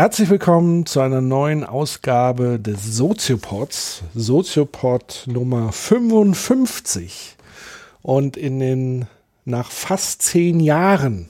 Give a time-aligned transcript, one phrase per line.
[0.00, 4.02] Herzlich willkommen zu einer neuen Ausgabe des Soziopods.
[4.14, 7.36] Soziopod Nummer 55.
[8.00, 9.04] Und in den,
[9.44, 11.28] nach fast zehn Jahren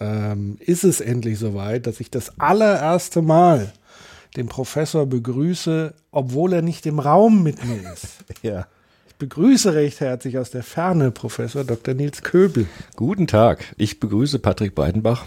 [0.00, 3.72] ähm, ist es endlich soweit, dass ich das allererste Mal
[4.36, 8.24] den Professor begrüße, obwohl er nicht im Raum mit mir ist.
[8.42, 8.66] Ja.
[9.06, 11.94] Ich begrüße recht herzlich aus der Ferne Professor Dr.
[11.94, 12.66] Nils Köbel.
[12.96, 13.72] Guten Tag.
[13.76, 15.26] Ich begrüße Patrick Breidenbach.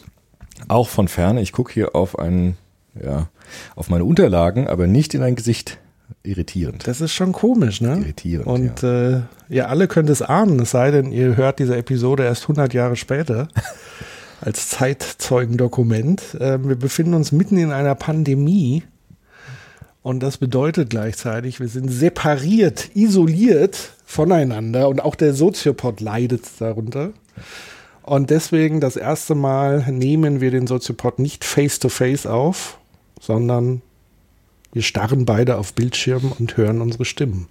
[0.67, 1.41] Auch von ferne.
[1.41, 2.57] Ich gucke hier auf einen,
[3.01, 3.29] ja,
[3.75, 5.79] auf meine Unterlagen, aber nicht in ein Gesicht.
[6.21, 6.87] Irritierend.
[6.87, 7.97] Das ist schon komisch, ne?
[7.97, 9.17] Irritierend, Und ja.
[9.17, 12.73] Äh, ihr alle könnt es ahnen, es sei denn, ihr hört diese Episode erst 100
[12.73, 13.47] Jahre später
[14.41, 16.35] als Zeitzeugendokument.
[16.35, 18.83] Äh, wir befinden uns mitten in einer Pandemie.
[20.01, 27.11] Und das bedeutet gleichzeitig, wir sind separiert, isoliert voneinander und auch der Soziopod leidet darunter.
[28.01, 32.77] Und deswegen das erste Mal nehmen wir den Soziopod nicht face to face auf,
[33.23, 33.81] sondern
[34.73, 37.47] wir starren beide auf Bildschirmen und hören unsere Stimmen.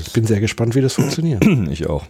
[0.00, 1.44] ich bin sehr gespannt, wie das funktioniert.
[1.70, 2.06] Ich auch.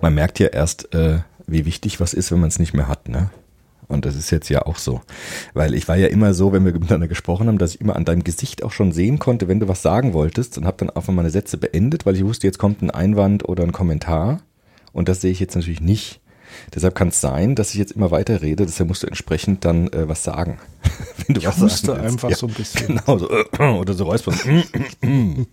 [0.00, 3.08] Man merkt ja erst, äh, wie wichtig was ist, wenn man es nicht mehr hat,
[3.08, 3.30] ne?
[3.88, 5.00] Und das ist jetzt ja auch so.
[5.54, 8.04] Weil ich war ja immer so, wenn wir miteinander gesprochen haben, dass ich immer an
[8.04, 11.12] deinem Gesicht auch schon sehen konnte, wenn du was sagen wolltest und habe dann einfach
[11.12, 14.40] meine Sätze beendet, weil ich wusste, jetzt kommt ein Einwand oder ein Kommentar.
[14.92, 16.20] Und das sehe ich jetzt natürlich nicht.
[16.74, 19.88] Deshalb kann es sein, dass ich jetzt immer weiter rede, deshalb musst du entsprechend dann
[19.88, 20.58] äh, was sagen.
[21.26, 22.86] Wenn du ich was huste sagen einfach ja, so ein bisschen.
[22.86, 24.36] Genau, so, oder so räuspern.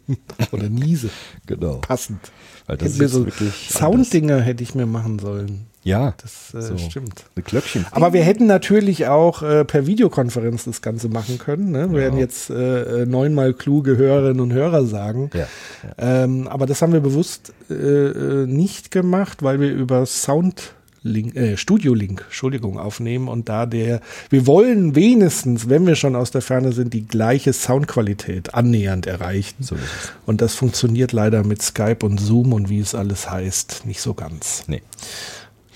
[0.52, 1.10] oder niese.
[1.46, 1.76] Genau.
[1.78, 2.32] Passend.
[2.68, 3.28] Weil das hätte ist so
[3.70, 5.68] Sounddinger hätte ich mir machen sollen.
[5.86, 7.26] Ja, das äh, so stimmt.
[7.36, 7.86] Eine Glöckchen.
[7.92, 11.70] Aber wir hätten natürlich auch äh, per Videokonferenz das Ganze machen können.
[11.70, 11.92] Ne?
[11.92, 12.06] Wir ja.
[12.06, 15.30] werden jetzt äh, neunmal kluge Hörerinnen und Hörer sagen.
[15.36, 16.24] Ja, ja.
[16.24, 20.74] Ähm, aber das haben wir bewusst äh, nicht gemacht, weil wir über Sound
[21.06, 26.16] Link, äh, Studio Link, Entschuldigung, aufnehmen und da der, wir wollen wenigstens, wenn wir schon
[26.16, 29.56] aus der Ferne sind, die gleiche Soundqualität annähernd erreichen.
[29.64, 29.78] So.
[30.26, 34.16] Und das funktioniert leider mit Skype und Zoom und wie es alles heißt, nicht so
[34.16, 34.64] ganz.
[34.68, 34.82] Nee.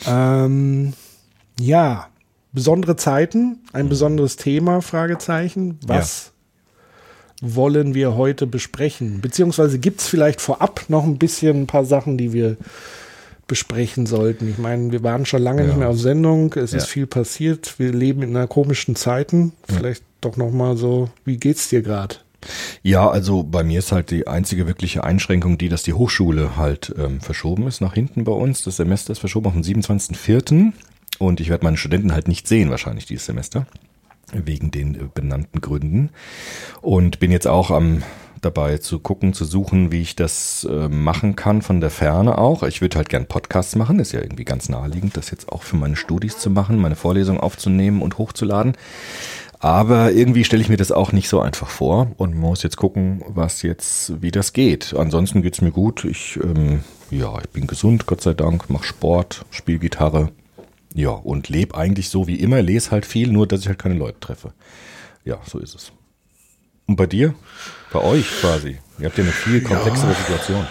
[0.08, 0.94] Ähm,
[1.60, 2.08] ja,
[2.52, 3.90] besondere Zeiten, ein mhm.
[3.90, 5.78] besonderes Thema, Fragezeichen.
[5.86, 6.32] Was
[7.42, 7.56] ja.
[7.56, 9.22] wollen wir heute besprechen?
[9.22, 12.58] Beziehungsweise gibt es vielleicht vorab noch ein bisschen ein paar Sachen, die wir
[13.50, 14.50] besprechen sollten.
[14.50, 15.68] Ich meine, wir waren schon lange ja.
[15.68, 16.54] nicht mehr auf Sendung.
[16.54, 16.78] Es ja.
[16.78, 17.78] ist viel passiert.
[17.78, 19.52] Wir leben in einer komischen Zeiten.
[19.68, 22.16] Vielleicht doch noch mal so, wie geht's dir gerade?
[22.84, 26.94] Ja, also bei mir ist halt die einzige wirkliche Einschränkung die, dass die Hochschule halt
[26.98, 28.64] ähm, verschoben ist nach hinten bei uns.
[28.64, 30.72] Das Semester ist verschoben auf den 27.04.
[31.18, 33.68] Und ich werde meine Studenten halt nicht sehen wahrscheinlich dieses Semester.
[34.32, 36.12] Wegen den äh, benannten Gründen.
[36.82, 38.04] Und bin jetzt auch am
[38.42, 42.64] dabei zu gucken, zu suchen, wie ich das äh, machen kann von der Ferne auch.
[42.64, 45.76] Ich würde halt gern Podcasts machen, ist ja irgendwie ganz naheliegend, das jetzt auch für
[45.76, 48.74] meine Studis zu machen, meine Vorlesungen aufzunehmen und hochzuladen.
[49.60, 53.24] Aber irgendwie stelle ich mir das auch nicht so einfach vor und muss jetzt gucken,
[53.28, 54.94] was jetzt, wie das geht.
[54.96, 56.06] Ansonsten geht's mir gut.
[56.06, 60.32] Ich, ähm, ja, ich bin gesund, Gott sei Dank, mache Sport, spiele Gitarre.
[60.96, 63.96] Ja, und lebe eigentlich so wie immer, lese halt viel, nur dass ich halt keine
[63.96, 64.54] Leute treffe.
[65.26, 65.92] Ja, so ist es.
[66.88, 67.36] Und bei dir?
[67.92, 68.78] Bei euch quasi?
[69.00, 70.18] Ihr habt ja eine viel komplexere ja.
[70.18, 70.68] Situation.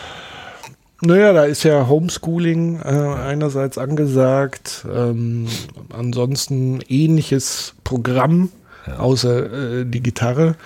[1.00, 5.46] Naja, da ist ja Homeschooling äh, einerseits angesagt, ähm,
[5.92, 8.50] ansonsten ähnliches Programm,
[8.86, 8.98] ja.
[8.98, 10.56] außer äh, die Gitarre.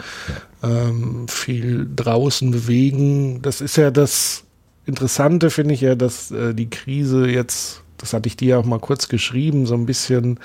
[0.63, 0.69] Ja.
[0.71, 3.43] Ähm, viel draußen bewegen.
[3.43, 4.45] Das ist ja das
[4.87, 8.81] Interessante, finde ich ja, dass äh, die Krise jetzt, das hatte ich dir auch mal
[8.81, 10.39] kurz geschrieben, so ein bisschen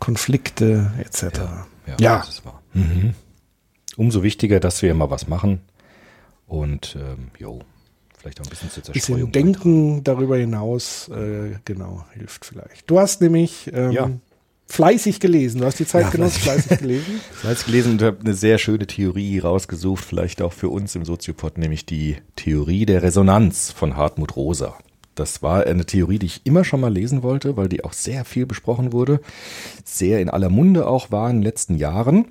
[0.00, 0.04] Ja.
[0.04, 1.22] Konflikte etc.
[1.86, 2.18] Ja, Ja.
[2.18, 2.60] das ist wahr.
[2.74, 3.14] Mhm.
[3.96, 5.60] Umso wichtiger, dass wir mal was machen
[6.46, 7.60] und ähm, jo,
[8.18, 9.18] vielleicht auch ein bisschen zur Zerstreuung.
[9.20, 12.88] bisschen Denken darüber hinaus, äh, genau, hilft vielleicht.
[12.90, 14.10] Du hast nämlich ähm, Ja.
[14.68, 15.60] fleißig gelesen.
[15.60, 16.64] Du hast die Zeit Ja, genutzt, fleißig.
[16.66, 17.20] fleißig gelesen.
[17.42, 21.58] Jetzt gelesen und habe eine sehr schöne Theorie rausgesucht, vielleicht auch für uns im Soziopod,
[21.58, 24.78] nämlich die Theorie der Resonanz von Hartmut Rosa.
[25.20, 28.24] Das war eine Theorie, die ich immer schon mal lesen wollte, weil die auch sehr
[28.24, 29.20] viel besprochen wurde,
[29.84, 32.24] sehr in aller Munde auch war in den letzten Jahren.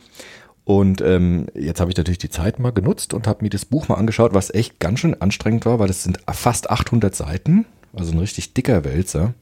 [0.66, 3.88] Und ähm, jetzt habe ich natürlich die Zeit mal genutzt und habe mir das Buch
[3.88, 8.12] mal angeschaut, was echt ganz schön anstrengend war, weil es sind fast 800 Seiten, also
[8.12, 9.36] ein richtig dicker Wälzer,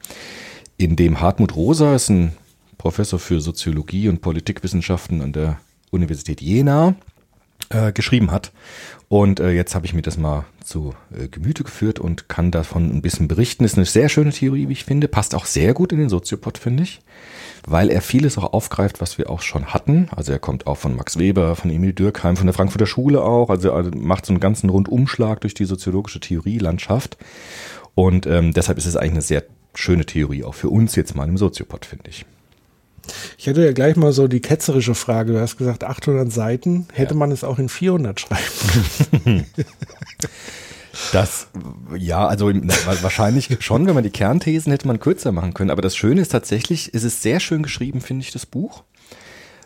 [0.78, 2.34] in dem Hartmut Rosa ist ein
[2.78, 5.58] Professor für Soziologie und Politikwissenschaften an der
[5.90, 6.96] Universität Jena
[7.70, 8.52] äh, geschrieben hat.
[9.10, 12.90] Und äh, jetzt habe ich mir das mal zu äh, Gemüte geführt und kann davon
[12.90, 13.64] ein bisschen berichten.
[13.64, 15.08] Ist eine sehr schöne Theorie, wie ich finde.
[15.08, 17.00] Passt auch sehr gut in den Soziopod, finde ich.
[17.66, 20.10] Weil er vieles auch aufgreift, was wir auch schon hatten.
[20.16, 23.50] Also er kommt auch von Max Weber, von Emil Dürkheim, von der Frankfurter Schule auch.
[23.50, 27.18] Also er macht so einen ganzen Rundumschlag durch die soziologische Theorielandschaft.
[27.96, 29.44] Und ähm, deshalb ist es eigentlich eine sehr
[29.74, 32.26] schöne Theorie, auch für uns jetzt mal im Soziopod, finde ich.
[33.38, 35.34] Ich hätte ja gleich mal so die ketzerische Frage.
[35.34, 36.88] Du hast gesagt 800 Seiten.
[36.94, 37.20] Hätte Ja.
[37.20, 39.46] man es auch in 400 schreiben?
[41.14, 41.48] Das,
[41.96, 42.52] ja, also
[43.02, 45.70] wahrscheinlich schon, wenn man die Kernthesen hätte man kürzer machen können.
[45.70, 48.84] Aber das Schöne ist tatsächlich, es ist sehr schön geschrieben, finde ich, das Buch.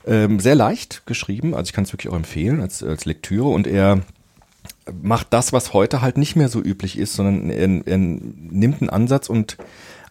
[0.06, 3.48] Ähm, sehr leicht geschrieben, also ich kann es wirklich auch empfehlen als, als Lektüre.
[3.48, 4.02] Und er
[5.02, 8.90] macht das, was heute halt nicht mehr so üblich ist, sondern er, er nimmt einen
[8.90, 9.58] Ansatz und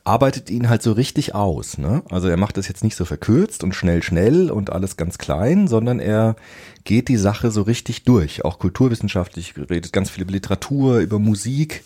[0.04, 1.78] arbeitet ihn halt so richtig aus.
[1.78, 2.02] Ne?
[2.10, 5.68] Also er macht das jetzt nicht so verkürzt und schnell, schnell und alles ganz klein,
[5.68, 6.36] sondern er
[6.84, 8.44] geht die Sache so richtig durch.
[8.44, 11.84] Auch kulturwissenschaftlich redet ganz viel über Literatur, über Musik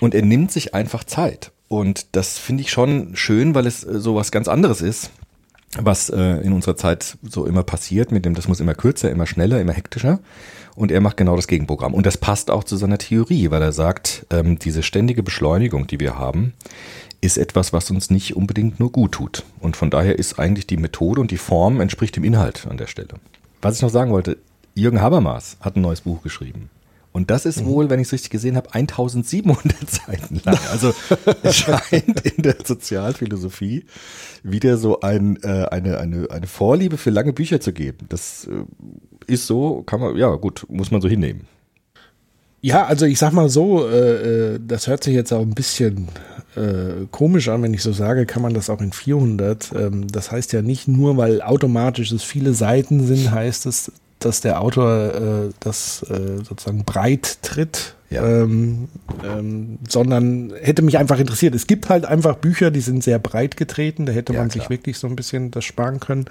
[0.00, 1.52] und er nimmt sich einfach Zeit.
[1.68, 5.10] Und das finde ich schon schön, weil es äh, so was ganz anderes ist,
[5.76, 9.26] was äh, in unserer Zeit so immer passiert, mit dem das muss immer kürzer, immer
[9.26, 10.20] schneller, immer hektischer.
[10.74, 11.94] Und er macht genau das Gegenprogramm.
[11.94, 16.00] Und das passt auch zu seiner Theorie, weil er sagt, ähm, diese ständige Beschleunigung, die
[16.00, 16.54] wir haben,
[17.20, 19.44] ist etwas, was uns nicht unbedingt nur gut tut.
[19.60, 22.86] Und von daher ist eigentlich die Methode und die Form entspricht dem Inhalt an der
[22.86, 23.14] Stelle.
[23.62, 24.36] Was ich noch sagen wollte,
[24.74, 26.68] Jürgen Habermas hat ein neues Buch geschrieben.
[27.14, 30.58] Und das ist wohl, wenn ich es richtig gesehen habe, 1700 Seiten lang.
[30.72, 30.92] Also
[31.44, 33.84] es scheint in der Sozialphilosophie
[34.42, 38.06] wieder so ein, äh, eine, eine, eine Vorliebe für lange Bücher zu geben.
[38.08, 41.42] Das äh, ist so, kann man, ja gut, muss man so hinnehmen.
[42.62, 46.08] Ja, also ich sag mal so, äh, äh, das hört sich jetzt auch ein bisschen
[46.56, 49.70] äh, komisch an, wenn ich so sage, kann man das auch in 400.
[49.76, 53.92] Ähm, das heißt ja nicht nur, weil automatisch es viele Seiten sind, heißt es,
[54.24, 57.94] dass der Autor äh, das äh, sozusagen breit tritt.
[58.10, 58.24] Ja.
[58.24, 58.88] Ähm,
[59.24, 61.54] ähm, sondern hätte mich einfach interessiert.
[61.54, 64.06] Es gibt halt einfach Bücher, die sind sehr breit getreten.
[64.06, 64.62] Da hätte Ja, man klar.
[64.62, 66.26] sich wirklich so ein bisschen das sparen können.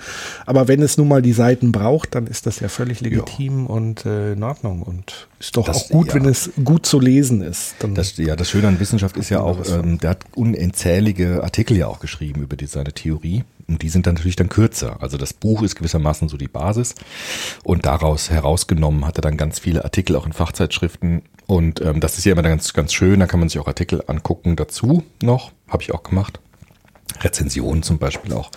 [0.45, 4.05] Aber wenn es nun mal die Seiten braucht, dann ist das ja völlig legitim und
[4.05, 4.81] äh, in Ordnung.
[4.83, 6.13] Und ist doch Das- auch gut, ja.
[6.15, 7.75] wenn es gut zu lesen ist.
[7.93, 11.87] Das, ja, das Schöne an Wissenschaft ist ja auch, ähm, der hat unzählige Artikel ja
[11.87, 13.43] auch geschrieben über die, seine Theorie.
[13.67, 14.97] Und die sind dann natürlich dann kürzer.
[15.01, 16.95] Also das Buch ist gewissermaßen so die Basis.
[17.63, 21.21] Und daraus herausgenommen hat er dann ganz viele Artikel auch in Fachzeitschriften.
[21.45, 23.19] Und ähm, das ist ja immer ganz, ganz schön.
[23.19, 25.51] Da kann man sich auch Artikel angucken dazu noch.
[25.67, 26.39] Habe ich auch gemacht.
[27.21, 28.49] Rezensionen zum Beispiel auch.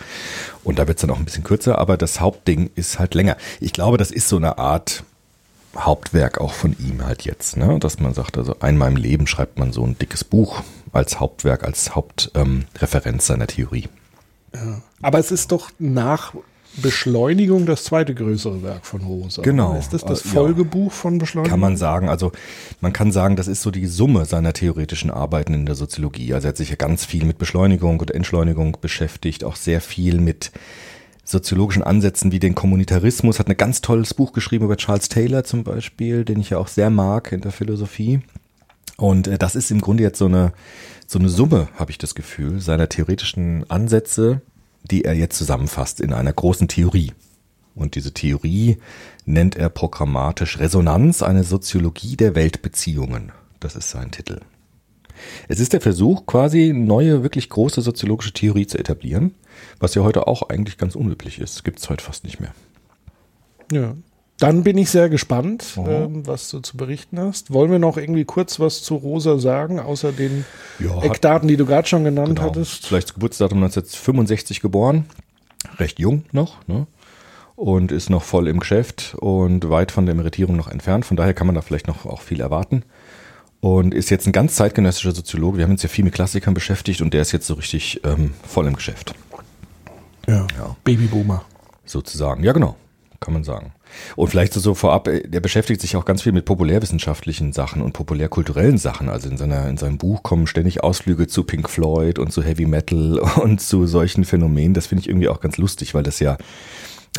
[0.64, 3.36] Und da wird es dann auch ein bisschen kürzer, aber das Hauptding ist halt länger.
[3.60, 5.04] Ich glaube, das ist so eine Art
[5.76, 7.78] Hauptwerk auch von ihm halt jetzt, ne?
[7.78, 11.64] Dass man sagt, also einmal im Leben schreibt man so ein dickes Buch als Hauptwerk,
[11.64, 13.88] als Hauptreferenz ähm, seiner Theorie.
[15.02, 16.32] Aber es ist doch nach
[16.76, 19.42] Beschleunigung das zweite größere Werk von Rosa.
[19.42, 19.76] Genau.
[19.78, 20.34] Ist das das Äh, ja.
[20.34, 21.50] Folgebuch von Beschleunigung?
[21.50, 22.32] Kann man sagen, also
[22.80, 26.34] man kann sagen, das ist so die Summe seiner theoretischen Arbeiten in der Soziologie.
[26.34, 30.20] Also er hat sich ja ganz viel mit Beschleunigung und Entschleunigung beschäftigt, auch sehr viel
[30.20, 30.52] mit
[31.24, 35.64] soziologischen Ansätzen wie den Kommunitarismus, hat ein ganz tolles Buch geschrieben über Charles Taylor zum
[35.64, 38.20] Beispiel, den ich ja auch sehr mag in der Philosophie.
[38.96, 40.52] Und äh, das ist im Grunde jetzt so eine,
[41.06, 44.40] so eine Summe, habe ich das Gefühl, seiner theoretischen Ansätze,
[44.90, 47.12] die er jetzt zusammenfasst in einer großen Theorie.
[47.74, 48.78] Und diese Theorie
[49.26, 53.32] nennt er programmatisch Resonanz, eine Soziologie der Weltbeziehungen.
[53.60, 54.40] Das ist sein Titel.
[55.48, 59.34] Es ist der Versuch, quasi neue, wirklich große soziologische Theorie zu etablieren,
[59.78, 61.64] was ja heute auch eigentlich ganz unüblich ist.
[61.64, 62.54] Gibt es heute fast nicht mehr.
[63.72, 63.94] Ja.
[64.38, 67.52] Dann bin ich sehr gespannt, ähm, was du zu berichten hast.
[67.52, 70.44] Wollen wir noch irgendwie kurz was zu Rosa sagen, außer den
[70.78, 72.42] Ja, hat- Eckdaten, die du gerade schon genannt Genau.
[72.42, 72.86] hattest?
[72.86, 75.06] Vielleicht Geburtsdatum 1965 geboren,
[75.78, 76.86] recht jung noch, ne?
[77.54, 81.06] Und ist noch voll im Geschäft und weit von der Emeritierung noch entfernt.
[81.06, 82.82] Von daher kann man da vielleicht noch auch viel erwarten.
[83.60, 85.56] Und ist jetzt ein ganz zeitgenössischer Soziologe.
[85.56, 88.34] Wir haben uns ja viel mit Klassikern beschäftigt und der ist jetzt so richtig ähm,
[88.46, 89.14] voll im Geschäft,
[90.28, 90.46] Ja.
[90.58, 90.76] Ja.
[90.84, 91.42] Babyboomer.
[91.86, 92.44] sozusagen.
[92.44, 92.76] Ja, genau,
[93.20, 93.72] kann man sagen.
[94.16, 97.92] Und vielleicht so vorab, äh, der beschäftigt sich auch ganz viel mit populärwissenschaftlichen Sachen und
[97.92, 99.08] populärkulturellen Sachen.
[99.08, 102.66] Also in, seiner, in seinem Buch kommen ständig Ausflüge zu Pink Floyd und zu Heavy
[102.66, 104.74] Metal und zu solchen Phänomenen.
[104.74, 106.36] Das finde ich irgendwie auch ganz lustig, weil das ja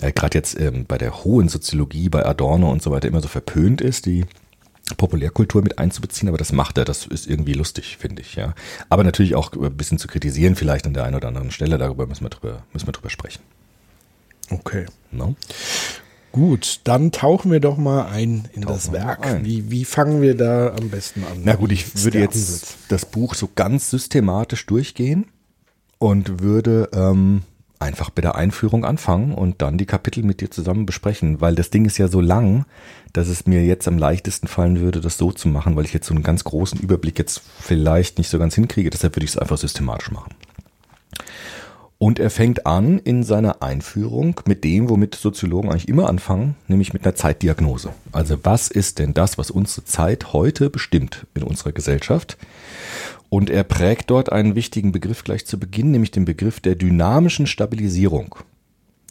[0.01, 3.27] äh, gerade jetzt ähm, bei der hohen Soziologie, bei Adorno und so weiter immer so
[3.27, 4.25] verpönt ist, die
[4.95, 8.53] Populärkultur mit einzubeziehen, aber das macht er, das ist irgendwie lustig, finde ich, ja.
[8.88, 12.07] Aber natürlich auch ein bisschen zu kritisieren, vielleicht an der einen oder anderen Stelle, darüber
[12.07, 13.41] müssen wir drüber, müssen wir drüber sprechen.
[14.50, 14.86] Okay.
[15.12, 15.36] No?
[16.38, 19.25] Gut, dann tauchen wir doch mal ein in Tauchen das Werk.
[19.25, 19.44] ein.
[19.44, 21.39] Wie, wie fangen wir da am besten an?
[21.44, 25.25] Na gut, ich würde jetzt das Buch so ganz systematisch durchgehen
[25.98, 27.41] und würde ähm,
[27.79, 31.72] einfach bei der Einführung anfangen und dann die Kapitel mit dir zusammen besprechen, weil das
[31.72, 32.65] Ding ist ja so lang,
[33.13, 36.06] dass es mir jetzt am leichtesten fallen würde, das so zu machen, weil ich jetzt
[36.06, 38.91] so einen ganz großen Überblick jetzt vielleicht nicht so ganz hinkriege.
[38.91, 40.36] Deshalb würde ich es einfach systematisch machen.
[42.00, 46.94] Und er fängt an in seiner Einführung mit dem, womit Soziologen eigentlich immer anfangen, nämlich
[46.94, 47.92] mit einer Zeitdiagnose.
[48.12, 52.38] Also was ist denn das, was unsere Zeit heute bestimmt in unserer Gesellschaft?
[53.30, 57.48] Und er prägt dort einen wichtigen Begriff gleich zu Beginn, nämlich den Begriff der dynamischen
[57.48, 58.36] Stabilisierung.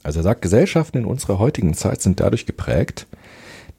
[0.04, 3.08] Also er sagt, Gesellschaften in unserer heutigen Zeit sind dadurch geprägt,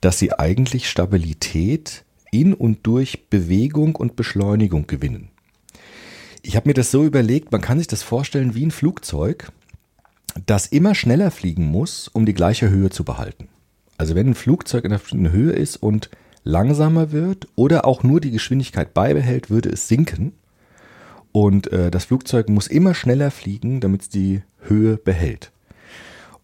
[0.01, 5.29] dass sie eigentlich Stabilität in und durch Bewegung und Beschleunigung gewinnen.
[6.47, 9.51] Ich habe mir das so überlegt, man kann sich das vorstellen wie ein Flugzeug,
[10.45, 13.49] das immer schneller fliegen muss, um die gleiche Höhe zu behalten.
[13.97, 16.09] Also wenn ein Flugzeug in einer bestimmten Höhe ist und
[16.45, 20.31] langsamer wird oder auch nur die Geschwindigkeit beibehält, würde es sinken.
[21.33, 25.51] Und äh, das Flugzeug muss immer schneller fliegen, damit es die Höhe behält.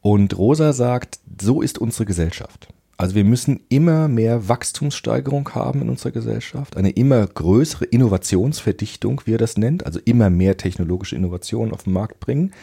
[0.02, 2.73] Und Rosa sagt, so ist unsere Gesellschaft.
[3.04, 9.34] Also wir müssen immer mehr Wachstumssteigerung haben in unserer Gesellschaft, eine immer größere Innovationsverdichtung, wie
[9.34, 12.54] er das nennt, also immer mehr technologische Innovationen auf den Markt bringen,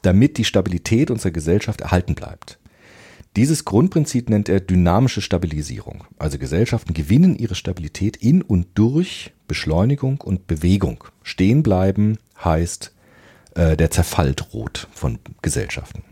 [0.00, 2.58] damit die Stabilität unserer Gesellschaft erhalten bleibt.
[3.36, 6.04] Dieses Grundprinzip nennt er dynamische Stabilisierung.
[6.18, 11.04] Also Gesellschaften gewinnen ihre Stabilität in und durch Beschleunigung und Bewegung.
[11.22, 12.94] Stehen bleiben heißt,
[13.56, 16.02] äh, der Zerfall droht von Gesellschaften.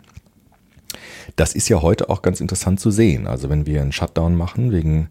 [1.37, 3.27] Das ist ja heute auch ganz interessant zu sehen.
[3.27, 5.09] Also wenn wir einen Shutdown machen wegen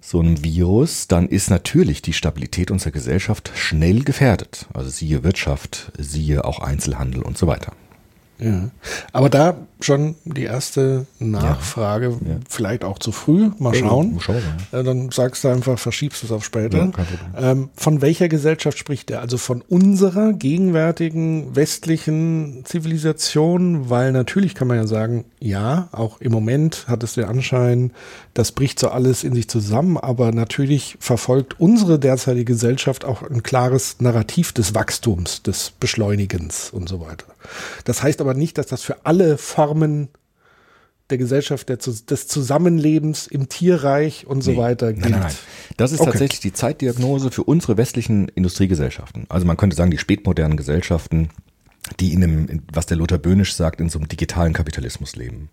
[0.00, 4.66] so einem Virus, dann ist natürlich die Stabilität unserer Gesellschaft schnell gefährdet.
[4.72, 7.72] Also siehe Wirtschaft, siehe auch Einzelhandel und so weiter.
[8.38, 8.70] Ja.
[9.12, 12.36] Aber da schon die erste Nachfrage, Ja.
[12.48, 14.18] vielleicht auch zu früh, mal schauen.
[14.20, 14.80] Schauen wir mal.
[14.80, 16.90] Äh, Dann sagst du einfach, verschiebst es auf später.
[17.34, 19.20] Ja, ähm, von welcher Gesellschaft spricht er?
[19.20, 23.90] Also von unserer gegenwärtigen westlichen Zivilisation?
[23.90, 27.92] Weil natürlich kann man ja sagen, ja, auch im Moment hat es den Anschein,
[28.34, 33.42] das bricht so alles in sich zusammen, aber natürlich verfolgt unsere derzeitige Gesellschaft auch ein
[33.42, 37.26] klares Narrativ des Wachstums, des Beschleunigens und so weiter.
[37.84, 40.08] Das heißt aber nicht, dass das für alle Formen
[41.10, 44.56] der Gesellschaft, der, des Zusammenlebens im Tierreich und so Nee.
[44.56, 45.02] weiter gilt.
[45.04, 45.34] Nein, nein, nein.
[45.76, 46.10] Das ist Okay.
[46.10, 49.26] tatsächlich die Zeitdiagnose für unsere westlichen Industriegesellschaften.
[49.28, 51.28] Also man könnte sagen, die spätmodernen Gesellschaften,
[52.00, 55.48] die in einem, in- was der Lothar Böhnisch sagt, in so einem digitalen Kapitalismus leben.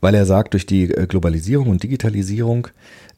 [0.00, 2.66] Weil er sagt, durch die äh, Globalisierung und Digitalisierung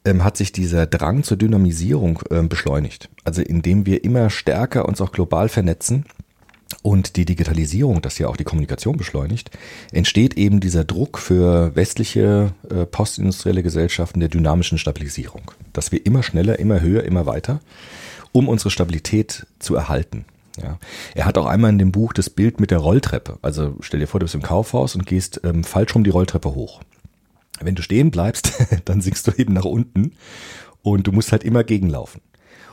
[0.05, 3.09] ähm, hat sich dieser Drang zur Dynamisierung ähm, beschleunigt.
[3.23, 6.05] Also indem wir immer stärker uns auch global vernetzen,
[6.87, 9.51] und die Digitalisierung, das ja auch die Kommunikation beschleunigt,
[9.91, 15.51] entsteht eben dieser Druck für westliche äh, postindustrielle Gesellschaften der dynamischen Stabilisierung.
[15.73, 17.59] Dass wir immer schneller, immer höher, immer weiter,
[18.31, 20.23] um unsere Stabilität zu erhalten.
[20.63, 20.79] Ja.
[21.13, 23.37] Er hat auch einmal in dem Buch das Bild mit der Rolltreppe.
[23.41, 26.55] Also stell dir vor, du bist im Kaufhaus und gehst ähm, falsch rum die Rolltreppe
[26.55, 26.79] hoch.
[27.59, 28.53] Wenn du stehen bleibst,
[28.85, 30.13] dann sinkst du eben nach unten
[30.83, 32.21] und du musst halt immer gegenlaufen.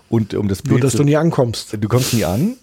[0.08, 1.76] Und um das Nur, Bild dass zu- du nie ankommst.
[1.80, 2.56] Du kommst nie an,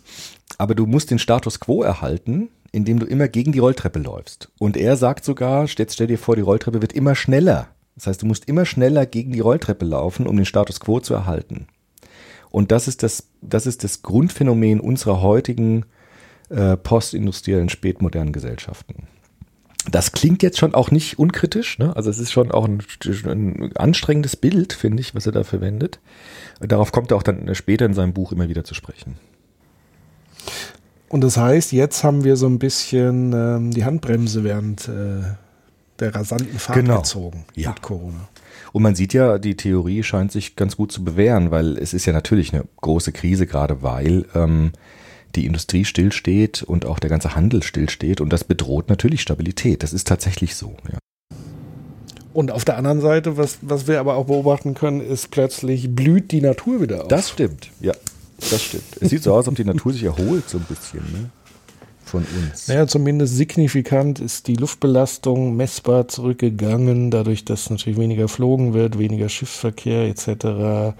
[0.62, 4.52] aber du musst den Status quo erhalten, indem du immer gegen die Rolltreppe läufst.
[4.60, 7.70] Und er sagt sogar, jetzt stell dir vor, die Rolltreppe wird immer schneller.
[7.96, 11.16] Das heißt, du musst immer schneller gegen die Rolltreppe laufen, um den Status quo zu
[11.16, 11.66] erhalten.
[12.52, 15.86] Und das ist das, das ist das Grundphänomen unserer heutigen
[16.50, 19.08] äh, postindustriellen, spätmodernen Gesellschaften.
[19.90, 21.96] Das klingt jetzt schon auch nicht unkritisch, ne?
[21.96, 22.84] Also es ist schon auch ein,
[23.26, 26.00] ein anstrengendes Bild, finde ich, was er da verwendet.
[26.60, 29.16] Darauf kommt er auch dann später in seinem Buch immer wieder zu sprechen.
[31.12, 35.24] Und das heißt, jetzt haben wir so ein bisschen ähm, die Handbremse während äh,
[36.00, 37.00] der rasanten Fahrt Genau.
[37.00, 37.72] gezogen Ja.
[37.72, 38.30] mit Corona.
[38.72, 42.06] Und man sieht ja, die Theorie scheint sich ganz gut zu bewähren, weil es ist
[42.06, 44.72] ja natürlich eine große Krise, gerade weil ähm,
[45.36, 49.84] die Industrie stillsteht und auch der ganze Handel stillsteht und das bedroht natürlich Stabilität.
[49.84, 50.78] Das ist tatsächlich so.
[50.90, 50.98] Ja.
[52.34, 56.32] Und auf der anderen Seite, was, was wir aber auch beobachten können, ist plötzlich blüht
[56.32, 57.08] die Natur wieder auf.
[57.10, 57.92] Das stimmt, ja,
[58.50, 58.84] das stimmt.
[59.00, 61.30] Es sieht so aus, als ob die Natur sich erholt so ein bisschen ne?
[62.12, 62.68] von uns.
[62.68, 69.30] Naja, zumindest signifikant ist die Luftbelastung messbar zurückgegangen, dadurch, dass natürlich weniger geflogen wird, weniger
[69.30, 70.96] Schiffsverkehr etc.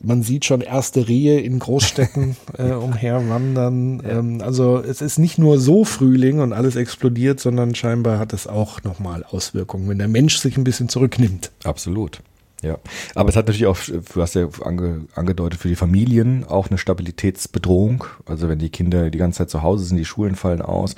[0.00, 4.02] Man sieht schon erste Rehe in Großstädten äh, umherwandern.
[4.08, 8.46] Ähm, also es ist nicht nur so Frühling und alles explodiert, sondern scheinbar hat es
[8.46, 11.50] auch nochmal Auswirkungen, wenn der Mensch sich ein bisschen zurücknimmt.
[11.62, 12.20] Absolut.
[12.64, 12.78] Ja,
[13.14, 16.78] aber es hat natürlich auch, du hast ja ange, angedeutet, für die Familien auch eine
[16.78, 18.04] Stabilitätsbedrohung.
[18.24, 20.94] Also wenn die Kinder die ganze Zeit zu Hause sind, die Schulen fallen aus.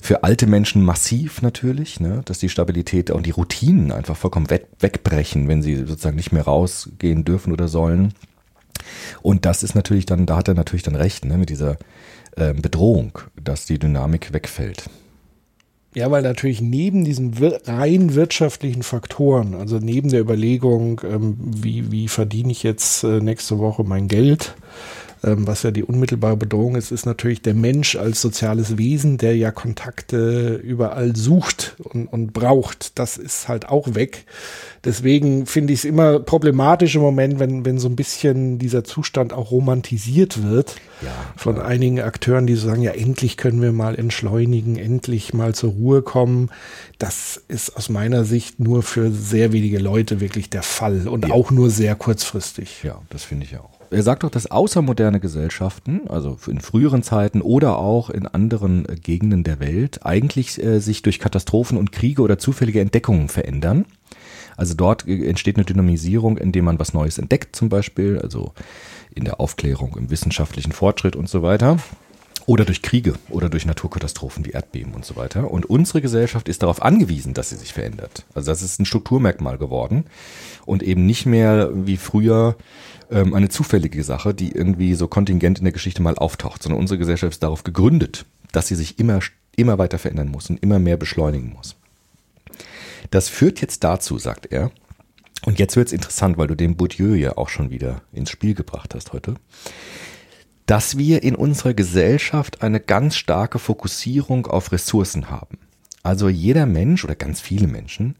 [0.00, 4.68] Für alte Menschen massiv natürlich, ne, dass die Stabilität und die Routinen einfach vollkommen weg,
[4.78, 8.14] wegbrechen, wenn sie sozusagen nicht mehr rausgehen dürfen oder sollen.
[9.20, 11.76] Und das ist natürlich dann, da hat er natürlich dann recht, ne, mit dieser
[12.38, 14.84] ähm, Bedrohung, dass die Dynamik wegfällt.
[15.92, 17.34] Ja, weil natürlich neben diesen
[17.66, 23.58] rein wirtschaftlichen Faktoren, also neben der Überlegung, ähm, wie, wie verdiene ich jetzt äh, nächste
[23.58, 24.54] Woche mein Geld,
[25.22, 29.36] ähm, was ja die unmittelbare Bedrohung ist, ist natürlich der Mensch als soziales Wesen, der
[29.36, 32.98] ja Kontakte überall sucht und, und braucht.
[32.98, 34.24] Das ist halt auch weg.
[34.84, 39.32] Deswegen finde ich es immer problematisch im Moment, wenn, wenn so ein bisschen dieser Zustand
[39.34, 43.94] auch romantisiert wird Ja, von einigen Akteuren, die so sagen, ja, endlich können wir mal
[43.98, 46.50] entschleunigen, endlich mal zur Ruhe kommen.
[46.98, 51.34] Das ist aus meiner Sicht nur für sehr wenige Leute wirklich der Fall und Ja.
[51.34, 52.82] auch nur sehr kurzfristig.
[52.82, 53.79] Ja, das finde ich auch.
[53.90, 58.94] Er sagt doch, dass außermoderne Gesellschaften, also in früheren Zeiten oder auch in anderen äh,
[58.94, 63.84] Gegenden der Welt, eigentlich äh, sich durch Katastrophen und Kriege oder zufällige Entdeckungen verändern.
[64.56, 68.52] Also dort äh, entsteht eine Dynamisierung, indem man was Neues entdeckt, zum Beispiel, also
[69.12, 71.78] in der Aufklärung, im wissenschaftlichen Fortschritt und so weiter.
[72.46, 75.50] Oder durch Kriege oder durch Naturkatastrophen wie Erdbeben und so weiter.
[75.50, 78.24] Und unsere Gesellschaft ist darauf angewiesen, dass sie sich verändert.
[78.34, 80.04] Also das ist ein Strukturmerkmal geworden
[80.64, 82.56] und eben nicht mehr wie früher
[83.10, 86.98] ähm, eine zufällige Sache, die irgendwie so kontingent in der Geschichte mal auftaucht, sondern unsere
[86.98, 89.20] Gesellschaft ist darauf gegründet, dass sie sich immer,
[89.56, 91.76] immer weiter verändern muss und immer mehr beschleunigen muss.
[93.10, 94.70] Das führt jetzt dazu, sagt er,
[95.46, 98.94] und jetzt wird's interessant, weil du den Bourdieu ja auch schon wieder ins Spiel gebracht
[98.94, 99.34] hast heute,
[100.66, 105.58] dass wir in unserer Gesellschaft eine ganz starke Fokussierung auf Ressourcen haben.
[106.02, 108.16] Also jeder Mensch oder ganz viele Menschen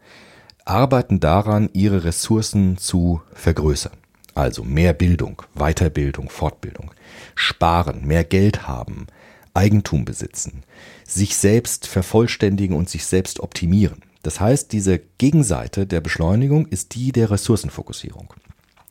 [0.64, 3.92] arbeiten daran, ihre Ressourcen zu vergrößern.
[4.34, 6.92] Also mehr Bildung, Weiterbildung, Fortbildung,
[7.34, 9.06] sparen, mehr Geld haben,
[9.54, 10.62] Eigentum besitzen,
[11.04, 14.02] sich selbst vervollständigen und sich selbst optimieren.
[14.22, 18.34] Das heißt, diese Gegenseite der Beschleunigung ist die der Ressourcenfokussierung.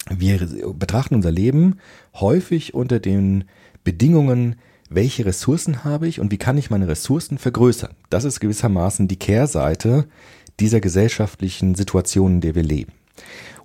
[0.09, 0.39] Wir
[0.73, 1.79] betrachten unser Leben
[2.15, 3.45] häufig unter den
[3.83, 4.55] Bedingungen,
[4.89, 7.95] welche Ressourcen habe ich und wie kann ich meine Ressourcen vergrößern.
[8.09, 10.07] Das ist gewissermaßen die Kehrseite
[10.59, 12.93] dieser gesellschaftlichen Situation, in der wir leben.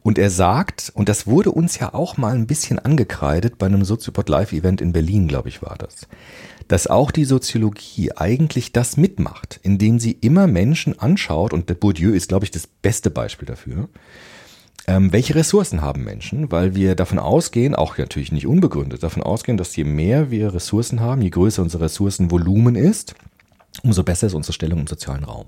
[0.04, 3.86] Und er sagt, und das wurde uns ja auch mal ein bisschen angekreidet bei einem
[3.86, 6.06] Soziopod Live Event in Berlin, glaube ich, war das,
[6.68, 12.12] dass auch die Soziologie eigentlich das mitmacht, indem sie immer Menschen anschaut, und der Bourdieu
[12.12, 13.88] ist, glaube ich, das beste Beispiel dafür,
[14.86, 16.52] ähm, welche Ressourcen haben Menschen?
[16.52, 21.00] Weil wir davon ausgehen, auch natürlich nicht unbegründet, davon ausgehen, dass je mehr wir Ressourcen
[21.00, 23.14] haben, je größer unser Ressourcenvolumen ist,
[23.82, 25.46] umso besser ist unsere Stellung im sozialen Raum.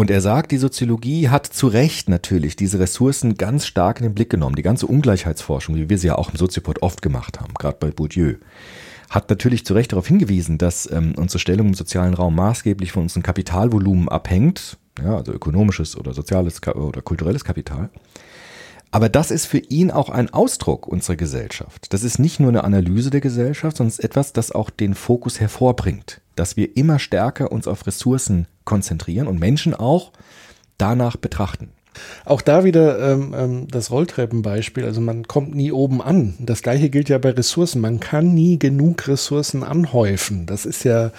[0.00, 4.14] Und er sagt, die Soziologie hat zu Recht natürlich diese Ressourcen ganz stark in den
[4.14, 4.56] Blick genommen.
[4.56, 7.90] Die ganze Ungleichheitsforschung, wie wir sie ja auch im Soziopod oft gemacht haben, gerade bei
[7.90, 8.36] Bourdieu,
[9.10, 13.02] hat natürlich zu Recht darauf hingewiesen, dass ähm, unsere Stellung im sozialen Raum maßgeblich von
[13.02, 17.90] unserem Kapitalvolumen abhängt, ja, also ökonomisches oder soziales oder kulturelles Kapital.
[18.92, 21.92] Aber das ist für ihn auch ein Ausdruck unserer Gesellschaft.
[21.92, 24.94] Das ist nicht nur eine Analyse der Gesellschaft, sondern es ist etwas, das auch den
[24.94, 30.12] Fokus hervorbringt, dass wir immer stärker uns auf Ressourcen konzentrieren und Menschen auch
[30.78, 31.70] danach betrachten.
[32.24, 34.84] Auch da wieder ähm, ähm, das Rolltreppenbeispiel.
[34.84, 36.34] Also man kommt nie oben an.
[36.38, 37.80] Das gleiche gilt ja bei Ressourcen.
[37.80, 40.46] Man kann nie genug Ressourcen anhäufen.
[40.46, 41.10] Das ist ja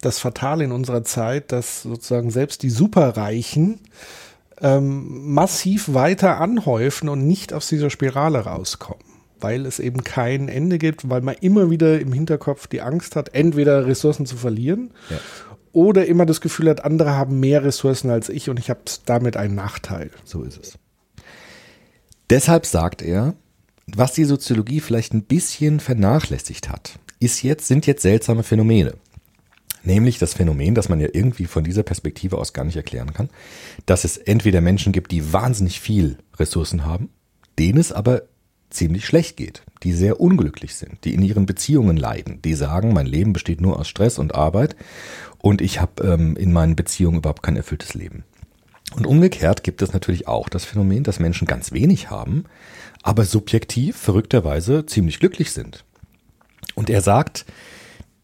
[0.00, 3.80] das Fatale in unserer Zeit, dass sozusagen selbst die Superreichen
[4.62, 9.04] ähm, massiv weiter anhäufen und nicht aus dieser Spirale rauskommen.
[9.38, 13.34] Weil es eben kein Ende gibt, weil man immer wieder im Hinterkopf die Angst hat,
[13.34, 15.18] entweder Ressourcen zu verlieren Ja.
[15.76, 19.36] Oder immer das Gefühl hat, andere haben mehr Ressourcen als ich und ich habe damit
[19.36, 20.10] einen Nachteil.
[20.24, 20.78] So ist es.
[22.30, 23.34] Deshalb sagt er,
[23.86, 28.94] was die Soziologie vielleicht ein bisschen vernachlässigt hat, ist jetzt, sind jetzt seltsame Phänomene.
[29.84, 33.28] Nämlich das Phänomen, das man ja irgendwie von dieser Perspektive aus gar nicht erklären kann,
[33.84, 37.10] dass es entweder Menschen gibt, die wahnsinnig viel Ressourcen haben,
[37.58, 38.22] denen es aber
[38.70, 43.06] ziemlich schlecht geht, die sehr unglücklich sind, die in ihren Beziehungen leiden, die sagen, mein
[43.06, 44.74] Leben besteht nur aus Stress und Arbeit
[45.46, 48.24] und ich habe ähm, in meinen Beziehungen überhaupt kein erfülltes Leben.
[48.96, 52.46] Und umgekehrt gibt es natürlich auch das Phänomen, dass Menschen ganz wenig haben,
[53.04, 55.84] aber subjektiv verrückterweise ziemlich glücklich sind.
[56.74, 57.46] Und er sagt,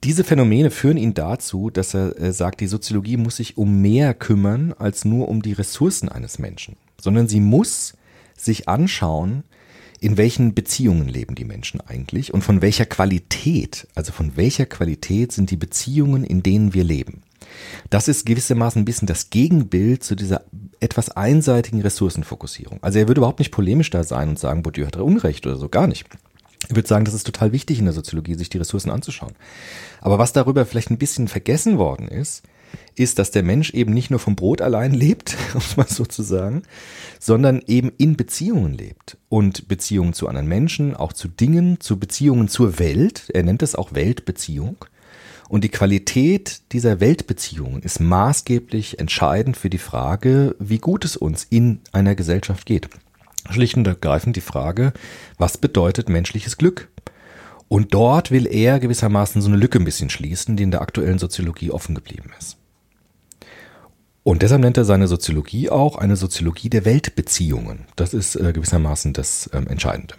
[0.03, 4.15] diese Phänomene führen ihn dazu, dass er äh, sagt, die Soziologie muss sich um mehr
[4.15, 7.95] kümmern als nur um die Ressourcen eines Menschen, sondern sie muss
[8.37, 9.45] sich anschauen,
[10.03, 15.31] in welchen Beziehungen leben die Menschen eigentlich und von welcher Qualität, also von welcher Qualität
[15.31, 17.23] sind die Beziehungen, in denen wir leben.
[17.89, 20.43] Das ist gewissermaßen ein bisschen das Gegenbild zu dieser
[20.81, 22.79] etwas einseitigen Ressourcenfokussierung.
[22.83, 25.69] Also er würde überhaupt nicht polemisch da sein und sagen, Bourdieu hat Unrecht oder so,
[25.69, 26.05] gar nicht.
[26.69, 29.35] Ich würde sagen, das ist total wichtig in der Soziologie, sich die Ressourcen anzuschauen.
[30.01, 32.43] Aber was darüber vielleicht ein bisschen vergessen worden ist,
[32.95, 36.05] ist, dass der Mensch eben nicht nur vom Brot allein lebt, um es mal so
[36.05, 36.63] zu sagen,
[37.23, 39.17] sondern eben in Beziehungen lebt.
[39.29, 43.31] Und Beziehungen zu anderen Menschen, auch zu Dingen, zu Beziehungen zur Welt.
[43.33, 44.85] Er nennt es auch Weltbeziehung.
[45.49, 51.45] Und die Qualität dieser Weltbeziehungen ist maßgeblich entscheidend für die Frage, wie gut es uns
[51.45, 52.89] in einer Gesellschaft geht.
[53.49, 54.93] Schlicht und ergreifend die Frage,
[55.39, 56.89] was bedeutet menschliches Glück?
[57.69, 61.21] Und dort will er gewissermaßen so eine Lücke ein bisschen schließen, die in der aktuellen
[61.21, 62.57] Soziologie offen geblieben ist.
[64.25, 67.87] Und deshalb nennt er seine Soziologie auch eine Soziologie der Weltbeziehungen.
[67.97, 70.15] Das ist äh, gewissermaßen das ähm, Entscheidende.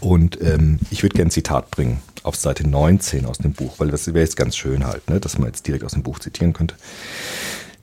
[0.00, 3.88] Und ähm, ich würde gerne ein Zitat bringen auf Seite 19 aus dem Buch, weil
[3.88, 6.52] das wäre jetzt ganz schön halt, ne, dass man jetzt direkt aus dem Buch zitieren
[6.52, 6.74] könnte.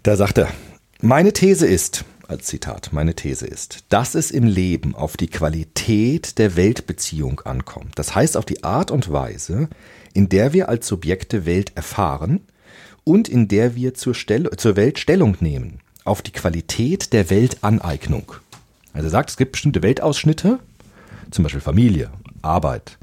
[0.03, 0.49] Da sagt er,
[1.01, 6.37] meine These ist, als Zitat, meine These ist, dass es im Leben auf die Qualität
[6.37, 7.93] der Weltbeziehung ankommt.
[7.95, 9.69] Das heißt auf die Art und Weise,
[10.13, 12.41] in der wir als Subjekte Welt erfahren
[13.09, 15.79] und in der wir zur, Stell zur Welt Stellung nehmen.
[16.03, 18.33] Auf die Qualität der Weltaneignung.
[18.93, 20.59] Also er sagt, es gibt bestimmte Weltausschnitte,
[21.31, 22.11] zum Beispiel Familie,
[22.43, 22.99] Arbeit,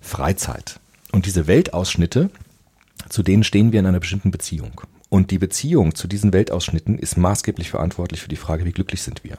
[0.00, 0.78] Freizeit.
[1.10, 2.30] Und diese Weltausschnitte,
[3.08, 4.82] zu denen stehen wir in einer bestimmten Beziehung.
[5.08, 9.24] Und die Beziehung zu diesen Weltausschnitten ist maßgeblich verantwortlich für die Frage, wie glücklich sind
[9.24, 9.38] wir.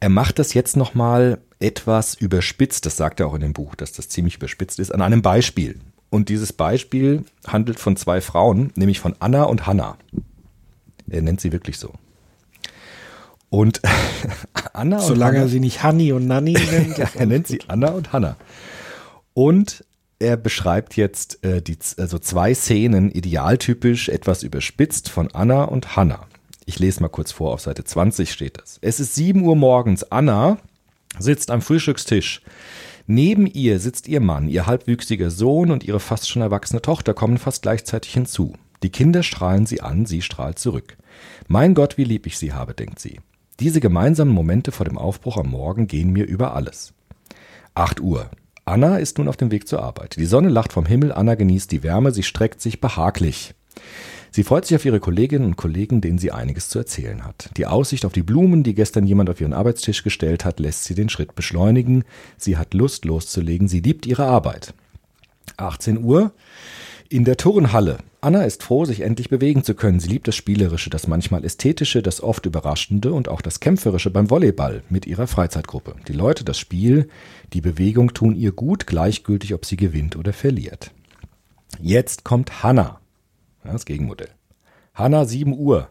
[0.00, 3.92] Er macht das jetzt nochmal etwas überspitzt, das sagt er auch in dem Buch, dass
[3.92, 5.80] das ziemlich überspitzt ist, an einem Beispiel.
[6.10, 9.98] Und dieses Beispiel handelt von zwei Frauen, nämlich von Anna und Hanna.
[11.08, 11.92] Er nennt sie wirklich so.
[13.50, 13.80] Und
[14.72, 16.98] Anna Solange er sie nicht Hanni und Nanni nennt.
[16.98, 18.36] er nennt sie Anna und Hanna.
[19.34, 19.84] Und
[20.18, 26.26] er beschreibt jetzt äh, die, also zwei Szenen, idealtypisch, etwas überspitzt von Anna und Hanna.
[26.66, 28.78] Ich lese mal kurz vor, auf Seite 20 steht das.
[28.82, 30.04] Es ist 7 Uhr morgens.
[30.10, 30.58] Anna
[31.18, 32.42] sitzt am Frühstückstisch.
[33.10, 37.38] Neben ihr sitzt ihr Mann, ihr halbwüchsiger Sohn und ihre fast schon erwachsene Tochter kommen
[37.38, 38.52] fast gleichzeitig hinzu.
[38.82, 40.98] Die Kinder strahlen sie an, sie strahlt zurück.
[41.46, 43.20] Mein Gott, wie lieb ich sie habe, denkt sie.
[43.60, 46.92] Diese gemeinsamen Momente vor dem Aufbruch am Morgen gehen mir über alles.
[47.74, 48.28] 8 Uhr.
[48.66, 50.16] Anna ist nun auf dem Weg zur Arbeit.
[50.16, 53.54] Die Sonne lacht vom Himmel, Anna genießt die Wärme, sie streckt sich behaglich.
[54.38, 57.50] Sie freut sich auf ihre Kolleginnen und Kollegen, denen sie einiges zu erzählen hat.
[57.56, 60.94] Die Aussicht auf die Blumen, die gestern jemand auf ihren Arbeitstisch gestellt hat, lässt sie
[60.94, 62.04] den Schritt beschleunigen.
[62.36, 64.74] Sie hat Lust loszulegen, sie liebt ihre Arbeit.
[65.56, 66.30] 18 Uhr.
[67.08, 67.98] In der Turnhalle.
[68.20, 69.98] Anna ist froh, sich endlich bewegen zu können.
[69.98, 74.30] Sie liebt das Spielerische, das manchmal Ästhetische, das oft Überraschende und auch das Kämpferische beim
[74.30, 75.96] Volleyball mit ihrer Freizeitgruppe.
[76.06, 77.08] Die Leute, das Spiel,
[77.54, 80.92] die Bewegung tun ihr gut, gleichgültig, ob sie gewinnt oder verliert.
[81.80, 83.00] Jetzt kommt Hanna.
[83.72, 84.30] Das Gegenmodell.
[84.94, 85.88] Hanna, 7 Uhr.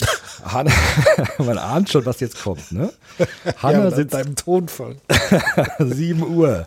[0.44, 0.72] Hanna,
[1.38, 2.92] man ahnt schon, was jetzt kommt, ne?
[3.56, 4.96] Hanna ja, sitzt beim Tonfall.
[5.78, 6.66] 7 Uhr.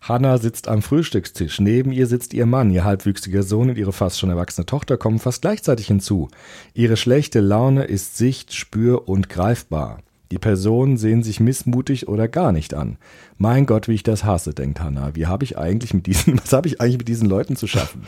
[0.00, 1.60] Hanna sitzt am Frühstückstisch.
[1.60, 5.18] Neben ihr sitzt ihr Mann, ihr halbwüchsiger Sohn und ihre fast schon erwachsene Tochter kommen
[5.18, 6.28] fast gleichzeitig hinzu.
[6.72, 9.98] Ihre schlechte Laune ist sicht-, spür- und greifbar.
[10.30, 12.98] Die Personen sehen sich missmutig oder gar nicht an.
[13.38, 15.14] Mein Gott, wie ich das hasse, denkt Hannah.
[15.14, 18.02] Wie habe ich eigentlich mit diesen, was habe ich eigentlich mit diesen Leuten zu schaffen?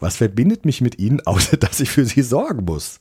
[0.00, 3.00] Was verbindet mich mit ihnen, außer dass ich für sie sorgen muss?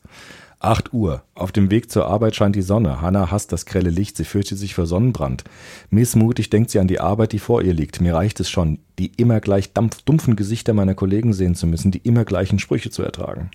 [0.60, 1.22] 8 Uhr.
[1.36, 3.02] Auf dem Weg zur Arbeit scheint die Sonne.
[3.02, 4.18] Hannah hasst das grelle Licht.
[4.18, 5.44] Sie fürchtet sich vor Sonnenbrand.
[5.90, 8.02] Missmutig denkt sie an die Arbeit, die vor ihr liegt.
[8.02, 12.00] Mir reicht es schon, die immer gleich dumpfen Gesichter meiner Kollegen sehen zu müssen, die
[12.00, 13.52] immer gleichen Sprüche zu ertragen.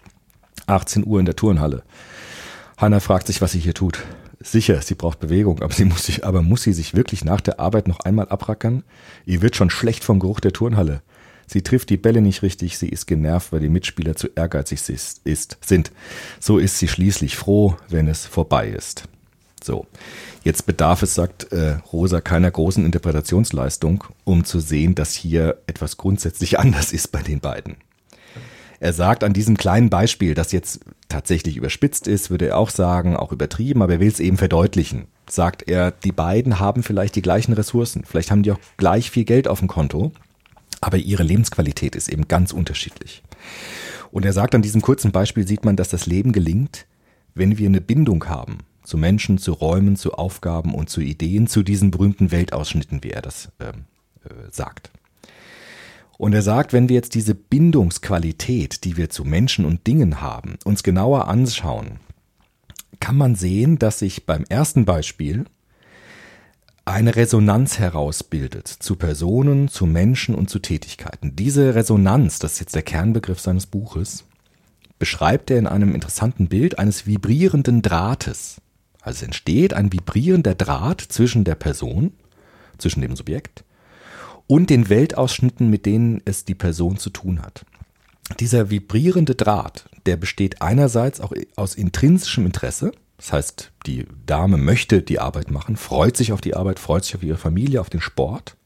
[0.66, 1.82] 18 Uhr in der Turnhalle.
[2.76, 4.04] Hannah fragt sich, was sie hier tut.
[4.42, 7.60] Sicher, sie braucht Bewegung, aber sie muss sich, aber muss sie sich wirklich nach der
[7.60, 8.84] Arbeit noch einmal abrackern?
[9.26, 11.02] Ihr wird schon schlecht vom Geruch der Turnhalle.
[11.46, 15.20] Sie trifft die Bälle nicht richtig, sie ist genervt, weil die Mitspieler zu ehrgeizig ist,
[15.24, 15.90] ist, sind.
[16.38, 19.04] So ist sie schließlich froh, wenn es vorbei ist.
[19.62, 19.86] So,
[20.42, 25.96] jetzt bedarf es, sagt äh, Rosa, keiner großen Interpretationsleistung, um zu sehen, dass hier etwas
[25.98, 27.76] grundsätzlich anders ist bei den beiden.
[28.80, 33.14] Er sagt an diesem kleinen Beispiel, das jetzt tatsächlich überspitzt ist, würde er auch sagen,
[33.14, 35.06] auch übertrieben, aber er will es eben verdeutlichen.
[35.28, 39.24] Sagt er, die beiden haben vielleicht die gleichen Ressourcen, vielleicht haben die auch gleich viel
[39.24, 40.12] Geld auf dem Konto,
[40.80, 43.22] aber ihre Lebensqualität ist eben ganz unterschiedlich.
[44.10, 46.86] Und er sagt, an diesem kurzen Beispiel sieht man, dass das Leben gelingt,
[47.34, 51.62] wenn wir eine Bindung haben zu Menschen, zu Räumen, zu Aufgaben und zu Ideen, zu
[51.62, 53.84] diesen berühmten Weltausschnitten, wie er das ähm,
[54.24, 54.90] äh, sagt.
[56.20, 60.58] Und er sagt, wenn wir jetzt diese Bindungsqualität, die wir zu Menschen und Dingen haben,
[60.66, 61.92] uns genauer anschauen,
[63.00, 65.46] kann man sehen, dass sich beim ersten Beispiel
[66.84, 71.36] eine Resonanz herausbildet zu Personen, zu Menschen und zu Tätigkeiten.
[71.36, 74.26] Diese Resonanz, das ist jetzt der Kernbegriff seines Buches,
[74.98, 78.60] beschreibt er in einem interessanten Bild eines vibrierenden Drahtes.
[79.00, 82.12] Also entsteht ein vibrierender Draht zwischen der Person,
[82.76, 83.64] zwischen dem Subjekt
[84.50, 87.64] und den Weltausschnitten, mit denen es die Person zu tun hat.
[88.40, 95.02] Dieser vibrierende Draht, der besteht einerseits auch aus intrinsischem Interesse, das heißt, die Dame möchte
[95.02, 98.00] die Arbeit machen, freut sich auf die Arbeit, freut sich auf ihre Familie, auf den
[98.00, 98.56] Sport.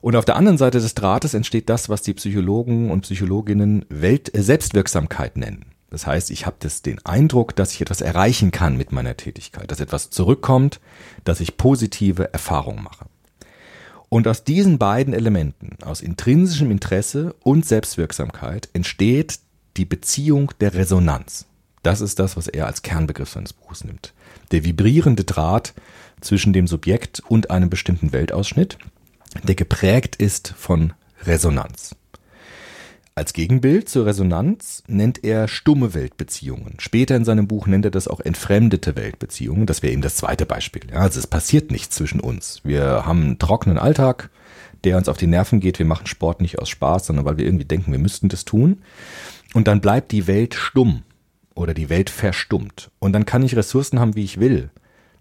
[0.00, 4.36] Und auf der anderen Seite des Drahtes entsteht das, was die Psychologen und Psychologinnen Welt
[4.36, 5.66] äh, Selbstwirksamkeit nennen.
[5.90, 9.78] Das heißt, ich habe den Eindruck, dass ich etwas erreichen kann mit meiner Tätigkeit, dass
[9.78, 10.80] etwas zurückkommt,
[11.22, 13.06] dass ich positive Erfahrungen mache.
[14.08, 19.40] Und aus diesen beiden Elementen, aus intrinsischem Interesse und Selbstwirksamkeit, entsteht
[19.76, 21.46] die Beziehung der Resonanz.
[21.82, 24.14] Das ist das, was er als Kernbegriff seines Buches nimmt.
[24.50, 25.74] Der vibrierende Draht
[26.20, 28.78] zwischen dem Subjekt und einem bestimmten Weltausschnitt,
[29.44, 30.94] der geprägt ist von
[31.24, 31.94] Resonanz.
[33.18, 36.76] Als Gegenbild zur Resonanz nennt er stumme Weltbeziehungen.
[36.78, 39.66] Später in seinem Buch nennt er das auch entfremdete Weltbeziehungen.
[39.66, 40.82] Das wäre eben das zweite Beispiel.
[40.92, 42.60] Ja, also es passiert nichts zwischen uns.
[42.62, 44.30] Wir haben einen trockenen Alltag,
[44.84, 45.80] der uns auf die Nerven geht.
[45.80, 48.82] Wir machen Sport nicht aus Spaß, sondern weil wir irgendwie denken, wir müssten das tun.
[49.52, 51.02] Und dann bleibt die Welt stumm
[51.56, 52.92] oder die Welt verstummt.
[53.00, 54.70] Und dann kann ich Ressourcen haben, wie ich will.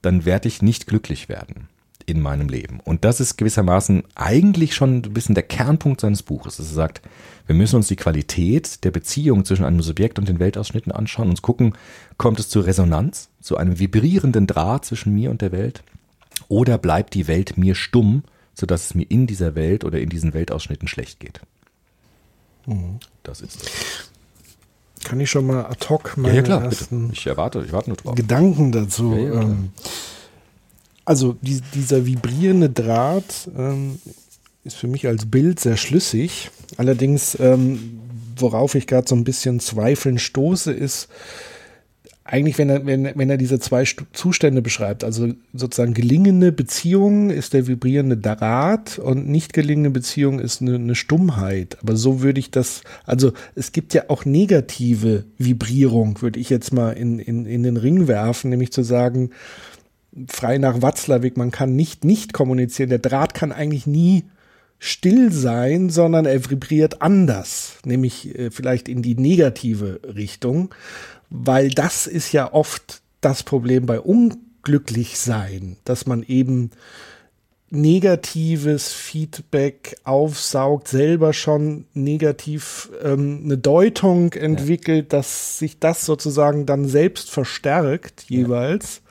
[0.03, 1.67] Dann werde ich nicht glücklich werden
[2.07, 2.79] in meinem Leben.
[2.83, 6.55] Und das ist gewissermaßen eigentlich schon ein bisschen der Kernpunkt seines Buches.
[6.55, 7.01] Dass er sagt,
[7.45, 11.41] wir müssen uns die Qualität der Beziehung zwischen einem Subjekt und den Weltausschnitten anschauen, uns
[11.41, 11.73] gucken,
[12.17, 15.83] kommt es zu Resonanz, zu einem vibrierenden Draht zwischen mir und der Welt?
[16.47, 20.33] Oder bleibt die Welt mir stumm, sodass es mir in dieser Welt oder in diesen
[20.33, 21.41] Weltausschnitten schlecht geht?
[22.65, 22.99] Mhm.
[23.23, 24.11] Das ist es.
[25.03, 27.19] Kann ich schon mal ad hoc meine Ja, ja klar, ersten bitte.
[27.19, 28.15] Ich erwarte, ich warte nur drauf.
[28.15, 29.13] Gedanken dazu.
[29.13, 29.71] Ja, ja, ähm,
[31.07, 33.97] also die, dieser vibrierende Draht ähm,
[34.65, 36.51] ist für mich als Bild sehr schlüssig.
[36.75, 38.01] Allerdings, ähm,
[38.35, 41.07] worauf ich gerade so ein bisschen zweifeln stoße, ist
[42.25, 47.53] eigentlich, wenn er, wenn, wenn er diese zwei Zustände beschreibt, also sozusagen gelingende Beziehung ist
[47.53, 51.77] der vibrierende Draht und nicht gelingende Beziehung ist eine, eine Stummheit.
[51.81, 56.73] Aber so würde ich das, also es gibt ja auch negative Vibrierung, würde ich jetzt
[56.73, 59.29] mal in, in, in den Ring werfen, nämlich zu sagen,
[60.27, 62.89] frei nach Watzlawick, man kann nicht nicht kommunizieren.
[62.89, 64.25] Der Draht kann eigentlich nie
[64.79, 70.73] still sein, sondern er vibriert anders, nämlich äh, vielleicht in die negative Richtung,
[71.29, 76.71] weil das ist ja oft das Problem bei Unglücklichsein, dass man eben
[77.69, 86.87] negatives Feedback aufsaugt, selber schon negativ ähm, eine Deutung entwickelt, dass sich das sozusagen dann
[86.87, 89.01] selbst verstärkt jeweils.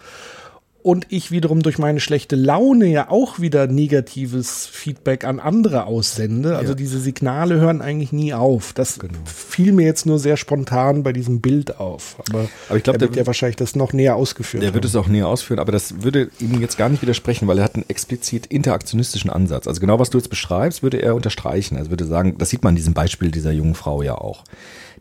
[0.87, 6.57] Und ich wiederum durch meine schlechte Laune ja auch wieder negatives Feedback an andere aussende.
[6.57, 6.77] Also Ja.
[6.77, 8.72] diese Signale hören eigentlich nie auf.
[8.72, 12.14] Das fiel mir jetzt nur sehr spontan bei diesem Bild auf.
[12.29, 14.62] Aber, Aber ich glaub, er der- wird ja wahrscheinlich das noch näher ausgeführt.
[14.62, 14.88] Der wird haben.
[14.90, 17.75] es auch näher ausführen, aber das würde ihm jetzt gar nicht widersprechen, weil er hat
[17.75, 19.66] einen explizit interaktionistischen Ansatz.
[19.66, 21.77] Also genau was du jetzt beschreibst, würde er unterstreichen.
[21.79, 24.44] Also würde sagen, das sieht man in diesem Beispiel dieser jungen Frau ja auch.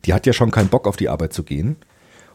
[0.06, 1.76] Die hat ja schon keinen Bock auf die Arbeit zu gehen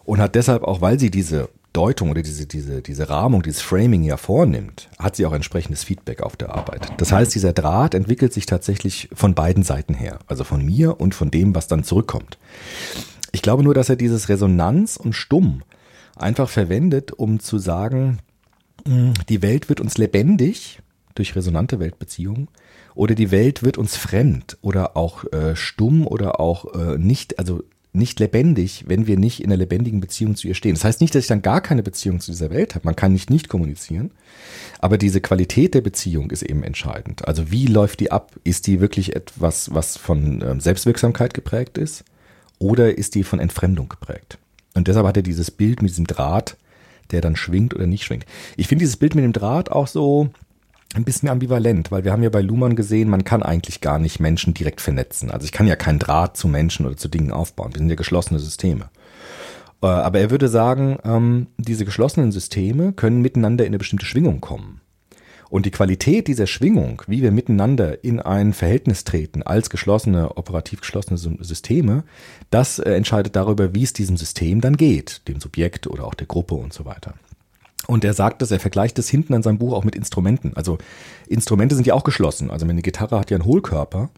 [0.05, 4.03] und hat deshalb auch, weil sie diese Deutung oder diese, diese, diese Rahmung, dieses Framing
[4.03, 6.93] ja vornimmt, hat sie auch entsprechendes Feedback auf der Arbeit.
[6.97, 10.19] Das heißt, dieser Draht entwickelt sich tatsächlich von beiden Seiten her.
[10.27, 12.39] Also von mir und von dem, was dann zurückkommt.
[13.33, 15.63] Ich glaube nur, dass er dieses Resonanz und Stumm
[16.17, 18.19] einfach verwendet, um zu sagen,
[18.87, 20.81] mh, die Welt wird uns lebendig
[21.15, 22.49] durch resonante Weltbeziehungen
[22.95, 27.63] oder die Welt wird uns fremd oder auch äh, stumm oder auch äh, nicht, also
[27.93, 30.75] nicht lebendig, wenn wir nicht in einer lebendigen Beziehung zu ihr stehen.
[30.75, 32.87] Das heißt nicht, dass ich dann gar keine Beziehung zu dieser Welt habe.
[32.87, 34.13] Man kann nicht nicht kommunizieren.
[34.79, 37.27] Aber diese Qualität der Beziehung ist eben entscheidend.
[37.27, 38.33] Also wie läuft die ab?
[38.45, 42.05] Ist die wirklich etwas, was von ähm, Selbstwirksamkeit geprägt ist?
[42.59, 44.39] Oder ist die von Entfremdung geprägt?
[44.75, 46.57] Und deshalb hat er dieses Bild mit diesem Draht,
[47.11, 48.25] der dann schwingt oder nicht schwingt.
[48.57, 50.31] Ich finde dieses Bild mit dem Draht auch so,
[50.95, 54.19] ein bisschen ambivalent, weil wir haben ja bei Luhmann gesehen, man kann eigentlich gar nicht
[54.19, 55.31] Menschen direkt vernetzen.
[55.31, 57.73] Also ich kann ja keinen Draht zu Menschen oder zu Dingen aufbauen.
[57.73, 58.91] Wir sind ja geschlossene Systeme.
[59.83, 64.41] Äh, aber er würde sagen, ähm, diese geschlossenen Systeme können miteinander in eine bestimmte Schwingung
[64.41, 64.81] kommen.
[65.49, 70.81] Und die Qualität dieser Schwingung, wie wir miteinander in ein Verhältnis treten als geschlossene, operativ
[70.81, 72.05] geschlossene Systeme,
[72.51, 76.27] das äh, entscheidet darüber, wie es diesem System dann geht, dem Subjekt oder auch der
[76.27, 77.15] Gruppe und so weiter.
[77.87, 80.53] Und er sagt das, er vergleicht das hinten an seinem Buch auch mit Instrumenten.
[80.55, 80.79] Also
[81.29, 82.51] Instrumente sind ja auch geschlossen.
[82.51, 84.11] Also eine Gitarre hat ja einen Hohlkörper,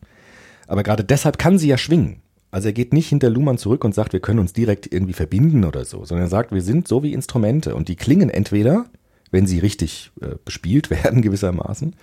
[0.66, 2.20] aber gerade deshalb kann sie ja schwingen.
[2.50, 5.64] Also er geht nicht hinter Luhmann zurück und sagt, wir können uns direkt irgendwie verbinden
[5.64, 8.86] oder so, sondern er sagt, wir sind so wie Instrumente und die klingen entweder
[9.32, 11.96] wenn sie richtig äh, bespielt werden gewissermaßen.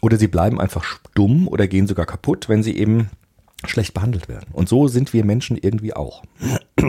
[0.00, 3.10] Oder sie bleiben einfach stumm oder gehen sogar kaputt, wenn sie eben
[3.66, 4.46] schlecht behandelt werden.
[4.52, 6.22] Und so sind wir Menschen irgendwie auch.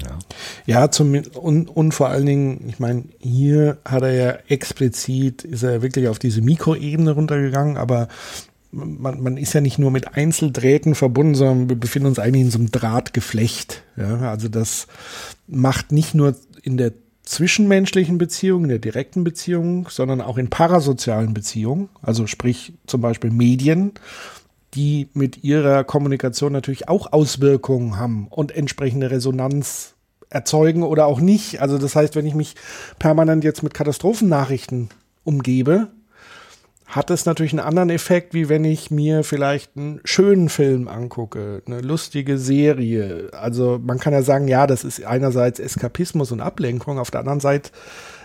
[0.00, 0.18] Ja,
[0.66, 5.62] ja zum, und, und vor allen Dingen, ich meine, hier hat er ja explizit, ist
[5.62, 8.08] er wirklich auf diese Mikroebene runtergegangen, aber
[8.72, 12.50] man, man ist ja nicht nur mit Einzeldrähten verbunden, sondern wir befinden uns eigentlich in
[12.50, 13.82] so einem Drahtgeflecht.
[13.96, 14.86] Ja, also das
[15.46, 16.92] macht nicht nur in der
[17.24, 23.30] zwischenmenschlichen Beziehungen, in der direkten Beziehung, sondern auch in parasozialen Beziehungen, also sprich zum Beispiel
[23.30, 23.92] Medien,
[24.74, 29.94] die mit ihrer Kommunikation natürlich auch Auswirkungen haben und entsprechende Resonanz
[30.30, 31.60] erzeugen oder auch nicht.
[31.60, 32.54] Also das heißt, wenn ich mich
[32.98, 34.88] permanent jetzt mit Katastrophennachrichten
[35.24, 35.88] umgebe,
[36.86, 41.62] hat es natürlich einen anderen Effekt, wie wenn ich mir vielleicht einen schönen Film angucke,
[41.66, 43.30] eine lustige Serie.
[43.32, 47.40] Also man kann ja sagen, ja, das ist einerseits Eskapismus und Ablenkung, auf der anderen
[47.40, 47.70] Seite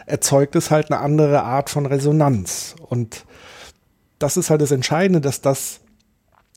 [0.06, 2.76] erzeugt es halt eine andere Art von Resonanz.
[2.80, 3.26] Und
[4.20, 5.80] das ist halt das Entscheidende, dass das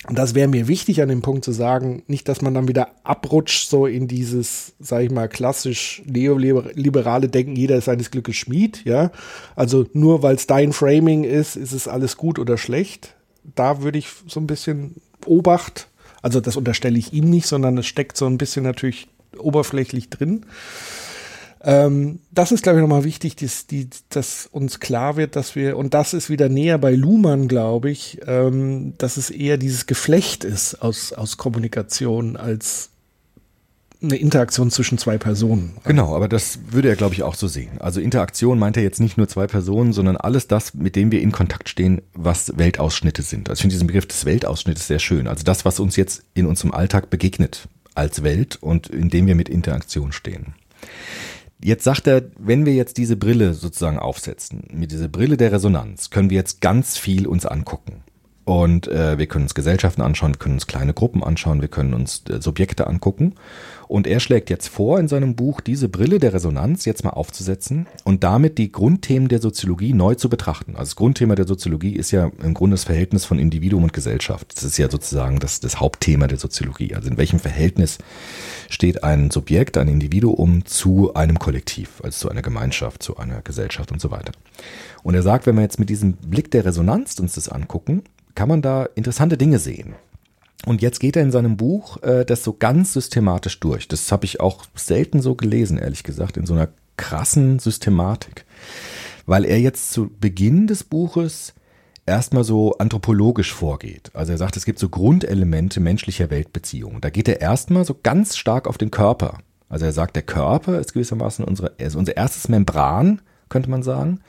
[0.08, 3.68] das wäre mir wichtig an dem Punkt zu sagen, nicht, dass man dann wieder abrutscht
[3.68, 9.10] so in dieses, sag ich mal, klassisch neoliberale Denken, jeder ist seines Glückes Schmied, ja.
[9.56, 13.14] Also nur weil es dein Framing ist, ist es alles gut oder schlecht.
[13.54, 15.88] Da würde ich so ein bisschen Obacht,
[16.22, 19.08] also das unterstelle ich ihm nicht, sondern es steckt so ein bisschen natürlich
[19.38, 20.46] oberflächlich drin.
[21.62, 25.76] Ähm, das ist, glaube ich, nochmal wichtig, dass, die, dass uns klar wird, dass wir,
[25.76, 30.44] und das ist wieder näher bei Luhmann, glaube ich, ähm, dass es eher dieses Geflecht
[30.44, 32.90] ist aus, aus Kommunikation als
[34.02, 35.76] eine Interaktion zwischen zwei Personen.
[35.84, 37.72] Genau, aber das würde er, glaube ich, auch so sehen.
[37.80, 41.20] Also Interaktion meint er jetzt nicht nur zwei Personen, sondern alles das, mit dem wir
[41.20, 43.50] in Kontakt stehen, was Weltausschnitte sind.
[43.50, 45.28] Also ich finde diesen Begriff des Weltausschnittes sehr schön.
[45.28, 49.34] Also das, was uns jetzt in unserem Alltag begegnet als Welt und in dem wir
[49.34, 50.54] mit Interaktion stehen.
[51.62, 56.08] Jetzt sagt er, wenn wir jetzt diese Brille sozusagen aufsetzen, mit dieser Brille der Resonanz,
[56.10, 58.02] können wir jetzt ganz viel uns angucken.
[58.50, 61.94] Und äh, wir können uns Gesellschaften anschauen, wir können uns kleine Gruppen anschauen, wir können
[61.94, 63.36] uns äh, Subjekte angucken.
[63.86, 67.86] Und er schlägt jetzt vor, in seinem Buch diese Brille der Resonanz jetzt mal aufzusetzen
[68.02, 70.72] und damit die Grundthemen der Soziologie neu zu betrachten.
[70.72, 74.56] Also das Grundthema der Soziologie ist ja im Grunde das Verhältnis von Individuum und Gesellschaft.
[74.56, 76.96] Das ist ja sozusagen das, das Hauptthema der Soziologie.
[76.96, 77.98] Also in welchem Verhältnis
[78.68, 83.92] steht ein Subjekt, ein Individuum zu einem Kollektiv, also zu einer Gemeinschaft, zu einer Gesellschaft
[83.92, 84.32] und so weiter.
[85.04, 88.02] Und er sagt, wenn wir jetzt mit diesem Blick der Resonanz uns das angucken,
[88.34, 89.94] kann man da interessante Dinge sehen.
[90.66, 93.88] Und jetzt geht er in seinem Buch äh, das so ganz systematisch durch.
[93.88, 98.44] Das habe ich auch selten so gelesen, ehrlich gesagt, in so einer krassen Systematik.
[99.24, 101.54] Weil er jetzt zu Beginn des Buches
[102.04, 104.10] erstmal so anthropologisch vorgeht.
[104.12, 107.00] Also er sagt, es gibt so Grundelemente menschlicher Weltbeziehungen.
[107.00, 109.38] Da geht er erstmal so ganz stark auf den Körper.
[109.68, 114.20] Also er sagt, der Körper ist gewissermaßen unsere, ist unser erstes Membran, könnte man sagen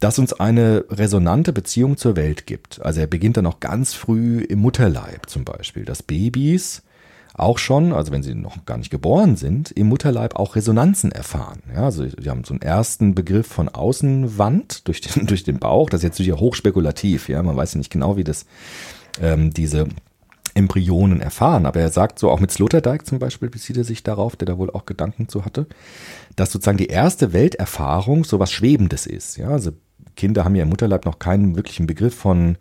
[0.00, 2.82] das uns eine resonante Beziehung zur Welt gibt.
[2.82, 6.82] Also er beginnt dann auch ganz früh im Mutterleib zum Beispiel, dass Babys
[7.34, 11.62] auch schon, also wenn sie noch gar nicht geboren sind, im Mutterleib auch Resonanzen erfahren.
[11.74, 15.90] Ja, also wir haben so einen ersten Begriff von Außenwand durch den, durch den Bauch.
[15.90, 17.28] Das ist jetzt natürlich hochspekulativ.
[17.28, 18.46] Ja, man weiß ja nicht genau, wie das
[19.20, 19.86] ähm, diese
[20.54, 21.66] Embryonen erfahren.
[21.66, 24.58] Aber er sagt so, auch mit Sloterdijk zum Beispiel bezieht er sich darauf, der da
[24.58, 25.66] wohl auch Gedanken zu hatte,
[26.36, 29.36] dass sozusagen die erste Welterfahrung so was Schwebendes ist.
[29.36, 29.72] Ja, also
[30.16, 32.56] Kinder haben ja im Mutterleib noch keinen wirklichen Begriff von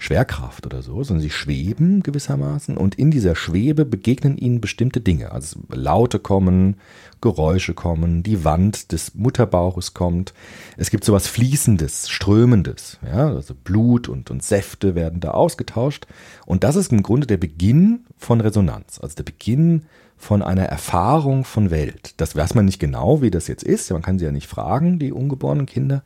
[0.00, 5.32] Schwerkraft oder so, sondern sie schweben gewissermaßen und in dieser Schwebe begegnen ihnen bestimmte Dinge.
[5.32, 6.76] Also Laute kommen,
[7.20, 10.34] Geräusche kommen, die Wand des Mutterbauches kommt.
[10.76, 12.98] Es gibt sowas Fließendes, Strömendes.
[13.04, 16.06] Ja, also Blut und, und Säfte werden da ausgetauscht.
[16.46, 19.82] Und das ist im Grunde der Beginn von Resonanz, also der Beginn
[20.18, 22.14] von einer Erfahrung von Welt.
[22.16, 23.90] Das weiß man nicht genau, wie das jetzt ist.
[23.92, 26.02] Man kann sie ja nicht fragen, die ungeborenen Kinder.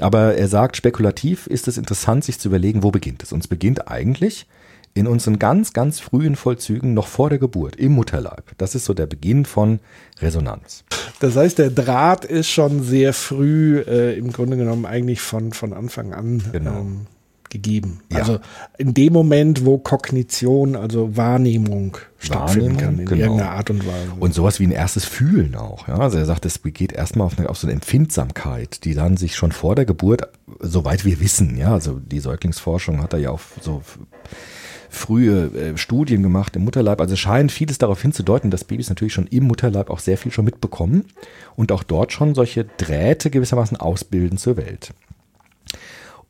[0.00, 3.32] Aber er sagt, spekulativ ist es interessant, sich zu überlegen, wo beginnt es.
[3.32, 4.46] Und es beginnt eigentlich
[4.96, 8.52] in unseren ganz, ganz frühen Vollzügen noch vor der Geburt im Mutterleib.
[8.58, 9.80] Das ist so der Beginn von
[10.20, 10.84] Resonanz.
[11.20, 15.72] Das heißt, der Draht ist schon sehr früh äh, im Grunde genommen eigentlich von, von
[15.72, 16.78] Anfang an Genau.
[16.80, 17.06] ähm,
[17.54, 18.00] gegeben.
[18.12, 18.18] Ja.
[18.18, 18.40] Also
[18.76, 23.22] in dem Moment, wo Kognition, also Wahrnehmung stattfinden Wahrnehmung, kann, in genau.
[23.22, 24.12] irgendeiner Art und Weise.
[24.18, 25.88] Und sowas wie ein erstes Fühlen auch.
[25.88, 25.98] Ja?
[25.98, 29.36] Also er sagt, es geht erstmal auf, eine, auf so eine Empfindsamkeit, die dann sich
[29.36, 30.28] schon vor der Geburt,
[30.60, 33.82] soweit wir wissen, ja, also die Säuglingsforschung hat da ja auf so
[34.90, 37.00] frühe äh, Studien gemacht im Mutterleib.
[37.00, 40.32] Also es scheint vieles darauf hinzudeuten, dass Babys natürlich schon im Mutterleib auch sehr viel
[40.32, 41.04] schon mitbekommen
[41.56, 44.92] und auch dort schon solche Drähte gewissermaßen ausbilden zur Welt.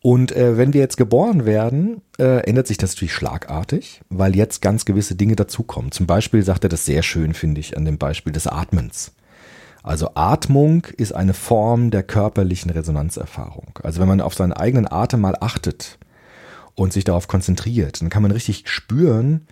[0.06, 4.60] Und äh, wenn wir jetzt geboren werden, äh, ändert sich das natürlich schlagartig, weil jetzt
[4.60, 5.92] ganz gewisse Dinge dazukommen.
[5.92, 9.12] Zum Beispiel sagt er das sehr schön, finde ich, an dem Beispiel des Atmens.
[9.82, 13.78] Also Atmung ist eine Form der körperlichen Resonanzerfahrung.
[13.82, 15.98] Also wenn man auf seinen eigenen Atem mal achtet
[16.74, 19.46] und sich darauf konzentriert, dann kann man richtig spüren,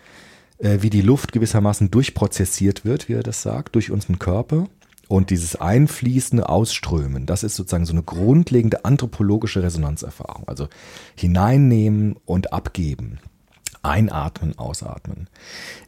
[0.58, 4.68] äh, wie die Luft gewissermaßen durchprozessiert wird, wie er das sagt, durch unseren Körper.
[5.12, 10.44] Und dieses einfließende Ausströmen, das ist sozusagen so eine grundlegende anthropologische Resonanzerfahrung.
[10.48, 10.68] Also
[11.14, 13.18] hineinnehmen und abgeben.
[13.82, 15.28] Einatmen, ausatmen.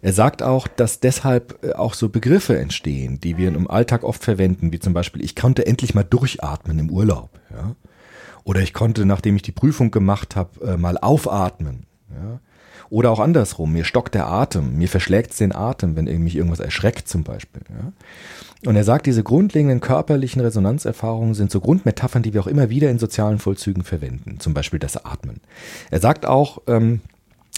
[0.02, 4.22] Er sagt auch, dass deshalb äh, auch so Begriffe entstehen, die wir im Alltag oft
[4.22, 7.30] verwenden, wie zum Beispiel, ich konnte endlich mal durchatmen im Urlaub.
[7.50, 7.76] Ja?
[8.44, 11.86] Oder ich konnte, nachdem ich die Prüfung gemacht habe, äh, mal aufatmen.
[12.10, 12.40] Ja?
[12.90, 17.08] Oder auch andersrum, mir stockt der Atem, mir verschlägt den Atem, wenn mich irgendwas erschreckt
[17.08, 17.62] zum Beispiel.
[17.70, 17.92] Ja?
[18.66, 22.90] Und er sagt, diese grundlegenden körperlichen Resonanzerfahrungen sind so Grundmetaphern, die wir auch immer wieder
[22.90, 25.40] in sozialen Vollzügen verwenden, zum Beispiel das Atmen.
[25.90, 27.00] Er sagt auch, ähm,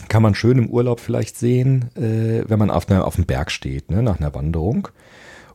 [0.09, 3.51] kann man schön im Urlaub vielleicht sehen, äh, wenn man auf, einer, auf einem Berg
[3.51, 4.89] steht, ne, nach einer Wanderung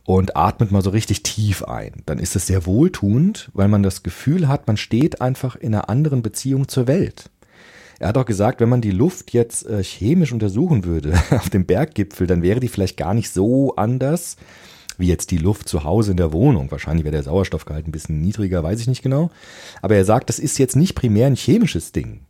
[0.05, 2.01] und atmet mal so richtig tief ein.
[2.05, 5.89] Dann ist es sehr wohltuend, weil man das Gefühl hat, man steht einfach in einer
[5.89, 7.29] anderen Beziehung zur Welt.
[7.99, 11.65] Er hat auch gesagt, wenn man die Luft jetzt äh, chemisch untersuchen würde auf dem
[11.65, 14.37] Berggipfel, dann wäre die vielleicht gar nicht so anders
[15.01, 16.71] wie jetzt die Luft zu Hause in der Wohnung.
[16.71, 19.29] Wahrscheinlich wäre der Sauerstoffgehalt ein bisschen niedriger, weiß ich nicht genau.
[19.81, 22.21] Aber er sagt, das ist jetzt nicht primär ein chemisches Ding.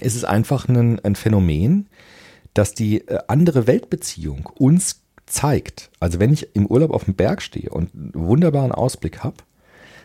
[0.00, 1.88] Es ist einfach ein, ein Phänomen,
[2.54, 5.90] dass die äh, andere Weltbeziehung uns zeigt.
[6.00, 9.36] Also wenn ich im Urlaub auf dem Berg stehe und einen wunderbaren Ausblick habe,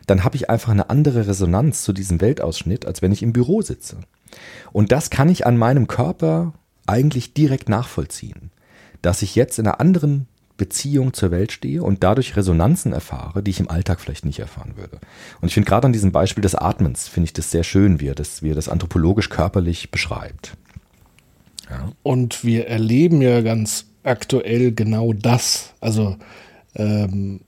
[0.06, 3.62] dann habe ich einfach eine andere Resonanz zu diesem Weltausschnitt, als wenn ich im Büro
[3.62, 3.98] sitze.
[4.72, 6.54] Und das kann ich an meinem Körper
[6.86, 8.52] eigentlich direkt nachvollziehen,
[9.02, 10.28] dass ich jetzt in einer anderen
[10.58, 14.74] Beziehung zur Welt stehe und dadurch Resonanzen erfahre, die ich im Alltag vielleicht nicht erfahren
[14.76, 15.00] würde.
[15.40, 18.08] Und ich finde gerade an diesem Beispiel des Atmens, finde ich das sehr schön, wie
[18.08, 20.58] er das, wie er das anthropologisch körperlich beschreibt.
[21.70, 21.92] Ja.
[22.04, 25.74] Und wir erleben ja ganz aktuell genau das.
[25.80, 26.16] Also
[26.76, 27.42] ähm,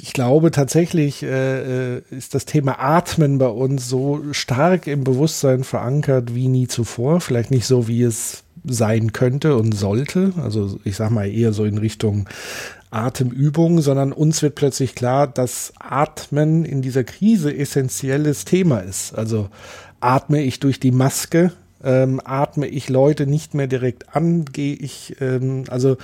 [0.00, 5.64] ich glaube tatsächlich äh, äh, ist das Thema Atmen bei uns so stark im Bewusstsein
[5.64, 7.20] verankert wie nie zuvor.
[7.20, 10.32] Vielleicht nicht so, wie es sein könnte und sollte.
[10.42, 12.28] Also ich sage mal eher so in Richtung
[12.90, 19.14] Atemübung, sondern uns wird plötzlich klar, dass Atmen in dieser Krise essentielles Thema ist.
[19.14, 19.48] Also
[20.00, 21.52] atme ich durch die Maske,
[21.84, 25.96] ähm, atme ich Leute nicht mehr direkt an, gehe ich, ähm, also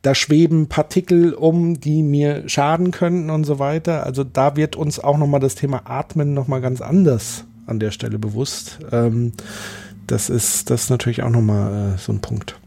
[0.00, 4.04] da schweben Partikel um, die mir schaden könnten und so weiter.
[4.04, 8.18] Also da wird uns auch nochmal das Thema Atmen nochmal ganz anders an der Stelle
[8.18, 8.80] bewusst.
[8.90, 9.32] Ähm,
[10.06, 12.58] das ist das ist natürlich auch nochmal äh, so ein Punkt.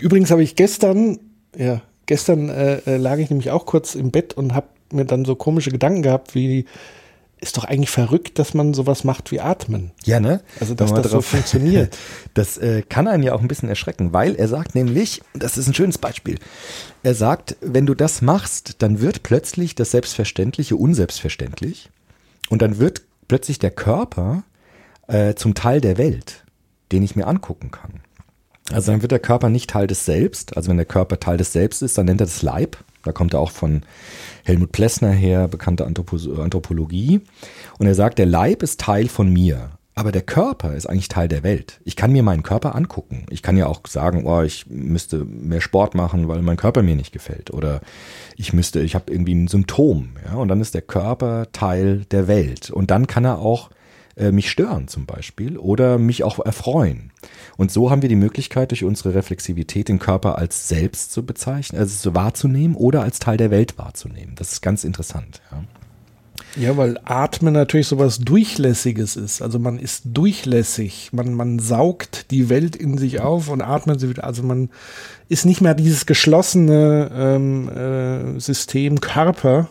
[0.00, 1.18] Übrigens habe ich gestern,
[1.56, 5.24] ja, gestern äh, äh, lag ich nämlich auch kurz im Bett und habe mir dann
[5.24, 6.66] so komische Gedanken gehabt, wie
[7.42, 9.90] ist doch eigentlich verrückt, dass man sowas macht wie Atmen.
[10.04, 10.42] Ja, ne?
[10.60, 11.96] Also, dass das so funktioniert.
[12.34, 15.66] Das äh, kann einen ja auch ein bisschen erschrecken, weil er sagt nämlich, das ist
[15.66, 16.38] ein schönes Beispiel,
[17.02, 21.90] er sagt, wenn du das machst, dann wird plötzlich das Selbstverständliche unselbstverständlich
[22.48, 24.44] und dann wird plötzlich der Körper
[25.08, 26.44] äh, zum Teil der Welt,
[26.90, 28.00] den ich mir angucken kann.
[28.70, 31.52] Also dann wird der Körper nicht Teil des Selbst, also wenn der Körper Teil des
[31.52, 32.76] Selbst ist, dann nennt er das Leib.
[33.02, 33.82] Da kommt er auch von
[34.44, 37.20] Helmut Plessner her, bekannte Anthropo Anthropologie.
[37.78, 41.28] Und er sagt, der Leib ist Teil von mir, aber der Körper ist eigentlich Teil
[41.28, 41.80] der Welt.
[41.84, 43.26] Ich kann mir meinen Körper angucken.
[43.28, 46.96] Ich kann ja auch sagen, oh, ich müsste mehr Sport machen, weil mein Körper mir
[46.96, 47.52] nicht gefällt.
[47.52, 47.80] Oder
[48.36, 50.10] ich müsste, ich habe irgendwie ein Symptom.
[50.24, 50.36] Ja?
[50.36, 52.70] Und dann ist der Körper Teil der Welt.
[52.70, 53.68] Und dann kann er auch
[54.16, 57.12] mich stören zum Beispiel oder mich auch erfreuen.
[57.56, 61.78] Und so haben wir die Möglichkeit, durch unsere Reflexivität den Körper als selbst zu bezeichnen,
[61.78, 64.34] also so wahrzunehmen oder als Teil der Welt wahrzunehmen.
[64.36, 65.40] Das ist ganz interessant.
[65.50, 65.64] Ja.
[66.56, 69.40] Ja, weil Atmen natürlich sowas Durchlässiges ist.
[69.40, 71.10] Also man ist durchlässig.
[71.12, 74.24] Man, man saugt die Welt in sich auf und atmet sie wieder.
[74.24, 74.68] Also man
[75.28, 79.68] ist nicht mehr dieses geschlossene ähm, äh, System Körper,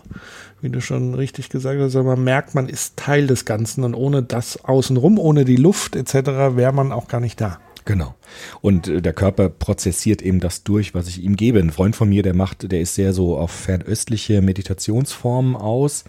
[0.61, 3.95] wie du schon richtig gesagt hast, aber man merkt, man ist Teil des Ganzen und
[3.95, 7.59] ohne das außenrum, ohne die Luft etc., wäre man auch gar nicht da.
[7.85, 8.15] Genau.
[8.61, 11.59] Und äh, der Körper prozessiert eben das durch, was ich ihm gebe.
[11.59, 16.03] Ein Freund von mir, der macht, der ist sehr so auf fernöstliche Meditationsformen aus.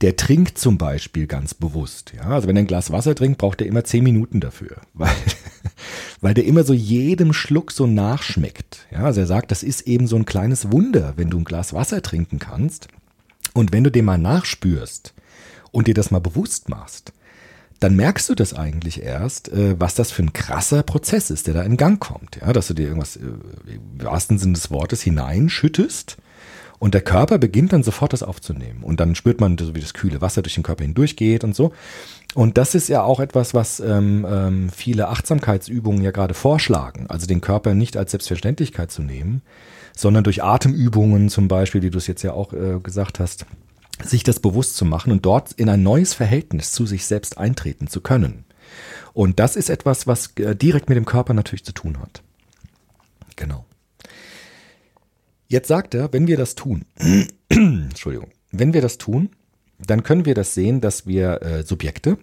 [0.00, 2.14] Der trinkt zum Beispiel ganz bewusst.
[2.16, 5.10] Ja, also wenn er ein Glas Wasser trinkt, braucht er immer zehn Minuten dafür, weil,
[6.22, 8.86] weil der immer so jedem Schluck so nachschmeckt.
[8.90, 11.74] Ja, also er sagt, das ist eben so ein kleines Wunder, wenn du ein Glas
[11.74, 12.88] Wasser trinken kannst
[13.54, 15.14] und wenn du dem mal nachspürst
[15.70, 17.12] und dir das mal bewusst machst,
[17.80, 21.54] dann merkst du das eigentlich erst, äh, was das für ein krasser Prozess ist, der
[21.54, 22.36] da in Gang kommt.
[22.40, 26.18] Ja, dass du dir irgendwas äh, im wahrsten Sinne des Wortes hineinschüttest
[26.80, 28.82] und der Körper beginnt dann sofort das aufzunehmen.
[28.82, 31.72] Und dann spürt man, wie das kühle Wasser durch den Körper hindurchgeht und so.
[32.34, 37.06] Und das ist ja auch etwas, was ähm, ähm, viele Achtsamkeitsübungen ja gerade vorschlagen.
[37.08, 39.42] Also den Körper nicht als Selbstverständlichkeit zu nehmen,
[39.96, 43.46] sondern durch Atemübungen zum Beispiel, wie du es jetzt ja auch äh, gesagt hast,
[44.04, 47.86] sich das bewusst zu machen und dort in ein neues Verhältnis zu sich selbst eintreten
[47.86, 48.44] zu können.
[49.12, 52.22] Und das ist etwas, was äh, direkt mit dem Körper natürlich zu tun hat.
[53.36, 53.64] Genau.
[55.48, 56.84] Jetzt sagt er, wenn wir das tun,
[57.48, 59.30] Entschuldigung, wenn wir das tun,
[59.78, 62.18] dann können wir das sehen, dass wir äh, Subjekte,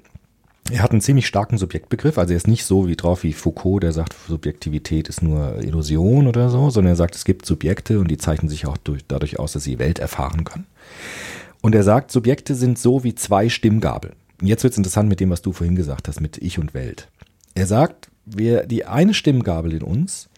[0.72, 3.84] er hat einen ziemlich starken Subjektbegriff, also er ist nicht so wie drauf wie Foucault,
[3.84, 8.10] der sagt, Subjektivität ist nur Illusion oder so, sondern er sagt, es gibt Subjekte und
[8.10, 10.68] die zeichnen sich auch durch, dadurch aus, dass sie Welt erfahren können.
[11.62, 14.16] Und er sagt, Subjekte sind so wie zwei Stimmgabeln.
[14.42, 17.08] Jetzt wird es interessant mit dem, was du vorhin gesagt hast, mit Ich und Welt.
[17.56, 20.30] Er sagt, wir, die eine Stimmgabel in uns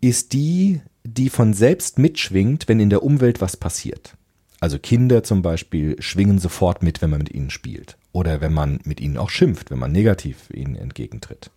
[0.00, 4.16] ist die, die von selbst mitschwingt, wenn in der Umwelt was passiert.
[4.58, 7.96] Also Kinder zum Beispiel schwingen sofort mit, wenn man mit ihnen spielt.
[8.12, 11.50] Oder wenn man mit ihnen auch schimpft, wenn man negativ ihnen entgegentritt.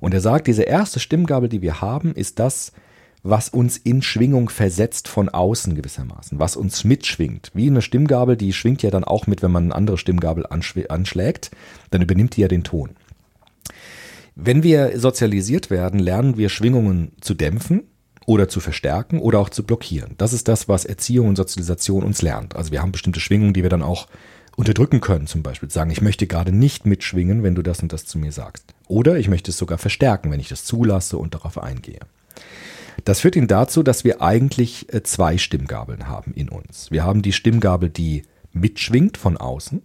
[0.00, 2.72] Und er sagt, diese erste Stimmgabel, die wir haben, ist das,
[3.22, 7.50] was uns in Schwingung versetzt von außen gewissermaßen, was uns mitschwingt.
[7.54, 11.50] Wie eine Stimmgabel, die schwingt ja dann auch mit, wenn man eine andere Stimmgabel anschlägt,
[11.90, 12.90] dann übernimmt die ja den Ton.
[14.36, 17.84] Wenn wir sozialisiert werden, lernen wir Schwingungen zu dämpfen
[18.26, 20.14] oder zu verstärken oder auch zu blockieren.
[20.18, 22.56] Das ist das, was Erziehung und Sozialisation uns lernt.
[22.56, 24.06] Also wir haben bestimmte Schwingungen, die wir dann auch
[24.56, 28.06] unterdrücken können, zum Beispiel sagen, ich möchte gerade nicht mitschwingen, wenn du das und das
[28.06, 28.74] zu mir sagst.
[28.86, 32.00] Oder ich möchte es sogar verstärken, wenn ich das zulasse und darauf eingehe.
[33.04, 36.90] Das führt ihn dazu, dass wir eigentlich äh, zwei Stimmgabeln haben in uns.
[36.90, 39.82] Wir haben die Stimmgabel, die mitschwingt von außen.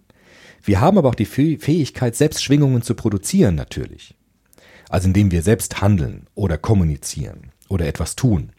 [0.63, 4.15] Wir haben aber auch die Fähigkeit, selbst Schwingungen zu produzieren natürlich.
[4.89, 8.51] Also indem wir selbst handeln oder kommunizieren oder etwas tun.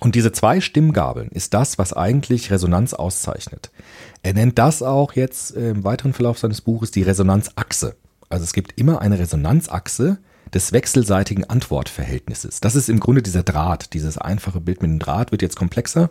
[0.00, 3.70] Und diese zwei Stimmgabeln ist das, was eigentlich Resonanz auszeichnet.
[4.22, 7.96] Er nennt das auch jetzt im weiteren Verlauf seines Buches die Resonanzachse.
[8.28, 10.18] Also es gibt immer eine Resonanzachse,
[10.54, 12.60] des wechselseitigen Antwortverhältnisses.
[12.60, 16.10] Das ist im Grunde dieser Draht, dieses einfache Bild mit dem Draht wird jetzt komplexer.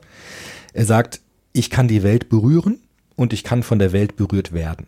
[0.74, 1.22] Er sagt,
[1.54, 2.80] ich kann die Welt berühren
[3.16, 4.88] und ich kann von der Welt berührt werden.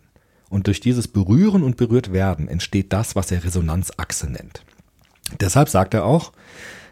[0.50, 4.64] Und durch dieses Berühren und berührt werden entsteht das, was er Resonanzachse nennt.
[5.40, 6.32] Deshalb sagt er auch,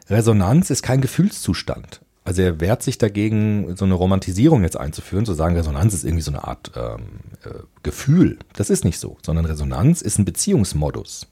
[0.09, 2.01] Resonanz ist kein Gefühlszustand.
[2.23, 6.23] Also er wehrt sich dagegen, so eine Romantisierung jetzt einzuführen, zu sagen, Resonanz ist irgendwie
[6.23, 8.37] so eine Art ähm, äh, Gefühl.
[8.53, 11.27] Das ist nicht so, sondern Resonanz ist ein Beziehungsmodus.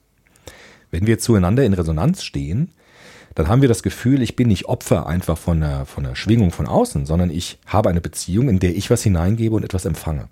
[0.92, 2.72] Wenn wir zueinander in Resonanz stehen,
[3.34, 6.68] dann haben wir das Gefühl, ich bin nicht Opfer einfach von einer, von Schwingung von
[6.68, 10.30] außen, sondern ich habe eine Beziehung, in der ich was hineingebe und etwas empfange.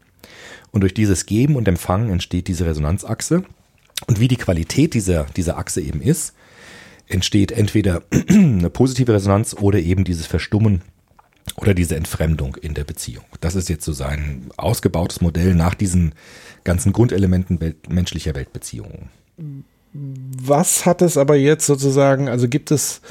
[0.72, 3.44] Und durch dieses Geben und Empfangen entsteht diese Resonanzachse.
[4.08, 6.34] Und wie die Qualität dieser, dieser Achse eben ist,
[7.08, 10.82] entsteht entweder eine positive Resonanz oder eben dieses Verstummen
[11.58, 13.26] oder diese Entfremdung in der Beziehung.
[13.42, 16.14] Das ist jetzt so sein ausgebautes Modell nach diesen
[16.64, 19.10] ganzen Grundelementen menschlicher Weltbeziehungen.
[19.94, 23.02] Was hat es aber jetzt sozusagen, also gibt es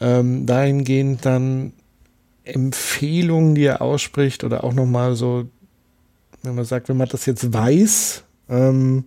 [0.00, 1.72] ähm, dahingehend dann
[2.44, 5.48] Empfehlungen, die er ausspricht oder auch nochmal so,
[6.42, 9.04] wenn man sagt, wenn man das jetzt weiß, ähm,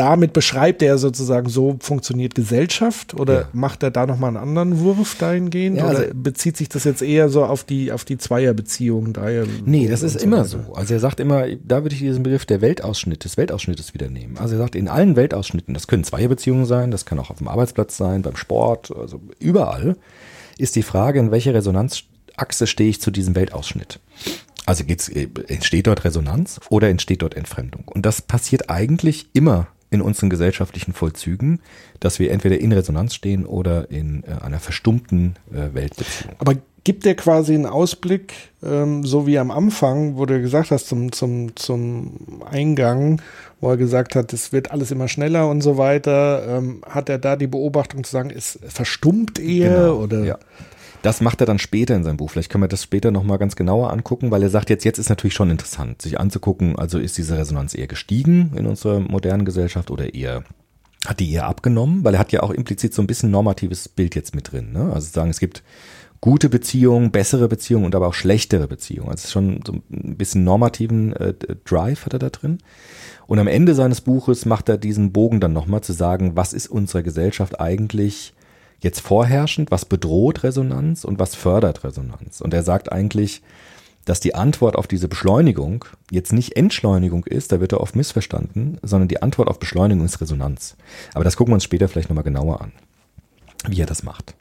[0.00, 3.48] damit beschreibt er sozusagen, so funktioniert Gesellschaft oder ja.
[3.52, 7.02] macht er da nochmal einen anderen Wurf dahingehend ja, also oder bezieht sich das jetzt
[7.02, 9.12] eher so auf die, auf die Zweierbeziehung?
[9.12, 10.72] Dreier nee, das ist so immer so.
[10.74, 14.38] Also er sagt immer, da würde ich diesen Begriff der Weltausschnitt, des Weltausschnittes wieder nehmen.
[14.38, 17.48] Also er sagt, in allen Weltausschnitten, das können Zweierbeziehungen sein, das kann auch auf dem
[17.48, 19.96] Arbeitsplatz sein, beim Sport, also überall,
[20.56, 24.00] ist die Frage, in welcher Resonanzachse stehe ich zu diesem Weltausschnitt.
[24.64, 27.84] Also geht's, entsteht dort Resonanz oder entsteht dort Entfremdung?
[27.84, 31.60] Und das passiert eigentlich immer in unseren gesellschaftlichen Vollzügen,
[31.98, 36.34] dass wir entweder in Resonanz stehen oder in äh, einer verstummten äh, Weltbeziehung.
[36.38, 38.32] Aber gibt der quasi einen Ausblick,
[38.62, 43.20] ähm, so wie am Anfang, wo du gesagt hast, zum, zum, zum Eingang,
[43.60, 47.18] wo er gesagt hat, es wird alles immer schneller und so weiter, ähm, hat er
[47.18, 50.24] da die Beobachtung zu sagen, es verstummt eher genau, oder?
[50.24, 50.38] Ja.
[51.02, 52.30] Das macht er dann später in seinem Buch.
[52.30, 55.08] Vielleicht können wir das später nochmal ganz genauer angucken, weil er sagt jetzt, jetzt ist
[55.08, 59.90] natürlich schon interessant, sich anzugucken, also ist diese Resonanz eher gestiegen in unserer modernen Gesellschaft
[59.90, 60.44] oder eher
[61.06, 64.14] hat die eher abgenommen, weil er hat ja auch implizit so ein bisschen normatives Bild
[64.14, 64.72] jetzt mit drin.
[64.72, 64.92] Ne?
[64.92, 65.62] Also sagen, es gibt
[66.20, 69.10] gute Beziehungen, bessere Beziehungen und aber auch schlechtere Beziehungen.
[69.10, 71.32] Also schon so ein bisschen normativen äh,
[71.64, 72.58] Drive hat er da drin.
[73.26, 76.68] Und am Ende seines Buches macht er diesen Bogen dann nochmal zu sagen, was ist
[76.68, 78.34] unserer Gesellschaft eigentlich
[78.80, 82.40] jetzt vorherrschend, was bedroht Resonanz und was fördert Resonanz.
[82.40, 83.42] Und er sagt eigentlich,
[84.04, 88.78] dass die Antwort auf diese Beschleunigung jetzt nicht Entschleunigung ist, da wird er oft missverstanden,
[88.82, 90.76] sondern die Antwort auf Beschleunigung ist Resonanz.
[91.14, 92.72] Aber das gucken wir uns später vielleicht nochmal genauer an,
[93.68, 94.34] wie er das macht.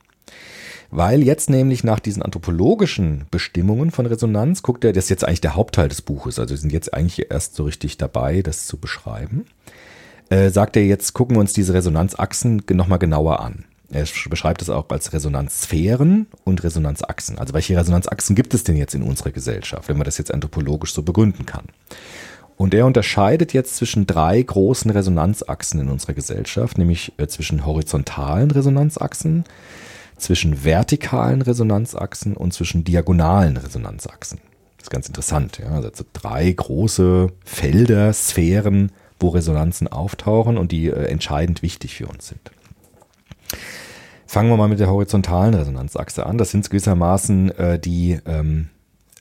[0.91, 5.41] Weil jetzt nämlich nach diesen anthropologischen Bestimmungen von Resonanz guckt er, das ist jetzt eigentlich
[5.41, 8.77] der Hauptteil des Buches, also wir sind jetzt eigentlich erst so richtig dabei, das zu
[8.77, 9.45] beschreiben,
[10.29, 13.65] äh, sagt er jetzt, gucken wir uns diese Resonanzachsen nochmal genauer an.
[13.91, 17.39] Er beschreibt es auch als Resonanzsphären und Resonanzachsen.
[17.39, 20.93] Also welche Resonanzachsen gibt es denn jetzt in unserer Gesellschaft, wenn man das jetzt anthropologisch
[20.93, 21.65] so begründen kann?
[22.55, 28.51] Und er unterscheidet jetzt zwischen drei großen Resonanzachsen in unserer Gesellschaft, nämlich äh, zwischen horizontalen
[28.51, 29.45] Resonanzachsen,
[30.17, 34.39] zwischen vertikalen Resonanzachsen und zwischen diagonalen Resonanzachsen.
[34.77, 35.59] Das ist ganz interessant.
[35.59, 35.71] Ja?
[35.71, 42.27] Also drei große Felder, Sphären, wo Resonanzen auftauchen und die äh, entscheidend wichtig für uns
[42.27, 42.51] sind.
[44.27, 46.37] Fangen wir mal mit der horizontalen Resonanzachse an.
[46.37, 48.67] Das sind gewissermaßen äh, die ähm,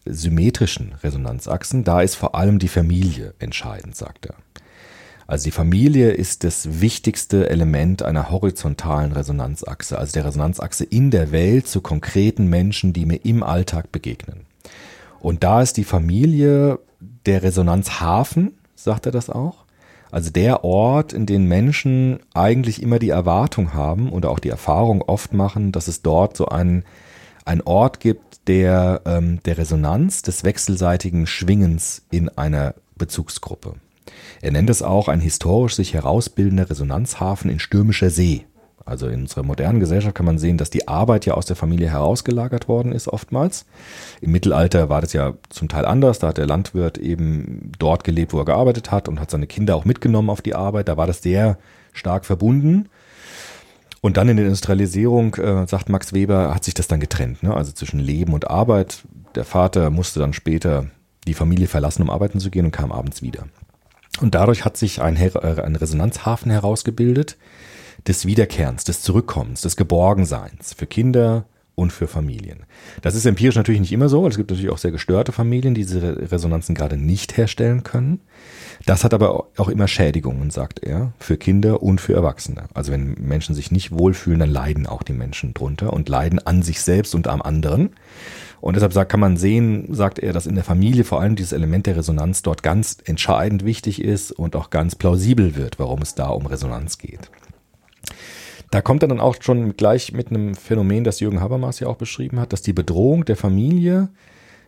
[0.04, 1.84] symmetrischen Resonanzachsen.
[1.84, 4.34] Da ist vor allem die Familie entscheidend, sagt er.
[5.26, 11.32] Also die Familie ist das wichtigste Element einer horizontalen Resonanzachse, also der Resonanzachse in der
[11.32, 14.46] Welt zu konkreten Menschen, die mir im Alltag begegnen.
[15.20, 16.78] Und da ist die Familie
[17.26, 19.64] der Resonanzhafen, sagt er das auch.
[20.10, 25.02] Also der Ort, in dem Menschen eigentlich immer die Erwartung haben oder auch die Erfahrung
[25.02, 26.84] oft machen, dass es dort so einen,
[27.44, 33.74] einen Ort gibt der, ähm, der Resonanz, des wechselseitigen Schwingens in einer Bezugsgruppe.
[34.40, 38.46] Er nennt es auch ein historisch sich herausbildender Resonanzhafen in stürmischer See.
[38.88, 41.90] Also in unserer modernen Gesellschaft kann man sehen, dass die Arbeit ja aus der Familie
[41.90, 43.66] herausgelagert worden ist oftmals.
[44.22, 46.18] Im Mittelalter war das ja zum Teil anders.
[46.18, 49.76] Da hat der Landwirt eben dort gelebt, wo er gearbeitet hat und hat seine Kinder
[49.76, 50.88] auch mitgenommen auf die Arbeit.
[50.88, 51.58] Da war das sehr
[51.92, 52.88] stark verbunden.
[54.00, 57.42] Und dann in der Industrialisierung, äh, sagt Max Weber, hat sich das dann getrennt.
[57.42, 57.54] Ne?
[57.54, 59.02] Also zwischen Leben und Arbeit.
[59.34, 60.86] Der Vater musste dann später
[61.26, 63.44] die Familie verlassen, um arbeiten zu gehen und kam abends wieder.
[64.20, 67.36] Und dadurch hat sich ein, Her äh, ein Resonanzhafen herausgebildet,
[68.06, 71.46] des Wiederkehrens, des Zurückkommens, des Geborgenseins für Kinder
[71.78, 72.64] und für Familien.
[73.02, 74.26] Das ist empirisch natürlich nicht immer so.
[74.26, 78.20] Es gibt natürlich auch sehr gestörte Familien, die diese Resonanzen gerade nicht herstellen können.
[78.84, 82.64] Das hat aber auch immer Schädigungen, sagt er, für Kinder und für Erwachsene.
[82.74, 86.62] Also wenn Menschen sich nicht wohlfühlen, dann leiden auch die Menschen drunter und leiden an
[86.62, 87.90] sich selbst und am anderen.
[88.60, 91.52] Und deshalb sagt, kann man sehen, sagt er, dass in der Familie vor allem dieses
[91.52, 96.16] Element der Resonanz dort ganz entscheidend wichtig ist und auch ganz plausibel wird, warum es
[96.16, 97.30] da um Resonanz geht.
[98.70, 101.96] Da kommt er dann auch schon gleich mit einem Phänomen, das Jürgen Habermas ja auch
[101.96, 104.10] beschrieben hat, dass die Bedrohung der Familie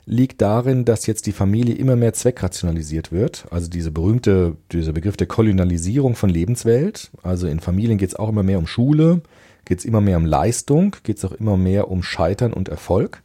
[0.06, 3.46] liegt darin, dass jetzt die Familie immer mehr zweckrationalisiert wird.
[3.50, 7.10] Also diese berühmte, dieser Begriff der Kolonialisierung von Lebenswelt.
[7.22, 9.20] Also in Familien geht es auch immer mehr um Schule,
[9.66, 13.22] geht es immer mehr um Leistung, geht es auch immer mehr um Scheitern und Erfolg.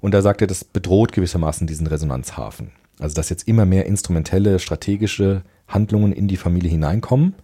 [0.00, 2.70] Und da sagt er, das bedroht gewissermaßen diesen Resonanzhafen.
[2.98, 7.34] Also dass jetzt immer mehr instrumentelle, strategische Handlungen in die Familie hineinkommen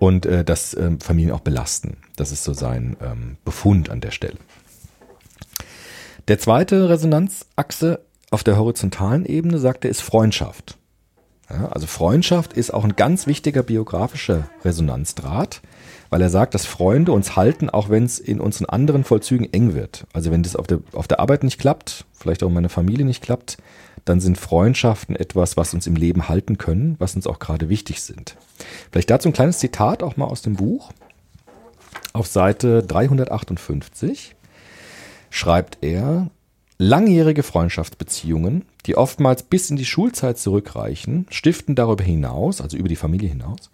[0.00, 1.98] und äh, das äh, Familien auch belasten.
[2.16, 4.38] Das ist so sein ähm, Befund an der Stelle.
[6.26, 10.78] Der zweite Resonanzachse auf der horizontalen Ebene, sagt er, ist Freundschaft.
[11.50, 15.60] Ja, also Freundschaft ist auch ein ganz wichtiger biografischer Resonanzdraht,
[16.08, 19.74] weil er sagt, dass Freunde uns halten, auch wenn es in unseren anderen Vollzügen eng
[19.74, 20.06] wird.
[20.14, 23.04] Also wenn das auf der, auf der Arbeit nicht klappt, vielleicht auch in meiner Familie
[23.04, 23.58] nicht klappt,
[24.04, 28.02] dann sind Freundschaften etwas, was uns im Leben halten können, was uns auch gerade wichtig
[28.02, 28.36] sind.
[28.90, 30.90] Vielleicht dazu ein kleines Zitat auch mal aus dem Buch.
[32.12, 34.34] Auf Seite 358
[35.30, 36.30] schreibt er,
[36.78, 42.96] langjährige Freundschaftsbeziehungen, die oftmals bis in die Schulzeit zurückreichen, stiften darüber hinaus, also über die
[42.96, 43.70] Familie hinaus,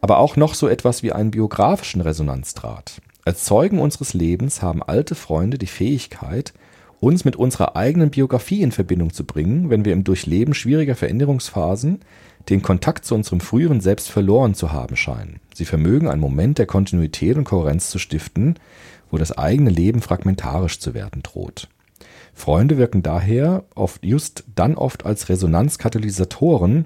[0.00, 3.02] aber auch noch so etwas wie einen biografischen Resonanzdraht.
[3.26, 6.54] Als Zeugen unseres Lebens haben alte Freunde die Fähigkeit,
[7.00, 12.00] uns mit unserer eigenen Biografie in Verbindung zu bringen, wenn wir im Durchleben schwieriger Veränderungsphasen
[12.48, 15.40] den Kontakt zu unserem früheren Selbst verloren zu haben scheinen.
[15.54, 18.54] Sie vermögen einen Moment der Kontinuität und Kohärenz zu stiften,
[19.10, 21.68] wo das eigene Leben fragmentarisch zu werden droht.
[22.34, 26.84] Freunde wirken daher oft just dann oft als Resonanzkatalysatoren,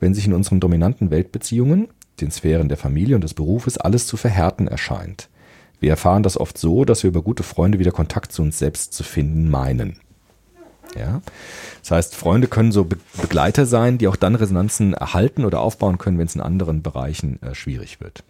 [0.00, 1.88] wenn sich in unseren dominanten Weltbeziehungen,
[2.20, 5.28] den Sphären der Familie und des Berufes, alles zu verhärten erscheint
[5.80, 8.92] Wir erfahren das oft so, dass wir über gute Freunde wieder Kontakt zu uns selbst
[8.92, 9.98] zu finden meinen.
[10.96, 11.22] Ja?
[11.80, 15.98] Das heißt, Freunde können so Be Begleiter sein, die auch dann Resonanzen erhalten oder aufbauen
[15.98, 18.22] können, wenn es in anderen Bereichen äh, schwierig wird.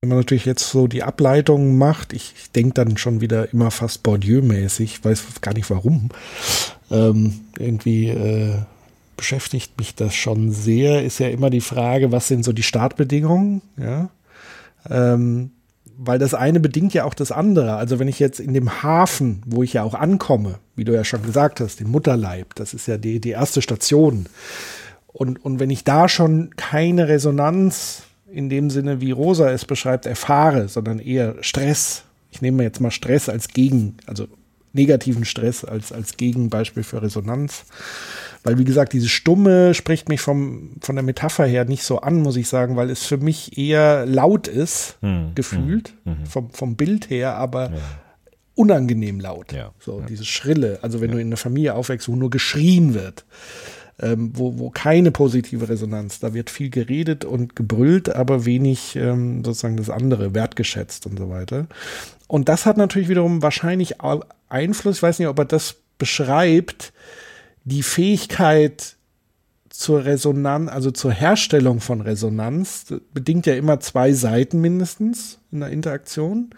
[0.00, 3.70] Wenn man natürlich jetzt so die Ableitungen macht, ich, ich denke dann schon wieder immer
[3.70, 6.10] fast Bourdieu-mäßig, weiß gar nicht warum.
[6.90, 8.54] Ähm, irgendwie äh,
[9.16, 13.60] beschäftigt mich das schon sehr, ist ja immer die Frage, was sind so die Startbedingungen,
[13.76, 14.08] ja.
[14.88, 15.50] Ähm,
[16.00, 17.74] weil das eine bedingt ja auch das andere.
[17.74, 21.02] Also wenn ich jetzt in dem Hafen, wo ich ja auch ankomme, wie du ja
[21.02, 24.26] schon gesagt hast, den Mutterleib, das ist ja die, die erste Station.
[25.08, 30.06] Und, und wenn ich da schon keine Resonanz in dem Sinne, wie Rosa es beschreibt,
[30.06, 32.04] erfahre, sondern eher Stress.
[32.30, 34.28] Ich nehme jetzt mal Stress als Gegen, also
[34.72, 37.64] negativen Stress als, als Gegenbeispiel für Resonanz.
[38.44, 42.22] Weil, wie gesagt, diese Stumme spricht mich vom, von der Metapher her nicht so an,
[42.22, 46.26] muss ich sagen, weil es für mich eher laut ist, hm, gefühlt, hm, hm.
[46.26, 47.80] Vom, vom Bild her, aber ja.
[48.54, 49.52] unangenehm laut.
[49.52, 50.06] Ja, so, ja.
[50.06, 50.78] dieses Schrille.
[50.82, 53.24] Also, wenn du in einer Familie aufwächst, wo nur geschrien wird
[54.00, 56.20] ähm, wo, wo keine positive Resonanz.
[56.20, 61.30] Da wird viel geredet und gebrüllt, aber wenig ähm, sozusagen das andere wertgeschätzt und so
[61.30, 61.66] weiter.
[62.26, 63.96] Und das hat natürlich wiederum wahrscheinlich
[64.48, 66.92] Einfluss, ich weiß nicht, ob er das beschreibt,
[67.64, 68.96] die Fähigkeit
[69.70, 75.70] zur Resonanz, also zur Herstellung von Resonanz, bedingt ja immer zwei Seiten mindestens in der
[75.70, 76.50] Interaktion.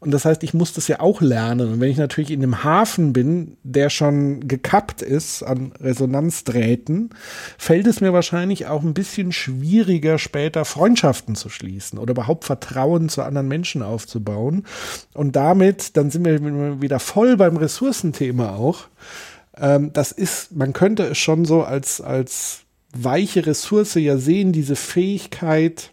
[0.00, 1.72] Und das heißt, ich muss das ja auch lernen.
[1.72, 7.10] Und wenn ich natürlich in einem Hafen bin, der schon gekappt ist an Resonanzdrähten,
[7.58, 13.08] fällt es mir wahrscheinlich auch ein bisschen schwieriger, später Freundschaften zu schließen oder überhaupt Vertrauen
[13.08, 14.64] zu anderen Menschen aufzubauen.
[15.14, 18.84] Und damit, dann sind wir wieder voll beim Ressourcenthema auch.
[19.60, 22.60] Ähm, das ist, man könnte es schon so als, als
[22.94, 25.90] weiche Ressource ja sehen, diese Fähigkeit,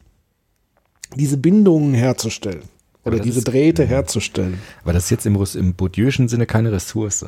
[1.16, 2.63] diese Bindungen herzustellen.
[3.03, 3.89] Oder diese ist, Drähte ja.
[3.89, 4.59] herzustellen.
[4.84, 7.26] Aber das ist jetzt im, im Bourdieuschen Sinne keine Ressource.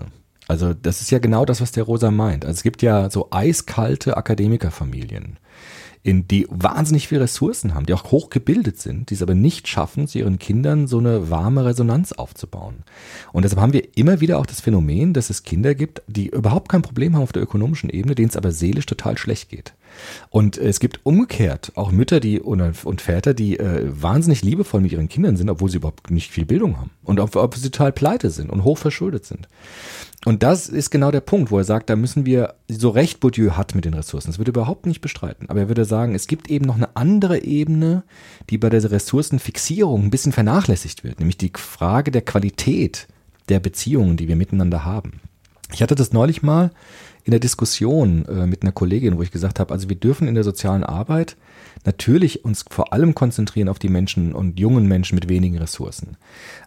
[0.48, 2.46] Also das ist ja genau das, was der Rosa meint.
[2.46, 5.38] Also es gibt ja so eiskalte Akademikerfamilien,
[6.04, 10.08] in die wahnsinnig viele Ressourcen haben, die auch hochgebildet sind, die es aber nicht schaffen,
[10.08, 12.84] zu ihren Kindern so eine warme Resonanz aufzubauen.
[13.34, 16.70] Und deshalb haben wir immer wieder auch das Phänomen, dass es Kinder gibt, die überhaupt
[16.70, 19.74] kein Problem haben auf der ökonomischen Ebene, denen es aber seelisch total schlecht geht.
[20.30, 24.92] Und es gibt umgekehrt auch Mütter die und, und Väter, die äh, wahnsinnig liebevoll mit
[24.92, 26.92] ihren Kindern sind, obwohl sie überhaupt nicht viel Bildung haben.
[27.04, 29.48] Und ob sie total pleite sind und hochverschuldet sind.
[30.26, 33.52] Und das ist genau der Punkt, wo er sagt, da müssen wir, so recht Bourdieu
[33.52, 36.28] hat mit den Ressourcen, das würde er überhaupt nicht bestreiten, aber er würde sagen, es
[36.28, 38.04] gibt eben noch eine andere Ebene,
[38.50, 43.08] die bei der Ressourcenfixierung ein bisschen vernachlässigt wird, nämlich die Frage der Qualität
[43.48, 45.22] der Beziehungen, die wir miteinander haben.
[45.74, 46.72] Ich hatte das neulich mal
[47.24, 50.36] in der Diskussion äh, mit einer Kollegin, wo ich gesagt habe, also wir dürfen in
[50.36, 51.36] der sozialen Arbeit
[51.86, 56.18] natürlich uns vor allem konzentrieren auf die Menschen und jungen Menschen mit wenigen Ressourcen.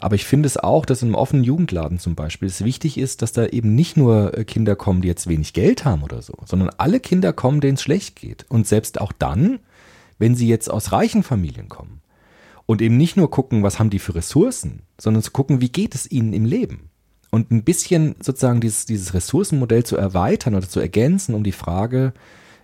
[0.01, 3.33] Aber ich finde es auch, dass einem offenen Jugendladen zum Beispiel es wichtig ist, dass
[3.33, 6.71] da eben nicht nur äh, Kinder kommen, die jetzt wenig Geld haben oder so, sondern
[6.79, 8.47] alle Kinder kommen, denen es schlecht geht.
[8.49, 9.59] Und selbst auch dann,
[10.19, 12.01] wenn sie jetzt aus reichen Familien kommen.
[12.67, 15.95] Und eben nicht nur gucken, was haben die für Ressourcen, sondern zu gucken, wie geht
[15.95, 16.91] es ihnen im Leben
[17.31, 22.13] und ein bisschen sozusagen dieses, dieses Ressourcenmodell zu erweitern oder zu ergänzen um die Frage,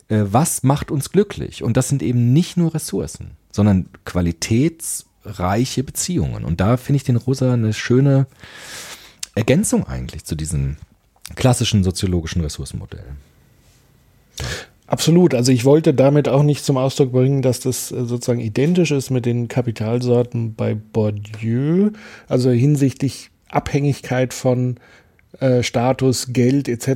[0.08, 1.62] äh, was macht uns glücklich?
[1.62, 6.44] Und das sind eben nicht nur Ressourcen, sondern qualitätsreiche Beziehungen.
[6.44, 8.26] Und da finde ich den Rosa eine schöne
[9.34, 10.76] Ergänzung eigentlich zu diesem
[11.34, 13.04] klassischen soziologischen Ressourcenmodell.
[14.86, 15.34] Absolut.
[15.34, 19.10] Also ich wollte damit auch nicht zum Ausdruck bringen, dass das äh, sozusagen identisch ist
[19.10, 21.90] mit den Kapitalsorten bei Bourdieu.
[22.28, 24.76] Also hinsichtlich Abhängigkeit von
[25.40, 26.88] äh, Status, Geld etc.,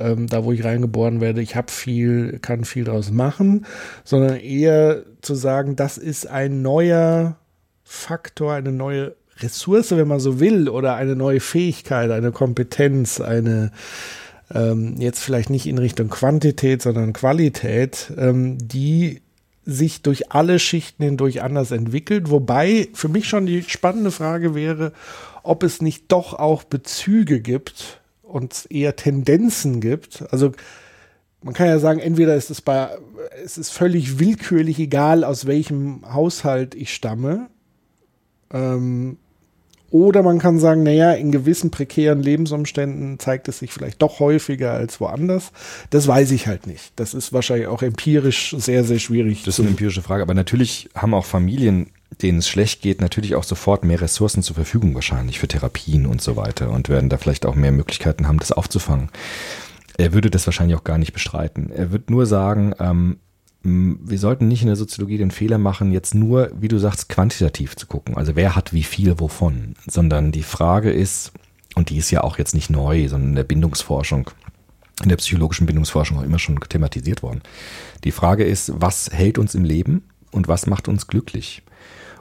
[0.00, 3.66] ähm, da wo ich reingeboren werde, ich habe viel, kann viel draus machen,
[4.04, 7.36] sondern eher zu sagen, das ist ein neuer
[7.84, 13.70] Faktor, eine neue Ressource, wenn man so will, oder eine neue Fähigkeit, eine Kompetenz, eine
[14.54, 19.20] ähm, jetzt vielleicht nicht in Richtung Quantität, sondern Qualität, ähm, die
[19.64, 22.30] sich durch alle Schichten hindurch anders entwickelt.
[22.30, 24.92] Wobei für mich schon die spannende Frage wäre,
[25.42, 30.24] ob es nicht doch auch Bezüge gibt und eher Tendenzen gibt.
[30.30, 30.52] Also
[31.42, 32.90] man kann ja sagen, entweder ist es bei,
[33.44, 37.48] es ist völlig willkürlich egal, aus welchem Haushalt ich stamme.
[38.52, 39.18] Ähm,
[39.90, 44.72] oder man kann sagen, naja, in gewissen prekären Lebensumständen zeigt es sich vielleicht doch häufiger
[44.72, 45.50] als woanders.
[45.88, 46.92] Das weiß ich halt nicht.
[46.96, 49.44] Das ist wahrscheinlich auch empirisch sehr, sehr schwierig.
[49.44, 50.22] Das ist eine empirische Frage.
[50.22, 51.88] Aber natürlich haben auch Familien
[52.22, 56.20] denen es schlecht geht, natürlich auch sofort mehr Ressourcen zur Verfügung wahrscheinlich für Therapien und
[56.20, 59.10] so weiter und werden da vielleicht auch mehr Möglichkeiten haben, das aufzufangen.
[59.96, 61.70] Er würde das wahrscheinlich auch gar nicht bestreiten.
[61.70, 63.18] Er wird nur sagen, ähm,
[63.62, 67.76] wir sollten nicht in der Soziologie den Fehler machen, jetzt nur, wie du sagst, quantitativ
[67.76, 68.16] zu gucken.
[68.16, 71.32] Also wer hat wie viel wovon, sondern die Frage ist,
[71.74, 74.30] und die ist ja auch jetzt nicht neu, sondern in der Bindungsforschung,
[75.02, 77.42] in der psychologischen Bindungsforschung auch immer schon thematisiert worden.
[78.04, 81.62] Die Frage ist, was hält uns im Leben und was macht uns glücklich?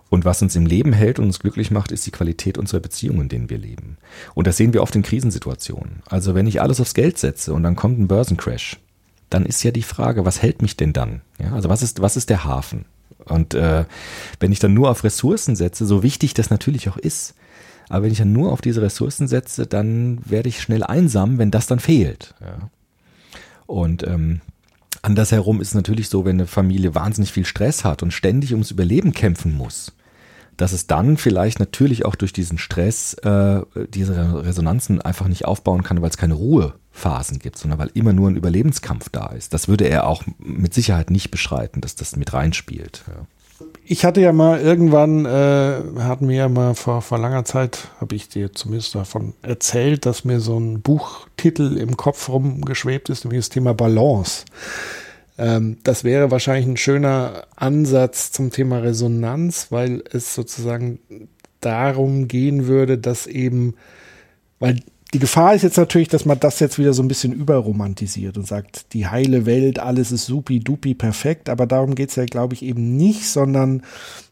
[0.09, 3.21] Und was uns im Leben hält und uns glücklich macht, ist die Qualität unserer Beziehungen,
[3.21, 3.97] in denen wir leben.
[4.35, 6.01] Und das sehen wir oft in Krisensituationen.
[6.05, 8.77] Also wenn ich alles aufs Geld setze und dann kommt ein Börsencrash,
[9.29, 11.21] dann ist ja die Frage, was hält mich denn dann?
[11.39, 12.85] Ja, also was ist, was ist der Hafen?
[13.25, 13.85] Und äh,
[14.39, 17.35] wenn ich dann nur auf Ressourcen setze, so wichtig das natürlich auch ist,
[17.89, 21.51] aber wenn ich dann nur auf diese Ressourcen setze, dann werde ich schnell einsam, wenn
[21.51, 22.35] das dann fehlt.
[22.41, 22.69] Ja.
[23.65, 24.41] Und ähm,
[25.01, 28.71] andersherum ist es natürlich so, wenn eine Familie wahnsinnig viel Stress hat und ständig ums
[28.71, 29.93] Überleben kämpfen muss,
[30.57, 33.61] dass es dann vielleicht natürlich auch durch diesen Stress äh,
[33.93, 38.29] diese Resonanzen einfach nicht aufbauen kann, weil es keine Ruhephasen gibt, sondern weil immer nur
[38.29, 39.53] ein Überlebenskampf da ist.
[39.53, 43.03] Das würde er auch mit Sicherheit nicht beschreiten, dass das mit reinspielt.
[43.07, 43.25] Ja.
[43.83, 48.15] Ich hatte ja mal irgendwann, äh, hat mir ja mal vor, vor langer Zeit, habe
[48.15, 53.39] ich dir zumindest davon erzählt, dass mir so ein Buchtitel im Kopf rumgeschwebt ist, nämlich
[53.39, 54.45] das Thema Balance.
[55.37, 60.99] Ähm, das wäre wahrscheinlich ein schöner Ansatz zum Thema Resonanz, weil es sozusagen
[61.59, 63.75] darum gehen würde, dass eben,
[64.59, 64.79] weil
[65.13, 68.45] die Gefahr ist jetzt natürlich, dass man das jetzt wieder so ein bisschen überromantisiert und
[68.45, 72.55] sagt, die heile Welt, alles ist supi dupi perfekt, aber darum geht es ja, glaube
[72.55, 73.83] ich, eben nicht, sondern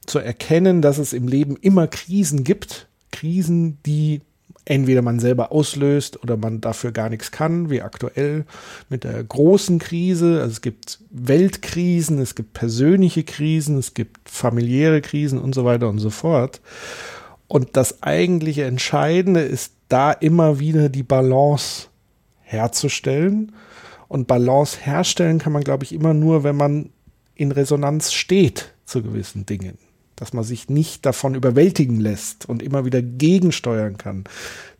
[0.05, 4.21] zu erkennen, dass es im Leben immer Krisen gibt, Krisen, die
[4.65, 8.45] entweder man selber auslöst oder man dafür gar nichts kann, wie aktuell
[8.89, 10.41] mit der großen Krise.
[10.41, 15.87] Also es gibt Weltkrisen, es gibt persönliche Krisen, es gibt familiäre Krisen und so weiter
[15.87, 16.61] und so fort.
[17.47, 21.87] Und das eigentliche Entscheidende ist da immer wieder die Balance
[22.41, 23.51] herzustellen.
[24.07, 26.89] Und Balance herstellen kann man, glaube ich, immer nur, wenn man
[27.35, 29.77] in Resonanz steht zu gewissen Dingen
[30.15, 34.23] dass man sich nicht davon überwältigen lässt und immer wieder gegensteuern kann,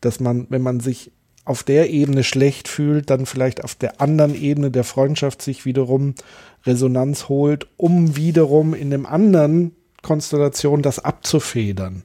[0.01, 1.11] dass man, wenn man sich
[1.45, 6.15] auf der Ebene schlecht fühlt, dann vielleicht auf der anderen Ebene der Freundschaft sich wiederum
[6.65, 12.03] Resonanz holt, um wiederum in dem anderen Konstellation das abzufedern.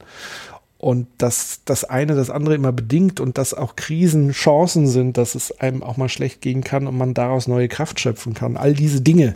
[0.77, 5.35] Und dass das eine das andere immer bedingt und dass auch Krisen Chancen sind, dass
[5.35, 8.57] es einem auch mal schlecht gehen kann und man daraus neue Kraft schöpfen kann.
[8.57, 9.35] All diese Dinge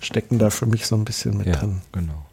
[0.00, 1.82] stecken da für mich so ein bisschen mit ja, drin.
[1.92, 2.26] Genau.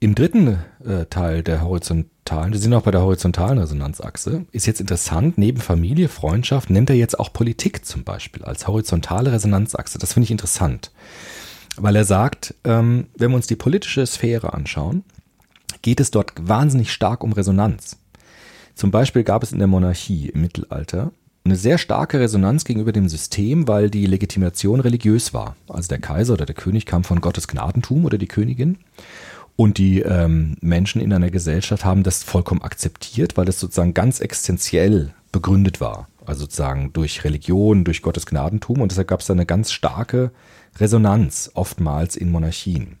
[0.00, 4.80] Im dritten äh, Teil der horizontalen, wir sind auch bei der horizontalen Resonanzachse, ist jetzt
[4.80, 9.98] interessant, neben Familie, Freundschaft nennt er jetzt auch Politik zum Beispiel als horizontale Resonanzachse.
[9.98, 10.92] Das finde ich interessant,
[11.76, 15.02] weil er sagt, ähm, wenn wir uns die politische Sphäre anschauen,
[15.82, 17.98] geht es dort wahnsinnig stark um Resonanz.
[18.76, 21.10] Zum Beispiel gab es in der Monarchie im Mittelalter
[21.44, 25.56] eine sehr starke Resonanz gegenüber dem System, weil die Legitimation religiös war.
[25.66, 28.78] Also der Kaiser oder der König kam von Gottes Gnadentum oder die Königin.
[29.60, 34.20] Und die ähm, Menschen in einer Gesellschaft haben das vollkommen akzeptiert, weil es sozusagen ganz
[34.20, 36.06] existenziell begründet war.
[36.24, 38.80] Also sozusagen durch Religion, durch Gottes Gnadentum.
[38.80, 40.30] Und deshalb gab es da eine ganz starke
[40.78, 42.98] Resonanz, oftmals in Monarchien.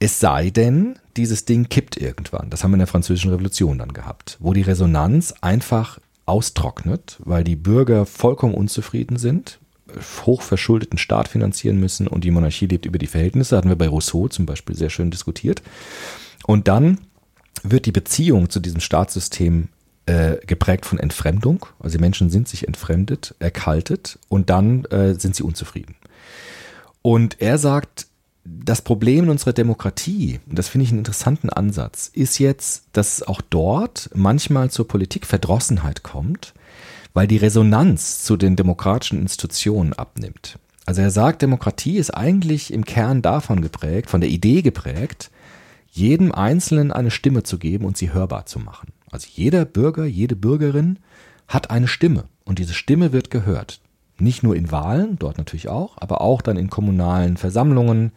[0.00, 2.50] Es sei denn, dieses Ding kippt irgendwann.
[2.50, 7.44] Das haben wir in der Französischen Revolution dann gehabt, wo die Resonanz einfach austrocknet, weil
[7.44, 9.60] die Bürger vollkommen unzufrieden sind
[10.26, 14.28] hochverschuldeten Staat finanzieren müssen und die Monarchie lebt über die Verhältnisse, hatten wir bei Rousseau
[14.28, 15.62] zum Beispiel sehr schön diskutiert.
[16.46, 16.98] Und dann
[17.62, 19.68] wird die Beziehung zu diesem Staatssystem
[20.06, 21.66] äh, geprägt von Entfremdung.
[21.80, 25.96] Also die Menschen sind sich entfremdet, erkaltet und dann äh, sind sie unzufrieden.
[27.02, 28.06] Und er sagt,
[28.44, 33.22] das Problem in unserer Demokratie, und das finde ich einen interessanten Ansatz, ist jetzt, dass
[33.22, 36.54] auch dort manchmal zur Politikverdrossenheit kommt,
[37.18, 40.56] weil die Resonanz zu den demokratischen Institutionen abnimmt.
[40.86, 45.32] Also er sagt, Demokratie ist eigentlich im Kern davon geprägt, von der Idee geprägt,
[45.90, 48.92] jedem Einzelnen eine Stimme zu geben und sie hörbar zu machen.
[49.10, 51.00] Also jeder Bürger, jede Bürgerin
[51.48, 53.80] hat eine Stimme und diese Stimme wird gehört.
[54.20, 58.12] Nicht nur in Wahlen, dort natürlich auch, aber auch dann in kommunalen Versammlungen,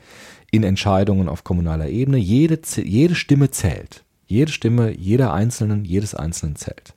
[0.51, 2.19] in Entscheidungen auf kommunaler Ebene.
[2.19, 4.03] Jede, jede Stimme zählt.
[4.27, 6.93] Jede Stimme, jeder Einzelnen, jedes Einzelnen zählt.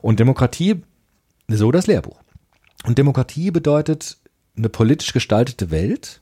[0.00, 0.82] Und Demokratie
[1.48, 2.20] so das Lehrbuch.
[2.84, 4.18] Und Demokratie bedeutet
[4.56, 6.20] eine politisch gestaltete Welt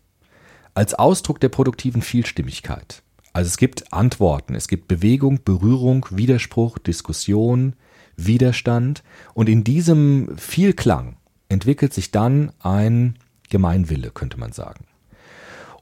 [0.74, 3.03] als Ausdruck der produktiven Vielstimmigkeit.
[3.33, 7.74] Also es gibt Antworten, es gibt Bewegung, Berührung, Widerspruch, Diskussion,
[8.16, 9.03] Widerstand
[9.35, 11.16] und in diesem Vielklang
[11.49, 13.18] entwickelt sich dann ein
[13.51, 14.87] Gemeinwille, könnte man sagen.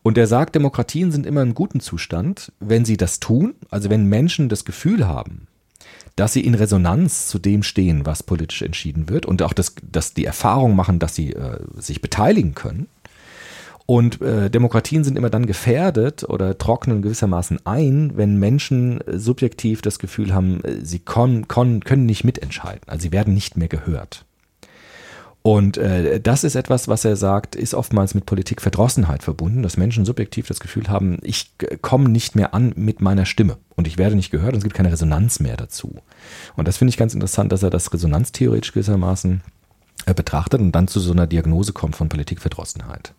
[0.03, 4.07] Und er sagt, Demokratien sind immer im guten Zustand, wenn sie das tun, also wenn
[4.07, 5.47] Menschen das Gefühl haben,
[6.17, 10.15] dass sie in Resonanz zu dem stehen, was politisch entschieden wird und auch, das, dass
[10.15, 12.89] die Erfahrung machen, dass sie äh, sich beteiligen können.
[13.87, 19.83] Und äh, Demokratien sind immer dann gefährdet oder trocknen gewissermaßen ein, wenn Menschen äh, subjektiv
[19.83, 22.89] das Gefühl haben, äh, sie kon, kon, können nicht mitentscheiden.
[22.89, 24.25] Also sie werden nicht mehr gehört.
[25.47, 30.07] Und äh, das ist etwas, was er sagt, ist oftmals mit Politikverdrossenheit verbunden, dass Menschen
[30.07, 34.17] subjektiv das Gefühl haben, ich komme nicht mehr an mit meiner Stimme und ich werde
[34.17, 35.97] nicht gehört und es gibt keine Resonanz mehr dazu.
[36.57, 39.43] Und das finde ich ganz interessant, dass er das resonanztheoretisch gewissermaßen
[40.07, 43.13] äh, betrachtet und dann zu so einer Diagnose kommt von Politikverdrossenheit.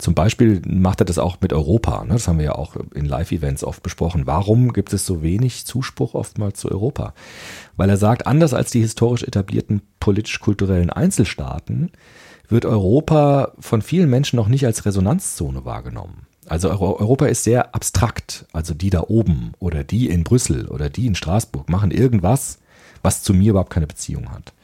[0.00, 2.04] Zum Beispiel macht er das auch mit Europa.
[2.04, 2.14] Ne?
[2.14, 4.26] Das haben wir ja auch in Live-Events oft besprochen.
[4.26, 7.12] Warum gibt es so wenig Zuspruch oftmals zu Europa?
[7.76, 11.92] Weil er sagt, anders als die historisch etablierten politisch-kulturellen Einzelstaaten
[12.48, 16.26] wird Europa von vielen Menschen noch nicht als Resonanzzone wahrgenommen.
[16.46, 18.46] Also Europa ist sehr abstrakt.
[18.52, 22.58] Also die da oben oder die in Brüssel oder die in Straßburg machen irgendwas,
[23.02, 24.54] was zu mir überhaupt keine Beziehung hat.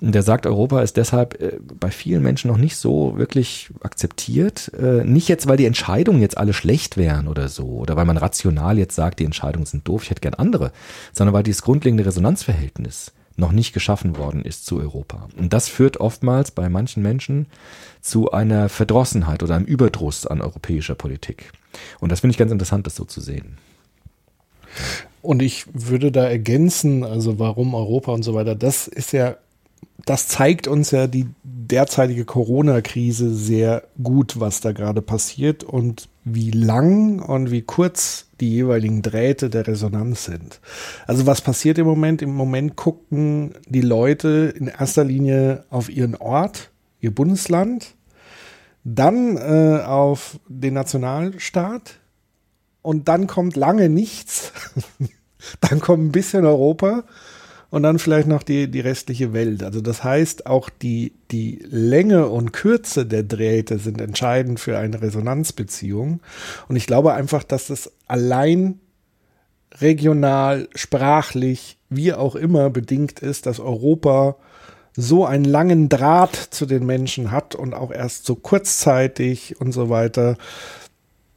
[0.00, 4.72] Und der sagt, Europa ist deshalb äh, bei vielen Menschen noch nicht so wirklich akzeptiert.
[4.74, 8.16] Äh, nicht jetzt, weil die Entscheidungen jetzt alle schlecht wären oder so, oder weil man
[8.16, 10.72] rational jetzt sagt, die Entscheidungen sind doof, ich hätte gern andere,
[11.12, 15.28] sondern weil dieses grundlegende Resonanzverhältnis noch nicht geschaffen worden ist zu Europa.
[15.36, 17.46] Und das führt oftmals bei manchen Menschen
[18.00, 21.50] zu einer Verdrossenheit oder einem Überdruss an europäischer Politik.
[21.98, 23.58] Und das finde ich ganz interessant, das so zu sehen.
[25.22, 29.36] Und ich würde da ergänzen, also warum Europa und so weiter, das ist ja,
[30.06, 36.50] das zeigt uns ja die derzeitige Corona-Krise sehr gut, was da gerade passiert und wie
[36.50, 40.60] lang und wie kurz die jeweiligen Drähte der Resonanz sind.
[41.06, 42.22] Also was passiert im Moment?
[42.22, 46.70] Im Moment gucken die Leute in erster Linie auf ihren Ort,
[47.00, 47.94] ihr Bundesland,
[48.82, 52.00] dann äh, auf den Nationalstaat,
[52.82, 54.52] und dann kommt lange nichts.
[55.60, 57.04] dann kommt ein bisschen Europa
[57.70, 59.62] und dann vielleicht noch die, die restliche Welt.
[59.62, 65.00] Also das heißt, auch die, die Länge und Kürze der Drähte sind entscheidend für eine
[65.00, 66.20] Resonanzbeziehung.
[66.68, 68.80] Und ich glaube einfach, dass es allein
[69.80, 74.36] regional, sprachlich, wie auch immer bedingt ist, dass Europa
[74.96, 79.88] so einen langen Draht zu den Menschen hat und auch erst so kurzzeitig und so
[79.88, 80.36] weiter,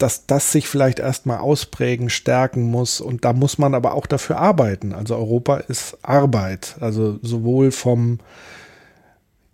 [0.03, 2.99] dass das sich vielleicht erstmal ausprägen, stärken muss.
[2.99, 4.91] Und da muss man aber auch dafür arbeiten.
[4.91, 6.75] Also Europa ist Arbeit.
[6.81, 8.19] Also sowohl vom,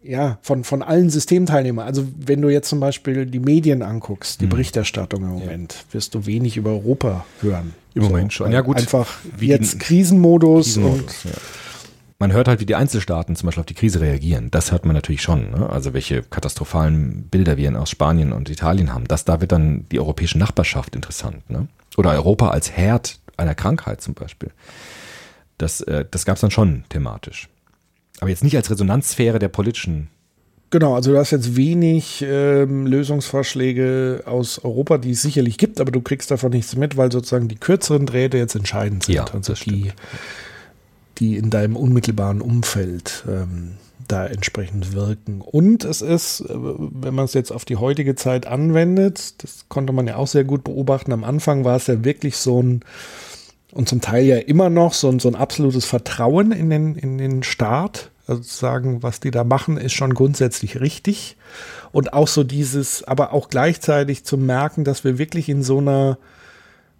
[0.01, 1.85] ja, von, von allen Systemteilnehmern.
[1.85, 4.49] Also wenn du jetzt zum Beispiel die Medien anguckst, die mhm.
[4.49, 5.93] Berichterstattung im Moment, ja.
[5.93, 7.75] wirst du wenig über Europa hören.
[7.93, 8.51] Im so, Moment schon.
[8.51, 8.77] Ja gut.
[8.77, 11.37] Einfach wie jetzt Krisenmodus, Krisenmodus und ja
[12.19, 14.51] man hört halt, wie die Einzelstaaten zum Beispiel auf die Krise reagieren.
[14.51, 15.51] Das hört man natürlich schon.
[15.51, 15.69] Ne?
[15.69, 19.07] Also welche katastrophalen Bilder wir aus Spanien und Italien haben.
[19.07, 21.49] Das, da wird dann die europäische Nachbarschaft interessant.
[21.49, 21.67] Ne?
[21.97, 24.51] Oder Europa als Herd einer Krankheit zum Beispiel.
[25.57, 27.47] Das, äh, das gab es dann schon thematisch.
[28.19, 30.09] Aber jetzt nicht als Resonanzsphäre der politischen
[30.71, 35.89] Genau, also du hast jetzt wenig ähm, Lösungsvorschläge aus Europa, die es sicherlich gibt, aber
[35.91, 39.15] du kriegst davon nichts mit, weil sozusagen die kürzeren Drähte jetzt entscheidend sind.
[39.15, 39.91] Ja, also die,
[41.19, 43.71] die in deinem unmittelbaren Umfeld ähm,
[44.07, 45.41] da entsprechend wirken.
[45.41, 49.93] Und es ist, äh, wenn man es jetzt auf die heutige Zeit anwendet, das konnte
[49.93, 52.81] man ja auch sehr gut beobachten, am Anfang war es ja wirklich so ein,
[53.71, 57.17] und zum Teil ja immer noch so ein, so ein absolutes Vertrauen in den, in
[57.17, 58.11] den Staat.
[58.25, 61.35] Also zu sagen, was die da machen, ist schon grundsätzlich richtig.
[61.91, 66.17] Und auch so dieses, aber auch gleichzeitig zu merken, dass wir wirklich in so einer,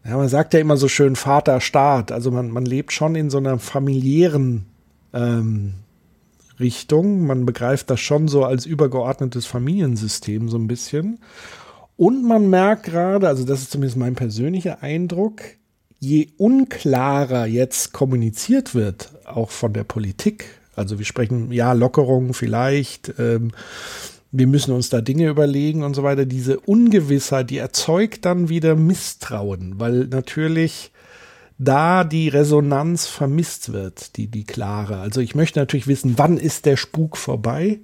[0.06, 2.12] ja, man sagt ja immer so schön Vater-Staat.
[2.12, 4.66] Also man, man lebt schon in so einer familiären
[5.14, 5.74] ähm,
[6.60, 7.26] Richtung.
[7.26, 11.20] Man begreift das schon so als übergeordnetes Familiensystem so ein bisschen.
[11.98, 15.42] Und man merkt gerade, also das ist zumindest mein persönlicher Eindruck,
[16.00, 20.46] je unklarer jetzt kommuniziert wird, auch von der Politik,
[20.80, 23.52] also wir sprechen ja Lockerungen vielleicht, ähm,
[24.32, 26.26] wir müssen uns da Dinge überlegen und so weiter.
[26.26, 30.92] Diese Ungewissheit, die erzeugt dann wieder Misstrauen, weil natürlich
[31.58, 35.00] da die Resonanz vermisst wird, die, die klare.
[35.00, 37.80] Also ich möchte natürlich wissen, wann ist der Spuk vorbei?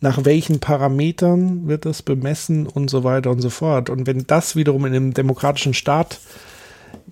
[0.00, 3.88] Nach welchen Parametern wird das bemessen und so weiter und so fort.
[3.88, 6.20] Und wenn das wiederum in einem demokratischen Staat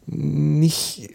[0.07, 1.11] nicht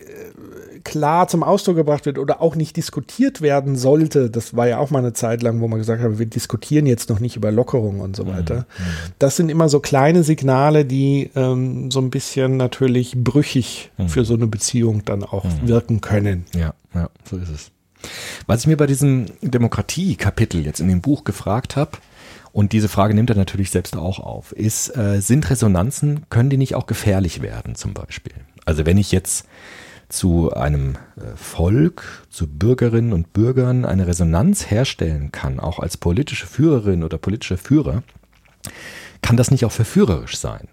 [0.84, 4.90] klar zum Ausdruck gebracht wird oder auch nicht diskutiert werden sollte, das war ja auch
[4.90, 8.02] mal eine Zeit lang, wo man gesagt hat, wir diskutieren jetzt noch nicht über Lockerungen
[8.02, 8.30] und so mhm.
[8.30, 8.56] weiter.
[8.56, 8.84] Mhm.
[9.20, 14.10] Das sind immer so kleine Signale, die ähm, so ein bisschen natürlich brüchig mhm.
[14.10, 15.68] für so eine Beziehung dann auch mhm.
[15.68, 16.46] wirken können.
[16.56, 17.72] Ja, ja, so ist es.
[18.46, 21.98] Was ich mir bei diesem Demokratie-Kapitel jetzt in dem Buch gefragt habe,
[22.54, 26.58] und diese Frage nimmt er natürlich selbst auch auf, ist, äh, sind Resonanzen, können die
[26.58, 28.34] nicht auch gefährlich werden zum Beispiel?
[28.68, 29.48] Also wenn ich jetzt
[30.10, 36.48] zu einem äh, Volk, zu Bürgerinnen und Bürgern eine Resonanz herstellen kann, auch als politische
[36.48, 38.04] Führerin oder politischer Führer,
[39.22, 40.68] kann das nicht auch verführerisch sein?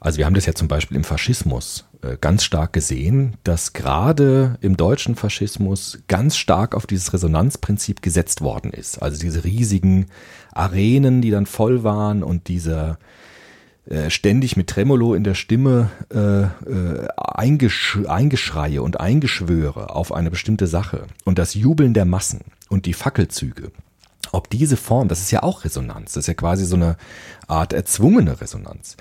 [0.00, 4.56] Also wir haben das ja zum Beispiel im Faschismus äh, ganz stark gesehen, dass gerade
[4.62, 9.02] im deutschen Faschismus ganz stark auf dieses Resonanzprinzip gesetzt worden ist.
[9.02, 10.06] Also diese riesigen
[10.54, 12.98] Arenen, die dann voll waren und dieser
[13.90, 20.30] äh, ständig mit Tremolo in der Stimme äh, äh, Eingesch Eingeschreie und Eingeschwöre auf eine
[20.30, 21.06] bestimmte Sache.
[21.24, 23.72] Und das Jubeln der Massen und die Fackelzüge.
[24.30, 26.96] Ob diese Form, das ist ja auch Resonanz, das ist ja quasi so eine
[27.48, 28.96] Art erzwungene Resonanz.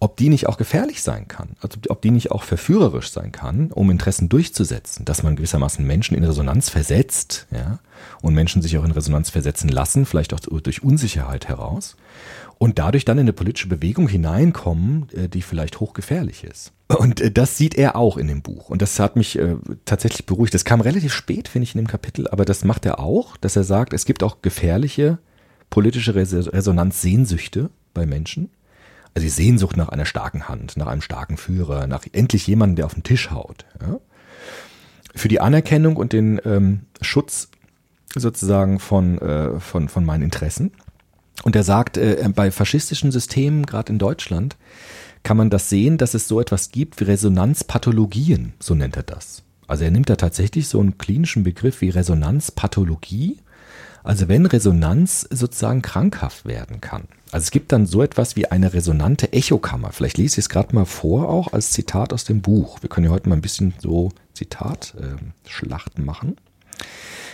[0.00, 3.70] Ob die nicht auch gefährlich sein kann, also ob die nicht auch verführerisch sein kann,
[3.70, 7.78] um Interessen durchzusetzen, dass man gewissermaßen Menschen in Resonanz versetzt, ja,
[8.20, 11.96] und Menschen sich auch in Resonanz versetzen lassen, vielleicht auch durch Unsicherheit heraus,
[12.64, 16.72] und dadurch dann in eine politische Bewegung hineinkommen, äh, die vielleicht hochgefährlich ist.
[16.88, 18.70] Und äh, das sieht er auch in dem Buch.
[18.70, 20.54] Und das hat mich äh, tatsächlich beruhigt.
[20.54, 23.56] Das kam relativ spät, finde ich, in dem Kapitel, aber das macht er auch, dass
[23.56, 25.18] er sagt, es gibt auch gefährliche
[25.68, 28.48] politische Resonanzsehnsüchte bei Menschen
[29.14, 32.86] also die Sehnsucht nach einer starken Hand, nach einem starken Führer, nach endlich jemandem, der
[32.86, 33.64] auf den Tisch haut.
[33.80, 34.00] Ja?
[35.14, 37.48] Für die Anerkennung und den ähm, Schutz
[38.16, 40.72] sozusagen von, äh, von, von meinen Interessen.
[41.42, 44.56] Und er sagt, äh, bei faschistischen Systemen, gerade in Deutschland,
[45.22, 49.42] kann man das sehen, dass es so etwas gibt wie Resonanzpathologien, so nennt er das.
[49.66, 53.38] Also er nimmt da tatsächlich so einen klinischen Begriff wie Resonanzpathologie,
[54.02, 57.08] also wenn Resonanz sozusagen krankhaft werden kann.
[57.32, 59.92] Also es gibt dann so etwas wie eine resonante Echokammer.
[59.92, 62.82] Vielleicht lese ich es gerade mal vor, auch als Zitat aus dem Buch.
[62.82, 66.36] Wir können ja heute mal ein bisschen so Zitatschlachten äh, machen.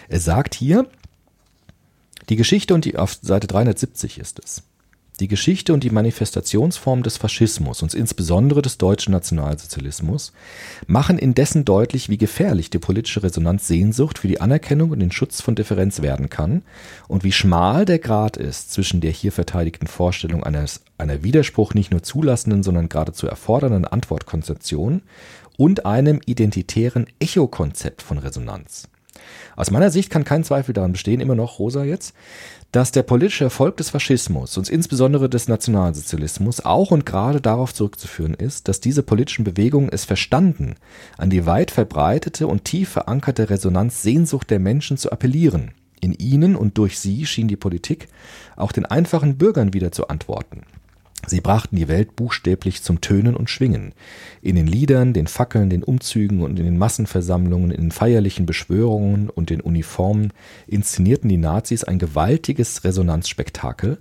[0.09, 0.87] Er sagt hier,
[2.31, 4.63] die Geschichte und die, auf Seite 370 ist es.
[5.19, 10.33] Die Geschichte und die Manifestationsform des Faschismus und insbesondere des deutschen Nationalsozialismus
[10.87, 15.43] machen indessen deutlich, wie gefährlich die politische Resonanz Sehnsucht für die Anerkennung und den Schutz
[15.43, 16.63] von Differenz werden kann
[17.07, 21.91] und wie schmal der Grad ist zwischen der hier verteidigten Vorstellung eines, einer Widerspruch nicht
[21.91, 25.03] nur zulassenden, sondern geradezu erfordernden Antwortkonzeption
[25.59, 28.89] und einem identitären Echokonzept von Resonanz.
[29.57, 32.15] Aus meiner Sicht kann kein Zweifel daran bestehen, immer noch Rosa jetzt,
[32.73, 38.35] dass der politische Erfolg des Faschismus und insbesondere des Nationalsozialismus auch und gerade darauf zurückzuführen
[38.35, 40.77] ist, dass diese politischen Bewegungen es verstanden,
[41.19, 45.73] an die weit verbreitete und tief verankerte Resonanzsehnsucht der Menschen zu appellieren.
[46.01, 48.09] In ihnen und durch sie schien die Politik
[48.57, 50.63] auch den einfachen Bürgern wieder zu antworten.
[51.27, 53.93] Sie brachten die Welt buchstäblich zum Tönen und Schwingen.
[54.43, 59.29] In den Liedern, den Fackeln, den Umzügen und in den Massenversammlungen, in den feierlichen Beschwörungen
[59.29, 60.33] und den Uniformen
[60.67, 63.99] inszenierten die Nazis ein gewaltiges Resonanzspektakel,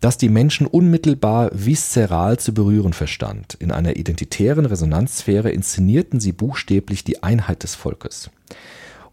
[0.00, 3.54] das die Menschen unmittelbar viszeral zu berühren verstand.
[3.54, 8.30] In einer identitären Resonanzsphäre inszenierten sie buchstäblich die Einheit des Volkes.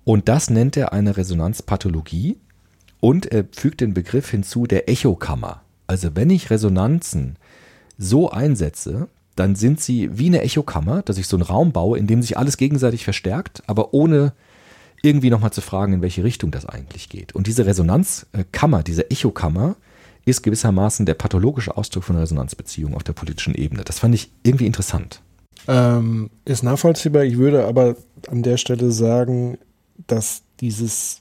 [0.04, 2.38] Und das nennt er eine Resonanzpathologie
[3.00, 5.62] und er fügt den Begriff hinzu der Echokammer.
[5.92, 7.36] Also wenn ich Resonanzen
[7.98, 12.08] so einsetze, dann sind sie wie eine Echokammer, dass ich so einen Raum baue, in
[12.08, 14.32] dem sich alles gegenseitig verstärkt, aber ohne
[15.02, 17.36] irgendwie nochmal zu fragen, in welche Richtung das eigentlich geht.
[17.36, 19.76] Und diese Resonanzkammer, diese Echokammer,
[20.24, 23.84] ist gewissermaßen der pathologische Ausdruck von Resonanzbeziehungen auf der politischen Ebene.
[23.84, 25.22] Das fand ich irgendwie interessant.
[25.68, 27.26] Ähm, ist nachvollziehbar.
[27.26, 27.98] Ich würde aber
[28.30, 29.58] an der Stelle sagen,
[30.08, 31.21] dass dieses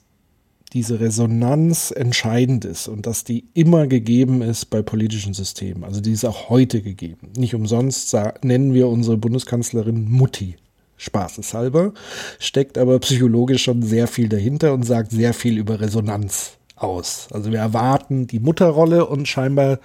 [0.72, 5.84] diese Resonanz entscheidend ist und dass die immer gegeben ist bei politischen Systemen.
[5.84, 7.32] Also die ist auch heute gegeben.
[7.36, 10.56] Nicht umsonst nennen wir unsere Bundeskanzlerin Mutti.
[10.96, 11.94] Spaßeshalber,
[12.38, 17.28] steckt aber psychologisch schon sehr viel dahinter und sagt sehr viel über Resonanz aus.
[17.32, 19.80] Also wir erwarten die Mutterrolle und scheinbar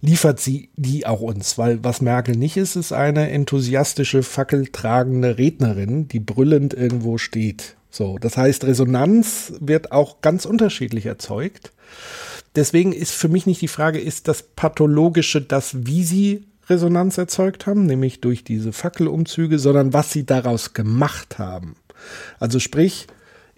[0.00, 6.08] liefert sie die auch uns, weil was Merkel nicht ist, ist eine enthusiastische, fackeltragende Rednerin,
[6.08, 11.72] die brüllend irgendwo steht so, das heißt, Resonanz wird auch ganz unterschiedlich erzeugt.
[12.54, 17.66] Deswegen ist für mich nicht die Frage, ist das Pathologische das, wie sie Resonanz erzeugt
[17.66, 21.74] haben, nämlich durch diese Fackelumzüge, sondern was sie daraus gemacht haben.
[22.38, 23.08] Also sprich,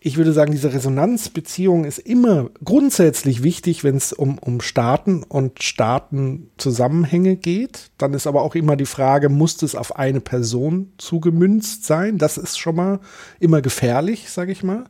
[0.02, 5.62] ich würde sagen, diese Resonanzbeziehung ist immer grundsätzlich wichtig, wenn es um, um Staaten und
[5.62, 7.90] Staatenzusammenhänge geht.
[7.98, 12.16] Dann ist aber auch immer die Frage, muss es auf eine Person zugemünzt sein?
[12.16, 13.01] Das ist schon mal
[13.40, 14.85] immer gefährlich, sage ich mal.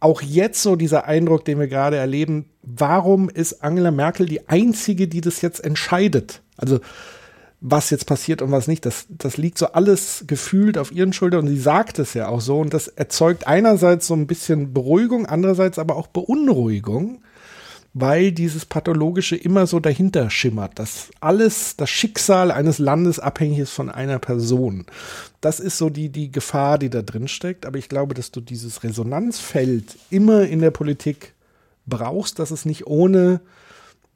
[0.00, 5.08] Auch jetzt so dieser Eindruck, den wir gerade erleben, warum ist Angela Merkel die einzige,
[5.08, 6.42] die das jetzt entscheidet?
[6.58, 6.80] Also
[7.60, 8.86] was jetzt passiert und was nicht.
[8.86, 12.40] Das, das liegt so alles gefühlt auf ihren Schultern und sie sagt es ja auch
[12.40, 12.58] so.
[12.60, 17.22] Und das erzeugt einerseits so ein bisschen Beruhigung, andererseits aber auch Beunruhigung,
[17.92, 23.72] weil dieses Pathologische immer so dahinter schimmert, dass alles, das Schicksal eines Landes abhängig ist
[23.72, 24.86] von einer Person.
[25.40, 27.66] Das ist so die, die Gefahr, die da drin steckt.
[27.66, 31.34] Aber ich glaube, dass du dieses Resonanzfeld immer in der Politik
[31.86, 33.40] brauchst, dass es nicht ohne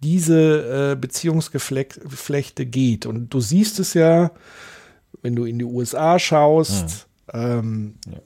[0.02, 3.06] diese äh, Beziehungsgeflechte geht.
[3.06, 4.30] Und du siehst es ja,
[5.22, 7.58] wenn du in die USA schaust, ja.
[7.58, 8.18] Ähm, ja.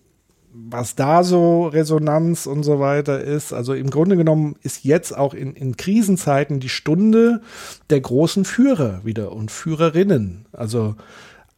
[0.53, 3.53] was da so Resonanz und so weiter ist.
[3.53, 7.43] Also im Grunde genommen ist jetzt auch in, in Krisenzeiten die Stunde
[7.90, 10.47] der großen Führer wieder und Führerinnen.
[10.53, 10.97] Also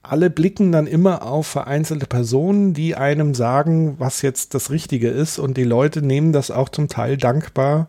[0.03, 5.39] alle blicken dann immer auf vereinzelte Personen, die einem sagen, was jetzt das Richtige ist.
[5.39, 7.89] Und die Leute nehmen das auch zum Teil dankbar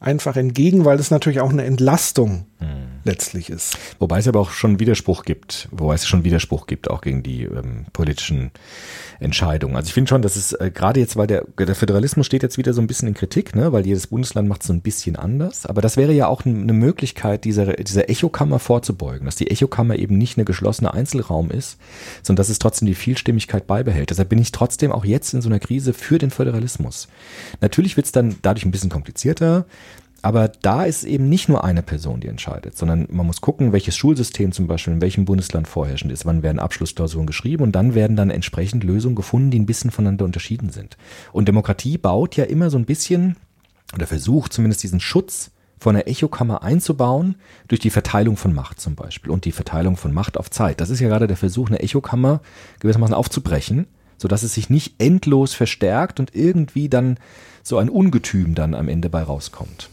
[0.00, 3.00] einfach entgegen, weil es natürlich auch eine Entlastung hm.
[3.04, 3.78] letztlich ist.
[4.00, 7.44] Wobei es aber auch schon Widerspruch gibt, wobei es schon Widerspruch gibt, auch gegen die
[7.44, 8.50] ähm, politischen
[9.20, 9.76] Entscheidungen.
[9.76, 12.58] Also ich finde schon, dass es äh, gerade jetzt, weil der, der Föderalismus steht jetzt
[12.58, 15.14] wieder so ein bisschen in Kritik, ne, weil jedes Bundesland macht es so ein bisschen
[15.14, 15.66] anders.
[15.66, 20.18] Aber das wäre ja auch eine Möglichkeit, dieser, dieser Echokammer vorzubeugen, dass die Echokammer eben
[20.18, 21.78] nicht eine geschlossene Einzelraum ist,
[22.22, 24.10] sondern dass es trotzdem die Vielstimmigkeit beibehält.
[24.10, 27.08] Deshalb bin ich trotzdem auch jetzt in so einer Krise für den Föderalismus.
[27.60, 29.64] Natürlich wird es dann dadurch ein bisschen komplizierter.
[30.20, 33.96] Aber da ist eben nicht nur eine Person, die entscheidet, sondern man muss gucken, welches
[33.96, 38.16] Schulsystem zum Beispiel in welchem Bundesland vorherrschend ist, wann werden Abschlussklausuren geschrieben und dann werden
[38.16, 40.96] dann entsprechend Lösungen gefunden, die ein bisschen voneinander unterschieden sind.
[41.32, 43.36] Und Demokratie baut ja immer so ein bisschen
[43.94, 47.36] oder versucht zumindest diesen Schutz von der Echokammer einzubauen
[47.68, 50.80] durch die Verteilung von Macht zum Beispiel und die Verteilung von Macht auf Zeit.
[50.80, 52.40] Das ist ja gerade der Versuch, eine Echokammer
[52.80, 53.86] gewissermaßen aufzubrechen,
[54.16, 57.18] sodass es sich nicht endlos verstärkt und irgendwie dann
[57.62, 59.90] so ein Ungetüm dann am Ende bei rauskommt.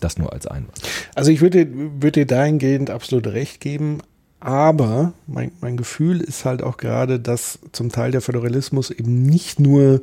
[0.00, 0.80] Das nur als Einwand.
[1.14, 3.98] Also ich würde, würde dir dahingehend absolut recht geben,
[4.40, 9.58] aber mein, mein Gefühl ist halt auch gerade, dass zum Teil der Föderalismus eben nicht
[9.58, 10.02] nur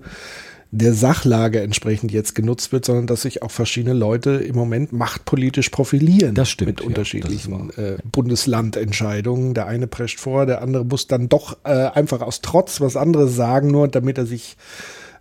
[0.75, 5.69] der Sachlage entsprechend jetzt genutzt wird, sondern dass sich auch verschiedene Leute im Moment machtpolitisch
[5.69, 6.33] profilieren.
[6.33, 6.79] Das stimmt.
[6.79, 9.53] Mit unterschiedlichen ja, äh, Bundeslandentscheidungen.
[9.53, 13.35] Der eine prescht vor, der andere muss dann doch äh, einfach aus Trotz was anderes
[13.35, 14.57] sagen, nur damit er sich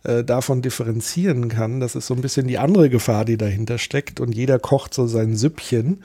[0.05, 1.81] äh, davon differenzieren kann.
[1.81, 4.19] Das ist so ein bisschen die andere Gefahr, die dahinter steckt.
[4.19, 6.03] Und jeder kocht so sein Süppchen,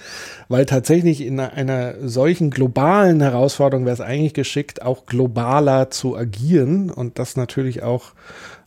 [0.49, 6.89] weil tatsächlich in einer solchen globalen Herausforderung wäre es eigentlich geschickt, auch globaler zu agieren
[6.89, 8.13] und das natürlich auch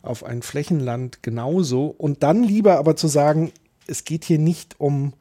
[0.03, 1.95] auf ein Flächenland genauso.
[1.97, 3.53] Und dann lieber aber zu sagen,
[3.87, 5.13] es geht hier nicht um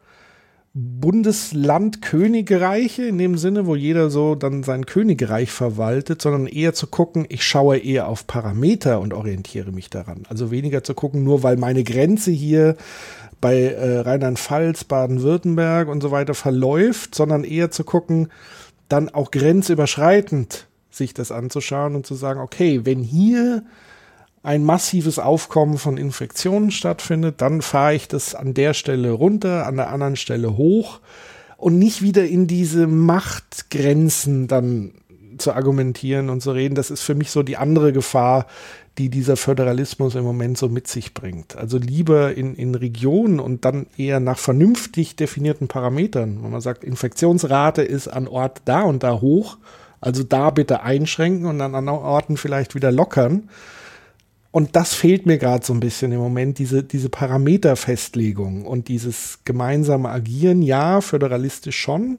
[0.81, 7.25] Bundesland-Königreiche in dem Sinne, wo jeder so dann sein Königreich verwaltet, sondern eher zu gucken,
[7.27, 10.23] ich schaue eher auf Parameter und orientiere mich daran.
[10.29, 12.77] Also weniger zu gucken, nur weil meine Grenze hier
[13.41, 18.29] bei äh, Rheinland-Pfalz, Baden-Württemberg und so weiter verläuft, sondern eher zu gucken,
[18.87, 23.63] dann auch grenzüberschreitend sich das anzuschauen und zu sagen, okay, wenn hier
[24.43, 29.75] ein massives Aufkommen von Infektionen stattfindet, dann fahre ich das an der Stelle runter, an
[29.75, 31.01] der anderen Stelle hoch
[31.57, 34.93] und nicht wieder in diese Machtgrenzen dann
[35.37, 36.75] zu argumentieren und zu reden.
[36.75, 38.45] Das ist für mich so die andere Gefahr,
[38.97, 41.55] die dieser Föderalismus im Moment so mit sich bringt.
[41.55, 46.43] Also lieber in, in Regionen und dann eher nach vernünftig definierten Parametern.
[46.43, 49.57] Wenn man sagt, Infektionsrate ist an Ort da und da hoch,
[50.01, 53.49] also da bitte einschränken und an anderen Orten vielleicht wieder lockern
[54.51, 59.39] und das fehlt mir gerade so ein bisschen im Moment, diese, diese Parameterfestlegung und dieses
[59.45, 62.17] gemeinsame Agieren, ja, föderalistisch schon,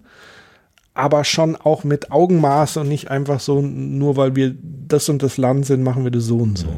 [0.95, 4.55] aber schon auch mit Augenmaß und nicht einfach so, nur weil wir
[4.87, 6.69] das und das Land sind, machen wir das so und so.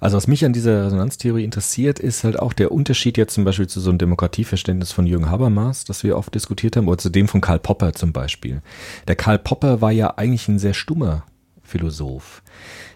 [0.00, 3.66] Also was mich an dieser Resonanztheorie interessiert, ist halt auch der Unterschied jetzt zum Beispiel
[3.66, 7.28] zu so einem Demokratieverständnis von Jürgen Habermas, das wir oft diskutiert haben, oder zu dem
[7.28, 8.60] von Karl Popper zum Beispiel.
[9.08, 11.24] Der Karl Popper war ja eigentlich ein sehr stummer
[11.62, 12.42] Philosoph.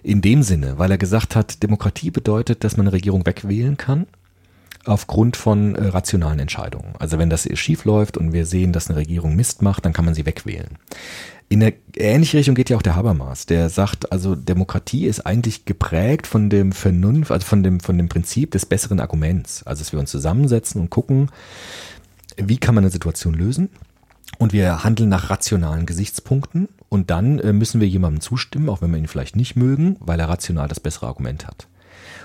[0.03, 4.07] In dem Sinne, weil er gesagt hat, Demokratie bedeutet, dass man eine Regierung wegwählen kann
[4.85, 6.95] aufgrund von äh, rationalen Entscheidungen.
[6.99, 10.05] Also wenn das schief läuft und wir sehen, dass eine Regierung Mist macht, dann kann
[10.05, 10.79] man sie wegwählen.
[11.51, 15.65] In eine ähnliche Richtung geht ja auch der Habermas, der sagt, also Demokratie ist eigentlich
[15.65, 19.63] geprägt von dem Vernunft, also von dem, von dem Prinzip des besseren Arguments.
[19.65, 21.31] Also dass wir uns zusammensetzen und gucken,
[22.37, 23.71] wie kann man eine Situation lösen
[24.39, 28.91] und wir handeln nach rationalen Gesichtspunkten und dann äh, müssen wir jemandem zustimmen, auch wenn
[28.91, 31.67] wir ihn vielleicht nicht mögen, weil er rational das bessere Argument hat.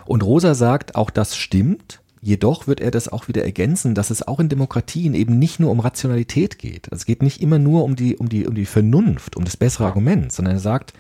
[0.06, 4.26] Und Rosa sagt, auch das stimmt, jedoch wird er das auch wieder ergänzen, dass es
[4.28, 6.92] auch in Demokratien eben nicht nur um Rationalität geht.
[6.92, 9.58] Also es geht nicht immer nur um die, um die, um die Vernunft, um das
[9.58, 10.94] bessere Argument, sondern er sagt,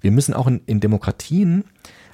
[0.00, 1.64] wir müssen auch in, in Demokratien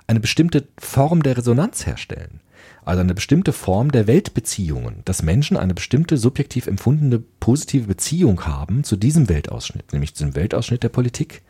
[0.07, 2.41] eine bestimmte Form der Resonanz herstellen
[2.85, 8.85] also eine bestimmte Form der Weltbeziehungen, dass Menschen eine bestimmte subjektiv empfundene positive Beziehung haben
[8.85, 11.43] zu diesem Weltausschnitt, nämlich zu dem Weltausschnitt der Politik,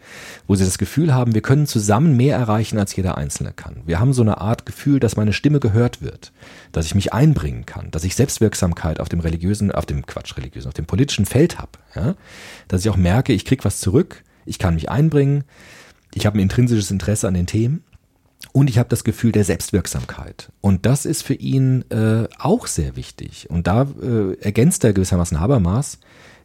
[0.46, 3.82] wo sie das Gefühl haben, wir können zusammen mehr erreichen, als jeder Einzelne kann.
[3.86, 6.32] Wir haben so eine Art Gefühl, dass meine Stimme gehört wird,
[6.72, 10.68] dass ich mich einbringen kann, dass ich Selbstwirksamkeit auf dem religiösen, auf dem Quatsch religiösen,
[10.68, 12.14] auf dem politischen Feld habe, ja?
[12.68, 15.44] dass ich auch merke, ich krieg was zurück, ich kann mich einbringen,
[16.12, 17.84] ich habe ein intrinsisches Interesse an den Themen
[18.52, 20.50] Und ich habe das Gefühl der Selbstwirksamkeit.
[20.60, 23.48] Und das ist für ihn äh, auch sehr wichtig.
[23.50, 25.98] Und da äh, ergänzt er gewissermaßen Habermas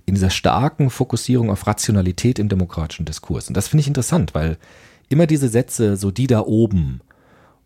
[0.05, 3.47] in dieser starken Fokussierung auf Rationalität im demokratischen Diskurs.
[3.47, 4.57] Und das finde ich interessant, weil
[5.09, 7.01] immer diese Sätze, so die da oben,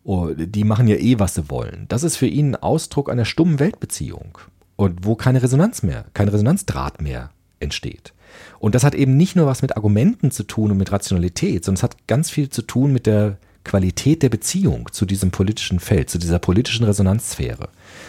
[0.04, 1.84] oh, die machen ja eh, was sie wollen.
[1.88, 4.38] Das ist für ihn ein Ausdruck einer stummen Weltbeziehung.
[4.76, 8.14] Und wo keine Resonanz mehr, kein Resonanzdraht mehr entsteht.
[8.58, 11.78] Und das hat eben nicht nur was mit Argumenten zu tun und mit Rationalität, sondern
[11.78, 16.10] es hat ganz viel zu tun mit der Qualität der Beziehung zu diesem politischen Feld,
[16.10, 17.68] zu dieser politischen Resonanzsphäre.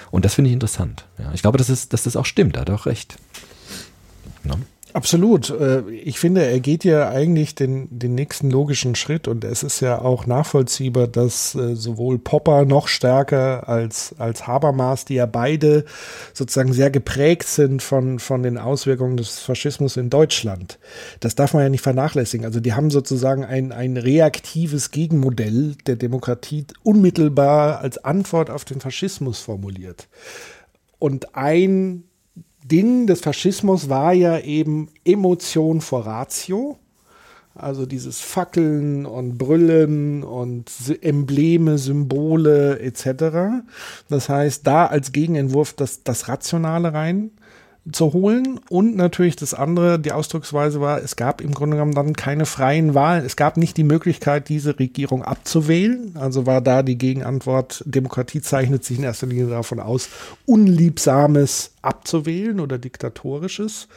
[0.10, 1.06] Und das finde ich interessant.
[1.18, 3.18] Ja, ich glaube, dass, es, dass das auch stimmt, da hat er auch recht.
[4.44, 4.56] No?
[4.94, 5.50] Absolut.
[5.50, 9.80] Äh, ich finde, er geht ja eigentlich den, den nächsten logischen Schritt und es ist
[9.80, 15.86] ja auch nachvollziehbar, dass äh, sowohl Popper noch stärker als, als Habermas, die ja beide
[16.34, 20.80] sozusagen sehr geprägt sind von, von den Auswirkungen des Faschismus in Deutschland.
[21.20, 22.46] Das darf man ja nicht vernachlässigen.
[22.46, 28.82] Also die haben sozusagen ein, ein reaktives Gegenmodell der Demokratie unmittelbar als Antwort auf den
[28.82, 30.08] Faschismus formuliert.
[31.00, 32.04] Und ein
[32.64, 36.78] Ding des Faschismus war ja eben Emotion vor Ratio.
[37.54, 40.72] Also dieses Fackeln und Brüllen und
[41.02, 43.64] Embleme, Symbole etc.
[44.08, 47.32] Das heißt, da als Gegenentwurf das, das Rationale rein
[47.94, 48.60] zu holen.
[48.70, 52.94] Und natürlich das andere, die Ausdrucksweise war, es gab im Grunde genommen dann keine freien
[52.94, 53.26] Wahlen.
[53.26, 56.16] Es gab nicht die Möglichkeit, diese Regierung abzuwählen.
[56.16, 60.10] Also war da die Gegenantwort, Demokratie zeichnet sich in erster Linie davon aus,
[60.46, 63.88] Unliebsames abzuwählen oder Diktatorisches.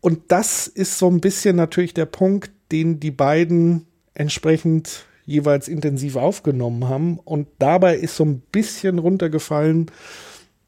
[0.00, 6.16] Und das ist so ein bisschen natürlich der Punkt, den die beiden entsprechend jeweils intensiv
[6.16, 7.18] aufgenommen haben.
[7.18, 9.90] Und dabei ist so ein bisschen runtergefallen,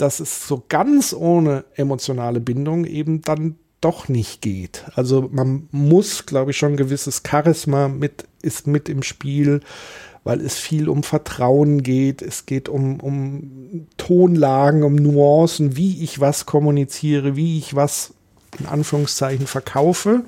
[0.03, 4.85] dass es so ganz ohne emotionale Bindung eben dann doch nicht geht.
[4.97, 9.61] Also man muss, glaube ich, schon ein gewisses Charisma mit, ist mit im Spiel,
[10.25, 12.21] weil es viel um Vertrauen geht.
[12.21, 18.15] Es geht um, um Tonlagen, um Nuancen, wie ich was kommuniziere, wie ich was
[18.59, 20.25] in Anführungszeichen verkaufe.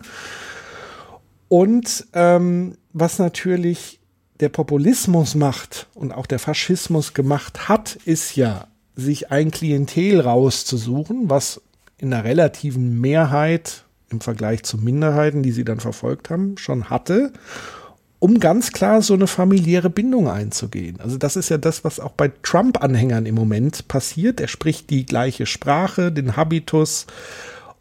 [1.48, 3.98] Und ähm, was natürlich
[4.38, 11.30] der Populismus macht und auch der Faschismus gemacht hat, ist ja sich ein Klientel rauszusuchen,
[11.30, 11.60] was
[11.98, 17.32] in der relativen Mehrheit im Vergleich zu Minderheiten, die sie dann verfolgt haben, schon hatte,
[18.18, 20.98] um ganz klar so eine familiäre Bindung einzugehen.
[21.00, 24.40] Also das ist ja das, was auch bei Trump-Anhängern im Moment passiert.
[24.40, 27.06] Er spricht die gleiche Sprache, den Habitus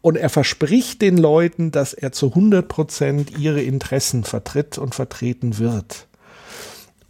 [0.02, 5.58] und er verspricht den Leuten, dass er zu 100 Prozent ihre Interessen vertritt und vertreten
[5.58, 6.06] wird.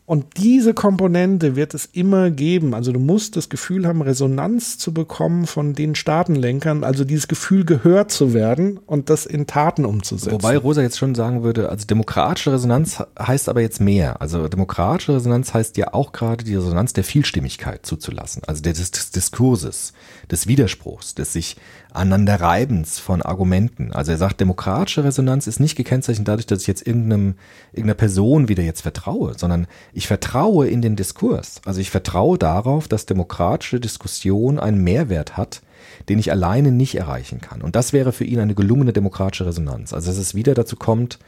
[0.07, 2.75] Und diese Komponente wird es immer geben.
[2.75, 7.65] Also du musst das Gefühl haben, Resonanz zu bekommen von den Staatenlenkern, also dieses Gefühl
[7.65, 10.33] gehört zu werden und das in Taten umzusetzen.
[10.33, 14.21] Wobei Rosa jetzt schon sagen würde, also demokratische Resonanz heißt aber jetzt mehr.
[14.21, 19.11] Also demokratische Resonanz heißt ja auch gerade die Resonanz der Vielstimmigkeit zuzulassen, also des, des
[19.11, 19.95] Diskurses,
[20.31, 21.57] des Widerspruchs, des sich
[21.93, 23.93] Aneinanderreibens von Argumenten.
[23.93, 27.35] Also er sagt, demokratische Resonanz ist nicht gekennzeichnet dadurch, dass ich jetzt irgendeinem,
[27.73, 31.61] irgendeiner Person wieder jetzt vertraue, sondern ich vertraue in den Diskurs.
[31.65, 35.63] Also ich vertraue darauf, dass demokratische Diskussion einen Mehrwert hat,
[36.09, 37.63] den ich alleine nicht erreichen kann.
[37.63, 39.93] Und das wäre für ihn eine gelungene demokratische Resonanz.
[39.93, 41.19] Also dass es wieder dazu kommt,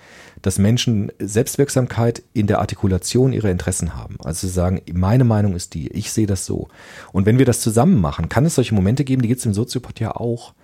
[0.42, 4.16] dass Menschen Selbstwirksamkeit in der Artikulation ihrer Interessen haben.
[4.22, 6.68] Also zu sagen, meine Meinung ist die, ich sehe das so.
[7.12, 9.54] Und wenn wir das zusammen machen, kann es solche Momente geben, die gibt es im
[9.54, 10.54] Soziopod ja auch,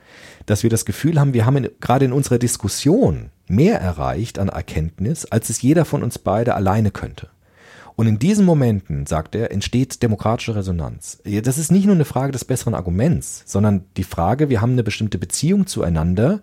[0.46, 4.48] dass wir das Gefühl haben, wir haben in, gerade in unserer Diskussion mehr erreicht an
[4.48, 7.28] Erkenntnis, als es jeder von uns beide alleine könnte.
[7.94, 11.20] Und in diesen Momenten, sagt er, entsteht demokratische Resonanz.
[11.24, 14.82] Das ist nicht nur eine Frage des besseren Arguments, sondern die Frage, wir haben eine
[14.82, 16.40] bestimmte Beziehung zueinander,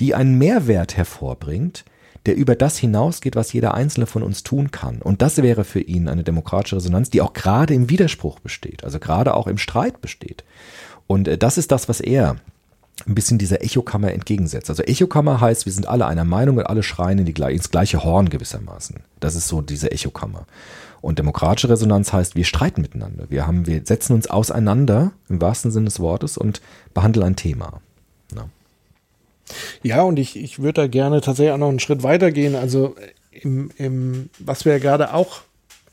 [0.00, 1.84] die einen Mehrwert hervorbringt,
[2.26, 5.00] der über das hinausgeht, was jeder Einzelne von uns tun kann.
[5.00, 8.98] Und das wäre für ihn eine demokratische Resonanz, die auch gerade im Widerspruch besteht, also
[8.98, 10.44] gerade auch im Streit besteht.
[11.06, 12.36] Und äh, das ist das, was er
[13.04, 14.70] ein bisschen dieser Echokammer entgegensetzt.
[14.70, 18.02] Also Echokammer heißt, wir sind alle einer Meinung und alle schreien in die, ins gleiche
[18.02, 18.96] Horn gewissermaßen.
[19.20, 20.46] Das ist so diese Echokammer.
[21.02, 23.26] Und demokratische Resonanz heißt, wir streiten miteinander.
[23.28, 26.62] Wir haben, wir setzen uns auseinander im wahrsten Sinne des Wortes und
[26.94, 27.80] behandeln ein Thema.
[28.34, 28.48] Ja,
[29.82, 32.56] ja und ich, ich würde da gerne tatsächlich auch noch einen Schritt weiter gehen.
[32.56, 32.96] Also
[33.30, 35.42] im, im, was wir ja gerade auch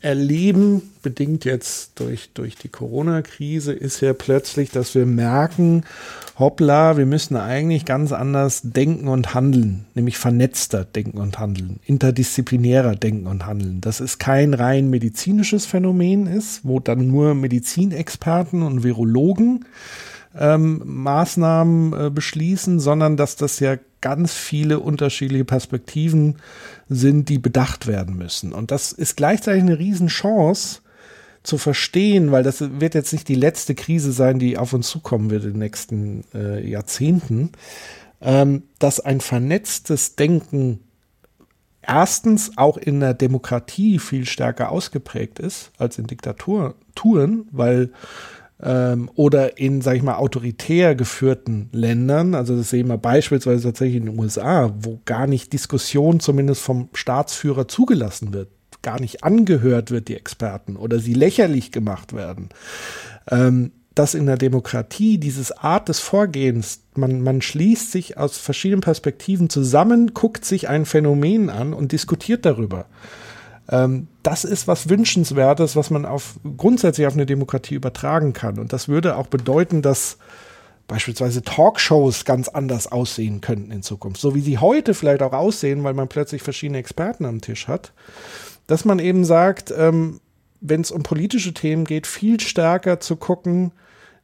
[0.04, 5.84] erleben, bedingt jetzt durch, durch die Corona-Krise, ist ja plötzlich, dass wir merken,
[6.38, 12.96] hoppla, wir müssen eigentlich ganz anders denken und handeln, nämlich vernetzter denken und handeln, interdisziplinärer
[12.96, 13.80] denken und handeln.
[13.82, 19.66] Das ist kein rein medizinisches Phänomen ist, wo dann nur Medizinexperten und Virologen
[20.38, 26.38] ähm, Maßnahmen äh, beschließen, sondern dass das ja ganz viele unterschiedliche Perspektiven
[26.90, 28.52] sind, die bedacht werden müssen.
[28.52, 30.82] Und das ist gleichzeitig eine Riesenchance
[31.44, 35.30] zu verstehen, weil das wird jetzt nicht die letzte Krise sein, die auf uns zukommen
[35.30, 37.52] wird in den nächsten äh, Jahrzehnten,
[38.22, 40.80] ähm, dass ein vernetztes Denken
[41.82, 47.92] erstens auch in der Demokratie viel stärker ausgeprägt ist als in Diktaturen, weil
[48.64, 53.98] ähm, oder in, sag ich mal, autoritär geführten Ländern, also das sehen wir beispielsweise tatsächlich
[53.98, 58.50] in den USA, wo gar nicht Diskussion zumindest vom Staatsführer zugelassen wird,
[58.82, 62.50] gar nicht angehört wird, die Experten, oder sie lächerlich gemacht werden.
[63.30, 68.82] Ähm, dass in der Demokratie dieses Art des Vorgehens, man, man schließt sich aus verschiedenen
[68.82, 72.86] Perspektiven zusammen, guckt sich ein Phänomen an und diskutiert darüber.
[73.70, 78.60] Ähm, das ist was Wünschenswertes, was man auf, grundsätzlich auf eine Demokratie übertragen kann.
[78.60, 80.18] Und das würde auch bedeuten, dass
[80.88, 84.20] beispielsweise Talkshows ganz anders aussehen könnten in Zukunft.
[84.20, 87.94] So wie sie heute vielleicht auch aussehen, weil man plötzlich verschiedene Experten am Tisch hat.
[88.68, 90.20] Dass man eben sagt, ähm,
[90.62, 93.72] wenn es um politische Themen geht, viel stärker zu gucken,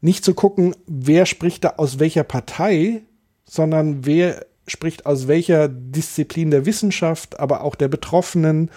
[0.02, 3.02] nicht zu gucken, wer spricht da aus welcher Partei,
[3.46, 8.70] sondern wer spricht aus welcher Disziplin der Wissenschaft, aber auch der Betroffenen.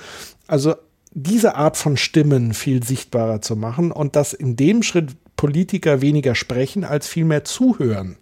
[0.52, 0.74] Also
[1.12, 6.34] diese Art von Stimmen viel sichtbarer zu machen und dass in dem Schritt Politiker weniger
[6.34, 8.16] sprechen als vielmehr zuhören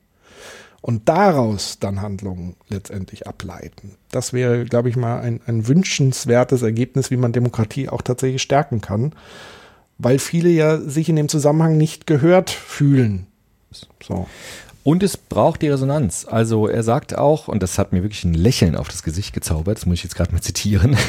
[0.80, 3.96] und daraus dann Handlungen letztendlich ableiten.
[4.10, 8.80] Das wäre, glaube ich, mal ein, ein wünschenswertes Ergebnis, wie man Demokratie auch tatsächlich stärken
[8.80, 9.14] kann
[10.02, 13.26] weil viele ja sich in dem Zusammenhang nicht gehört fühlen.
[14.02, 14.26] So.
[14.82, 16.26] Und es braucht die Resonanz.
[16.28, 19.76] Also er sagt auch, und das hat mir wirklich ein Lächeln auf das Gesicht gezaubert,
[19.76, 20.96] das muss ich jetzt gerade mal zitieren.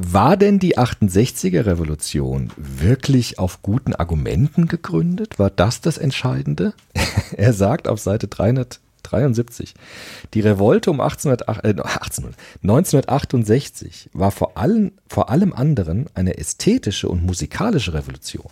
[0.00, 5.40] War denn die 68er Revolution wirklich auf guten Argumenten gegründet?
[5.40, 6.72] War das das Entscheidende?
[7.36, 9.74] er sagt auf Seite 300, 1973.
[10.34, 12.24] Die Revolte um 1808, äh, 18,
[12.62, 18.50] 1968 war vor allem, vor allem anderen eine ästhetische und musikalische Revolution.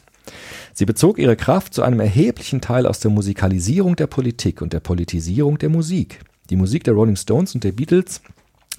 [0.74, 4.81] Sie bezog ihre Kraft zu einem erheblichen Teil aus der Musikalisierung der Politik und der
[4.81, 6.20] Politisierung der Musik.
[6.51, 8.20] Die Musik der Rolling Stones und der Beatles,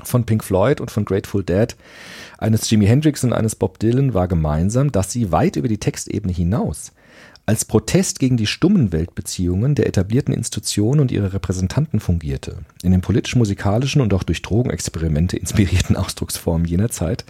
[0.03, 1.75] von Pink Floyd und von Grateful Dead,
[2.37, 6.33] eines Jimi Hendrix und eines Bob Dylan war gemeinsam, dass sie weit über die Textebene
[6.33, 6.91] hinaus
[7.47, 12.57] als Protest gegen die stummen Weltbeziehungen der etablierten Institutionen und ihre Repräsentanten fungierte.
[12.83, 17.23] In den politisch-musikalischen und auch durch Drogenexperimente inspirierten Ausdrucksformen jener Zeit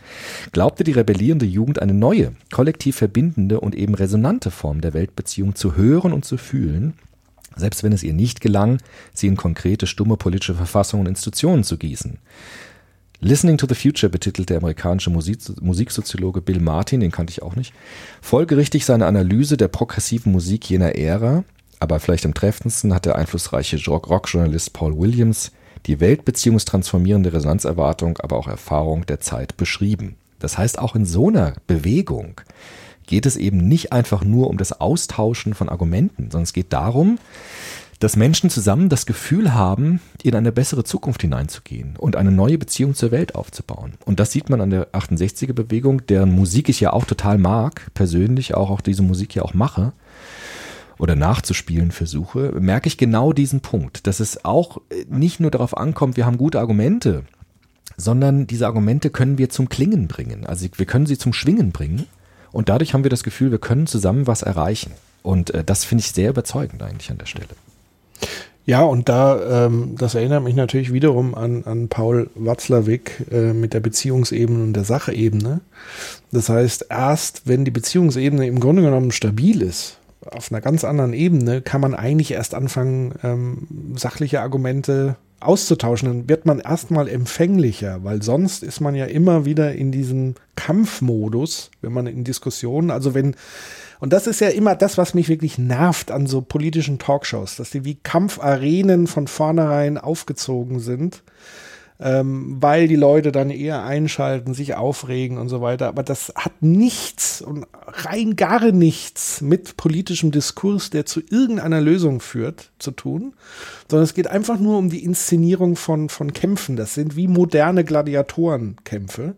[0.54, 5.76] glaubte die rebellierende Jugend eine neue, kollektiv verbindende und eben resonante Form der Weltbeziehung zu
[5.76, 6.96] hören und zu fühlen,
[7.58, 8.80] selbst wenn es ihr nicht gelang,
[9.14, 12.18] sie in konkrete, stumme politische Verfassungen und Institutionen zu gießen.
[13.20, 17.56] Listening to the Future betitelt der amerikanische Musik Musiksoziologe Bill Martin, den kannte ich auch
[17.56, 17.74] nicht,
[18.22, 21.44] folgerichtig seine Analyse der progressiven Musik jener Ära,
[21.80, 25.52] aber vielleicht am treffendsten hat der einflussreiche Rockjournalist Paul Williams
[25.88, 30.16] die weltbeziehungstransformierende Resonanzerwartung, aber auch Erfahrung der Zeit beschrieben.
[30.40, 32.42] Das heißt, auch in so einer Bewegung
[33.08, 37.18] geht es eben nicht einfach nur um das Austauschen von Argumenten, sondern es geht darum,
[38.00, 42.94] dass Menschen zusammen das Gefühl haben, in eine bessere Zukunft hineinzugehen und eine neue Beziehung
[42.94, 43.94] zur Welt aufzubauen.
[44.06, 47.88] Und das sieht man an der 68er Bewegung, deren Musik ich ja auch total mag,
[47.96, 49.94] persönlich auch, auch diese Musik ja auch mache
[51.00, 54.80] oder nachzuspielen versuche, merke ich genau diesen Punkt, dass es auch
[55.10, 57.24] nicht nur darauf ankommt, wir haben gute Argumente,
[57.98, 60.46] sondern diese Argumente können wir zum Klingen bringen.
[60.46, 62.06] Also wir können sie zum Schwingen bringen
[62.58, 64.94] und dadurch haben wir das Gefühl, wir können zusammen was erreichen.
[65.22, 67.50] Und äh, das finde ich sehr überzeugend eigentlich an der Stelle.
[68.66, 73.76] Ja, und da, ähm, das erinnert mich natürlich wiederum an, an Paul Watzlawick äh, mit
[73.76, 75.62] der Beziehungsebene und der Sachebene.
[76.32, 81.14] Das heißt, erst wenn die Beziehungsebene im Grunde genommen stabil ist, auf einer ganz anderen
[81.14, 86.08] Ebene, kann man eigentlich erst anfangen, ähm, sachliche Argumente auszutauschen.
[86.08, 91.72] Dann wird man erstmal empfänglicher, weil sonst ist man ja immer wieder in diesem Kampfmodus,
[91.82, 93.36] wenn man in Diskussionen, also wenn
[94.00, 97.72] und das ist ja immer das, was mich wirklich nervt an so politischen Talkshows, dass
[97.72, 101.24] die wie Kampfarenen von vornherein aufgezogen sind,
[102.00, 105.88] ähm, weil die Leute dann eher einschalten, sich aufregen und so weiter.
[105.88, 112.20] Aber das hat nichts und rein gar nichts mit politischem Diskurs, der zu irgendeiner Lösung
[112.20, 113.34] führt, zu tun,
[113.90, 116.76] sondern es geht einfach nur um die Inszenierung von, von Kämpfen.
[116.76, 119.36] Das sind wie moderne Gladiatorenkämpfe.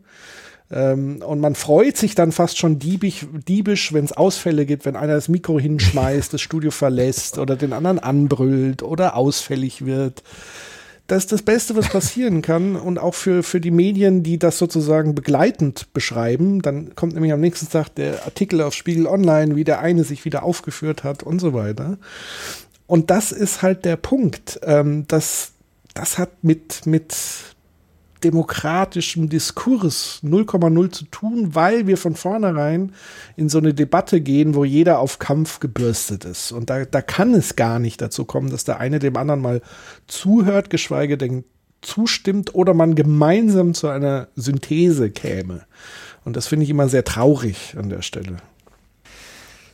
[0.71, 4.95] Ähm, und man freut sich dann fast schon diebig, diebisch, wenn es Ausfälle gibt, wenn
[4.95, 10.23] einer das Mikro hinschmeißt, das Studio verlässt oder den anderen anbrüllt oder ausfällig wird.
[11.09, 12.75] Das ist das Beste, was passieren kann.
[12.75, 16.61] Und auch für, für die Medien, die das sozusagen begleitend beschreiben.
[16.61, 20.23] Dann kommt nämlich am nächsten Tag der Artikel auf Spiegel Online, wie der eine sich
[20.23, 21.97] wieder aufgeführt hat und so weiter.
[22.85, 24.59] Und das ist halt der Punkt.
[24.63, 25.53] Ähm, das,
[25.95, 27.15] das hat mit, mit
[28.23, 32.93] demokratischem Diskurs 0,0 zu tun, weil wir von vornherein
[33.35, 36.51] in so eine Debatte gehen, wo jeder auf Kampf gebürstet ist.
[36.51, 39.61] Und da, da kann es gar nicht dazu kommen, dass der eine dem anderen mal
[40.07, 41.43] zuhört, geschweige denn
[41.81, 45.65] zustimmt oder man gemeinsam zu einer Synthese käme.
[46.25, 48.37] Und das finde ich immer sehr traurig an der Stelle.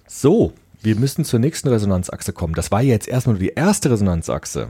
[0.07, 2.53] So, wir müssen zur nächsten Resonanzachse kommen.
[2.53, 4.69] Das war jetzt erstmal die erste Resonanzachse.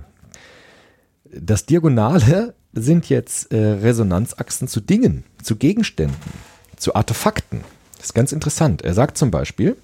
[1.25, 6.17] Das Diagonale sind jetzt äh, Resonanzachsen zu Dingen, zu Gegenständen,
[6.75, 7.61] zu Artefakten.
[7.97, 8.83] Das ist ganz interessant.
[8.83, 9.77] Er sagt zum Beispiel,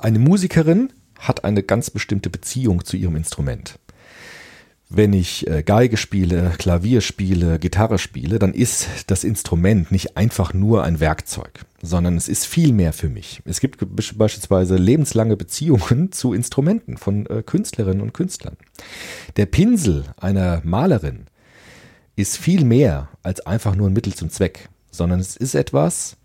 [0.00, 3.78] eine Musikerin hat eine ganz bestimmte Beziehung zu ihrem Instrument.
[4.92, 10.52] Wenn ich äh, Geige spiele, Klavier spiele, Gitarre spiele, dann ist das Instrument nicht einfach
[10.52, 13.40] nur ein Werkzeug, sondern es ist viel mehr für mich.
[13.44, 18.56] Es gibt beispielsweise lebenslange Beziehungen zu Instrumenten von äh, Künstlerinnen und Künstlern.
[19.36, 21.26] Der Pinsel einer Malerin
[22.16, 26.16] ist viel mehr als einfach nur ein Mittel zum Zweck, sondern es ist etwas,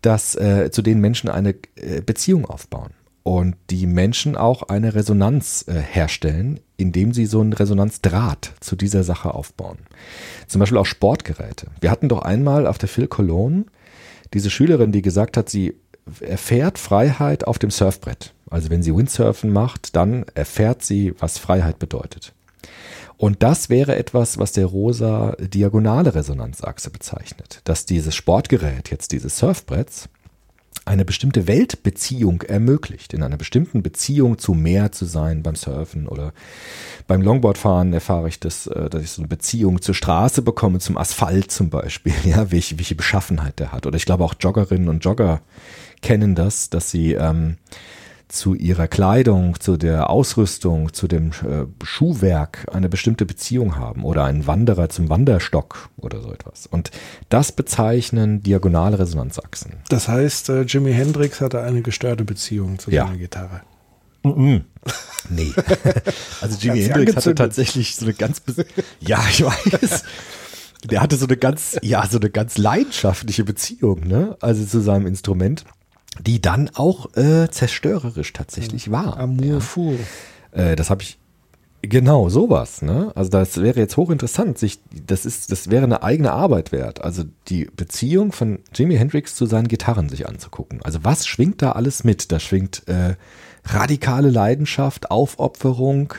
[0.00, 2.90] das äh, zu den Menschen eine äh, Beziehung aufbauen
[3.22, 9.04] und die Menschen auch eine Resonanz äh, herstellen, indem sie so einen Resonanzdraht zu dieser
[9.04, 9.78] Sache aufbauen.
[10.48, 11.68] Zum Beispiel auch Sportgeräte.
[11.80, 13.64] Wir hatten doch einmal auf der Phil Cologne
[14.34, 15.76] diese Schülerin, die gesagt hat, sie
[16.20, 18.32] erfährt Freiheit auf dem Surfbrett.
[18.50, 22.32] Also wenn sie Windsurfen macht, dann erfährt sie, was Freiheit bedeutet.
[23.22, 29.38] Und das wäre etwas, was der rosa diagonale Resonanzachse bezeichnet, dass dieses Sportgerät, jetzt dieses
[29.38, 30.08] Surfbretts,
[30.86, 36.32] eine bestimmte Weltbeziehung ermöglicht, in einer bestimmten Beziehung zu Meer zu sein beim Surfen oder
[37.06, 40.98] beim Longboardfahren erfahre ich das, äh, dass ich so eine Beziehung zur Straße bekomme, zum
[40.98, 43.86] Asphalt zum Beispiel, ja, welche, welche Beschaffenheit der hat.
[43.86, 45.42] Oder ich glaube auch Joggerinnen und Jogger
[46.00, 47.58] kennen das, dass sie ähm,
[48.32, 54.24] zu ihrer Kleidung, zu der Ausrüstung, zu dem äh, Schuhwerk eine bestimmte Beziehung haben oder
[54.24, 56.66] ein Wanderer zum Wanderstock oder so etwas.
[56.66, 56.90] Und
[57.28, 59.74] das bezeichnen diagonale Resonanzachsen.
[59.90, 63.04] Das heißt, äh, Jimi Hendrix hatte eine gestörte Beziehung zu Ja.
[63.06, 63.60] seiner Gitarre.
[64.24, 64.64] Mhm.
[65.28, 65.52] Nee.
[66.40, 68.40] Also Jimi Hendrix hatte tatsächlich so eine ganz,
[69.00, 70.04] ja, ich weiß.
[70.84, 74.36] Der hatte so eine ganz, ja, so eine ganz leidenschaftliche Beziehung, ne?
[74.40, 75.64] Also zu seinem Instrument,
[76.20, 79.16] die dann auch äh, zerstörerisch tatsächlich war.
[79.18, 79.94] Amour fou.
[80.52, 81.18] Äh, das habe ich
[81.82, 83.12] genau sowas, ne?
[83.14, 87.24] Also das wäre jetzt hochinteressant, sich das ist das wäre eine eigene Arbeit wert, also
[87.48, 90.80] die Beziehung von Jimi Hendrix zu seinen Gitarren sich anzugucken.
[90.82, 92.30] Also was schwingt da alles mit?
[92.30, 93.16] Da schwingt äh,
[93.64, 96.14] radikale Leidenschaft, Aufopferung,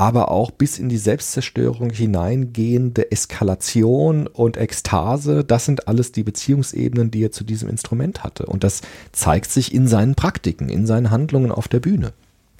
[0.00, 7.10] aber auch bis in die Selbstzerstörung hineingehende Eskalation und Ekstase, das sind alles die Beziehungsebenen,
[7.10, 8.46] die er zu diesem Instrument hatte.
[8.46, 8.80] Und das
[9.12, 12.14] zeigt sich in seinen Praktiken, in seinen Handlungen auf der Bühne.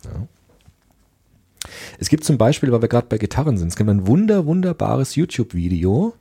[0.04, 0.26] Ja.
[1.98, 5.14] Es gibt zum Beispiel, weil wir gerade bei Gitarren sind, es gibt ein wunder, wunderbares
[5.14, 6.12] YouTube-Video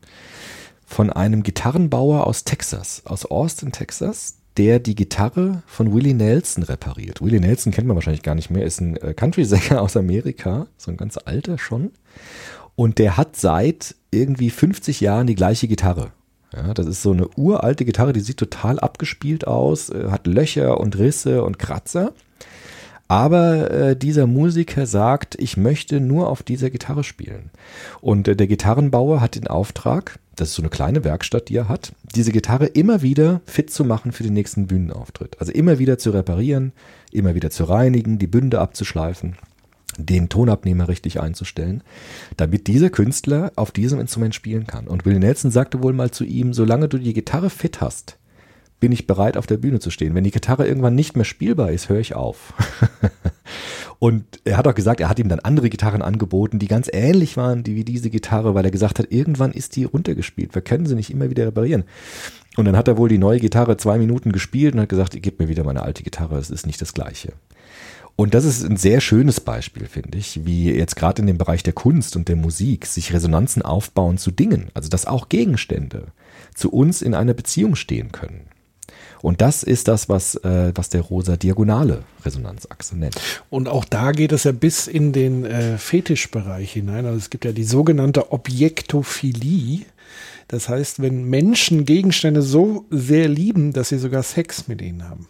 [0.86, 7.22] von einem Gitarrenbauer aus Texas, aus Austin, Texas, der die Gitarre von Willie Nelson repariert.
[7.22, 10.92] Willie Nelson kennt man wahrscheinlich gar nicht mehr, ist ein äh, Country-Sänger aus Amerika, so
[10.92, 11.92] ein ganz alter schon.
[12.76, 16.12] Und der hat seit irgendwie 50 Jahren die gleiche Gitarre.
[16.54, 20.78] Ja, das ist so eine uralte Gitarre, die sieht total abgespielt aus, äh, hat Löcher
[20.80, 22.12] und Risse und Kratzer.
[23.08, 27.50] Aber äh, dieser Musiker sagt, ich möchte nur auf dieser Gitarre spielen.
[28.02, 31.70] Und äh, der Gitarrenbauer hat den Auftrag, das ist so eine kleine Werkstatt, die er
[31.70, 35.38] hat, diese Gitarre immer wieder fit zu machen für den nächsten Bühnenauftritt.
[35.40, 36.72] Also immer wieder zu reparieren,
[37.12, 39.36] immer wieder zu reinigen, die Bünde abzuschleifen,
[39.98, 41.84] den Tonabnehmer richtig einzustellen,
[42.38, 44.88] damit dieser Künstler auf diesem Instrument spielen kann.
[44.88, 48.18] Und Willie Nelson sagte wohl mal zu ihm, solange du die Gitarre fit hast,
[48.80, 50.16] bin ich bereit, auf der Bühne zu stehen.
[50.16, 52.54] Wenn die Gitarre irgendwann nicht mehr spielbar ist, höre ich auf.
[54.00, 57.36] Und er hat auch gesagt, er hat ihm dann andere Gitarren angeboten, die ganz ähnlich
[57.36, 60.56] waren die wie diese Gitarre, weil er gesagt hat, irgendwann ist die runtergespielt.
[60.56, 61.84] Wir können sie nicht immer wieder reparieren.
[62.56, 65.40] Und dann hat er wohl die neue Gitarre zwei Minuten gespielt und hat gesagt, gib
[65.40, 67.34] mir wieder meine alte Gitarre, es ist nicht das gleiche.
[68.16, 71.64] Und das ist ein sehr schönes Beispiel, finde ich, wie jetzt gerade in dem Bereich
[71.64, 76.08] der Kunst und der Musik sich Resonanzen aufbauen zu Dingen, also dass auch Gegenstände
[76.54, 78.42] zu uns in einer Beziehung stehen können.
[79.22, 83.20] Und das ist das, was, äh, was der rosa diagonale Resonanzachse nennt.
[83.50, 87.06] Und auch da geht es ja bis in den äh, Fetischbereich hinein.
[87.06, 89.86] Also es gibt ja die sogenannte Objektophilie.
[90.48, 95.28] Das heißt, wenn Menschen Gegenstände so sehr lieben, dass sie sogar Sex mit ihnen haben.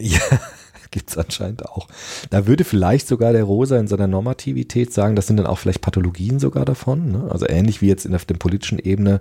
[0.00, 0.20] Ja,
[0.94, 1.88] gibt's anscheinend auch.
[2.30, 5.80] Da würde vielleicht sogar der Rosa in seiner Normativität sagen, das sind dann auch vielleicht
[5.80, 7.10] Pathologien sogar davon.
[7.10, 7.28] Ne?
[7.30, 9.20] Also ähnlich wie jetzt in der, der politischen Ebene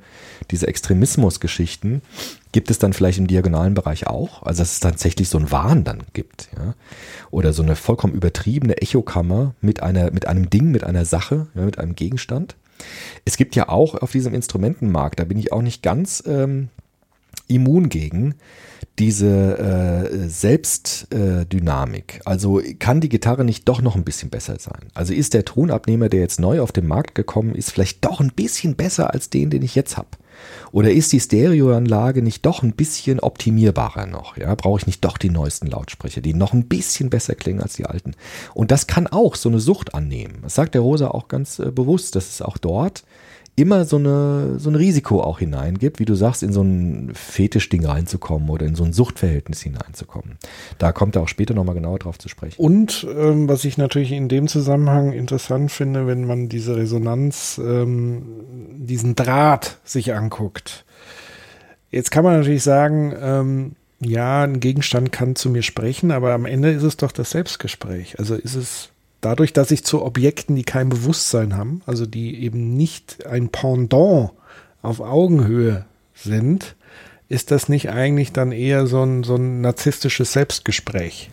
[0.52, 2.04] diese Extremismusgeschichten
[2.52, 4.44] gibt es dann vielleicht im diagonalen Bereich auch.
[4.44, 6.50] Also dass es tatsächlich so ein Wahn dann gibt.
[6.56, 6.76] Ja?
[7.32, 11.66] Oder so eine vollkommen übertriebene Echokammer mit, einer, mit einem Ding, mit einer Sache, ja,
[11.66, 12.56] mit einem Gegenstand.
[13.26, 16.70] Es gibt ja auch auf diesem Instrumentenmarkt, da bin ich auch nicht ganz ähm,
[17.48, 18.36] immun gegen,
[19.00, 22.16] diese äh, Selbstdynamik.
[22.16, 24.90] Äh, also kann die Gitarre nicht doch noch ein bisschen besser sein?
[24.94, 28.32] Also ist der Tonabnehmer, der jetzt neu auf den Markt gekommen ist, vielleicht doch ein
[28.36, 30.10] bisschen besser als den, den ich jetzt habe?
[30.72, 34.38] Oder ist die Stereoanlage nicht doch ein bisschen optimierbarer noch?
[34.38, 37.74] Ja, brauche ich nicht doch die neuesten Lautsprecher, die noch ein bisschen besser klingen als
[37.74, 38.16] die alten?
[38.54, 40.40] Und das kann auch so eine Sucht annehmen.
[40.42, 43.04] Das sagt der Rosa auch ganz äh, bewusst, dass es auch dort
[43.56, 47.86] immer so, eine, so ein Risiko auch hineingibt, wie du sagst, in so ein Fetischding
[47.86, 50.38] reinzukommen oder in so ein Suchtverhältnis hineinzukommen.
[50.80, 52.60] Da kommt er auch später nochmal genauer drauf zu sprechen.
[52.60, 58.24] Und ähm, was ich natürlich in dem Zusammenhang interessant finde, wenn man diese Resonanz, ähm,
[58.76, 60.86] diesen Draht sich anguckt.
[61.92, 66.46] Jetzt kann man natürlich sagen, ähm, ja, ein Gegenstand kann zu mir sprechen, aber am
[66.46, 68.18] Ende ist es doch das Selbstgespräch.
[68.18, 68.93] Also ist es
[69.26, 74.32] dadurch, dass ich zu Objekten, die kein Bewusstsein haben, also die eben nicht ein Pendant
[74.82, 76.76] auf Augenhöhe sind,
[77.30, 81.32] ist das nicht eigentlich dann eher so ein, so ein narzisstisches Selbstgespräch?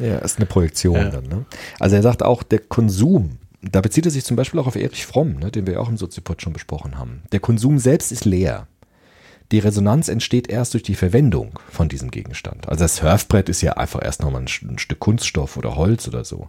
[0.00, 1.10] Ja, ist eine Projektion ja.
[1.10, 1.24] dann.
[1.24, 1.44] Ne?
[1.78, 5.04] Also er sagt auch, der Konsum, da bezieht er sich zum Beispiel auch auf Erich
[5.04, 7.22] Fromm, ne, den wir auch im Soziopod schon besprochen haben.
[7.32, 8.66] Der Konsum selbst ist leer.
[9.52, 12.68] Die Resonanz entsteht erst durch die Verwendung von diesem Gegenstand.
[12.68, 16.24] Also das Surfbrett ist ja einfach erst nochmal ein, ein Stück Kunststoff oder Holz oder
[16.24, 16.48] so.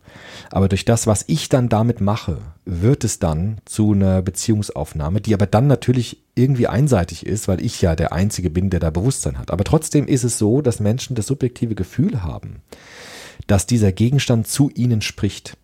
[0.51, 5.33] Aber durch das, was ich dann damit mache, wird es dann zu einer Beziehungsaufnahme, die
[5.33, 9.39] aber dann natürlich irgendwie einseitig ist, weil ich ja der Einzige bin, der da Bewusstsein
[9.39, 9.49] hat.
[9.49, 12.61] Aber trotzdem ist es so, dass Menschen das subjektive Gefühl haben,
[13.47, 15.57] dass dieser Gegenstand zu ihnen spricht.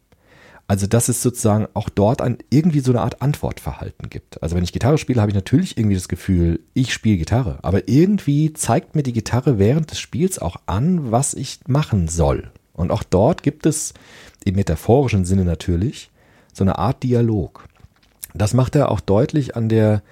[0.69, 4.43] Also, dass es sozusagen auch dort ein, irgendwie so eine Art Antwortverhalten gibt.
[4.43, 7.59] Also, wenn ich Gitarre spiele, habe ich natürlich irgendwie das Gefühl, ich spiele Gitarre.
[7.61, 12.51] Aber irgendwie zeigt mir die Gitarre während des Spiels auch an, was ich machen soll.
[12.73, 13.93] Und auch dort gibt es
[14.43, 16.11] im metaphorischen Sinne natürlich
[16.53, 17.65] so eine Art Dialog.
[18.33, 20.03] Das macht er auch deutlich an der,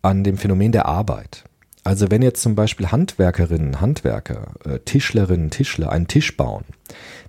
[0.00, 1.44] an dem Phänomen der Arbeit.
[1.84, 6.64] Also wenn jetzt zum Beispiel Handwerkerinnen, Handwerker, äh, Tischlerinnen, Tischler einen Tisch bauen,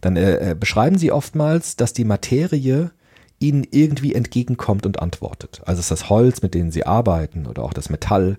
[0.02, 2.92] dann äh, äh, beschreiben sie oftmals, dass die Materie
[3.40, 5.62] ihnen irgendwie entgegenkommt und antwortet.
[5.66, 8.38] Also ist das Holz, mit dem sie arbeiten oder auch das Metall,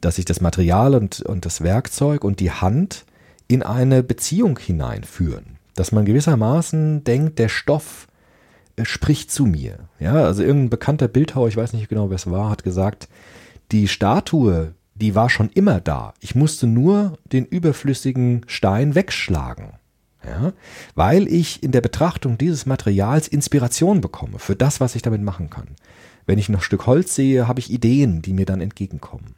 [0.00, 3.04] dass sich das Material und, und das Werkzeug und die Hand
[3.48, 5.58] in eine Beziehung hineinführen.
[5.74, 8.06] Dass man gewissermaßen denkt, der Stoff
[8.76, 9.88] äh, spricht zu mir.
[9.98, 13.08] Ja, also irgendein bekannter Bildhauer, ich weiß nicht genau, wer es war, hat gesagt,
[13.72, 16.14] die Statue, die war schon immer da.
[16.20, 19.72] Ich musste nur den überflüssigen Stein wegschlagen.
[20.26, 20.52] Ja,
[20.96, 25.48] weil ich in der Betrachtung dieses Materials Inspiration bekomme für das, was ich damit machen
[25.48, 25.68] kann.
[26.26, 29.36] Wenn ich noch ein Stück Holz sehe, habe ich Ideen, die mir dann entgegenkommen.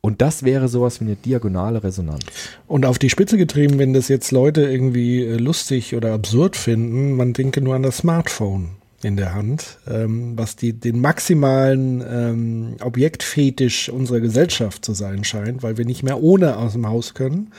[0.00, 2.24] Und das wäre sowas wie eine diagonale Resonanz.
[2.66, 7.12] Und auf die Spitze getrieben, wenn das jetzt Leute irgendwie äh, lustig oder absurd finden,
[7.12, 12.76] man denke nur an das Smartphone in der Hand, ähm, was die, den maximalen ähm,
[12.80, 17.52] Objektfetisch unserer Gesellschaft zu sein scheint, weil wir nicht mehr ohne aus dem Haus können,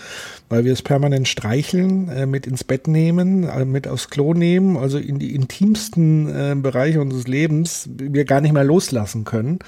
[0.50, 4.78] weil wir es permanent streicheln, äh, mit ins Bett nehmen, äh, mit aufs Klo nehmen,
[4.78, 9.60] also in die intimsten äh, Bereiche unseres Lebens wir gar nicht mehr loslassen können.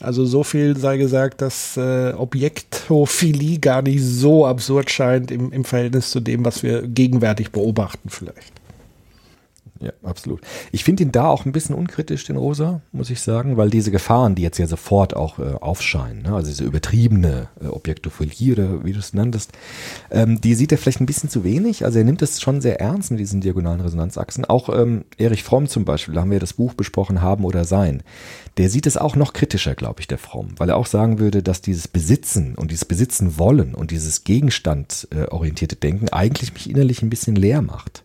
[0.00, 5.64] Also so viel sei gesagt, dass äh, Objektophilie gar nicht so absurd scheint im, im
[5.64, 8.61] Verhältnis zu dem, was wir gegenwärtig beobachten vielleicht.
[9.82, 10.40] Ja, absolut.
[10.70, 13.90] Ich finde ihn da auch ein bisschen unkritisch, den Rosa, muss ich sagen, weil diese
[13.90, 18.84] Gefahren, die jetzt ja sofort auch äh, aufscheinen, ne, also diese übertriebene äh, Objektophilie oder
[18.84, 19.50] wie du es nanntest,
[20.12, 21.84] ähm, die sieht er vielleicht ein bisschen zu wenig.
[21.84, 24.44] Also er nimmt es schon sehr ernst mit diesen diagonalen Resonanzachsen.
[24.44, 28.04] Auch ähm, Erich Fromm zum Beispiel, da haben wir das Buch besprochen, Haben oder Sein.
[28.58, 31.42] Der sieht es auch noch kritischer, glaube ich, der Fromm, weil er auch sagen würde,
[31.42, 37.10] dass dieses Besitzen und dieses Besitzen wollen und dieses gegenstandorientierte Denken eigentlich mich innerlich ein
[37.10, 38.04] bisschen leer macht.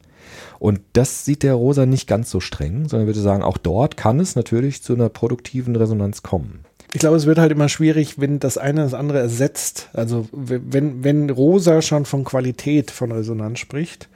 [0.60, 4.20] Und das sieht der Rosa nicht ganz so streng, sondern würde sagen, auch dort kann
[4.20, 6.66] es natürlich zu einer produktiven Resonanz kommen.
[6.94, 9.90] Ich glaube, es wird halt immer schwierig, wenn das eine das andere ersetzt.
[9.94, 14.08] Also wenn, wenn Rosa schon von Qualität von Resonanz spricht,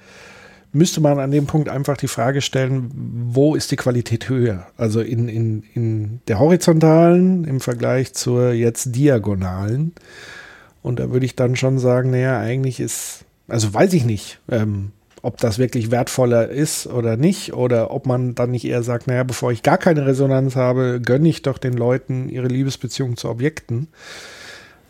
[0.73, 4.67] müsste man an dem Punkt einfach die Frage stellen, wo ist die Qualität höher?
[4.77, 9.93] Also in, in, in der horizontalen im Vergleich zur jetzt diagonalen.
[10.81, 14.39] Und da würde ich dann schon sagen, naja, eigentlich ist, also weiß ich nicht.
[14.49, 14.91] Ähm,
[15.21, 19.23] ob das wirklich wertvoller ist oder nicht, oder ob man dann nicht eher sagt, naja,
[19.23, 23.87] bevor ich gar keine Resonanz habe, gönne ich doch den Leuten ihre Liebesbeziehung zu Objekten.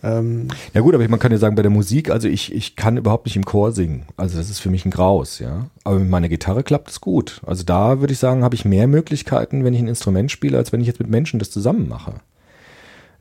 [0.03, 2.97] Ähm, Ja gut, aber man kann ja sagen, bei der Musik, also ich, ich kann
[2.97, 4.03] überhaupt nicht im Chor singen.
[4.17, 5.67] Also das ist für mich ein Graus, ja.
[5.83, 7.41] Aber mit meiner Gitarre klappt es gut.
[7.45, 10.71] Also da würde ich sagen, habe ich mehr Möglichkeiten, wenn ich ein Instrument spiele, als
[10.71, 12.15] wenn ich jetzt mit Menschen das zusammen mache.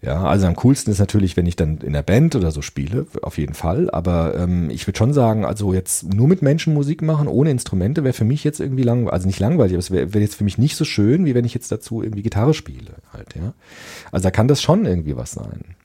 [0.02, 3.06] Ja, also am coolsten ist natürlich, wenn ich dann in der Band oder so spiele,
[3.20, 3.90] auf jeden Fall.
[3.90, 8.02] Aber ähm, ich würde schon sagen, also jetzt nur mit Menschen Musik machen, ohne Instrumente,
[8.02, 10.44] wäre für mich jetzt irgendwie langweilig, also nicht langweilig, aber es wäre wär jetzt für
[10.44, 13.52] mich nicht so schön, wie wenn ich jetzt dazu irgendwie Gitarre spiele halt, ja.
[14.10, 15.76] Also da kann das schon irgendwie was sein.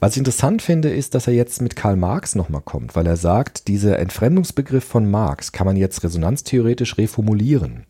[0.00, 3.16] Was ich interessant finde, ist, dass er jetzt mit Karl Marx nochmal kommt, weil er
[3.16, 7.84] sagt, dieser Entfremdungsbegriff von Marx kann man jetzt resonanztheoretisch reformulieren.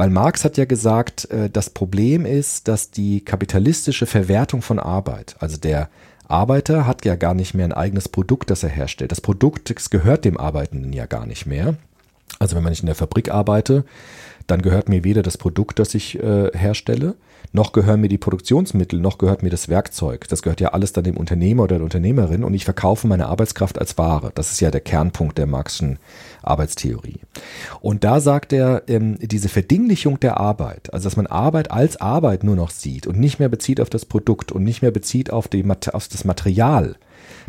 [0.00, 5.36] Weil Marx hat ja gesagt, äh, das Problem ist, dass die kapitalistische Verwertung von Arbeit,
[5.40, 5.90] also der
[6.26, 9.12] Arbeiter hat ja gar nicht mehr ein eigenes Produkt, das er herstellt.
[9.12, 11.74] Das Produkt das gehört dem Arbeitenden ja gar nicht mehr.
[12.38, 13.84] Also wenn man nicht in der Fabrik arbeite,
[14.46, 17.14] dann gehört mir weder das Produkt, das ich äh, herstelle,
[17.52, 20.28] noch gehören mir die Produktionsmittel, noch gehört mir das Werkzeug.
[20.28, 23.78] Das gehört ja alles dann dem Unternehmer oder der Unternehmerin und ich verkaufe meine Arbeitskraft
[23.78, 24.30] als Ware.
[24.34, 25.98] Das ist ja der Kernpunkt der Marxischen
[26.42, 27.20] Arbeitstheorie.
[27.80, 32.44] Und da sagt er, ähm, diese Verdinglichung der Arbeit, also dass man Arbeit als Arbeit
[32.44, 35.48] nur noch sieht und nicht mehr bezieht auf das Produkt und nicht mehr bezieht auf,
[35.48, 36.96] die, auf das Material,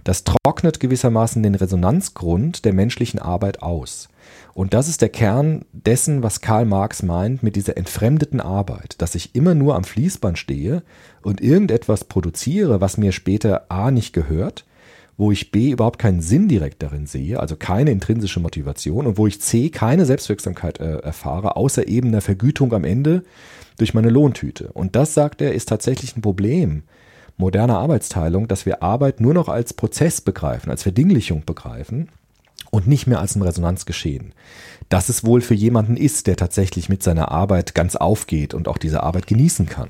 [0.03, 4.09] das trocknet gewissermaßen den Resonanzgrund der menschlichen Arbeit aus.
[4.53, 9.15] Und das ist der Kern dessen, was Karl Marx meint mit dieser entfremdeten Arbeit, dass
[9.15, 10.83] ich immer nur am Fließband stehe
[11.21, 14.65] und irgendetwas produziere, was mir später A nicht gehört,
[15.17, 19.27] wo ich B überhaupt keinen Sinn direkt darin sehe, also keine intrinsische Motivation und wo
[19.27, 23.23] ich C keine Selbstwirksamkeit äh, erfahre, außer eben einer Vergütung am Ende
[23.77, 24.71] durch meine Lohntüte.
[24.73, 26.83] Und das, sagt er, ist tatsächlich ein Problem
[27.37, 32.09] moderner Arbeitsteilung, dass wir Arbeit nur noch als Prozess begreifen, als Verdinglichung begreifen
[32.72, 34.34] und nicht mehr als ein Resonanzgeschehen.
[34.89, 38.77] Dass es wohl für jemanden ist, der tatsächlich mit seiner Arbeit ganz aufgeht und auch
[38.77, 39.89] diese Arbeit genießen kann.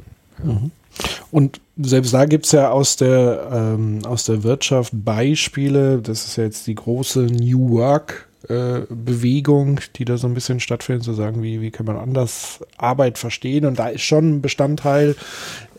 [1.32, 6.44] Und selbst da gibt's ja aus der, ähm, aus der Wirtschaft Beispiele, das ist ja
[6.44, 11.44] jetzt die große New Work äh, Bewegung, die da so ein bisschen stattfindet, zu sagen,
[11.44, 13.66] wie, wie kann man anders Arbeit verstehen.
[13.66, 15.16] Und da ist schon ein Bestandteil,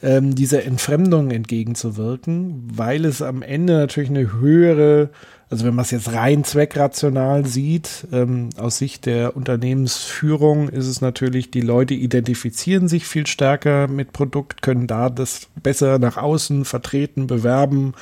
[0.03, 5.11] ähm, dieser Entfremdung entgegenzuwirken, weil es am Ende natürlich eine höhere,
[5.53, 11.03] also wenn man es jetzt rein zweckrational sieht, ähm, aus Sicht der Unternehmensführung ist es
[11.03, 16.65] natürlich, die Leute identifizieren sich viel stärker mit Produkt, können da das besser nach außen
[16.65, 17.93] vertreten, bewerben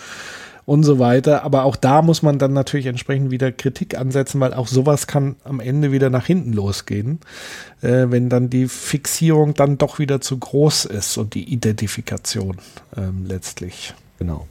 [0.65, 1.43] und so weiter.
[1.43, 5.35] Aber auch da muss man dann natürlich entsprechend wieder Kritik ansetzen, weil auch sowas kann
[5.43, 7.19] am Ende wieder nach hinten losgehen,
[7.83, 12.59] äh, wenn dann die Fixierung dann doch wieder zu groß ist und die Identifikation
[12.97, 13.93] ähm, letztlich.
[14.21, 14.47] Genau.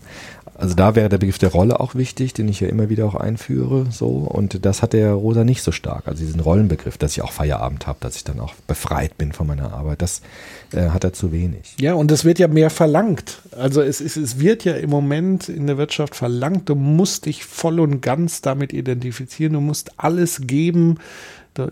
[0.60, 3.16] Also da wäre der Begriff der Rolle auch wichtig, den ich ja immer wieder auch
[3.16, 3.88] einführe.
[3.92, 6.08] So und das hat der Rosa nicht so stark.
[6.08, 9.48] Also diesen Rollenbegriff, dass ich auch Feierabend habe, dass ich dann auch befreit bin von
[9.48, 10.22] meiner Arbeit, das
[10.74, 11.76] äh, hat er zu wenig.
[11.80, 13.42] Ja, und es wird ja mehr verlangt.
[13.58, 17.46] Also es, ist, es wird ja im Moment in der Wirtschaft verlangt, du musst dich
[17.46, 20.98] voll und ganz damit identifizieren, du musst alles geben.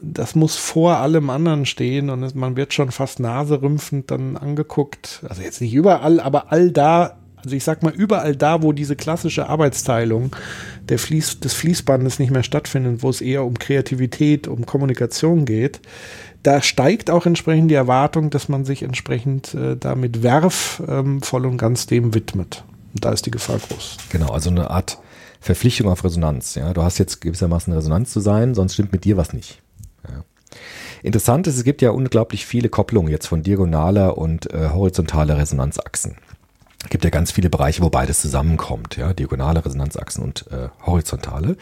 [0.02, 5.24] Das muss vor allem anderen stehen und es, man wird schon fast naserümpfend dann angeguckt.
[5.28, 8.96] Also jetzt nicht überall, aber all da, also ich sag mal überall da, wo diese
[8.96, 10.36] klassische Arbeitsteilung
[10.90, 15.80] der Fließ, des Fließbandes nicht mehr stattfindet, wo es eher um Kreativität, um Kommunikation geht,
[16.44, 21.22] da steigt auch entsprechend die Erwartung, dass man sich entsprechend äh, da mit Werf ähm,
[21.22, 22.64] voll und ganz dem widmet.
[22.94, 23.98] Und da ist die Gefahr groß.
[24.10, 24.98] Genau, also eine Art
[25.42, 26.56] Verpflichtung auf Resonanz.
[26.56, 29.62] Ja, du hast jetzt gewissermaßen Resonanz zu sein, sonst stimmt mit dir was nicht.
[30.08, 30.24] Ja.
[31.04, 36.18] Interessant ist, es gibt ja unglaublich viele Kopplungen jetzt von diagonaler und äh, horizontaler Resonanzachsen.
[36.84, 41.58] Es gibt ja ganz viele Bereiche, wo beides zusammenkommt, ja, diagonale Resonanzachsen und äh, horizontale.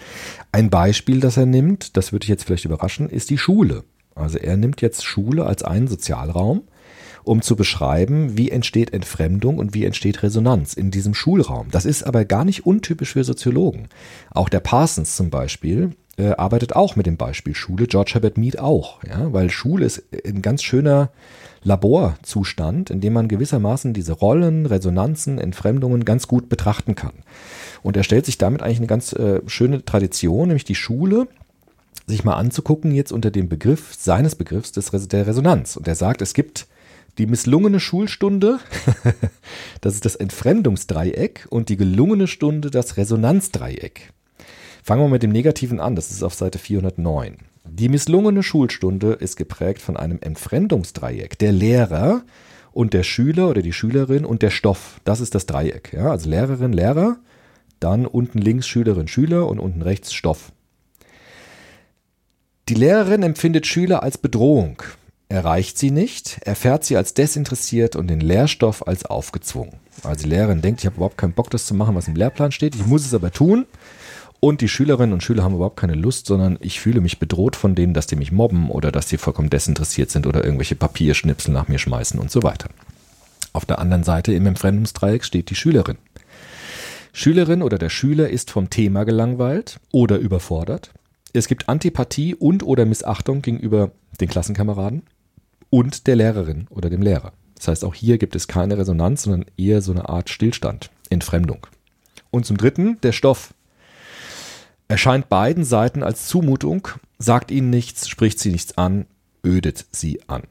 [0.51, 3.83] Ein Beispiel, das er nimmt, das würde ich jetzt vielleicht überraschen, ist die Schule.
[4.13, 6.63] Also er nimmt jetzt Schule als einen Sozialraum,
[7.23, 11.69] um zu beschreiben, wie entsteht Entfremdung und wie entsteht Resonanz in diesem Schulraum.
[11.71, 13.87] Das ist aber gar nicht untypisch für Soziologen.
[14.31, 18.59] Auch der Parsons zum Beispiel äh, arbeitet auch mit dem Beispiel Schule, George Herbert Mead
[18.59, 21.09] auch, ja, weil Schule ist ein ganz schöner
[21.63, 27.13] Laborzustand, in dem man gewissermaßen diese Rollen, Resonanzen, Entfremdungen ganz gut betrachten kann.
[27.81, 31.27] Und er stellt sich damit eigentlich eine ganz äh, schöne Tradition, nämlich die Schule,
[32.07, 35.75] sich mal anzugucken jetzt unter dem Begriff seines Begriffs des, der Resonanz.
[35.75, 36.67] Und er sagt, es gibt
[37.17, 38.59] die misslungene Schulstunde,
[39.81, 44.11] das ist das Entfremdungsdreieck und die gelungene Stunde das Resonanzdreieck.
[44.85, 47.37] Fangen wir mit dem Negativen an, das ist auf Seite 409.
[47.67, 51.39] Die misslungene Schulstunde ist geprägt von einem Entfremdungsdreieck.
[51.39, 52.21] Der Lehrer
[52.71, 55.91] und der Schüler oder die Schülerin und der Stoff, das ist das Dreieck.
[55.91, 56.11] Ja?
[56.11, 57.17] Also Lehrerin, Lehrer,
[57.79, 60.51] dann unten links Schülerin, Schüler und unten rechts Stoff.
[62.69, 64.83] Die Lehrerin empfindet Schüler als Bedrohung.
[65.29, 69.77] erreicht sie nicht, erfährt sie als desinteressiert und den Lehrstoff als aufgezwungen.
[70.03, 72.51] Also die Lehrerin denkt, ich habe überhaupt keinen Bock, das zu machen, was im Lehrplan
[72.51, 73.65] steht, ich muss es aber tun.
[74.39, 77.73] Und die Schülerinnen und Schüler haben überhaupt keine Lust, sondern ich fühle mich bedroht von
[77.73, 81.67] denen, dass die mich mobben oder dass die vollkommen desinteressiert sind oder irgendwelche Papierschnipsel nach
[81.67, 82.69] mir schmeißen und so weiter.
[83.53, 85.97] Auf der anderen Seite im Entfremdungsdreieck steht die Schülerin.
[87.13, 90.91] Schülerin oder der Schüler ist vom Thema gelangweilt oder überfordert.
[91.31, 95.03] Es gibt Antipathie und oder Missachtung gegenüber den Klassenkameraden
[95.69, 97.31] und der Lehrerin oder dem Lehrer.
[97.55, 101.65] Das heißt, auch hier gibt es keine Resonanz, sondern eher so eine Art Stillstand, Entfremdung.
[102.31, 103.54] Und zum Dritten, der Stoff
[104.87, 106.87] erscheint beiden Seiten als Zumutung,
[107.17, 109.05] sagt ihnen nichts, spricht sie nichts an,
[109.45, 110.43] ödet sie an.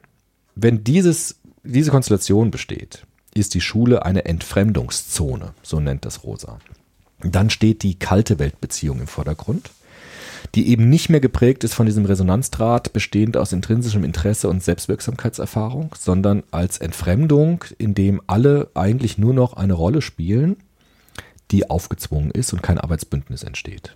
[0.55, 6.59] Wenn dieses, diese Konstellation besteht, ist die Schule eine Entfremdungszone, so nennt das Rosa.
[7.21, 9.71] Dann steht die kalte Weltbeziehung im Vordergrund,
[10.53, 15.95] die eben nicht mehr geprägt ist von diesem Resonanzdraht, bestehend aus intrinsischem Interesse und Selbstwirksamkeitserfahrung,
[15.97, 20.57] sondern als Entfremdung, in dem alle eigentlich nur noch eine Rolle spielen,
[21.51, 23.93] die aufgezwungen ist und kein Arbeitsbündnis entsteht.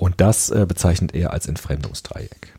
[0.00, 2.54] Und das äh, bezeichnet er als Entfremdungsdreieck.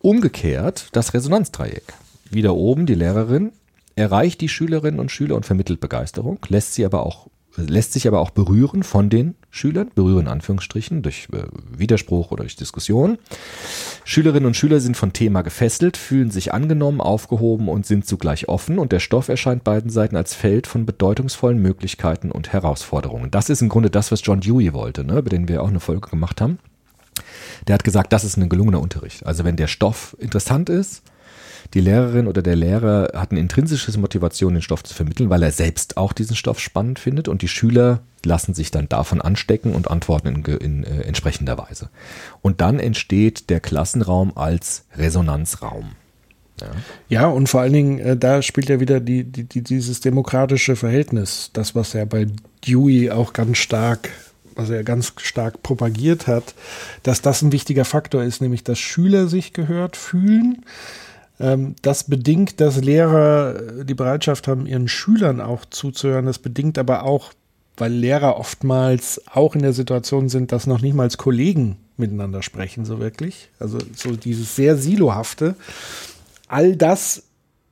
[0.00, 1.84] Umgekehrt das Resonanzdreieck.
[2.30, 3.52] Wieder oben die Lehrerin
[3.94, 8.18] erreicht die Schülerinnen und Schüler und vermittelt Begeisterung, lässt sie aber auch lässt sich aber
[8.18, 11.44] auch berühren von den Schülern, berühren in Anführungsstrichen, durch äh,
[11.78, 13.18] Widerspruch oder durch Diskussion.
[14.04, 18.80] Schülerinnen und Schüler sind von Thema gefesselt, fühlen sich angenommen, aufgehoben und sind zugleich offen
[18.80, 23.30] und der Stoff erscheint beiden Seiten als Feld von bedeutungsvollen Möglichkeiten und Herausforderungen.
[23.30, 25.80] Das ist im Grunde das, was John Dewey wollte, ne, über den wir auch eine
[25.80, 26.58] Folge gemacht haben.
[27.68, 29.24] Der hat gesagt, das ist ein gelungener Unterricht.
[29.24, 31.04] Also wenn der Stoff interessant ist,
[31.74, 35.50] die Lehrerin oder der Lehrer hat eine intrinsische Motivation, den Stoff zu vermitteln, weil er
[35.50, 39.90] selbst auch diesen Stoff spannend findet und die Schüler lassen sich dann davon anstecken und
[39.90, 41.90] antworten in, in äh, entsprechender Weise.
[42.42, 45.90] Und dann entsteht der Klassenraum als Resonanzraum.
[46.60, 46.68] Ja.
[47.08, 50.76] ja, und vor allen Dingen, äh, da spielt ja wieder die, die, die, dieses demokratische
[50.76, 52.28] Verhältnis, das, was er bei
[52.64, 54.10] Dewey auch ganz stark
[54.56, 56.54] was er ganz stark propagiert hat,
[57.02, 60.64] dass das ein wichtiger Faktor ist, nämlich dass Schüler sich gehört fühlen,
[61.38, 66.26] das bedingt, dass Lehrer die Bereitschaft haben, ihren Schülern auch zuzuhören.
[66.26, 67.32] Das bedingt aber auch,
[67.76, 72.84] weil Lehrer oftmals auch in der Situation sind, dass noch nicht mal Kollegen miteinander sprechen,
[72.84, 73.48] so wirklich.
[73.58, 75.56] Also so dieses sehr Silohafte.
[76.46, 77.24] All das,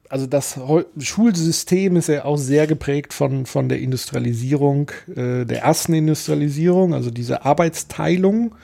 [0.08, 0.58] also das
[0.98, 7.10] Schulsystem ist ja auch sehr geprägt von, von der Industrialisierung, äh, der ersten Industrialisierung, also
[7.10, 8.54] diese Arbeitsteilung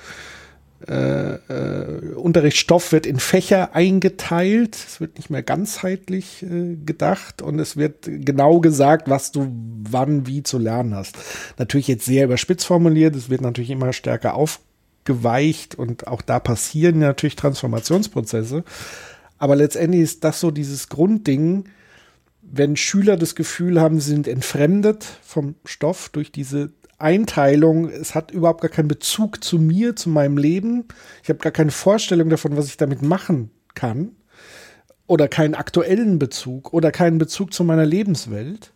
[0.86, 4.76] äh, äh, Unterrichtsstoff wird in Fächer eingeteilt.
[4.76, 9.52] Es wird nicht mehr ganzheitlich äh, gedacht und es wird genau gesagt, was du
[9.90, 11.16] wann wie zu lernen hast.
[11.58, 13.16] Natürlich jetzt sehr überspitzt formuliert.
[13.16, 18.62] Es wird natürlich immer stärker aufgeweicht und auch da passieren natürlich Transformationsprozesse.
[19.38, 21.64] Aber letztendlich ist das so dieses Grundding,
[22.40, 28.30] wenn Schüler das Gefühl haben, sie sind entfremdet vom Stoff durch diese Einteilung, es hat
[28.30, 30.84] überhaupt gar keinen Bezug zu mir, zu meinem Leben.
[31.22, 34.12] Ich habe gar keine Vorstellung davon, was ich damit machen kann.
[35.06, 38.72] Oder keinen aktuellen Bezug oder keinen Bezug zu meiner Lebenswelt.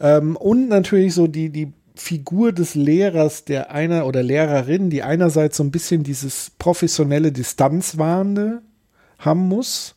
[0.00, 5.58] Ähm, und natürlich so die, die Figur des Lehrers, der einer oder Lehrerin, die einerseits
[5.58, 8.62] so ein bisschen dieses professionelle Distanzwahrende
[9.18, 9.94] haben muss,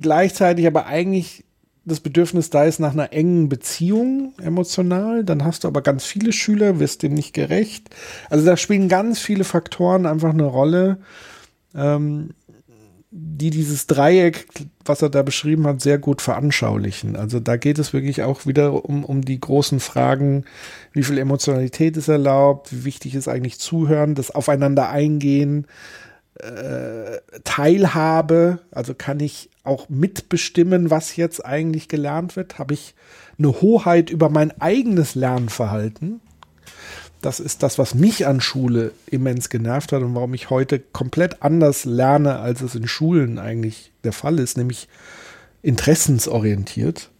[0.00, 1.44] gleichzeitig aber eigentlich
[1.84, 6.32] das Bedürfnis da ist nach einer engen Beziehung emotional, dann hast du aber ganz viele
[6.32, 7.90] Schüler, wirst dem nicht gerecht.
[8.30, 10.98] Also da spielen ganz viele Faktoren einfach eine Rolle,
[11.74, 12.30] ähm,
[13.16, 14.46] die dieses Dreieck,
[14.84, 17.14] was er da beschrieben hat, sehr gut veranschaulichen.
[17.14, 20.44] Also da geht es wirklich auch wieder um, um die großen Fragen,
[20.92, 25.66] wie viel Emotionalität ist erlaubt, wie wichtig ist eigentlich Zuhören, das Aufeinander eingehen,
[26.40, 32.58] äh, Teilhabe, also kann ich auch mitbestimmen, was jetzt eigentlich gelernt wird?
[32.58, 32.94] Habe ich
[33.38, 36.20] eine Hoheit über mein eigenes Lernverhalten?
[37.22, 41.42] Das ist das, was mich an Schule immens genervt hat und warum ich heute komplett
[41.42, 44.88] anders lerne, als es in Schulen eigentlich der Fall ist, nämlich
[45.62, 47.10] interessensorientiert.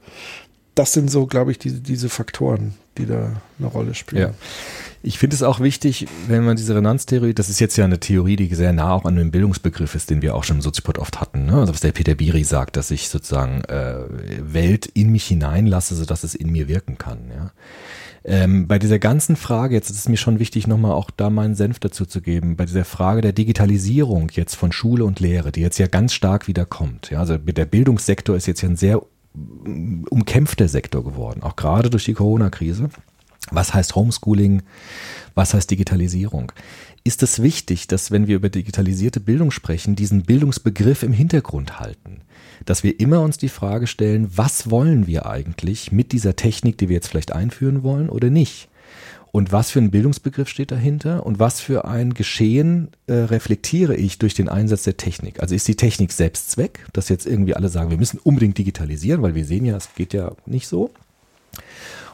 [0.75, 4.23] Das sind so, glaube ich, diese, diese Faktoren, die da eine Rolle spielen.
[4.23, 4.35] Ja.
[5.03, 8.37] Ich finde es auch wichtig, wenn man diese Resonanztheorie, das ist jetzt ja eine Theorie,
[8.37, 11.21] die sehr nah auch an dem Bildungsbegriff ist, den wir auch schon im Soziopod oft
[11.21, 11.45] hatten.
[11.45, 11.55] Ne?
[11.55, 13.97] Also was der Peter Biri sagt, dass ich sozusagen äh,
[14.41, 17.19] Welt in mich hineinlasse, sodass es in mir wirken kann.
[17.29, 17.53] Ja?
[18.25, 21.55] Ähm, bei dieser ganzen Frage, jetzt ist es mir schon wichtig, nochmal auch da meinen
[21.55, 25.61] Senf dazu zu geben, bei dieser Frage der Digitalisierung jetzt von Schule und Lehre, die
[25.61, 27.11] jetzt ja ganz stark wieder kommt.
[27.11, 27.21] Ja?
[27.21, 29.03] Also der Bildungssektor ist jetzt ja ein sehr
[29.35, 32.89] umkämpfter Sektor geworden, auch gerade durch die Corona-Krise
[33.51, 34.63] Was heißt Homeschooling?
[35.35, 36.53] Was heißt Digitalisierung?
[37.03, 42.23] Ist es wichtig, dass wenn wir über digitalisierte Bildung sprechen, diesen Bildungsbegriff im Hintergrund halten?
[42.65, 46.89] Dass wir immer uns die Frage stellen, was wollen wir eigentlich mit dieser Technik, die
[46.89, 48.69] wir jetzt vielleicht einführen wollen oder nicht?
[49.35, 54.19] Und was für ein Bildungsbegriff steht dahinter und was für ein Geschehen äh, reflektiere ich
[54.19, 55.41] durch den Einsatz der Technik?
[55.41, 59.35] Also ist die Technik Selbstzweck, dass jetzt irgendwie alle sagen, wir müssen unbedingt digitalisieren, weil
[59.35, 60.93] wir sehen ja, es geht ja nicht so.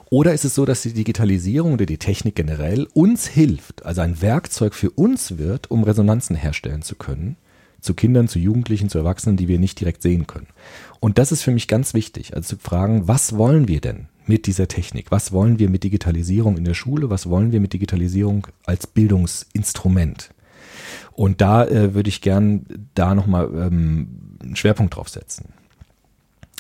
[0.09, 4.23] Oder ist es so, dass die Digitalisierung oder die Technik generell uns hilft, also ein
[4.23, 7.37] Werkzeug für uns wird, um Resonanzen herstellen zu können,
[7.83, 10.47] zu Kindern, zu Jugendlichen, zu Erwachsenen, die wir nicht direkt sehen können?
[11.01, 14.07] Und das ist für mich ganz wichtig, also zu fragen, was wollen wir denn?
[14.31, 15.11] Mit dieser Technik?
[15.11, 17.11] Was wollen wir mit Digitalisierung in der Schule?
[17.11, 20.31] Was wollen wir mit Digitalisierung als Bildungsinstrument?
[21.13, 25.53] Und da äh, würde ich gern da nochmal ähm, einen Schwerpunkt drauf setzen.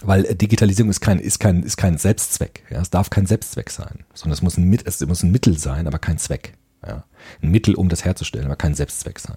[0.02, 2.64] Weil äh, Digitalisierung ist kein, ist kein, ist kein Selbstzweck.
[2.70, 2.80] Ja?
[2.80, 6.00] Es darf kein Selbstzweck sein, sondern es muss ein, es muss ein Mittel sein, aber
[6.00, 6.54] kein Zweck.
[6.84, 7.04] Ja,
[7.42, 9.36] ein Mittel, um das herzustellen, aber kein Selbstzweck sein.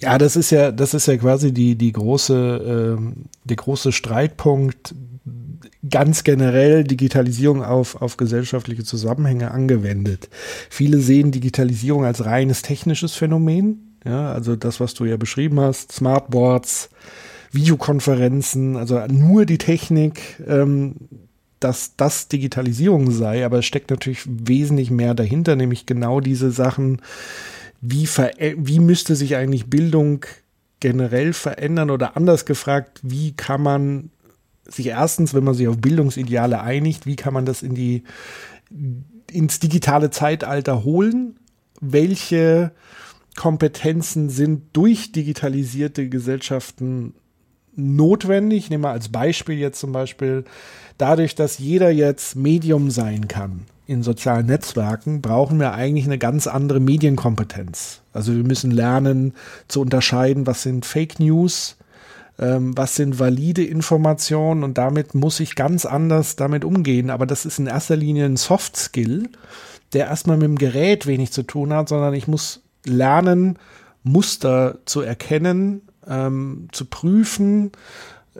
[0.00, 4.92] Ja, das ist ja, das ist ja quasi die, die große, äh, der große Streitpunkt
[5.88, 10.28] ganz generell Digitalisierung auf, auf gesellschaftliche Zusammenhänge angewendet.
[10.68, 13.96] Viele sehen Digitalisierung als reines technisches Phänomen.
[14.04, 16.90] Ja, also das, was du ja beschrieben hast, Smartboards,
[17.52, 20.96] Videokonferenzen, also nur die Technik, ähm,
[21.58, 27.02] dass das Digitalisierung sei, aber es steckt natürlich wesentlich mehr dahinter, nämlich genau diese Sachen,
[27.82, 28.08] wie,
[28.56, 30.24] wie müsste sich eigentlich Bildung
[30.80, 34.10] generell verändern oder anders gefragt, wie kann man
[34.70, 38.04] sich erstens, wenn man sich auf Bildungsideale einigt, wie kann man das in die,
[39.30, 41.36] ins digitale Zeitalter holen?
[41.80, 42.72] Welche
[43.36, 47.14] Kompetenzen sind durch digitalisierte Gesellschaften
[47.74, 48.64] notwendig?
[48.64, 50.44] Ich nehme mal als Beispiel jetzt zum Beispiel,
[50.98, 56.46] dadurch, dass jeder jetzt Medium sein kann in sozialen Netzwerken, brauchen wir eigentlich eine ganz
[56.46, 58.02] andere Medienkompetenz.
[58.12, 59.34] Also wir müssen lernen
[59.66, 61.76] zu unterscheiden, was sind Fake News,
[62.40, 67.10] ähm, was sind valide Informationen und damit muss ich ganz anders damit umgehen.
[67.10, 69.28] Aber das ist in erster Linie ein Soft Skill,
[69.92, 73.58] der erstmal mit dem Gerät wenig zu tun hat, sondern ich muss lernen,
[74.02, 77.72] Muster zu erkennen, ähm, zu prüfen,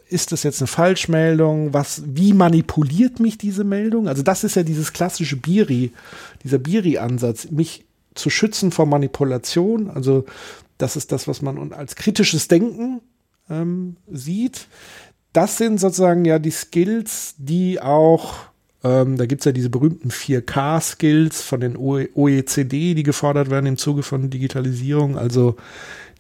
[0.09, 1.75] ist das jetzt eine Falschmeldung?
[1.75, 4.09] Was, wie manipuliert mich diese Meldung?
[4.09, 5.93] Also das ist ja dieses klassische Biri,
[6.43, 9.91] dieser Biri-Ansatz, mich zu schützen vor Manipulation.
[9.91, 10.25] Also
[10.79, 13.01] das ist das, was man als kritisches Denken
[13.51, 14.69] ähm, sieht.
[15.33, 18.35] Das sind sozusagen ja die Skills, die auch,
[18.83, 23.77] ähm, da gibt es ja diese berühmten 4K-Skills von den OECD, die gefordert werden im
[23.77, 25.17] Zuge von Digitalisierung.
[25.17, 25.57] Also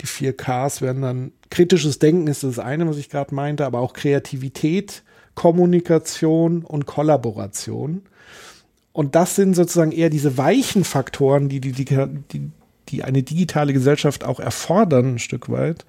[0.00, 3.92] die 4Ks werden dann kritisches Denken ist das eine, was ich gerade meinte, aber auch
[3.92, 5.02] Kreativität,
[5.34, 8.02] Kommunikation und Kollaboration.
[8.92, 12.50] Und das sind sozusagen eher diese weichen Faktoren, die, die, die,
[12.88, 15.84] die eine digitale Gesellschaft auch erfordern, ein Stück weit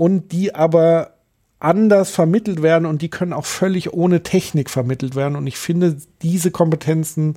[0.00, 1.10] und die aber
[1.58, 5.36] anders vermittelt werden und die können auch völlig ohne Technik vermittelt werden.
[5.36, 7.34] Und ich finde, diese Kompetenzen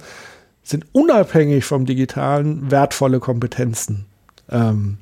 [0.63, 4.05] sind unabhängig vom Digitalen wertvolle Kompetenzen.
[4.49, 4.97] Ähm,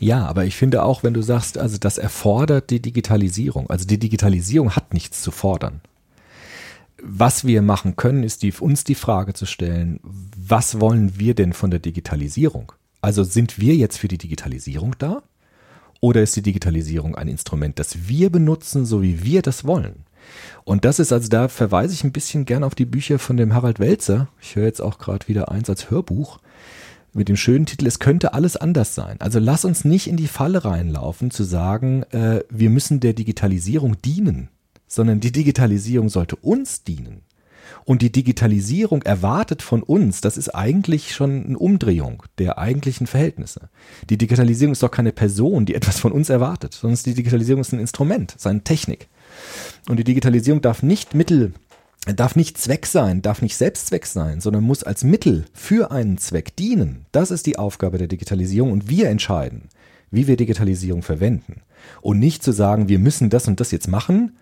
[0.00, 3.70] ja, aber ich finde auch, wenn du sagst, also das erfordert die Digitalisierung.
[3.70, 5.82] Also die Digitalisierung hat nichts zu fordern.
[7.00, 11.52] Was wir machen können, ist die, uns die Frage zu stellen, was wollen wir denn
[11.52, 12.72] von der Digitalisierung?
[13.02, 15.22] Also sind wir jetzt für die Digitalisierung da?
[16.04, 20.04] Oder ist die Digitalisierung ein Instrument, das wir benutzen, so wie wir das wollen?
[20.64, 23.54] Und das ist also, da verweise ich ein bisschen gern auf die Bücher von dem
[23.54, 24.28] Harald Welzer.
[24.38, 26.40] Ich höre jetzt auch gerade wieder eins als Hörbuch
[27.14, 29.18] mit dem schönen Titel, es könnte alles anders sein.
[29.20, 33.96] Also lass uns nicht in die Falle reinlaufen, zu sagen, äh, wir müssen der Digitalisierung
[34.02, 34.50] dienen,
[34.86, 37.22] sondern die Digitalisierung sollte uns dienen.
[37.84, 43.68] Und die Digitalisierung erwartet von uns, das ist eigentlich schon eine Umdrehung der eigentlichen Verhältnisse.
[44.08, 47.72] Die Digitalisierung ist doch keine Person, die etwas von uns erwartet, sondern die Digitalisierung ist
[47.72, 49.08] ein Instrument, ist eine Technik.
[49.88, 51.52] Und die Digitalisierung darf nicht Mittel,
[52.16, 56.56] darf nicht Zweck sein, darf nicht Selbstzweck sein, sondern muss als Mittel für einen Zweck
[56.56, 57.04] dienen.
[57.12, 59.68] Das ist die Aufgabe der Digitalisierung und wir entscheiden,
[60.10, 61.62] wie wir Digitalisierung verwenden.
[62.00, 64.36] Und nicht zu sagen, wir müssen das und das jetzt machen,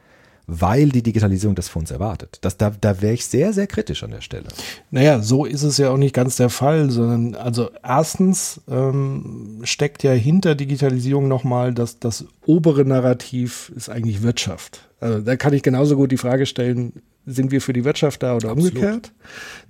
[0.47, 2.39] weil die Digitalisierung das von uns erwartet.
[2.43, 4.49] Das, da da wäre ich sehr, sehr kritisch an der Stelle.
[4.91, 10.03] Naja, so ist es ja auch nicht ganz der Fall, sondern also erstens ähm, steckt
[10.03, 14.89] ja hinter Digitalisierung nochmal, dass das obere Narrativ ist eigentlich Wirtschaft.
[15.01, 18.37] Also da kann ich genauso gut die Frage stellen, sind wir für die Wirtschaft da
[18.37, 18.75] oder Absolut.
[18.75, 19.13] umgekehrt?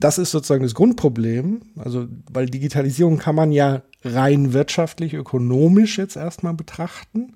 [0.00, 1.62] Das ist sozusagen das Grundproblem.
[1.76, 7.34] Also, weil Digitalisierung kann man ja rein wirtschaftlich, ökonomisch jetzt erstmal betrachten.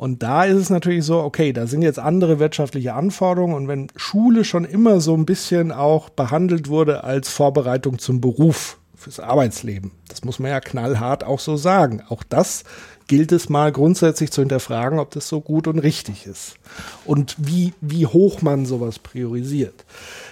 [0.00, 3.88] Und da ist es natürlich so, okay, da sind jetzt andere wirtschaftliche Anforderungen und wenn
[3.96, 9.90] Schule schon immer so ein bisschen auch behandelt wurde als Vorbereitung zum Beruf, fürs Arbeitsleben,
[10.08, 12.02] das muss man ja knallhart auch so sagen.
[12.08, 12.64] Auch das
[13.08, 16.54] gilt es mal grundsätzlich zu hinterfragen, ob das so gut und richtig ist
[17.04, 19.84] und wie, wie hoch man sowas priorisiert.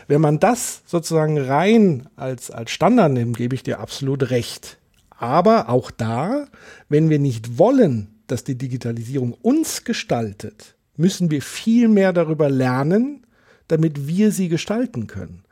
[0.06, 4.78] Wenn man das sozusagen rein als, als Standard nimmt, gebe ich dir absolut recht.
[5.18, 6.46] Aber auch da,
[6.88, 13.26] wenn wir nicht wollen, dass die Digitalisierung uns gestaltet, müssen wir viel mehr darüber lernen,
[13.68, 15.42] damit wir sie gestalten können.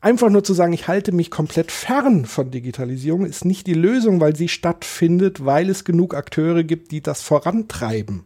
[0.00, 4.20] Einfach nur zu sagen, ich halte mich komplett fern von Digitalisierung, ist nicht die Lösung,
[4.20, 8.24] weil sie stattfindet, weil es genug Akteure gibt, die das vorantreiben.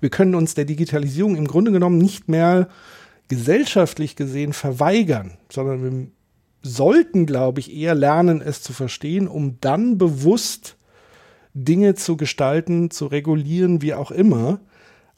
[0.00, 2.68] Wir können uns der Digitalisierung im Grunde genommen nicht mehr
[3.28, 6.08] gesellschaftlich gesehen verweigern, sondern wir
[6.62, 10.76] sollten, glaube ich, eher lernen, es zu verstehen, um dann bewusst
[11.64, 14.60] Dinge zu gestalten, zu regulieren, wie auch immer.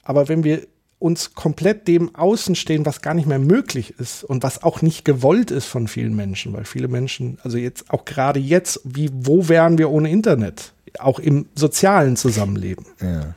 [0.03, 0.67] Aber wenn wir
[1.03, 5.05] uns komplett dem außen stehen, was gar nicht mehr möglich ist und was auch nicht
[5.05, 9.49] gewollt ist von vielen Menschen, weil viele Menschen, also jetzt auch gerade jetzt, wie wo
[9.49, 12.87] wären wir ohne Internet, auch im sozialen Zusammenleben.
[13.01, 13.35] Ja.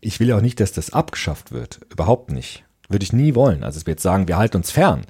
[0.00, 2.64] Ich will auch nicht, dass das abgeschafft wird, überhaupt nicht.
[2.88, 3.64] Würde ich nie wollen.
[3.64, 5.06] Also es wird sagen, wir halten uns fern.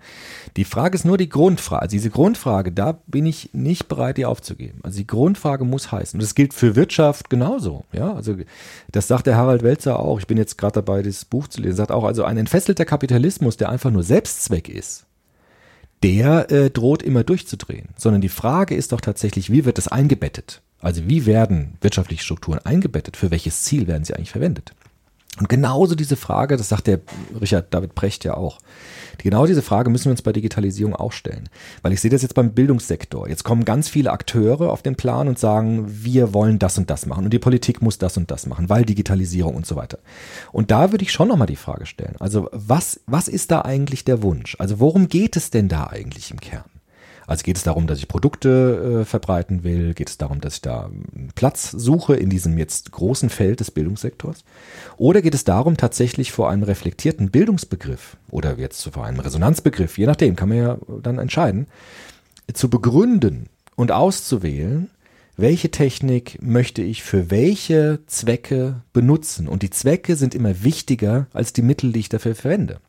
[0.56, 1.82] Die Frage ist nur die Grundfrage.
[1.82, 4.80] Also diese Grundfrage, da bin ich nicht bereit, die aufzugeben.
[4.82, 6.18] Also die Grundfrage muss heißen.
[6.18, 7.84] Und das gilt für Wirtschaft genauso.
[7.92, 8.36] Ja, also
[8.90, 10.18] das sagt der Harald Welzer auch.
[10.18, 11.72] Ich bin jetzt gerade dabei, das Buch zu lesen.
[11.72, 15.06] Er sagt auch, also ein entfesselter Kapitalismus, der einfach nur Selbstzweck ist,
[16.02, 17.88] der äh, droht immer durchzudrehen.
[17.96, 20.60] Sondern die Frage ist doch tatsächlich, wie wird das eingebettet?
[20.80, 23.16] Also wie werden wirtschaftliche Strukturen eingebettet?
[23.16, 24.74] Für welches Ziel werden sie eigentlich verwendet?
[25.38, 27.00] Und genauso diese Frage, das sagt der
[27.40, 28.58] Richard David Brecht ja auch,
[29.16, 31.48] genau diese Frage müssen wir uns bei Digitalisierung auch stellen.
[31.80, 33.26] Weil ich sehe das jetzt beim Bildungssektor.
[33.28, 37.06] Jetzt kommen ganz viele Akteure auf den Plan und sagen, wir wollen das und das
[37.06, 39.98] machen und die Politik muss das und das machen, weil Digitalisierung und so weiter.
[40.52, 42.16] Und da würde ich schon nochmal die Frage stellen.
[42.18, 44.56] Also was, was ist da eigentlich der Wunsch?
[44.58, 46.64] Also worum geht es denn da eigentlich im Kern?
[47.26, 49.94] Also geht es darum, dass ich Produkte äh, verbreiten will?
[49.94, 53.70] Geht es darum, dass ich da einen Platz suche in diesem jetzt großen Feld des
[53.70, 54.44] Bildungssektors?
[54.96, 60.06] Oder geht es darum, tatsächlich vor einem reflektierten Bildungsbegriff oder jetzt vor einem Resonanzbegriff, je
[60.06, 61.66] nachdem, kann man ja dann entscheiden,
[62.52, 64.90] zu begründen und auszuwählen,
[65.36, 69.48] welche Technik möchte ich für welche Zwecke benutzen?
[69.48, 72.80] Und die Zwecke sind immer wichtiger als die Mittel, die ich dafür verwende.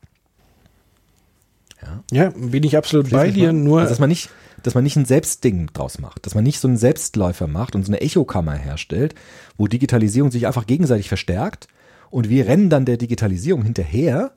[1.84, 3.54] Ja, ja bin ich absolut bei dir.
[3.54, 4.30] Nur also, dass man nicht,
[4.62, 7.86] dass man nicht ein Selbstding draus macht, dass man nicht so einen Selbstläufer macht und
[7.86, 9.16] so eine Echokammer herstellt,
[9.58, 11.68] wo Digitalisierung sich einfach gegenseitig verstärkt
[12.10, 14.34] und wir rennen dann der Digitalisierung hinterher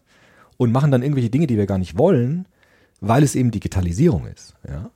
[0.56, 2.48] und machen dann irgendwelche Dinge, die wir gar nicht wollen,
[3.00, 4.54] weil es eben Digitalisierung ist.
[4.66, 4.90] Ja.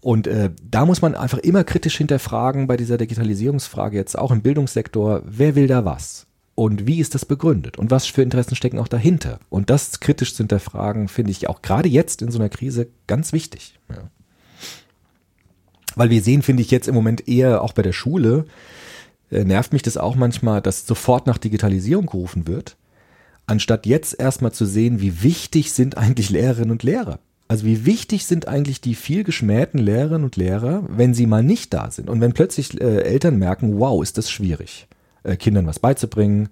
[0.00, 4.42] Und äh, da muss man einfach immer kritisch hinterfragen bei dieser Digitalisierungsfrage jetzt auch im
[4.42, 6.26] Bildungssektor, wer will da was?
[6.60, 9.40] Und wie ist das begründet und was für Interessen stecken auch dahinter.
[9.48, 13.32] Und das kritisch zu hinterfragen, finde ich auch gerade jetzt in so einer Krise ganz
[13.32, 13.78] wichtig.
[13.88, 14.10] Ja.
[15.96, 18.44] Weil wir sehen, finde ich jetzt im Moment eher auch bei der Schule,
[19.30, 22.76] äh, nervt mich das auch manchmal, dass sofort nach Digitalisierung gerufen wird,
[23.46, 27.20] anstatt jetzt erstmal zu sehen, wie wichtig sind eigentlich Lehrerinnen und Lehrer.
[27.48, 31.72] Also wie wichtig sind eigentlich die viel geschmähten Lehrerinnen und Lehrer, wenn sie mal nicht
[31.72, 34.86] da sind und wenn plötzlich äh, Eltern merken, wow, ist das schwierig
[35.22, 36.48] äh, Kindern was beizubringen,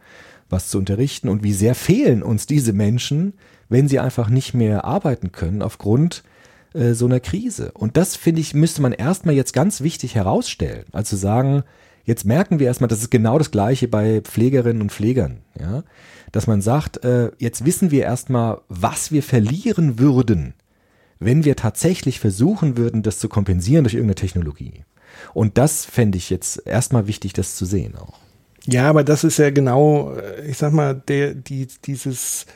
[0.49, 3.35] was zu unterrichten und wie sehr fehlen uns diese Menschen,
[3.69, 6.23] wenn sie einfach nicht mehr arbeiten können aufgrund
[6.75, 7.73] äh, so einer Krise.
[7.73, 10.85] Und das finde ich, müsste man erstmal jetzt ganz wichtig herausstellen.
[10.93, 11.65] Also sagen,
[12.05, 15.83] jetzt merken wir erstmal, das ist genau das Gleiche bei Pflegerinnen und Pflegern, ja.
[16.33, 20.53] Dass man sagt, äh, jetzt wissen wir erstmal, was wir verlieren würden,
[21.19, 24.85] wenn wir tatsächlich versuchen würden, das zu kompensieren durch irgendeine Technologie.
[25.33, 28.19] Und das fände ich jetzt erstmal wichtig, das zu sehen auch.
[28.67, 32.47] Ja, aber das ist ja genau, äh, ich sag mal, der, die, dieses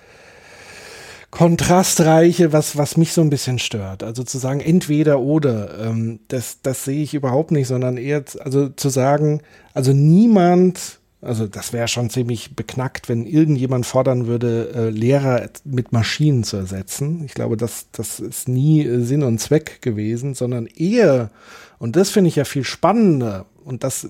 [1.33, 4.03] kontrastreiche, was, was mich so ein bisschen stört.
[4.03, 8.69] Also zu sagen, entweder oder, ähm, das, das sehe ich überhaupt nicht, sondern eher, also
[8.69, 9.41] zu sagen,
[9.73, 15.91] also niemand, also das wäre schon ziemlich beknackt, wenn irgendjemand fordern würde, äh, Lehrer mit
[15.93, 17.24] Maschinen zu ersetzen.
[17.24, 21.31] Ich glaube, das, das ist nie äh, Sinn und Zweck gewesen, sondern eher,
[21.79, 24.09] und das finde ich ja viel spannender, und das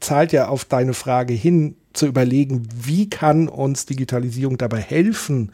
[0.00, 5.52] zahlt ja auf deine Frage hin, zu überlegen, wie kann uns Digitalisierung dabei helfen,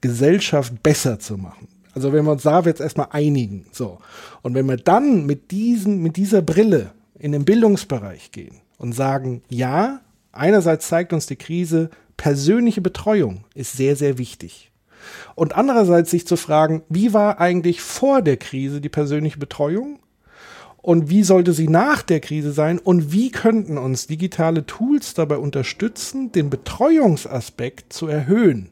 [0.00, 1.68] Gesellschaft besser zu machen.
[1.94, 3.98] Also wenn wir uns da jetzt erstmal einigen, so.
[4.42, 9.42] Und wenn wir dann mit diesen, mit dieser Brille in den Bildungsbereich gehen und sagen,
[9.48, 10.00] ja,
[10.32, 14.72] einerseits zeigt uns die Krise, persönliche Betreuung ist sehr, sehr wichtig.
[15.34, 20.00] Und andererseits sich zu fragen, wie war eigentlich vor der Krise die persönliche Betreuung?
[20.84, 22.78] Und wie sollte sie nach der Krise sein?
[22.78, 28.68] Und wie könnten uns digitale Tools dabei unterstützen, den Betreuungsaspekt zu erhöhen?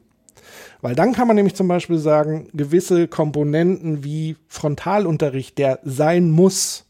[0.81, 6.85] Weil dann kann man nämlich zum Beispiel sagen, gewisse Komponenten wie Frontalunterricht, der sein muss,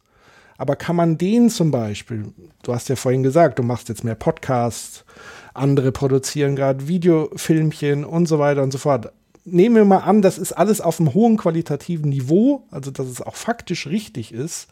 [0.58, 2.26] aber kann man den zum Beispiel,
[2.62, 5.06] du hast ja vorhin gesagt, du machst jetzt mehr Podcasts,
[5.54, 9.14] andere produzieren gerade Videofilmchen und so weiter und so fort.
[9.46, 13.22] Nehmen wir mal an, das ist alles auf einem hohen qualitativen Niveau, also dass es
[13.22, 14.68] auch faktisch richtig ist.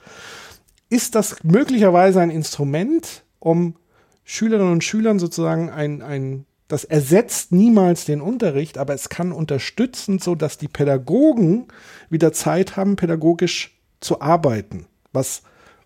[0.90, 3.76] Ist das möglicherweise ein Instrument, um
[4.24, 10.20] Schülerinnen und Schülern sozusagen ein, ein das ersetzt niemals den Unterricht, aber es kann unterstützen,
[10.20, 11.68] so dass die Pädagogen
[12.10, 15.44] wieder Zeit haben, pädagogisch zu arbeiten, was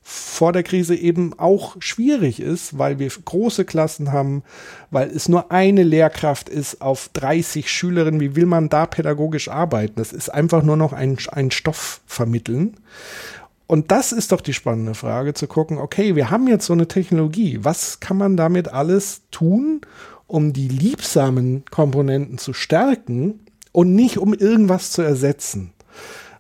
[0.08, 4.44] vor der Krise eben auch schwierig ist, weil wir große Klassen haben,
[4.92, 8.20] weil es nur eine Lehrkraft ist auf 30 Schülerinnen.
[8.20, 9.96] Wie will man da pädagogisch arbeiten?
[9.96, 12.78] Das ist einfach nur noch ein, ein Stoff vermitteln.
[13.66, 16.88] Und das ist doch die spannende Frage, zu gucken, okay, wir haben jetzt so eine
[16.88, 17.58] Technologie.
[17.64, 19.82] Was kann man damit alles tun,
[20.28, 23.40] um die liebsamen Komponenten zu stärken
[23.72, 25.72] und nicht um irgendwas zu ersetzen?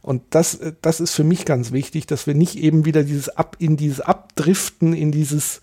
[0.05, 3.55] Und das, das ist für mich ganz wichtig, dass wir nicht eben wieder dieses Ab,
[3.57, 5.61] in dieses Abdriften, in dieses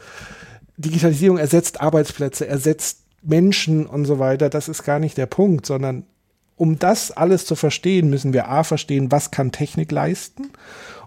[0.77, 4.49] Digitalisierung ersetzt Arbeitsplätze, ersetzt Menschen und so weiter.
[4.49, 6.07] Das ist gar nicht der Punkt, sondern
[6.57, 10.51] um das alles zu verstehen, müssen wir A verstehen, was kann Technik leisten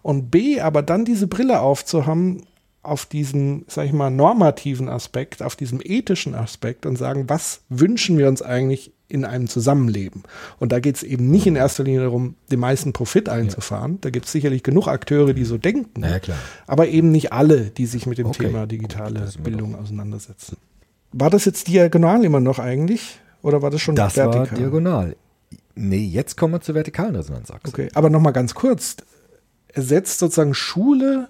[0.02, 2.44] und B aber dann diese Brille aufzuhaben
[2.84, 8.18] auf diesen, sag ich mal, normativen Aspekt, auf diesem ethischen Aspekt und sagen, was wünschen
[8.18, 10.24] wir uns eigentlich in einem Zusammenleben.
[10.60, 13.94] Und da geht es eben nicht in erster Linie darum, den meisten Profit einzufahren.
[13.94, 13.98] Ja.
[14.02, 16.04] Da gibt es sicherlich genug Akteure, die so denken.
[16.04, 16.20] Ja,
[16.68, 18.48] aber eben nicht alle, die sich mit dem okay.
[18.48, 20.58] Thema digitale okay, Bildung auseinandersetzen.
[21.12, 23.20] War das jetzt diagonal immer noch eigentlich?
[23.42, 24.42] Oder war das schon das vertikal?
[24.44, 25.16] Das war diagonal.
[25.76, 27.68] Nee, jetzt kommen wir zur vertikalen Resonanzachse.
[27.68, 28.98] Okay, aber nochmal ganz kurz.
[29.68, 31.30] Ersetzt sozusagen Schule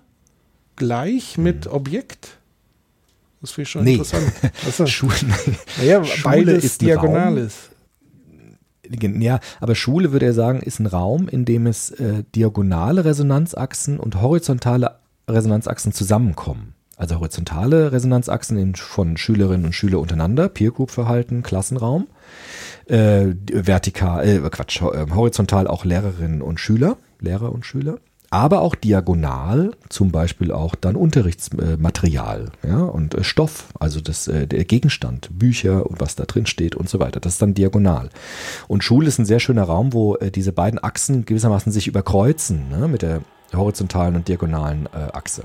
[0.76, 1.74] gleich mit hm.
[1.74, 2.35] Objekt?
[3.46, 3.94] Das finde ich schon nee.
[3.94, 4.32] interessant.
[4.66, 5.14] Also, Schule,
[5.78, 7.70] naja, Schule ist diagonal ist.
[8.90, 14.00] Ja, aber Schule würde er sagen, ist ein Raum, in dem es äh, diagonale Resonanzachsen
[14.00, 14.96] und horizontale
[15.30, 16.74] Resonanzachsen zusammenkommen.
[16.98, 22.08] Also horizontale Resonanzachsen von Schülerinnen und Schüler untereinander, Peer Group Verhalten, Klassenraum.
[22.88, 28.00] Äh, vertikal, äh, Quatsch, äh, horizontal auch Lehrerinnen und Schüler, Lehrer und Schüler
[28.36, 34.46] aber auch diagonal, zum Beispiel auch dann Unterrichtsmaterial ja, und äh, Stoff, also das, äh,
[34.46, 37.22] der Gegenstand, Bücher und was da drin steht und so weiter.
[37.22, 38.10] Das ist dann diagonal.
[38.68, 42.68] Und Schule ist ein sehr schöner Raum, wo äh, diese beiden Achsen gewissermaßen sich überkreuzen
[42.70, 43.22] ne, mit der
[43.54, 45.44] horizontalen und diagonalen Achse.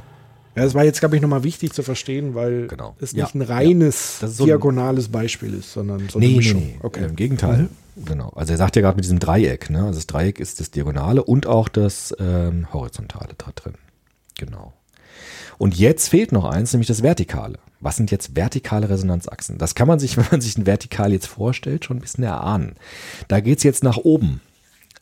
[0.57, 2.97] Ja, das war jetzt, glaube ich, nochmal wichtig zu verstehen, weil genau.
[3.01, 4.27] es nicht ja, ein reines ja.
[4.27, 6.61] so diagonales Beispiel ist, sondern so eine nee, Mischung.
[6.61, 6.81] Nee, nee.
[6.83, 7.05] Okay.
[7.05, 7.59] Im Gegenteil.
[7.59, 7.69] Mhm.
[8.05, 8.31] Genau.
[8.31, 9.85] Also er sagt ja gerade mit diesem Dreieck, ne?
[9.85, 13.75] Also das Dreieck ist das Diagonale und auch das ähm, Horizontale da drin.
[14.39, 14.73] Genau.
[15.59, 17.59] Und jetzt fehlt noch eins, nämlich das Vertikale.
[17.81, 19.59] Was sind jetzt vertikale Resonanzachsen?
[19.59, 22.77] Das kann man sich, wenn man sich ein Vertikal jetzt vorstellt, schon ein bisschen erahnen.
[23.29, 24.41] Da geht's jetzt nach oben.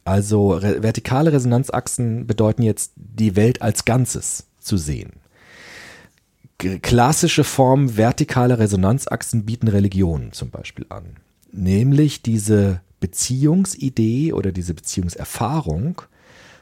[0.04, 5.12] Also re vertikale Resonanzachsen bedeuten jetzt die Welt als Ganzes zu sehen.
[6.56, 11.18] G klassische Formen vertikaler Resonanzachsen bieten Religionen zum Beispiel an.
[11.52, 16.02] Nämlich diese Beziehungsidee oder diese Beziehungserfahrung,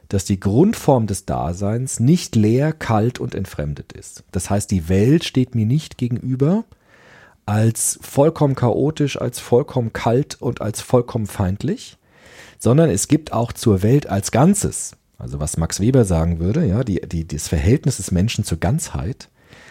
[0.09, 4.23] dass die Grundform des Daseins nicht leer, kalt und entfremdet ist.
[4.33, 6.65] Das heißt, die Welt steht mir nicht gegenüber
[7.45, 11.97] als vollkommen chaotisch, als vollkommen kalt und als vollkommen feindlich,
[12.59, 16.83] sondern es gibt auch zur Welt als Ganzes, also was Max Weber sagen würde, ja,
[16.83, 19.29] die, die, das Verhältnis des Menschen zur Ganzheit,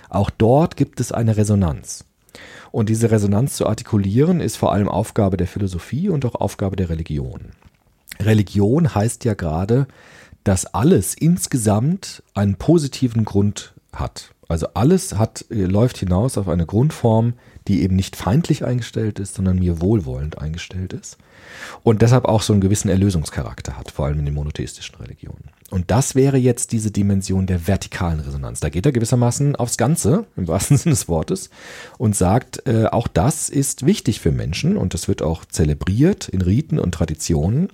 [0.09, 2.04] auch dort gibt es eine Resonanz.
[2.71, 6.89] Und diese Resonanz zu artikulieren ist vor allem Aufgabe der Philosophie und auch Aufgabe der
[6.89, 7.51] Religion.
[8.19, 9.87] Religion heißt ja gerade,
[10.43, 14.34] dass alles insgesamt einen positiven Grund hat.
[14.47, 17.33] Also alles hat, äh, läuft hinaus auf eine Grundform,
[17.67, 21.17] die eben nicht feindlich eingestellt ist, sondern mir wohlwollend eingestellt ist.
[21.83, 25.49] Und deshalb auch so einen gewissen Erlösungscharakter hat, vor allem in den monotheistischen Religionen.
[25.71, 28.59] Und das wäre jetzt diese Dimension der vertikalen Resonanz.
[28.59, 31.49] Da geht er gewissermaßen aufs Ganze, im wahrsten Sinne des Wortes,
[31.97, 36.41] und sagt, äh, auch das ist wichtig für Menschen und das wird auch zelebriert in
[36.41, 37.69] Riten und Traditionen,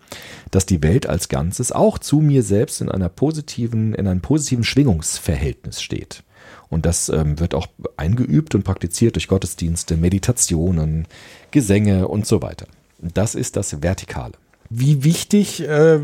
[0.51, 4.63] dass die Welt als Ganzes auch zu mir selbst in einer positiven, in einem positiven
[4.63, 6.23] Schwingungsverhältnis steht.
[6.71, 7.67] Und das ähm, wird auch
[7.97, 11.05] eingeübt und praktiziert durch Gottesdienste, Meditationen,
[11.51, 12.65] Gesänge und so weiter.
[12.99, 14.33] Das ist das Vertikale.
[14.69, 15.99] Wie wichtig äh,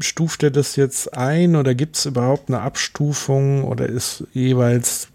[0.00, 5.08] stuft er das jetzt ein oder gibt es überhaupt eine Abstufung oder ist jeweils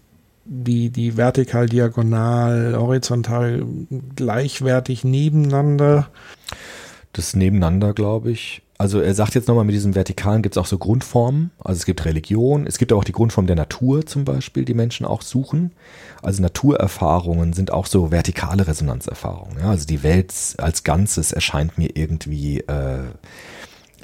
[0.44, 3.66] die, die vertikal, diagonal, horizontal
[4.14, 6.08] gleichwertig nebeneinander?
[7.12, 8.62] Das nebeneinander, glaube ich.
[8.80, 11.50] Also er sagt jetzt nochmal, mit diesem Vertikalen gibt es auch so Grundformen.
[11.58, 15.04] Also es gibt Religion, es gibt auch die Grundform der Natur zum Beispiel, die Menschen
[15.04, 15.72] auch suchen.
[16.22, 19.58] Also Naturerfahrungen sind auch so vertikale Resonanzerfahrungen.
[19.58, 19.70] Ja?
[19.70, 23.00] Also die Welt als Ganzes erscheint mir irgendwie äh,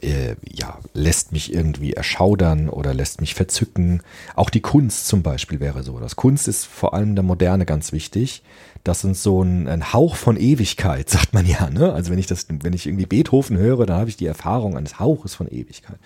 [0.03, 4.03] äh, ja, lässt mich irgendwie erschaudern oder lässt mich verzücken.
[4.35, 5.99] Auch die Kunst zum Beispiel wäre so.
[5.99, 8.43] Das Kunst ist vor allem der Moderne ganz wichtig.
[8.85, 11.71] Das uns so ein, ein Hauch von Ewigkeit, sagt man ja.
[11.71, 11.93] Ne?
[11.93, 15.01] Also wenn ich das, wenn ich irgendwie Beethoven höre, dann habe ich die Erfahrung eines
[15.01, 15.99] Hauches von Ewigkeit.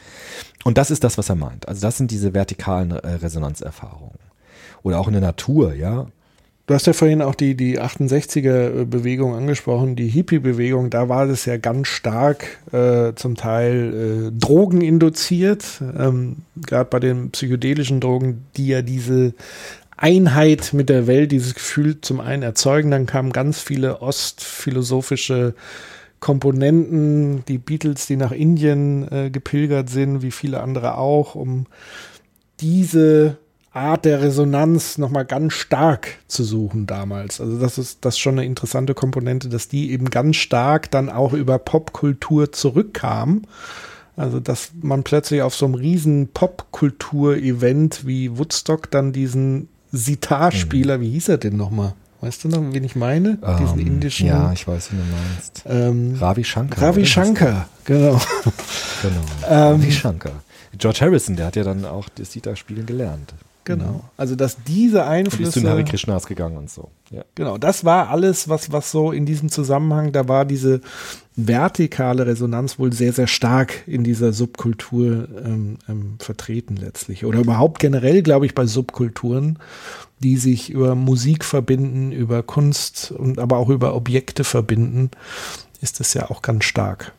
[0.64, 1.68] Und das ist das, was er meint.
[1.68, 4.18] Also das sind diese vertikalen äh, Resonanzerfahrungen.
[4.82, 6.06] Oder auch in der Natur, ja.
[6.68, 11.56] Du hast ja vorhin auch die, die 68er-Bewegung angesprochen, die Hippie-Bewegung, da war das ja
[11.56, 16.36] ganz stark äh, zum Teil äh, Drogen induziert, ähm,
[16.66, 19.32] gerade bei den psychedelischen Drogen, die ja diese
[19.98, 22.90] Einheit mit der Welt, dieses Gefühl zum einen erzeugen.
[22.90, 25.54] Dann kamen ganz viele ostphilosophische
[26.20, 31.66] Komponenten, die Beatles, die nach Indien äh, gepilgert sind, wie viele andere auch, um
[32.60, 33.36] diese
[33.72, 37.40] Art der Resonanz nochmal ganz stark zu suchen damals.
[37.40, 41.10] Also das ist das ist schon eine interessante Komponente, dass die eben ganz stark dann
[41.10, 43.42] auch über Popkultur zurückkam.
[44.16, 51.02] Also dass man plötzlich auf so einem riesen Popkultur-Event wie Woodstock dann diesen Sitar-Spieler, mhm.
[51.02, 51.94] wie hieß er denn nochmal?
[52.20, 53.38] Weißt du noch, wen ich meine?
[53.40, 54.26] Um, Diesen ähm, indischen.
[54.26, 55.62] Ja, ich weiß, wie du meinst.
[55.66, 56.82] Ähm, Ravi Shankar.
[56.82, 58.20] Ravi Shankar, genau.
[59.02, 59.20] genau.
[59.48, 60.32] Ravi ähm, Shankar.
[60.76, 63.34] George Harrison, der hat ja dann auch das Sitar-Spielen gelernt.
[63.64, 64.02] Genau.
[64.16, 65.36] Also, dass diese Einflüsse.
[65.36, 66.90] Und bist du in Hare Krishnas gegangen und so.
[67.10, 67.22] Ja.
[67.34, 67.58] Genau.
[67.58, 70.80] Das war alles, was, was so in diesem Zusammenhang, da war diese
[71.38, 77.24] vertikale Resonanz wohl sehr, sehr stark in dieser Subkultur ähm, ähm, vertreten letztlich.
[77.24, 79.60] Oder überhaupt generell, glaube ich, bei Subkulturen,
[80.18, 85.12] die sich über Musik verbinden, über Kunst und aber auch über Objekte verbinden,
[85.80, 87.12] ist das ja auch ganz stark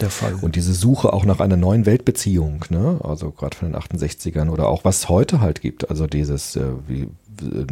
[0.00, 0.34] der Fall.
[0.40, 3.00] Und diese Suche auch nach einer neuen Weltbeziehung, ne?
[3.02, 6.64] also gerade von den 68ern oder auch was es heute halt gibt, also dieses äh,
[6.86, 7.08] wie,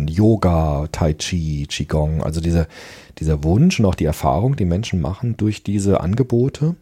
[0.09, 2.67] Yoga, Tai Chi, Qigong, also dieser,
[3.19, 6.75] dieser Wunsch und auch die Erfahrung, die Menschen machen, durch diese Angebote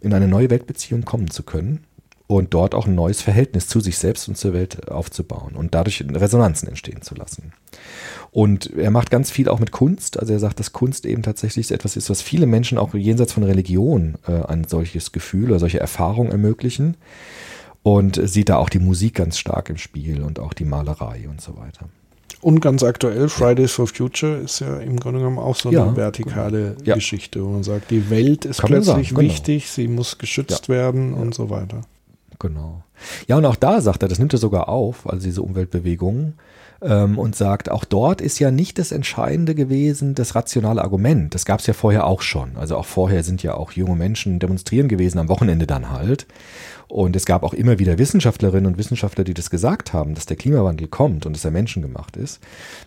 [0.00, 1.84] in eine neue Weltbeziehung kommen zu können
[2.30, 6.04] und dort auch ein neues Verhältnis zu sich selbst und zur Welt aufzubauen und dadurch
[6.08, 7.52] Resonanzen entstehen zu lassen.
[8.30, 10.18] Und er macht ganz viel auch mit Kunst.
[10.18, 13.42] Also er sagt, dass Kunst eben tatsächlich etwas ist, was viele Menschen auch jenseits von
[13.42, 16.96] Religion äh, ein solches Gefühl oder solche Erfahrungen ermöglichen.
[17.82, 21.40] Und sieht da auch die Musik ganz stark im Spiel und auch die Malerei und
[21.40, 21.88] so weiter.
[22.42, 25.96] Und ganz aktuell, Fridays for Future ist ja im Grunde genommen auch so eine ja,
[25.96, 26.94] vertikale genau.
[26.94, 29.20] Geschichte, wo man sagt, die Welt ist Kann plötzlich sagen, genau.
[29.20, 30.74] wichtig, sie muss geschützt ja.
[30.74, 31.82] werden und so weiter.
[32.38, 32.82] Genau.
[33.28, 36.34] Ja, und auch da sagt er, das nimmt er sogar auf, also diese Umweltbewegungen,
[36.82, 41.34] ähm, und sagt, auch dort ist ja nicht das Entscheidende gewesen, das rationale Argument.
[41.34, 42.56] Das gab es ja vorher auch schon.
[42.56, 46.26] Also auch vorher sind ja auch junge Menschen demonstrieren gewesen, am Wochenende dann halt.
[46.90, 50.36] Und es gab auch immer wieder Wissenschaftlerinnen und Wissenschaftler, die das gesagt haben, dass der
[50.36, 52.40] Klimawandel kommt und dass er menschengemacht ist.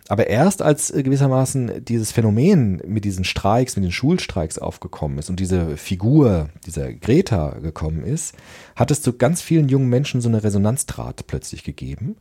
[0.10, 5.40] Aber erst als gewissermaßen dieses Phänomen mit diesen Streiks, mit den Schulstreiks aufgekommen ist und
[5.40, 8.36] diese Figur dieser Greta gekommen ist,
[8.76, 12.18] hat es zu ganz vielen jungen Menschen so eine Resonanzdraht plötzlich gegeben.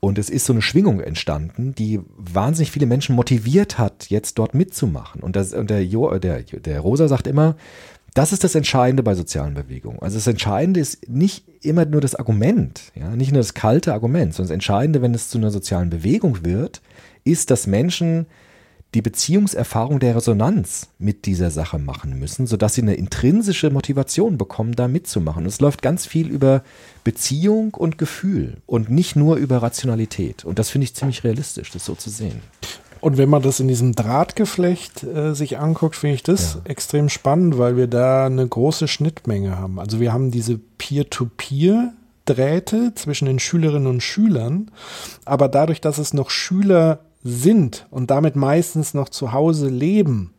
[0.00, 4.54] Und es ist so eine Schwingung entstanden, die wahnsinnig viele Menschen motiviert hat, jetzt dort
[4.54, 5.22] mitzumachen.
[5.22, 7.56] Und, das, und der, jo, der, der Rosa sagt immer,
[8.16, 9.98] das ist das Entscheidende bei sozialen Bewegungen.
[10.00, 14.32] Also das Entscheidende ist nicht immer nur das Argument, ja, nicht nur das kalte Argument,
[14.32, 16.80] sondern das Entscheidende, wenn es zu einer sozialen Bewegung wird,
[17.24, 18.26] ist, dass Menschen
[18.94, 24.74] die Beziehungserfahrung der Resonanz mit dieser Sache machen müssen, sodass sie eine intrinsische Motivation bekommen,
[24.74, 25.42] da mitzumachen.
[25.42, 26.62] Und es läuft ganz viel über
[27.04, 30.44] Beziehung und Gefühl und nicht nur über Rationalität.
[30.44, 32.40] Und das finde ich ziemlich realistisch, das so zu sehen.
[33.00, 36.60] Und wenn man das in diesem Drahtgeflecht äh, sich anguckt, finde ich das ja.
[36.64, 39.78] extrem spannend, weil wir da eine große Schnittmenge haben.
[39.78, 41.92] Also wir haben diese Peer-to-Peer
[42.24, 44.70] Drähte zwischen den Schülerinnen und Schülern,
[45.24, 50.32] aber dadurch, dass es noch Schüler sind und damit meistens noch zu Hause leben,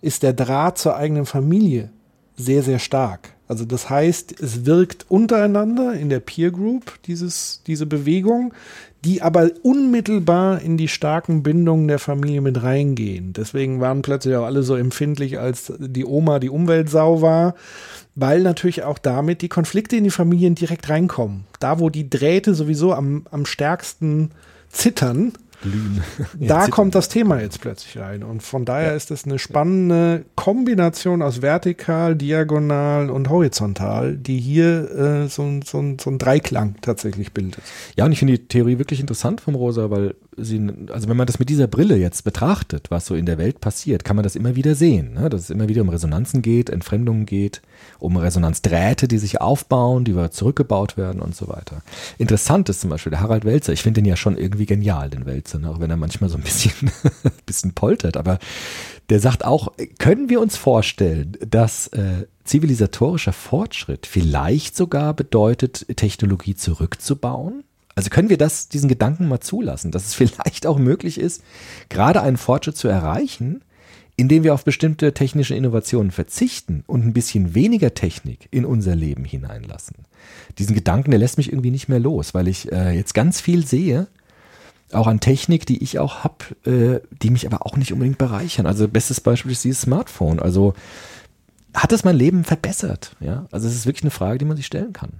[0.00, 1.90] ist der Draht zur eigenen Familie
[2.36, 3.34] sehr, sehr stark.
[3.46, 8.54] Also das heißt, es wirkt untereinander in der Peer Group, dieses, diese Bewegung,
[9.04, 13.34] die aber unmittelbar in die starken Bindungen der Familie mit reingehen.
[13.34, 17.54] Deswegen waren plötzlich auch alle so empfindlich, als die Oma die Umweltsau war,
[18.14, 21.44] weil natürlich auch damit die Konflikte in die Familien direkt reinkommen.
[21.60, 24.30] Da, wo die Drähte sowieso am, am stärksten
[24.70, 25.32] zittern,
[25.62, 26.02] glühen.
[26.38, 28.22] Da kommt das Thema jetzt plötzlich rein.
[28.22, 28.96] Und von daher ja.
[28.96, 35.94] ist es eine spannende Kombination aus vertikal, diagonal und horizontal, die hier äh, so, so,
[36.00, 37.62] so ein Dreiklang tatsächlich bildet.
[37.96, 40.60] Ja, und ich finde die Theorie wirklich interessant vom Rosa, weil sie,
[40.90, 44.04] also wenn man das mit dieser Brille jetzt betrachtet, was so in der Welt passiert,
[44.04, 45.28] kann man das immer wieder sehen, ne?
[45.28, 47.62] dass es immer wieder um Resonanzen geht, Entfremdungen geht,
[47.98, 51.82] um Resonanzdrähte, die sich aufbauen, die wieder zurückgebaut werden und so weiter.
[52.18, 53.72] Interessant ist zum Beispiel der Harald Welzer.
[53.72, 55.70] Ich finde den ja schon irgendwie genial, den Welzer, ne?
[55.70, 56.90] auch wenn er manchmal so ein bisschen,
[57.46, 58.38] bisschen poltert, aber
[59.10, 66.54] der sagt auch, können wir uns vorstellen, dass äh, zivilisatorischer Fortschritt vielleicht sogar bedeutet, Technologie
[66.54, 67.64] zurückzubauen?
[67.94, 71.42] Also können wir das, diesen Gedanken mal zulassen, dass es vielleicht auch möglich ist,
[71.88, 73.62] gerade einen Fortschritt zu erreichen,
[74.16, 79.24] indem wir auf bestimmte technische Innovationen verzichten und ein bisschen weniger Technik in unser Leben
[79.24, 79.96] hineinlassen.
[80.58, 83.66] Diesen Gedanken, der lässt mich irgendwie nicht mehr los, weil ich äh, jetzt ganz viel
[83.66, 84.06] sehe,
[84.92, 88.66] auch an Technik, die ich auch habe, äh, die mich aber auch nicht unbedingt bereichern.
[88.66, 90.38] Also bestes Beispiel ist dieses Smartphone.
[90.38, 90.74] Also
[91.74, 93.16] hat es mein Leben verbessert?
[93.20, 95.10] Ja, also es ist wirklich eine Frage, die man sich stellen kann.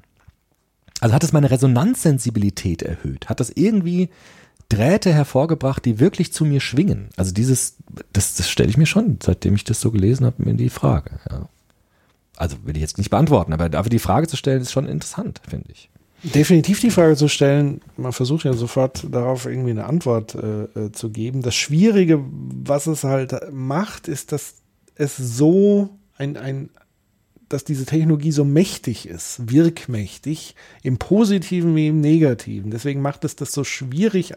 [1.03, 3.29] Also hat es meine Resonanzsensibilität erhöht?
[3.29, 4.09] Hat das irgendwie
[4.69, 7.09] Drähte hervorgebracht, die wirklich zu mir schwingen?
[7.17, 7.75] Also dieses,
[8.13, 11.11] das, das stelle ich mir schon, seitdem ich das so gelesen habe, in die Frage.
[11.29, 11.49] Ja.
[12.37, 15.41] Also will ich jetzt nicht beantworten, aber dafür die Frage zu stellen, ist schon interessant,
[15.49, 15.91] finde ich.
[16.23, 20.93] Definitiv die Frage zu stellen, man versucht ja sofort darauf irgendwie eine Antwort äh, äh
[20.93, 21.43] zu geben.
[21.43, 24.55] Das Schwierige, was es halt macht, ist, dass
[24.95, 26.71] es so ein, ein,
[27.53, 32.71] dass diese Technologie so mächtig ist, wirkmächtig, im Positiven wie im Negativen.
[32.71, 34.33] Deswegen macht es das so schwierig,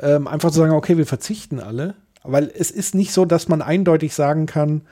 [0.00, 1.94] ähm, einfach zu sagen, okay, wir verzichten alle.
[2.22, 4.82] Weil es ist nicht so, dass man eindeutig sagen kann,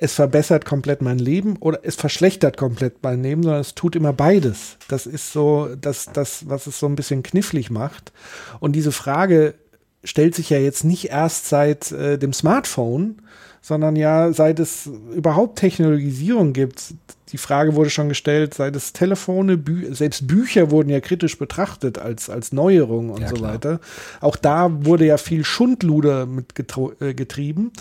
[0.00, 4.12] es verbessert komplett mein Leben oder es verschlechtert komplett mein Leben, sondern es tut immer
[4.12, 4.76] beides.
[4.88, 8.12] Das ist so das, das, was es so ein bisschen knifflig macht.
[8.60, 9.54] Und diese Frage
[10.04, 13.22] stellt sich ja jetzt nicht erst seit äh, dem Smartphone,
[13.60, 16.94] sondern ja, seit es überhaupt Technologisierung gibt.
[17.32, 21.98] Die Frage wurde schon gestellt, seit es Telefone, Bü selbst Bücher wurden ja kritisch betrachtet
[21.98, 23.54] als, als Neuerung und ja, so klar.
[23.54, 23.80] weiter.
[24.20, 26.54] Auch da wurde ja viel Schundluder mit
[27.00, 27.72] äh, getrieben.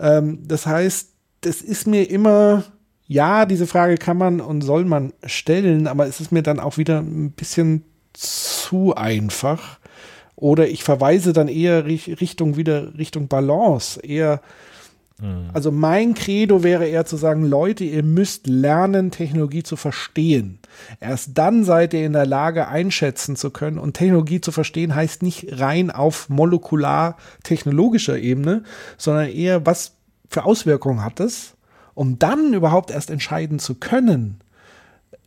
[0.00, 1.10] Ähm, das heißt,
[1.42, 2.64] das ist mir immer,
[3.06, 6.76] ja, diese Frage kann man und soll man stellen, aber es ist mir dann auch
[6.76, 9.78] wieder ein bisschen zu einfach.
[10.36, 14.40] Oder ich verweise dann eher Richtung wieder Richtung Balance, eher
[15.20, 15.50] Mhm.
[15.52, 20.58] Also mein Credo wäre eher zu sagen, Leute, ihr müsst lernen, Technologie zu verstehen.
[21.00, 23.78] Erst dann seid ihr in der Lage, einschätzen zu können.
[23.78, 28.64] Und Technologie zu verstehen heißt nicht rein auf molekular-technologischer Ebene,
[28.96, 29.92] sondern eher, was
[30.28, 31.54] für Auswirkungen hat es,
[31.94, 34.40] um dann überhaupt erst entscheiden zu können,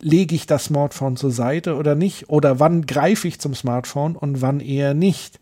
[0.00, 2.28] lege ich das Smartphone zur Seite oder nicht?
[2.28, 5.40] Oder wann greife ich zum Smartphone und wann eher nicht?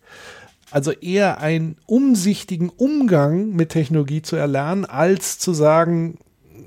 [0.72, 6.18] Also eher einen umsichtigen Umgang mit Technologie zu erlernen, als zu sagen,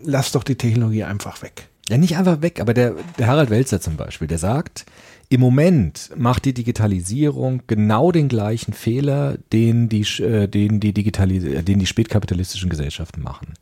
[0.03, 1.67] lass doch die Technologie einfach weg.
[1.89, 4.85] Ja, nicht einfach weg, aber der, der Harald Welzer zum Beispiel, der sagt,
[5.29, 11.63] im Moment macht die Digitalisierung genau den gleichen Fehler, den die, äh, den die, äh,
[11.63, 13.53] den die spätkapitalistischen Gesellschaften machen.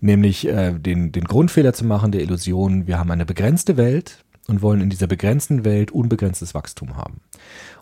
[0.00, 4.62] Nämlich äh, den, den Grundfehler zu machen der Illusion, wir haben eine begrenzte Welt und
[4.62, 7.20] wollen in dieser begrenzten Welt unbegrenztes Wachstum haben.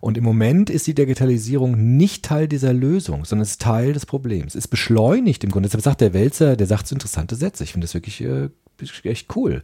[0.01, 4.07] Und im Moment ist die Digitalisierung nicht Teil dieser Lösung, sondern es ist Teil des
[4.07, 4.55] Problems.
[4.55, 5.69] Es beschleunigt im Grunde.
[5.69, 7.65] Deshalb sagt der Wälzer, der sagt so interessante Sätze.
[7.65, 8.51] Ich finde das wirklich äh,
[9.03, 9.63] echt cool.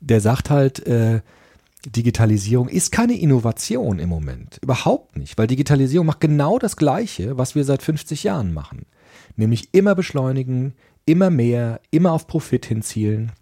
[0.00, 1.20] Der sagt halt, äh,
[1.86, 4.58] Digitalisierung ist keine Innovation im Moment.
[4.62, 8.86] Überhaupt nicht, weil Digitalisierung macht genau das Gleiche, was wir seit 50 Jahren machen.
[9.36, 10.74] Nämlich immer beschleunigen,
[11.06, 13.32] immer mehr, immer auf Profit hinzielen.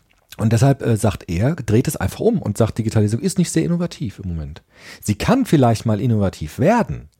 [0.40, 3.62] Und deshalb äh, sagt er, dreht es einfach um und sagt, Digitalisierung ist nicht sehr
[3.62, 4.62] innovativ im Moment.
[5.02, 7.10] Sie kann vielleicht mal innovativ werden,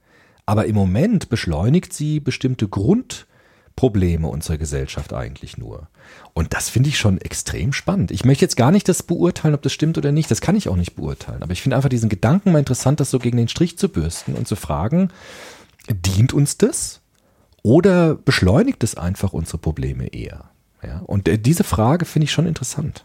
[0.47, 5.89] aber im Moment beschleunigt sie bestimmte Grundprobleme unserer Gesellschaft eigentlich nur.
[6.33, 8.11] Und das finde ich schon extrem spannend.
[8.11, 10.31] Ich möchte jetzt gar nicht das beurteilen, ob das stimmt oder nicht.
[10.31, 11.43] Das kann ich auch nicht beurteilen.
[11.43, 14.33] Aber ich finde einfach diesen Gedanken mal interessant, das so gegen den Strich zu bürsten
[14.33, 15.11] und zu fragen,
[15.91, 17.03] dient uns das?
[17.63, 20.51] Oder beschleunigt es einfach unsere Probleme eher?
[20.83, 23.05] Ja, und äh, diese Frage finde ich schon interessant.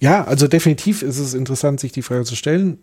[0.00, 2.78] Ja, also definitiv ist es interessant, sich die Frage zu stellen.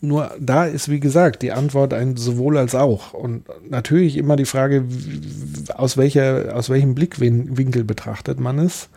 [0.00, 3.12] Nur da ist, wie gesagt, die Antwort ein sowohl als auch.
[3.12, 4.84] Und natürlich immer die Frage,
[5.74, 8.88] aus, welcher, aus welchem Blickwinkel betrachtet man es.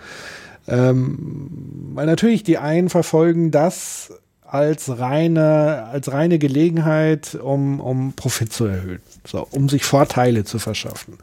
[0.68, 4.14] Ähm, weil natürlich die einen verfolgen das
[4.52, 10.60] als reine, als reine Gelegenheit, um, um Profit zu erhöhen, so, um sich Vorteile zu
[10.60, 11.18] verschaffen.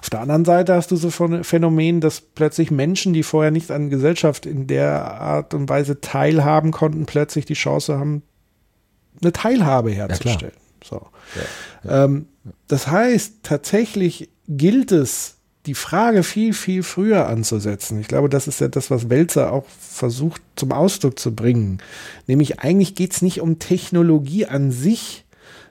[0.00, 3.70] Auf der anderen Seite hast du so ein Phänomen, dass plötzlich Menschen, die vorher nicht
[3.70, 4.90] an Gesellschaft in der
[5.20, 8.22] Art und Weise teilhaben konnten, plötzlich die Chance haben,
[9.22, 10.52] eine Teilhabe herzustellen.
[10.82, 11.06] Ja, so.
[11.36, 12.04] Ja, ja.
[12.04, 12.26] Ähm,
[12.66, 17.98] das heißt, tatsächlich gilt es, die Frage viel, viel früher anzusetzen.
[18.00, 21.78] Ich glaube, das ist ja das, was Welzer auch versucht zum Ausdruck zu bringen.
[22.26, 25.24] Nämlich eigentlich geht es nicht um Technologie an sich,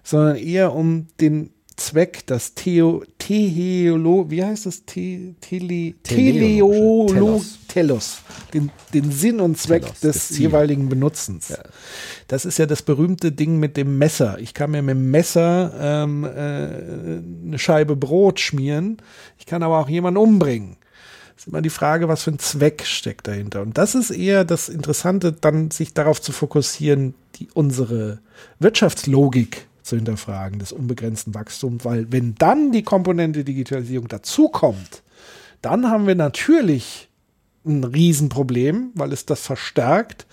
[0.03, 4.83] sondern eher um den Zweck, das Theo, Theolo, wie heißt das?
[4.89, 7.15] The, tele, Teleologische.
[7.15, 8.21] Teleolo, Telos.
[8.53, 11.53] Den, den Sinn und Zweck Telos, des jeweiligen Benutzens.
[12.27, 14.37] Das ist ja das berühmte Ding mit dem Messer.
[14.39, 18.97] Ich kann mir mit dem Messer ähm, äh, eine Scheibe Brot schmieren.
[19.39, 20.77] Ich kann aber auch jemanden umbringen.
[21.35, 23.61] ist immer die Frage, was für ein Zweck steckt dahinter.
[23.61, 28.19] Und das ist eher das Interessante, dann sich darauf zu fokussieren, die, unsere
[28.59, 35.03] Wirtschaftslogik zu hinterfragen, des unbegrenzten Wachstums, weil wenn dann die Komponente Digitalisierung dazukommt,
[35.61, 37.09] dann haben wir natürlich
[37.65, 40.25] ein Riesenproblem, weil es das verstärkt,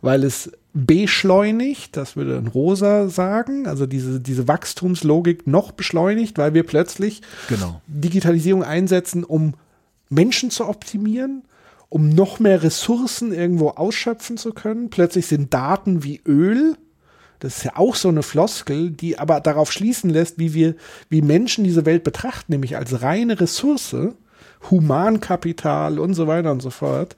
[0.00, 6.54] weil es beschleunigt, das würde ein Rosa sagen, also diese, diese Wachstumslogik noch beschleunigt, weil
[6.54, 7.82] wir plötzlich Genau.
[7.86, 9.54] Digitalisierung einsetzen, um
[10.08, 11.42] Menschen zu optimieren,
[11.88, 14.88] um noch mehr Ressourcen irgendwo ausschöpfen zu können.
[14.88, 16.76] Plötzlich sind Daten wie Öl.
[17.42, 20.76] Das ist ja auch so eine Floskel, die aber darauf schließen lässt, wie wir,
[21.08, 23.96] wie Menschen diese Welt betrachten, nämlich als reine Ressource,
[24.70, 27.16] Humankapital und so weiter und so fort.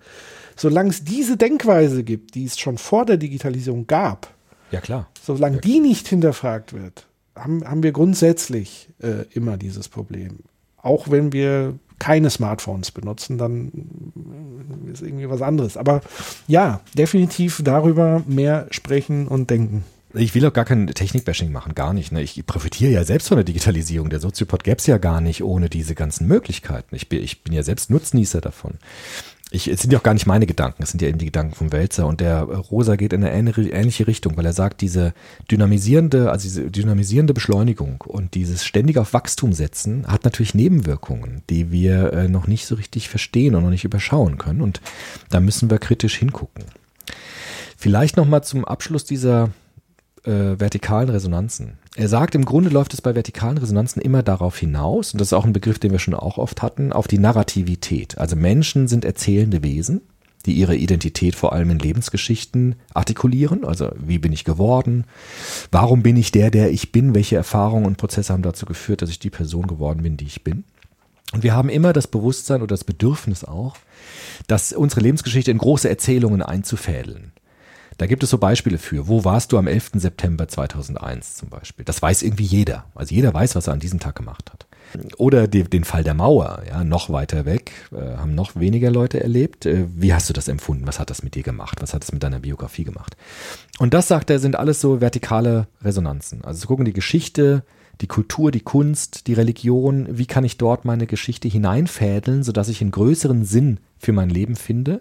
[0.57, 4.33] Solange es diese Denkweise gibt, die es schon vor der Digitalisierung gab,
[4.71, 5.09] Ja, klar.
[5.23, 7.07] solange die nicht hinterfragt wird,
[7.37, 10.39] haben, haben wir grundsätzlich äh, immer dieses Problem.
[10.79, 13.73] Auch wenn wir keine Smartphones benutzen, dann
[14.89, 15.77] äh, ist irgendwie was anderes.
[15.77, 16.01] Aber
[16.47, 19.85] ja, definitiv darüber mehr sprechen und denken.
[20.17, 22.13] Ich will auch gar kein Technikbashing machen, gar nicht.
[22.13, 22.23] Ne?
[22.23, 24.11] Ich profitiere ja selbst von der Digitalisierung.
[24.11, 26.95] Der Soziopod gäbe es ja gar nicht ohne diese ganzen Möglichkeiten.
[26.95, 28.75] Ich bin, ich bin ja selbst Nutznießer davon.
[29.51, 31.55] Ich, es sind ja auch gar nicht meine Gedanken, es sind ja eben die Gedanken
[31.55, 32.07] vom Wälzer.
[32.07, 35.15] Und der Rosa geht in eine ähnliche Richtung, weil er sagt, diese
[35.51, 41.71] dynamisierende, also diese dynamisierende Beschleunigung und dieses ständig auf Wachstum setzen hat natürlich Nebenwirkungen, die
[41.71, 44.61] wir äh, noch nicht so richtig verstehen und noch nicht überschauen können.
[44.61, 44.81] Und
[45.31, 46.65] da müssen wir kritisch hingucken.
[47.77, 49.51] Vielleicht noch mal zum Abschluss dieser
[50.25, 51.79] äh, vertikalen Resonanzen.
[51.97, 55.33] Er sagt, im Grunde läuft es bei vertikalen Resonanzen immer darauf hinaus, und das ist
[55.33, 58.19] auch ein Begriff, den wir schon auch oft hatten, auf die Narrativität.
[58.19, 60.01] Also Menschen sind erzählende Wesen,
[60.47, 63.65] die ihre Identität vor allem in Lebensgeschichten artikulieren.
[63.65, 65.05] Also wie bin ich geworden?
[65.71, 67.15] Warum bin ich der, der ich bin?
[67.15, 70.45] Welche Erfahrungen und Prozesse haben dazu geführt, dass ich die Person geworden bin, die ich
[70.45, 70.65] bin?
[71.33, 73.77] Und wir haben immer das Bewusstsein oder das Bedürfnis auch,
[74.47, 77.33] dass unsere Lebensgeschichte in große Erzählungen einzufädeln.
[77.99, 79.09] Da gibt es so Beispiele für.
[79.09, 79.93] Wo warst du am 11.
[79.95, 81.85] September 2001 zum Beispiel?
[81.85, 82.85] Das weiß irgendwie jeder.
[82.95, 84.67] Also jeder weiß, was er an diesem Tag gemacht hat.
[85.17, 89.21] Oder die, den Fall der Mauer, ja, noch weiter weg, äh, haben noch weniger Leute
[89.21, 89.67] erlebt.
[89.67, 90.87] Äh, wie hast du das empfunden?
[90.87, 91.83] Was hat das mit dir gemacht?
[91.83, 93.17] Was hat es mit deiner Biografie gemacht?
[93.79, 96.45] Und das, sagt er, sind alles so vertikale Resonanzen.
[96.45, 97.65] Also zu gucken, die Geschichte,
[98.01, 102.81] die Kultur, die Kunst, die Religion, wie kann ich dort meine Geschichte hineinfädeln, sodass ich
[102.81, 105.01] einen größeren Sinn für mein Leben finde,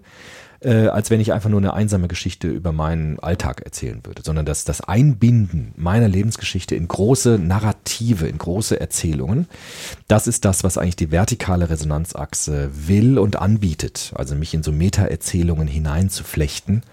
[0.63, 4.45] äh, als wenn ich einfach nur eine einsame Geschichte über meinen Alltag erzählen würde, sondern
[4.45, 9.47] dass das Einbinden meiner Lebensgeschichte in große Narrative, in große Erzählungen,
[10.07, 14.13] das ist das, was eigentlich die vertikale Resonanzachse will und anbietet.
[14.15, 16.83] Also mich in so Meta-Erzählungen hineinzuflechten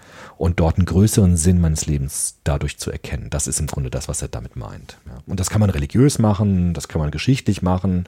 [0.41, 3.29] und dort einen größeren Sinn meines Lebens dadurch zu erkennen.
[3.29, 4.97] Das ist im Grunde das, was er damit meint.
[5.05, 5.19] Ja.
[5.27, 8.05] Und das kann man religiös machen, das kann man geschichtlich machen,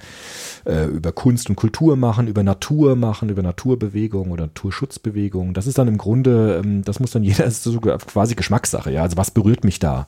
[0.66, 5.54] äh, über Kunst und Kultur machen, über Natur machen, über Naturbewegungen oder Naturschutzbewegungen.
[5.54, 8.90] Das ist dann im Grunde, ähm, das muss dann jeder, das ist so quasi Geschmackssache.
[8.90, 10.08] Ja, also was berührt mich da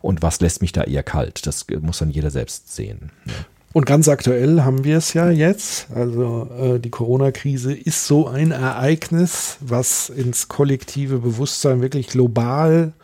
[0.00, 1.46] und was lässt mich da eher kalt?
[1.46, 3.10] Das muss dann jeder selbst sehen.
[3.26, 3.34] Ja.
[3.76, 5.88] Und ganz aktuell haben wir es ja jetzt.
[5.94, 12.94] Also äh, die Corona-Krise ist so ein Ereignis, was ins kollektive Bewusstsein wirklich global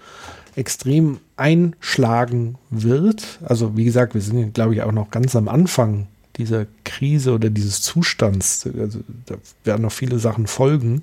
[0.57, 3.39] extrem einschlagen wird.
[3.45, 6.07] Also wie gesagt, wir sind, glaube ich, auch noch ganz am Anfang
[6.39, 8.67] dieser Krise oder dieses Zustands.
[8.67, 9.35] Also da
[9.65, 11.01] werden noch viele Sachen folgen.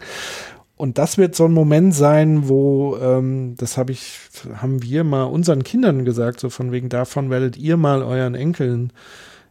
[0.78, 4.18] Und das wird so ein Moment sein, wo, ähm, das habe ich,
[4.56, 8.91] haben wir mal unseren Kindern gesagt, so von wegen davon werdet ihr mal euren Enkeln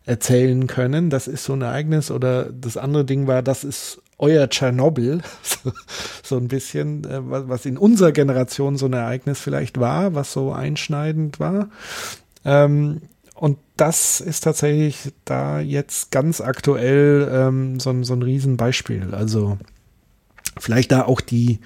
[0.08, 1.10] erzählen können.
[1.10, 5.20] Das ist so ein Ereignis oder das andere Ding war, das ist euer Tschernobyl,
[6.22, 10.52] so, ein bisschen, äh, was, in unserer Generation so ein Ereignis vielleicht war, was so
[10.52, 11.68] einschneidend war.
[12.44, 13.02] Ähm,
[13.34, 19.14] und das ist tatsächlich da jetzt ganz aktuell ähm, so, so ein Riesenbeispiel.
[19.14, 19.58] Also
[20.58, 21.60] vielleicht da auch die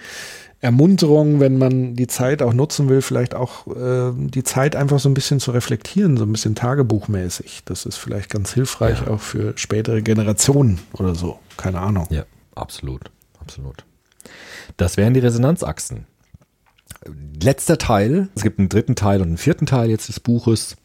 [0.62, 5.08] Ermunterung, wenn man die Zeit auch nutzen will, vielleicht auch äh, die Zeit einfach so
[5.08, 7.62] ein bisschen zu reflektieren, so ein bisschen tagebuchmäßig.
[7.64, 9.08] Das ist vielleicht ganz hilfreich Ja.
[9.08, 11.40] auch für spätere Generationen oder so.
[11.56, 12.06] Keine Ahnung.
[12.10, 12.24] Ja,
[12.54, 13.10] absolut,
[13.40, 13.84] absolut.
[14.76, 16.06] Das wären die Resonanzachsen.
[17.42, 20.76] Letzter Teil, es gibt einen dritten Teil und einen vierten Teil jetzt des Buches.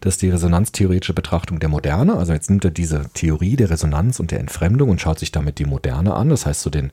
[0.00, 2.16] Das ist die resonanztheoretische Betrachtung der Moderne.
[2.16, 5.58] Also jetzt nimmt er diese Theorie der Resonanz und der Entfremdung und schaut sich damit
[5.58, 6.30] die Moderne an.
[6.30, 6.90] Das heißt so den,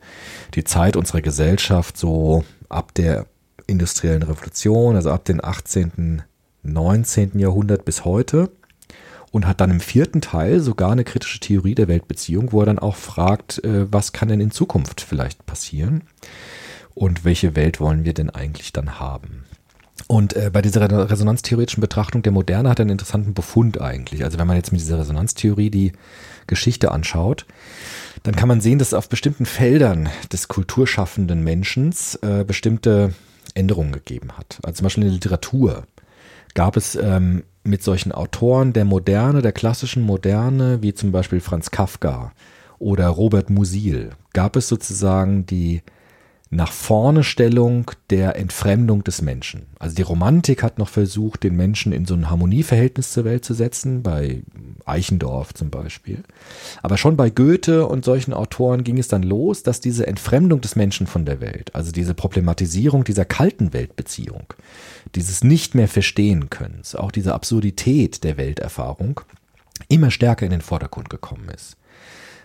[0.56, 3.26] die Zeit unserer Gesellschaft so ab der
[3.66, 6.24] industriellen Revolution, also ab dem 18.,
[6.64, 7.40] 19.
[7.40, 8.52] Jahrhundert bis heute
[9.32, 12.80] und hat dann im vierten Teil sogar eine kritische Theorie der Weltbeziehung, wo er dann
[12.80, 16.04] auch fragt, äh, was kann denn in Zukunft vielleicht passieren
[16.94, 19.46] und welche Welt wollen wir denn eigentlich dann haben.
[20.06, 24.24] Und äh, bei dieser resonanztheoretischen Betrachtung der Moderne hat er einen interessanten Befund eigentlich.
[24.24, 25.94] Also wenn man jetzt mit dieser Resonanztheorie die
[26.46, 27.46] Geschichte anschaut,
[28.24, 33.14] dann kann man sehen, dass auf bestimmten Feldern des kulturschaffenden Menschen äh, bestimmte
[33.54, 34.60] Änderungen gegeben hat.
[34.64, 35.84] Also zum Beispiel in der Literatur
[36.54, 41.72] gab es ähm, mit solchen Autoren der Moderne, der klassischen Moderne, wie zum Beispiel Franz
[41.72, 42.32] Kafka
[42.80, 45.82] oder Robert Musil, gab es sozusagen die
[46.50, 49.66] nach vorne Stellung der Entfremdung des Menschen.
[49.80, 53.54] Also die Romantik hat noch versucht, den Menschen in so ein Harmonieverhältnis zur Welt zu
[53.54, 54.44] setzen, bei
[54.86, 56.24] Eichendorff zum Beispiel.
[56.82, 60.76] Aber schon bei Goethe und solchen Autoren ging es dann los, dass diese Entfremdung des
[60.78, 64.54] Menschen von der Welt, also diese Problematisierung dieser kalten Weltbeziehung,
[65.16, 69.22] dieses nicht mehr verstehen können, auch diese Absurdität der Welterfahrung
[69.90, 71.76] immer stärker in den Vordergrund gekommen ist.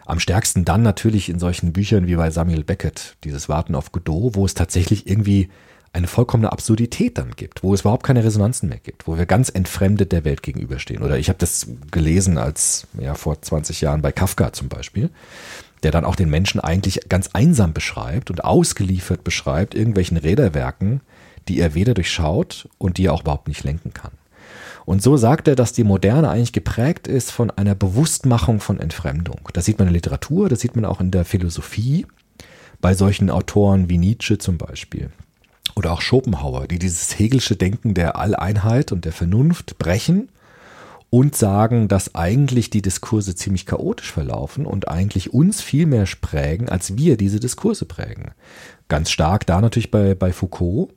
[0.06, 4.34] Am stärksten dann natürlich in solchen Büchern wie bei Samuel Beckett, dieses Warten auf Godot,
[4.34, 5.48] wo es tatsächlich irgendwie
[5.92, 9.50] eine vollkommene Absurdität dann gibt, wo es überhaupt keine Resonanzen mehr gibt, wo wir ganz
[9.50, 11.02] entfremdet der Welt gegenüberstehen.
[11.02, 15.10] Oder ich habe das gelesen als ja vor 20 Jahren bei Kafka zum Beispiel,
[15.82, 21.02] der dann auch den Menschen eigentlich ganz einsam beschreibt und ausgeliefert beschreibt irgendwelchen Räderwerken,
[21.48, 24.12] die er weder durchschaut und die er auch überhaupt nicht lenken kann.
[24.84, 29.48] Und so sagt er, dass die Moderne eigentlich geprägt ist von einer Bewusstmachung von Entfremdung.
[29.52, 32.06] Das sieht man in der Literatur, das sieht man auch in der Philosophie,
[32.80, 35.10] bei solchen Autoren wie Nietzsche zum Beispiel.
[35.76, 40.28] Oder auch Schopenhauer, die dieses hegelsche Denken der Alleinheit und der Vernunft brechen
[41.08, 46.68] und sagen, dass eigentlich die Diskurse ziemlich chaotisch verlaufen und eigentlich uns viel mehr prägen,
[46.68, 48.32] als wir diese Diskurse prägen.
[48.88, 50.90] Ganz stark da natürlich bei, bei Foucault,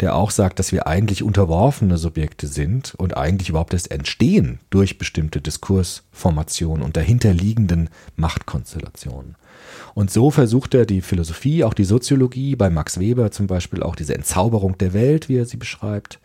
[0.00, 4.98] der auch sagt, dass wir eigentlich unterworfene Subjekte sind und eigentlich überhaupt erst entstehen durch
[4.98, 9.36] bestimmte Diskursformationen und dahinterliegenden Machtkonstellationen.
[9.94, 13.94] Und so versucht er die Philosophie, auch die Soziologie, bei Max Weber zum Beispiel auch
[13.94, 16.18] diese Entzauberung der Welt, wie er sie beschreibt.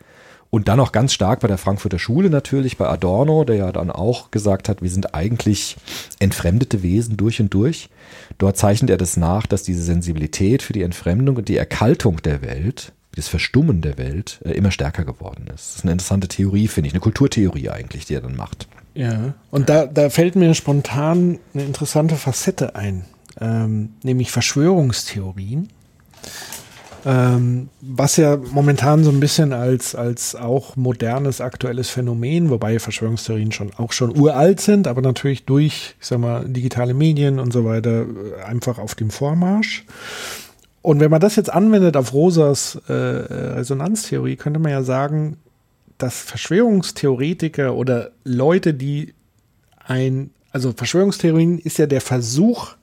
[0.50, 3.92] Und dann auch ganz stark bei der Frankfurter Schule natürlich, bei Adorno, der ja dann
[3.92, 5.76] auch gesagt hat, wir sind eigentlich
[6.18, 7.88] entfremdete Wesen durch und durch.
[8.38, 12.42] Dort zeichnet er das nach, dass diese Sensibilität für die Entfremdung und die Erkaltung der
[12.42, 15.68] Welt das Verstummen der Welt äh, immer stärker geworden ist.
[15.68, 18.68] Das ist eine interessante Theorie, finde ich, eine Kulturtheorie eigentlich, die er dann macht.
[18.94, 23.04] Ja, und da, da fällt mir spontan eine interessante Facette ein,
[23.40, 25.68] ähm, nämlich Verschwörungstheorien.
[27.06, 33.52] Ähm, was ja momentan so ein bisschen als, als auch modernes, aktuelles Phänomen, wobei Verschwörungstheorien
[33.52, 37.64] schon auch schon uralt sind, aber natürlich durch, ich sag mal, digitale Medien und so
[37.64, 39.84] weiter äh, einfach auf dem Vormarsch.
[40.82, 45.36] Und wenn man das jetzt anwendet auf Rosas äh, Resonanztheorie, könnte man ja sagen,
[45.98, 49.14] dass Verschwörungstheoretiker oder Leute, die
[49.84, 52.74] ein, also Verschwörungstheorien ist ja der Versuch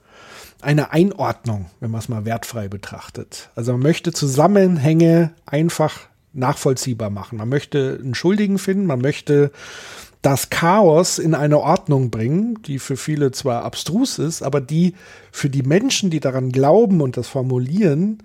[0.60, 3.50] einer Einordnung, wenn man es mal wertfrei betrachtet.
[3.54, 7.38] Also man möchte Zusammenhänge einfach nachvollziehbar machen.
[7.38, 9.50] Man möchte einen Schuldigen finden, man möchte
[10.22, 14.94] das Chaos in eine Ordnung bringen, die für viele zwar abstrus ist, aber die
[15.30, 18.22] für die Menschen, die daran glauben und das formulieren,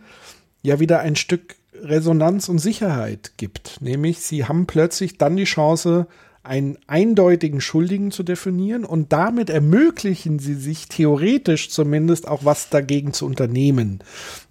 [0.62, 3.82] ja wieder ein Stück Resonanz und Sicherheit gibt.
[3.82, 6.08] Nämlich, sie haben plötzlich dann die Chance,
[6.44, 13.14] einen eindeutigen Schuldigen zu definieren und damit ermöglichen sie sich theoretisch zumindest auch was dagegen
[13.14, 14.00] zu unternehmen.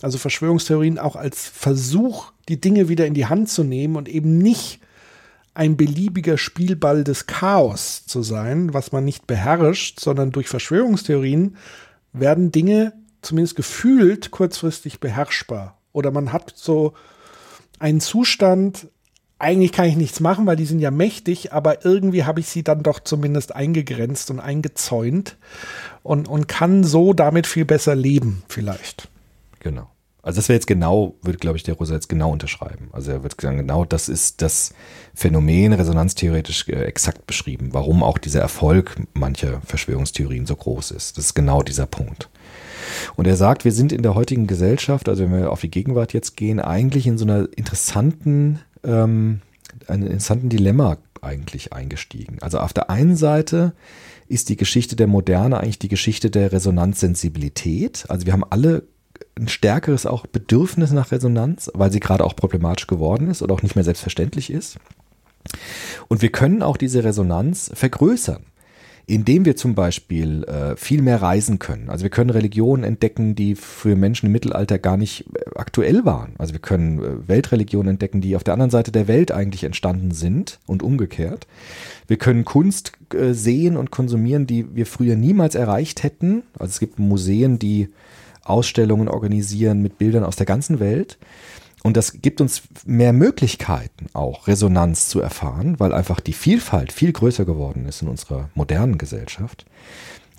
[0.01, 4.39] Also Verschwörungstheorien auch als Versuch, die Dinge wieder in die Hand zu nehmen und eben
[4.39, 4.81] nicht
[5.55, 11.57] ein beliebiger Spielball des Chaos zu sein, was man nicht beherrscht, sondern durch Verschwörungstheorien
[12.13, 15.79] werden Dinge zumindest gefühlt kurzfristig beherrschbar.
[15.93, 16.95] Oder man hat so
[17.79, 18.89] einen Zustand,
[19.39, 22.63] eigentlich kann ich nichts machen, weil die sind ja mächtig, aber irgendwie habe ich sie
[22.63, 25.37] dann doch zumindest eingegrenzt und eingezäunt
[26.03, 29.09] und, und kann so damit viel besser leben, vielleicht.
[29.61, 29.92] Genau.
[30.23, 32.91] Also das wäre jetzt genau, würde glaube ich der Rosa jetzt genau unterschreiben.
[32.93, 34.73] Also er wird sagen, genau das ist das
[35.15, 41.19] Phänomen resonanztheoretisch äh, exakt beschrieben, warum auch dieser Erfolg mancher Verschwörungstheorien so groß ist.
[41.19, 42.31] Das ist genau dieser Punkt.
[43.17, 46.13] Und er sagt, wir sind in der heutigen Gesellschaft, also wenn wir auf die Gegenwart
[46.13, 49.41] jetzt gehen, eigentlich in so einer interessanten, ähm,
[49.89, 52.39] einem interessanten Dilemma eigentlich eingestiegen.
[52.41, 53.73] Also auf der einen Seite
[54.29, 58.05] ist die Geschichte der Moderne eigentlich die Geschichte der Resonanzsensibilität.
[58.09, 58.85] Also wir haben alle
[59.39, 63.63] ein stärkeres auch Bedürfnis nach Resonanz, weil sie gerade auch problematisch geworden ist oder auch
[63.63, 64.79] nicht mehr selbstverständlich ist.
[66.09, 68.45] Und wir können auch diese Resonanz vergrößern,
[69.07, 71.91] indem wir zum Beispiel äh, viel mehr reisen können.
[71.91, 76.35] Also wir können Religionen entdecken, die für Menschen im Mittelalter gar nicht äh, aktuell waren.
[76.39, 80.13] Also wir können äh, Weltreligionen entdecken, die auf der anderen Seite der Welt eigentlich entstanden
[80.13, 81.47] sind und umgekehrt.
[82.07, 86.45] Wir können Kunst äh, sehen und konsumieren, die wir früher niemals erreicht hätten.
[86.57, 87.89] Also es gibt Museen, die
[88.45, 91.19] Ausstellungen organisieren mit Bildern aus der ganzen Welt.
[91.83, 97.13] Und das gibt uns mehr Möglichkeiten, auch Resonanz zu erfahren, weil einfach die Vielfalt viel
[97.13, 99.67] größer geworden ist in unserer modernen Gesellschaft.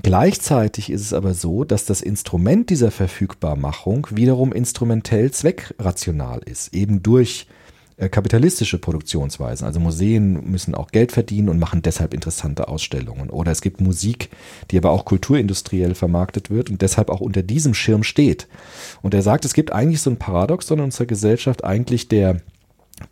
[0.02, 7.04] Gleichzeitig ist es aber so, dass das Instrument dieser Verfügbarmachung wiederum instrumentell zweckrational ist, eben
[7.04, 7.63] durch äh,
[7.98, 9.66] kapitalistische Produktionsweisen.
[9.66, 13.30] Also Museen müssen auch Geld verdienen und machen deshalb interessante Ausstellungen.
[13.30, 14.30] Oder es gibt Musik,
[14.72, 18.48] die aber auch kulturindustriell vermarktet wird und deshalb auch unter diesem Schirm steht.
[19.02, 22.42] Und er sagt, es gibt eigentlich so ein Paradoxon in unserer Gesellschaft, eigentlich der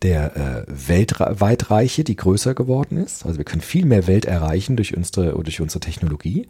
[0.03, 3.25] der äh, Weltweitreiche, die größer geworden ist.
[3.25, 6.47] Also wir können viel mehr Welt erreichen durch unsere, durch unsere Technologie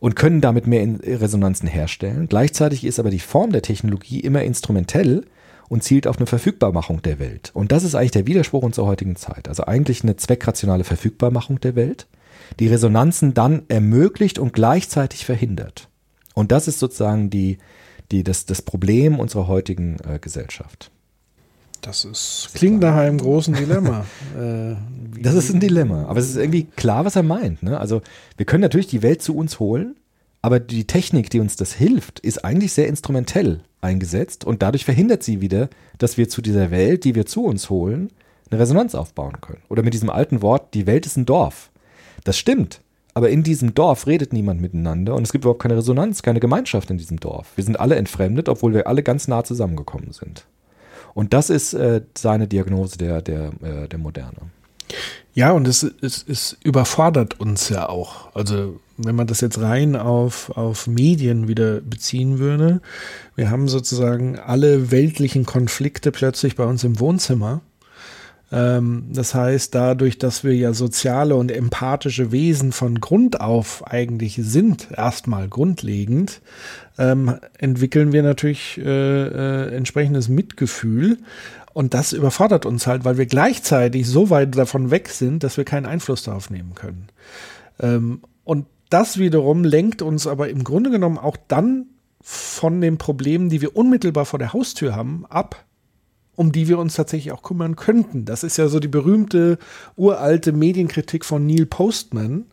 [0.00, 2.26] und können damit mehr Resonanzen herstellen.
[2.28, 5.24] Gleichzeitig ist aber die Form der Technologie immer instrumentell
[5.68, 7.50] und zielt auf eine Verfügbarmachung der Welt.
[7.54, 9.48] Und das ist eigentlich der Widerspruch unserer heutigen Zeit.
[9.48, 12.06] Also eigentlich eine zweckrationale Verfügbarmachung der Welt,
[12.60, 15.88] die Resonanzen dann ermöglicht und gleichzeitig verhindert.
[16.34, 17.58] Und das ist sozusagen die,
[18.10, 20.90] die, das, das Problem unserer heutigen äh, Gesellschaft.
[21.82, 24.06] Das ist, klingt nach einem großen Dilemma.
[24.38, 24.74] äh,
[25.20, 26.06] das ist ein Dilemma.
[26.06, 27.62] Aber es ist irgendwie klar, was er meint.
[27.62, 27.78] Ne?
[27.78, 28.02] Also
[28.36, 29.96] wir können natürlich die Welt zu uns holen,
[30.46, 35.24] aber die Technik, die uns das hilft, ist eigentlich sehr instrumentell eingesetzt und dadurch verhindert
[35.24, 35.68] sie wieder,
[35.98, 38.12] dass wir zu dieser Welt, die wir zu uns holen,
[38.48, 39.62] eine Resonanz aufbauen können.
[39.68, 41.72] Oder mit diesem alten Wort, die Welt ist ein Dorf.
[42.22, 42.80] Das stimmt.
[43.12, 46.90] Aber in diesem Dorf redet niemand miteinander und es gibt überhaupt keine Resonanz, keine Gemeinschaft
[46.90, 47.48] in diesem Dorf.
[47.56, 50.46] Wir sind alle entfremdet, obwohl wir alle ganz nah zusammengekommen sind.
[51.12, 54.52] Und das ist äh, seine Diagnose der, der, äh, der Moderne.
[55.34, 58.32] Ja, und es, es, es überfordert uns ja auch.
[58.32, 62.80] Also wenn man das jetzt rein auf, auf Medien wieder beziehen würde,
[63.34, 67.60] wir haben sozusagen alle weltlichen Konflikte plötzlich bei uns im Wohnzimmer.
[68.52, 74.38] Ähm, das heißt, dadurch, dass wir ja soziale und empathische Wesen von Grund auf eigentlich
[74.40, 76.40] sind, erstmal grundlegend,
[76.98, 81.18] ähm, entwickeln wir natürlich äh, äh, entsprechendes Mitgefühl.
[81.72, 85.64] Und das überfordert uns halt, weil wir gleichzeitig so weit davon weg sind, dass wir
[85.64, 87.08] keinen Einfluss darauf nehmen können.
[87.80, 91.86] Ähm, und das wiederum lenkt uns aber im Grunde genommen auch dann
[92.20, 95.64] von den Problemen, die wir unmittelbar vor der Haustür haben, ab,
[96.34, 98.24] um die wir uns tatsächlich auch kümmern könnten.
[98.24, 99.58] Das ist ja so die berühmte
[99.96, 102.46] uralte Medienkritik von Neil Postman,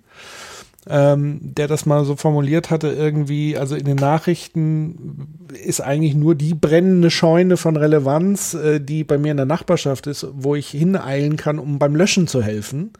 [0.88, 6.36] ähm, der das mal so formuliert hatte, irgendwie, also in den Nachrichten ist eigentlich nur
[6.36, 10.70] die brennende Scheune von Relevanz, äh, die bei mir in der Nachbarschaft ist, wo ich
[10.70, 12.92] hineilen kann, um beim Löschen zu helfen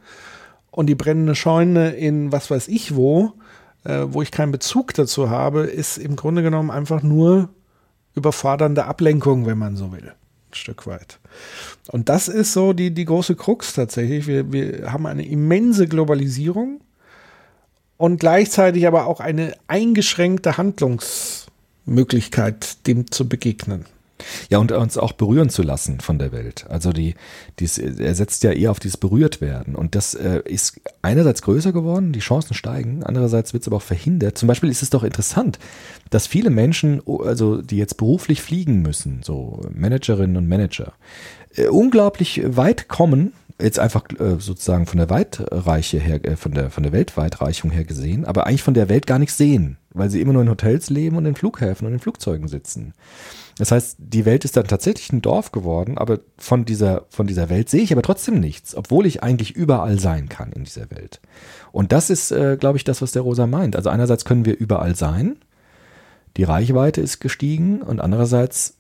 [0.74, 3.34] und die brennende Scheune in was weiß ich wo,
[3.84, 7.50] äh, wo ich keinen Bezug dazu habe, ist im Grunde genommen einfach nur
[8.16, 10.08] überfordernde Ablenkung, wenn man so will.
[10.08, 11.20] Ein Stück weit.
[11.90, 14.26] Und das ist so die, die große Krux tatsächlich.
[14.26, 16.82] Wir, wir haben eine immense Globalisierung
[17.98, 23.86] und gleichzeitig aber auch eine eingeschränkte Handlungsmöglichkeit, dem zu begegnen.
[24.50, 26.66] Ja, und uns auch berühren zu lassen von der Welt.
[26.70, 27.16] Also die,
[27.60, 29.76] dies, er setzt ja eher auf dieses Berührtwerden.
[29.76, 33.82] Und das äh, ist einerseits größer geworden, die Chancen steigen, andererseits wird es aber auch
[33.82, 34.38] verhindert.
[34.38, 35.60] Zum Beispiel ist es doch interessant,
[36.10, 40.94] dass viele Menschen, also die jetzt beruflich fliegen müssen, so Managerinnen und Manager,
[41.56, 46.70] äh, unglaublich weit kommen, jetzt einfach äh, sozusagen von der Weitreiche her, äh, von der,
[46.70, 50.22] von der Weltweitreichung her gesehen, aber eigentlich von der Welt gar nichts sehen, weil sie
[50.22, 52.94] immer nur in Hotels leben und in Flughäfen und in Flugzeugen sitzen.
[53.58, 57.50] Das heißt, die Welt ist dann tatsächlich ein Dorf geworden, aber von dieser, von dieser
[57.50, 61.22] Welt sehe ich aber trotzdem nichts, obwohl ich eigentlich überall sein kann in dieser Welt.
[61.72, 63.76] Und das ist, äh, glaube ich, das, was der Rosa meint.
[63.76, 65.38] Also einerseits können wir überall sein,
[66.38, 68.78] die Reichweite ist gestiegen und andererseits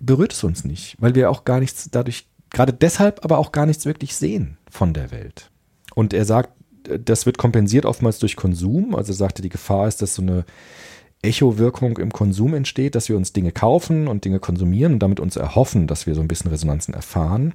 [0.00, 3.66] berührt es uns nicht, weil wir auch gar nichts dadurch, gerade deshalb aber auch gar
[3.66, 5.50] nichts wirklich sehen von der Welt.
[5.94, 6.50] Und er sagt,
[7.04, 8.94] das wird kompensiert oftmals durch Konsum.
[8.94, 10.44] Also er sagte, die Gefahr ist, dass so eine
[11.20, 15.34] Echo-Wirkung im Konsum entsteht, dass wir uns Dinge kaufen und Dinge konsumieren und damit uns
[15.34, 17.54] erhoffen, dass wir so ein bisschen Resonanzen erfahren.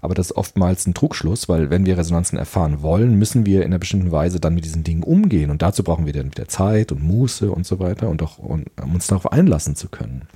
[0.00, 3.66] Aber das ist oftmals ein Trugschluss, weil wenn wir Resonanzen erfahren wollen, müssen wir in
[3.66, 5.50] einer bestimmten Weise dann mit diesen Dingen umgehen.
[5.50, 8.64] Und dazu brauchen wir dann wieder Zeit und Muße und so weiter und auch um
[8.76, 10.28] uns darauf einlassen zu können.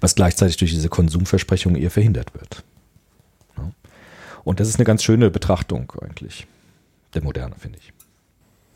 [0.00, 2.64] Was gleichzeitig durch diese Konsumversprechung eher verhindert wird.
[4.44, 6.46] Und das ist eine ganz schöne Betrachtung eigentlich
[7.14, 7.92] der Moderne, finde ich.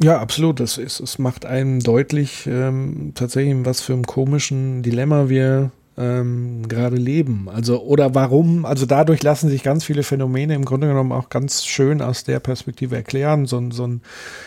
[0.02, 0.58] Ja, absolut.
[0.58, 6.66] Das ist, es macht einem deutlich, ähm, tatsächlich, was für einem komischen Dilemma wir ähm,
[6.66, 7.48] gerade leben.
[7.48, 11.64] Also, oder warum, also dadurch lassen sich ganz viele Phänomene im Grunde genommen auch ganz
[11.64, 13.47] schön aus der Perspektive erklären.
[13.47, 14.02] So, so ein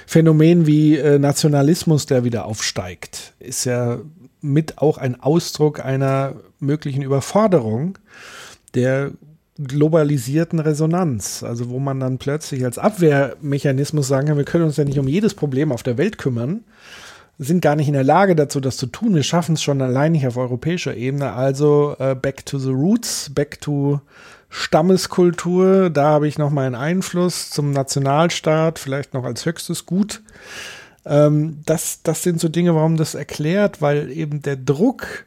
[0.05, 3.99] Phänomen wie äh, Nationalismus, der wieder aufsteigt, ist ja
[4.41, 7.97] mit auch ein Ausdruck einer möglichen Überforderung
[8.73, 9.11] der
[9.57, 14.83] globalisierten Resonanz, also wo man dann plötzlich als Abwehrmechanismus sagen kann, wir können uns ja
[14.83, 16.65] nicht um jedes Problem auf der Welt kümmern,
[17.37, 19.15] sind gar nicht in der Lage dazu, das zu tun.
[19.15, 21.33] Wir schaffen es schon allein nicht auf europäischer Ebene.
[21.33, 23.99] Also äh, back to the roots, back to
[24.49, 25.89] Stammeskultur.
[25.89, 30.21] Da habe ich noch meinen Einfluss zum Nationalstaat, vielleicht noch als höchstes Gut.
[31.05, 35.25] Ähm, das, das sind so Dinge, warum das erklärt, weil eben der Druck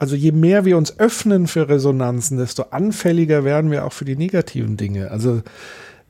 [0.00, 4.16] also je mehr wir uns öffnen für Resonanzen, desto anfälliger werden wir auch für die
[4.16, 5.10] negativen Dinge.
[5.10, 5.42] Also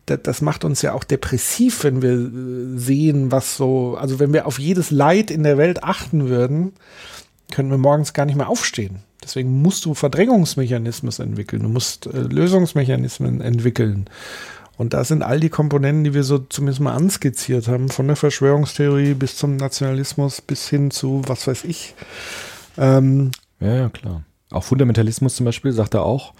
[0.07, 4.47] das macht uns ja auch depressiv, wenn wir äh, sehen, was so, also wenn wir
[4.47, 6.73] auf jedes Leid in der Welt achten würden,
[7.53, 9.01] können wir morgens gar nicht mehr aufstehen.
[9.23, 14.09] Deswegen musst du Verdrängungsmechanismen entwickeln, du musst äh, Lösungsmechanismen entwickeln.
[14.79, 18.17] Und da sind all die Komponenten, die wir so zumindest mal anskizziert haben, von der
[18.17, 21.95] Verschwörungstheorie bis zum Nationalismus bis hin zu, was weiß ich,
[22.79, 24.25] ähm, ja, ja, klar.
[24.51, 26.35] Auch Fundamentalismus zum Beispiel, sagt er auch,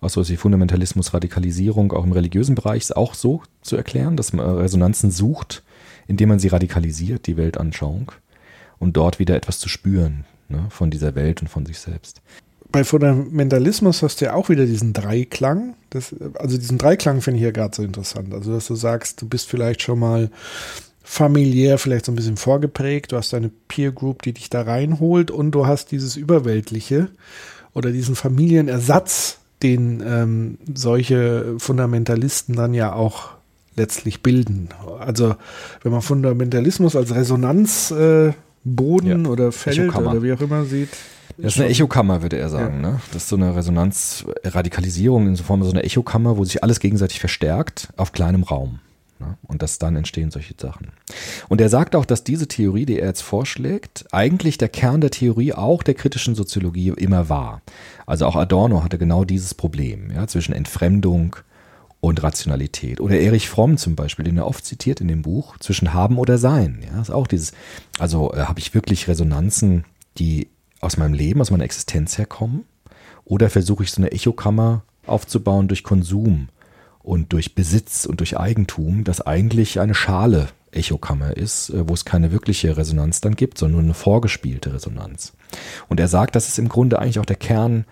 [0.00, 4.32] auch so die Fundamentalismus, Radikalisierung auch im religiösen Bereich ist auch so zu erklären, dass
[4.32, 5.62] man Resonanzen sucht,
[6.08, 8.10] indem man sie radikalisiert, die Weltanschauung,
[8.80, 12.20] und dort wieder etwas zu spüren ne, von dieser Welt und von sich selbst.
[12.72, 15.74] Bei Fundamentalismus hast du ja auch wieder diesen Dreiklang.
[15.90, 18.32] Das, also diesen Dreiklang finde ich ja gerade so interessant.
[18.32, 20.30] Also, dass du sagst, du bist vielleicht schon mal
[21.02, 23.12] familiär vielleicht so ein bisschen vorgeprägt.
[23.12, 27.08] Du hast eine Peer Group, die dich da reinholt und du hast dieses Überweltliche
[27.74, 33.30] oder diesen Familienersatz, den ähm, solche Fundamentalisten dann ja auch
[33.76, 34.68] letztlich bilden.
[34.98, 35.36] Also
[35.82, 38.36] wenn man Fundamentalismus als Resonanzboden
[38.74, 39.28] äh, ja.
[39.28, 40.90] oder Feld oder wie auch immer sieht.
[41.38, 42.82] Das ist eine Echokammer, würde er sagen.
[42.82, 42.90] Ja.
[42.90, 43.00] Ne?
[43.12, 47.20] Das ist so eine Resonanzradikalisierung in so Form so eine Echokammer, wo sich alles gegenseitig
[47.20, 48.80] verstärkt auf kleinem Raum.
[49.22, 49.36] Ne?
[49.42, 50.88] Und dass dann entstehen solche Sachen.
[51.48, 55.10] Und er sagt auch, dass diese Theorie, die er jetzt vorschlägt, eigentlich der Kern der
[55.10, 57.62] Theorie auch der kritischen Soziologie immer war.
[58.06, 61.36] Also auch Adorno hatte genau dieses Problem ja, zwischen Entfremdung
[62.00, 63.00] und Rationalität.
[63.00, 66.36] Oder Erich Fromm zum Beispiel, den er oft zitiert in dem Buch, zwischen Haben oder
[66.36, 66.84] Sein.
[66.84, 67.52] Ja, ist auch dieses,
[67.98, 69.84] also äh, habe ich wirklich Resonanzen,
[70.18, 70.48] die
[70.80, 72.64] aus meinem Leben, aus meiner Existenz herkommen?
[73.24, 76.48] Oder versuche ich so eine Echokammer aufzubauen durch Konsum?
[77.02, 82.04] Und durch Besitz und durch Eigentum, das eigentlich eine schale Echokammer ist, äh, wo es
[82.04, 85.32] keine wirkliche Resonanz dann gibt, sondern nur eine vorgespielte Resonanz.
[85.88, 87.84] Und er sagt, das ist im Grunde eigentlich auch der Kern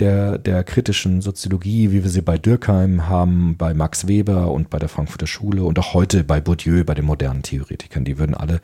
[0.00, 4.78] der, der kritischen Soziologie, wie wir sie bei Dürkheim haben, bei Max Weber und bei
[4.78, 8.04] der Frankfurter Schule und auch heute bei Bourdieu, bei den modernen Theoretikern.
[8.04, 8.60] Die würden alle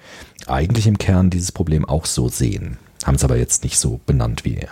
[0.47, 4.44] eigentlich im Kern dieses Problem auch so sehen, haben es aber jetzt nicht so benannt
[4.44, 4.70] wie er.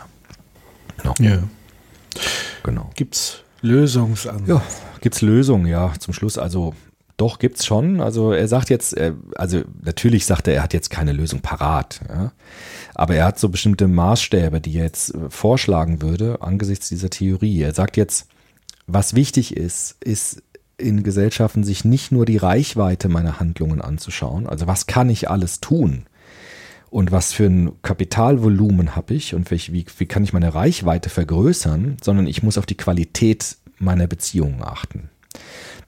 [1.05, 1.15] No.
[1.21, 1.39] Ja.
[2.63, 2.91] Genau.
[2.95, 4.49] Gibt's Lösungsansatz?
[4.49, 4.63] Ja,
[5.07, 6.37] Gibt es Lösungen, ja, zum Schluss?
[6.37, 6.75] Also
[7.17, 8.01] doch, gibt es schon.
[8.01, 8.97] Also er sagt jetzt,
[9.37, 12.01] also natürlich sagt er, er hat jetzt keine Lösung parat.
[12.09, 12.33] Ja?
[12.97, 17.63] Aber er hat so bestimmte Maßstäbe, die er jetzt äh, vorschlagen würde angesichts dieser Theorie.
[17.63, 18.27] Er sagt jetzt,
[18.89, 20.43] was wichtig ist, ist
[20.77, 25.61] in Gesellschaften sich nicht nur die Reichweite meiner Handlungen anzuschauen, also was kann ich alles
[25.61, 26.07] tun
[26.91, 31.99] und was für ein Kapitalvolumen habe ich und wie, wie kann ich meine Reichweite vergrößern,
[32.03, 35.11] sondern ich muss auf die Qualität meiner Beziehungen achten.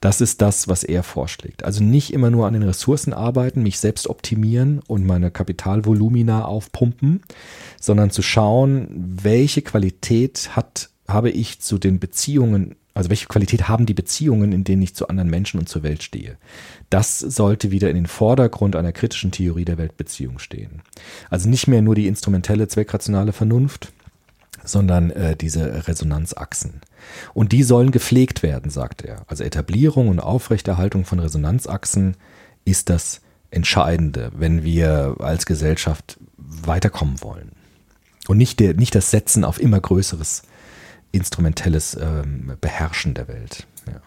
[0.01, 1.65] Das ist das, was er vorschlägt.
[1.65, 7.23] Also nicht immer nur an den Ressourcen arbeiten, mich selbst optimieren und meine Kapitalvolumina aufpumpen,
[7.81, 8.89] sondern zu schauen,
[9.23, 14.63] welche Qualität hat, habe ich zu den Beziehungen, also welche Qualität haben die Beziehungen, in
[14.63, 16.37] denen ich zu anderen Menschen und zur Welt stehe.
[16.91, 20.83] Das sollte wieder in den Vordergrund einer kritischen Theorie der Weltbeziehung stehen.
[21.29, 23.93] Also nicht mehr nur die instrumentelle zweckrationale Vernunft,
[24.69, 26.81] sondern äh, diese Resonanzachsen.
[27.35, 29.23] Und die sollen gepflegt werden, sagt er.
[29.27, 32.17] Also Etablierung und Aufrechterhaltung von Resonanzachsen
[32.65, 37.53] ist das Entscheidende, wenn wir als Gesellschaft weiterkommen wollen.
[38.27, 40.43] Und nicht, der, nicht das Setzen auf immer größeres
[41.13, 43.67] instrumentelles ähm, Beherrschen der Welt.
[43.87, 44.01] Ja.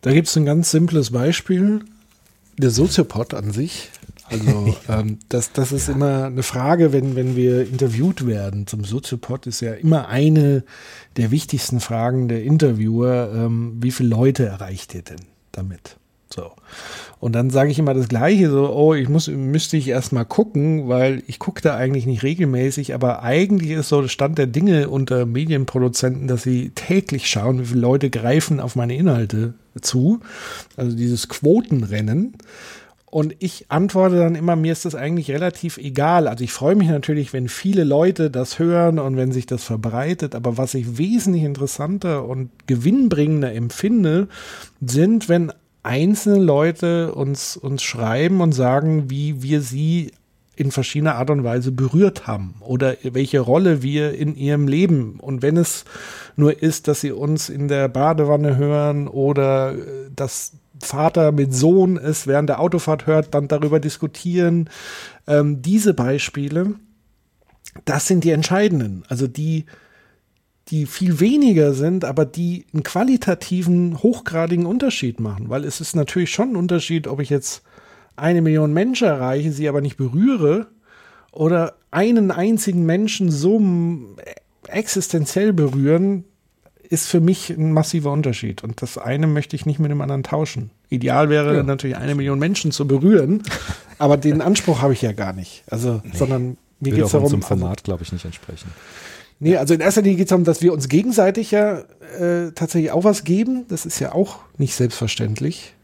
[0.00, 1.84] Da gibt es ein ganz simples Beispiel.
[2.56, 3.90] Der Soziopod an sich
[4.30, 5.94] also ähm, das, das ist ja.
[5.94, 10.64] immer eine Frage, wenn, wenn wir interviewt werden zum Soziopod, ist ja immer eine
[11.16, 15.20] der wichtigsten Fragen der Interviewer, ähm, wie viele Leute erreicht ihr denn
[15.52, 15.96] damit?
[16.30, 16.52] So.
[17.20, 20.88] Und dann sage ich immer das Gleiche, so, oh, ich muss, müsste ich erstmal gucken,
[20.88, 24.88] weil ich gucke da eigentlich nicht regelmäßig, aber eigentlich ist so der Stand der Dinge
[24.88, 30.20] unter Medienproduzenten, dass sie täglich schauen, wie viele Leute greifen auf meine Inhalte zu.
[30.76, 32.34] Also dieses Quotenrennen.
[33.10, 36.28] Und ich antworte dann immer, mir ist das eigentlich relativ egal.
[36.28, 40.34] Also ich freue mich natürlich, wenn viele Leute das hören und wenn sich das verbreitet.
[40.34, 44.28] Aber was ich wesentlich interessanter und gewinnbringender empfinde,
[44.80, 50.12] sind, wenn einzelne Leute uns, uns schreiben und sagen, wie wir sie
[50.58, 55.40] in verschiedener Art und Weise berührt haben oder welche Rolle wir in ihrem Leben und
[55.40, 55.84] wenn es
[56.34, 61.96] nur ist, dass sie uns in der Badewanne hören oder äh, dass Vater mit Sohn
[61.96, 64.70] es während der Autofahrt hört, dann darüber diskutieren.
[65.26, 66.74] Ähm, diese Beispiele,
[67.84, 69.04] das sind die entscheidenden.
[69.08, 69.66] Also die,
[70.68, 75.48] die viel weniger sind, aber die einen qualitativen, hochgradigen Unterschied machen.
[75.48, 77.62] Weil es ist natürlich schon ein Unterschied, ob ich jetzt
[78.16, 80.66] eine Million Menschen erreiche, sie aber nicht berühre
[81.32, 83.60] oder einen einzigen Menschen so
[84.66, 86.24] existenziell berühren,
[86.88, 88.64] ist für mich ein massiver Unterschied.
[88.64, 90.70] Und das eine möchte ich nicht mit dem anderen tauschen.
[90.88, 91.62] Ideal wäre ja.
[91.62, 93.42] natürlich eine Million Menschen zu berühren,
[93.98, 95.64] aber den Anspruch habe ich ja gar nicht.
[95.70, 97.28] Also, nee, sondern mir geht es darum.
[97.28, 98.68] zum Format, also, glaube ich, nicht entsprechen.
[99.40, 101.80] Nee, also in erster Linie geht es darum, dass wir uns gegenseitig ja
[102.18, 103.66] äh, tatsächlich auch was geben.
[103.68, 105.74] Das ist ja auch nicht selbstverständlich.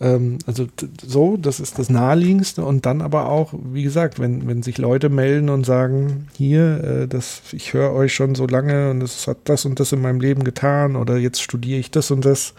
[0.00, 0.66] Ähm, also
[1.04, 2.64] so, das ist das Naheliegendste.
[2.64, 7.08] Und dann aber auch, wie gesagt, wenn, wenn sich Leute melden und sagen, hier, äh,
[7.08, 10.20] das, ich höre euch schon so lange und es hat das und das in meinem
[10.20, 12.54] Leben getan oder jetzt studiere ich das und das.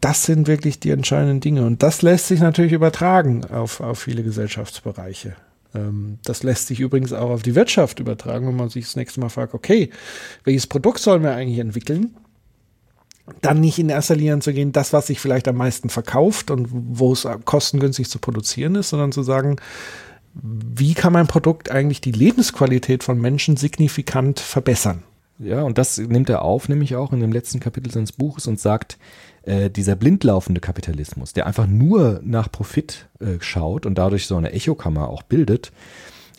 [0.00, 1.64] Das sind wirklich die entscheidenden Dinge.
[1.64, 5.34] Und das lässt sich natürlich übertragen auf, auf viele Gesellschaftsbereiche.
[5.74, 9.20] Ähm, das lässt sich übrigens auch auf die Wirtschaft übertragen, wenn man sich das nächste
[9.20, 9.90] Mal fragt, okay,
[10.44, 12.14] welches Produkt sollen wir eigentlich entwickeln?
[13.40, 16.68] Dann nicht in erster Linie zu gehen, das, was sich vielleicht am meisten verkauft und
[16.70, 19.56] wo es kostengünstig zu produzieren ist, sondern zu sagen,
[20.34, 25.02] wie kann mein Produkt eigentlich die Lebensqualität von Menschen signifikant verbessern?
[25.38, 28.58] Ja, und das nimmt er auf, nämlich auch in dem letzten Kapitel seines Buches und
[28.58, 28.96] sagt,
[29.42, 34.52] äh, dieser blindlaufende Kapitalismus, der einfach nur nach Profit äh, schaut und dadurch so eine
[34.52, 35.72] Echokammer auch bildet,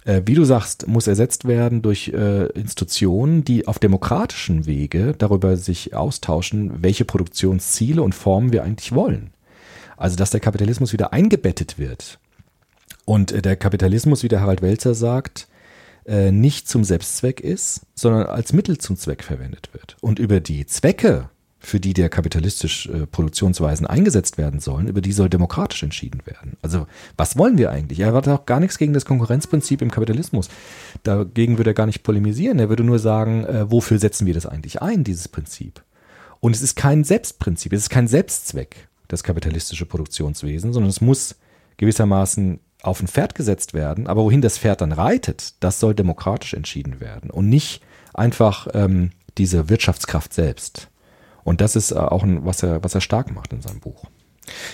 [0.08, 5.58] äh, wie du sagst, muss ersetzt werden durch äh, Institutionen, die auf demokratischen Wege darüber
[5.58, 9.32] sich austauschen, welche Produktionsziele und Formen wir eigentlich wollen.
[9.98, 12.20] Also, dass der Kapitalismus wieder eingebettet wird.
[13.06, 15.48] Und äh, der Kapitalismus, wie der Harald Welzer sagt,
[16.06, 19.98] äh, nicht zum Selbstzweck ist, sondern als Mittel zum Zweck verwendet wird.
[20.00, 21.30] Und über die Zwecke
[21.60, 26.58] für die der kapitalistisch äh, Produktionsweisen eingesetzt werden sollen, über die soll demokratisch entschieden werden.
[26.62, 26.88] Also
[27.18, 28.00] was wollen wir eigentlich?
[28.00, 30.50] Er hat auch gar nichts gegen das Konkurrenzprinzip im Kapitalismus.
[31.04, 32.60] Dagegen würde er gar nicht polemisieren.
[32.60, 35.84] Er würde nur sagen, äh, wofür setzen wir das eigentlich ein, dieses Prinzip?
[36.40, 41.36] Und es ist kein Selbstprinzip, es ist kein Selbstzweck, das kapitalistische Produktionswesen, sondern es muss
[41.78, 44.06] gewissermaßen auf ein Pferd gesetzt werden.
[44.06, 47.82] Aber wohin das Pferd dann reitet, das soll demokratisch entschieden werden und nicht
[48.14, 50.90] einfach ähm, diese Wirtschaftskraft selbst.
[51.48, 54.04] Und das ist äh, auch, ein, was, er, was er stark macht in seinem Buch.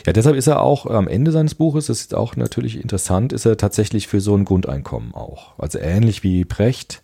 [0.07, 3.45] Ja, deshalb ist er auch am Ende seines Buches, das ist auch natürlich interessant, ist
[3.45, 5.53] er tatsächlich für so ein Grundeinkommen auch.
[5.59, 7.03] Also ähnlich wie Precht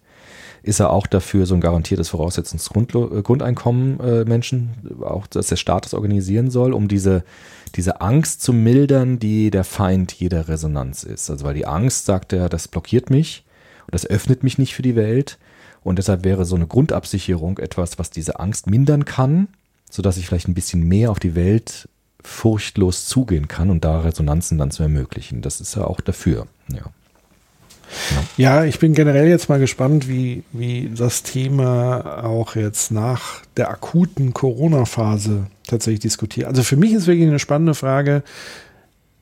[0.63, 4.71] ist er auch dafür, so ein garantiertes voraussetzendes äh, Grundeinkommen äh, Menschen,
[5.03, 7.23] auch dass der Staat das organisieren soll, um diese,
[7.75, 11.29] diese Angst zu mildern, die der Feind jeder Resonanz ist.
[11.29, 13.45] Also weil die Angst, sagt er, das blockiert mich
[13.85, 15.37] und das öffnet mich nicht für die Welt.
[15.81, 19.47] Und deshalb wäre so eine Grundabsicherung etwas, was diese Angst mindern kann
[19.89, 21.89] sodass ich vielleicht ein bisschen mehr auf die Welt
[22.21, 25.41] furchtlos zugehen kann und da Resonanzen dann zu ermöglichen.
[25.41, 26.47] Das ist ja auch dafür.
[26.71, 26.83] Ja.
[28.37, 28.65] Ja.
[28.65, 34.33] ich bin generell jetzt mal gespannt, wie, wie das Thema auch jetzt nach der akuten
[34.33, 36.47] Corona-Phase tatsächlich diskutiert.
[36.47, 38.23] Also für mich ist wirklich eine spannende Frage,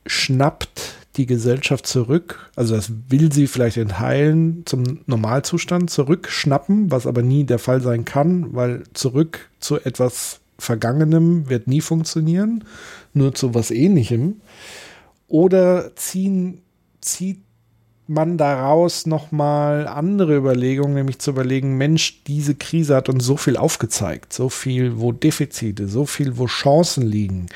[0.05, 7.07] schnappt die Gesellschaft zurück, also das will sie vielleicht in Teilen zum Normalzustand zurückschnappen, was
[7.07, 12.63] aber nie der Fall sein kann, weil zurück zu etwas Vergangenem wird nie funktionieren,
[13.13, 14.41] nur zu was ähnlichem.
[15.27, 16.61] Oder ziehen,
[17.01, 17.41] zieht
[18.07, 23.57] man daraus nochmal andere Überlegungen, nämlich zu überlegen, Mensch, diese Krise hat uns so viel
[23.57, 27.47] aufgezeigt, so viel, wo Defizite, so viel, wo Chancen liegen.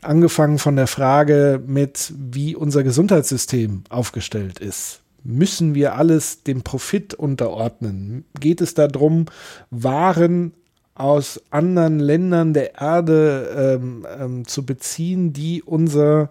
[0.00, 5.00] Angefangen von der Frage mit, wie unser Gesundheitssystem aufgestellt ist.
[5.22, 8.24] Müssen wir alles dem Profit unterordnen?
[8.38, 9.26] Geht es darum,
[9.70, 10.52] Waren
[10.94, 16.30] aus anderen Ländern der Erde ähm, ähm, zu beziehen, die unser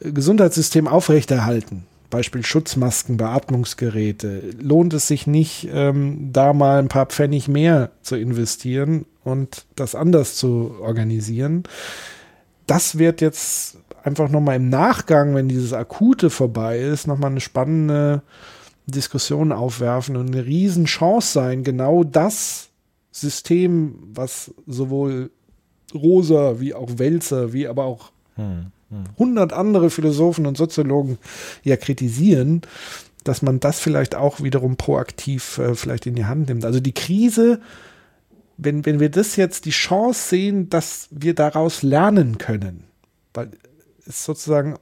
[0.00, 1.86] Gesundheitssystem aufrechterhalten.
[2.10, 4.42] Beispiel Schutzmasken, Beatmungsgeräte.
[4.60, 9.94] Lohnt es sich nicht, ähm, da mal ein paar Pfennig mehr zu investieren und das
[9.94, 11.62] anders zu organisieren?
[12.66, 18.22] Das wird jetzt einfach nochmal im Nachgang, wenn dieses Akute vorbei ist, nochmal eine spannende
[18.86, 22.68] Diskussion aufwerfen und eine Riesenchance sein, genau das
[23.12, 25.30] System, was sowohl
[25.94, 29.04] Rosa wie auch Welzer, wie aber auch hm, hm.
[29.18, 31.18] hundert andere Philosophen und Soziologen
[31.62, 32.62] ja kritisieren,
[33.24, 36.64] dass man das vielleicht auch wiederum proaktiv äh, vielleicht in die Hand nimmt.
[36.64, 37.60] Also die Krise,
[38.56, 42.84] wenn, wenn wir das jetzt die Chance sehen, dass wir daraus lernen können,
[43.34, 43.50] weil
[44.06, 44.76] es sozusagen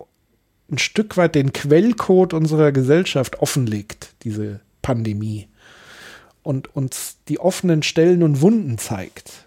[0.71, 5.49] ein Stück weit den Quellcode unserer Gesellschaft offenlegt, diese Pandemie.
[6.43, 9.47] Und uns die offenen Stellen und Wunden zeigt.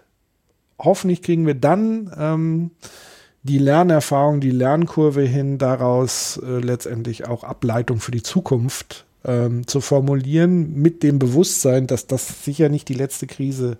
[0.78, 2.70] Hoffentlich kriegen wir dann ähm,
[3.42, 9.80] die Lernerfahrung, die Lernkurve hin, daraus äh, letztendlich auch Ableitung für die Zukunft ähm, zu
[9.80, 13.76] formulieren, mit dem Bewusstsein, dass das sicher nicht die letzte Krise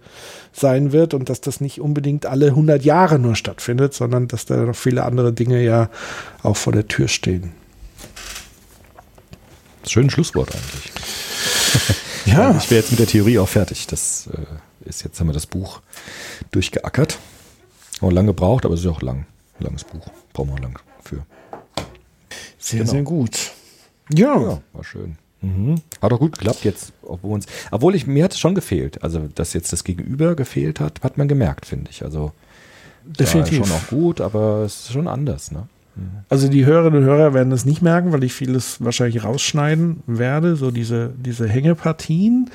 [0.53, 4.57] sein wird und dass das nicht unbedingt alle 100 Jahre nur stattfindet, sondern dass da
[4.57, 5.91] noch viele andere Dinge ja
[6.43, 7.53] auch vor der Tür stehen.
[9.87, 10.93] Schönes Schlusswort eigentlich.
[12.27, 12.57] Ja.
[12.57, 13.87] Ich wäre jetzt mit der Theorie auch fertig.
[13.87, 15.81] Das äh, ist jetzt haben wir das Buch
[16.53, 17.19] durchgeackert.
[18.01, 19.27] Wir lange gebraucht, aber es ist ja auch lang.
[19.61, 20.07] Langes Buch.
[20.33, 21.25] Brauchen wir lang für.
[22.59, 22.91] Sehr, Genau.
[22.91, 23.53] sehr gut.
[24.13, 25.17] Ja, Ja, war schön.
[25.43, 25.83] Mhm.
[26.01, 29.03] Hat auch gut geklappt jetzt, obwohl uns, obwohl ich, mir hat es schon gefehlt.
[29.03, 32.03] Also, dass jetzt das Gegenüber gefehlt hat, hat man gemerkt, finde ich.
[32.03, 32.33] Also,
[33.05, 33.61] definitiv.
[33.61, 35.69] War schon auch gut, aber es ist schon anders, ne?
[36.29, 40.57] Also die Hörerinnen und Hörer werden es nicht merken, weil ich vieles wahrscheinlich rausschneiden werde,
[40.57, 42.51] so diese, diese Hängepartien.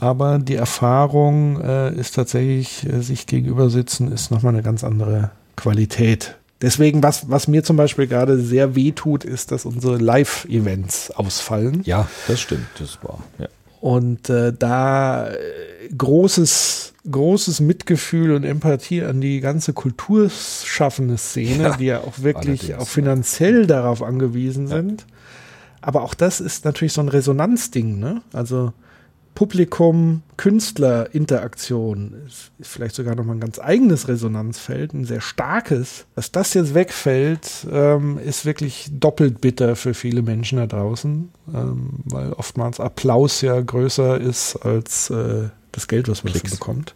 [0.00, 5.30] Aber die Erfahrung äh, ist tatsächlich, äh, sich gegenüber sitzen, ist nochmal eine ganz andere
[5.56, 6.36] Qualität.
[6.60, 11.82] Deswegen, was, was mir zum Beispiel gerade sehr weh tut, ist, dass unsere Live-Events ausfallen.
[11.84, 13.48] Ja, das stimmt, das war, ja.
[13.84, 15.34] Und äh, da äh,
[15.94, 22.76] großes, großes Mitgefühl und Empathie an die ganze kulturschaffende Szene, Ja, die ja auch wirklich
[22.76, 25.04] auch finanziell darauf angewiesen sind.
[25.82, 28.22] Aber auch das ist natürlich so ein Resonanzding, ne?
[28.32, 28.72] Also
[29.34, 35.20] Publikum, Künstler, Interaktion ist, ist vielleicht sogar noch mal ein ganz eigenes Resonanzfeld, ein sehr
[35.20, 36.06] starkes.
[36.14, 41.90] Dass das jetzt wegfällt, ähm, ist wirklich doppelt bitter für viele Menschen da draußen, ähm,
[42.04, 46.58] weil oftmals Applaus ja größer ist als äh, das Geld, was man dafür Klicks.
[46.58, 46.94] bekommt.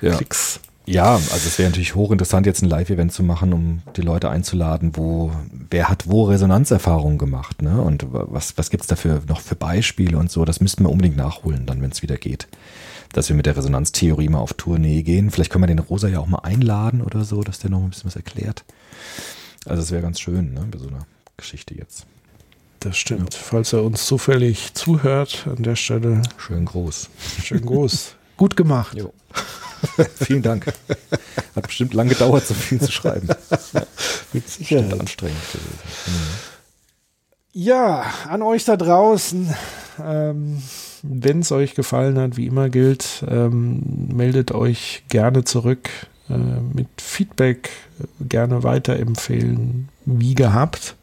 [0.00, 0.16] Ja.
[0.16, 0.60] Klicks.
[0.88, 4.92] Ja, also es wäre natürlich hochinteressant, jetzt ein Live-Event zu machen, um die Leute einzuladen,
[4.94, 5.32] wo,
[5.70, 7.80] wer hat wo Resonanzerfahrungen gemacht, ne?
[7.80, 10.44] Und was, was gibt's dafür noch für Beispiele und so?
[10.44, 12.48] Das müssten wir unbedingt nachholen, dann, wenn es wieder geht.
[13.12, 15.30] Dass wir mit der Resonanztheorie mal auf Tournee gehen.
[15.30, 17.90] Vielleicht können wir den Rosa ja auch mal einladen oder so, dass der noch ein
[17.90, 18.64] bisschen was erklärt.
[19.66, 22.06] Also es wäre ganz schön, ne, bei so einer Geschichte jetzt.
[22.80, 23.34] Das stimmt.
[23.34, 27.08] Falls er uns zufällig zuhört, an der Stelle Schön groß.
[27.42, 28.14] schön groß.
[28.38, 28.96] Gut gemacht.
[28.96, 29.12] Jo.
[30.16, 30.72] Vielen Dank.
[31.54, 33.28] Hat bestimmt lang gedauert, so viel zu schreiben.
[33.28, 35.00] Mit Bestimmt Sicherheit.
[35.00, 36.28] anstrengend gewesen.
[37.52, 39.54] Ja, an euch da draußen.
[40.02, 40.62] Ähm,
[41.02, 43.82] Wenn es euch gefallen hat, wie immer gilt, ähm,
[44.14, 45.88] meldet euch gerne zurück
[46.30, 47.70] äh, mit Feedback,
[48.20, 50.96] gerne weiterempfehlen, wie gehabt.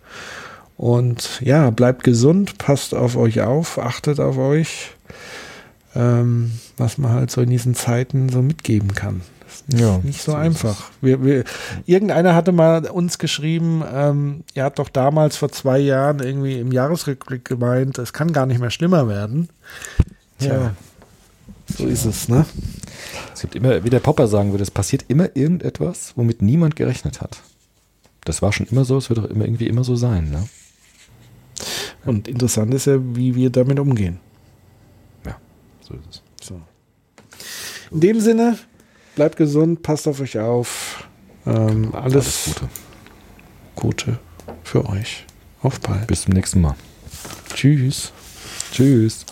[0.78, 4.95] Und ja, bleibt gesund, passt auf euch auf, achtet auf euch,
[5.96, 9.22] ähm, was man halt so in diesen Zeiten so mitgeben kann.
[9.40, 10.92] Das ist nicht, Ja, nicht so, so einfach.
[11.02, 11.44] Wir, wir,
[11.86, 16.72] irgendeiner hatte mal uns geschrieben, ähm, ihr habt doch damals vor zwei Jahren irgendwie im
[16.72, 19.50] Jahresrückblick gemeint, es kann gar nicht mehr schlimmer werden.
[20.40, 20.74] Tja,
[21.78, 22.46] so ist es, ne?
[23.34, 27.22] Es gibt immer, wie der Popper sagen würde, es passiert immer irgendetwas, womit niemand gerechnet
[27.22, 27.42] hat.
[28.24, 30.30] Das war schon immer so, es wird auch immer irgendwie immer so sein.
[30.30, 30.48] Ne?
[32.06, 34.20] Und interessant ist ja, wie wir damit umgehen.
[35.88, 36.48] So ist es.
[36.48, 36.62] So.
[37.92, 38.58] In dem Sinne,
[39.16, 41.08] bleibt gesund, passt auf euch auf.
[41.46, 42.70] Ähm, alles, Gute.
[43.76, 44.20] Gute
[44.64, 45.26] für euch.
[45.62, 46.08] Auf bald.
[46.08, 46.76] Bis zum nächsten Mal.
[47.54, 48.12] Tschüss.
[48.72, 49.26] Tschüss.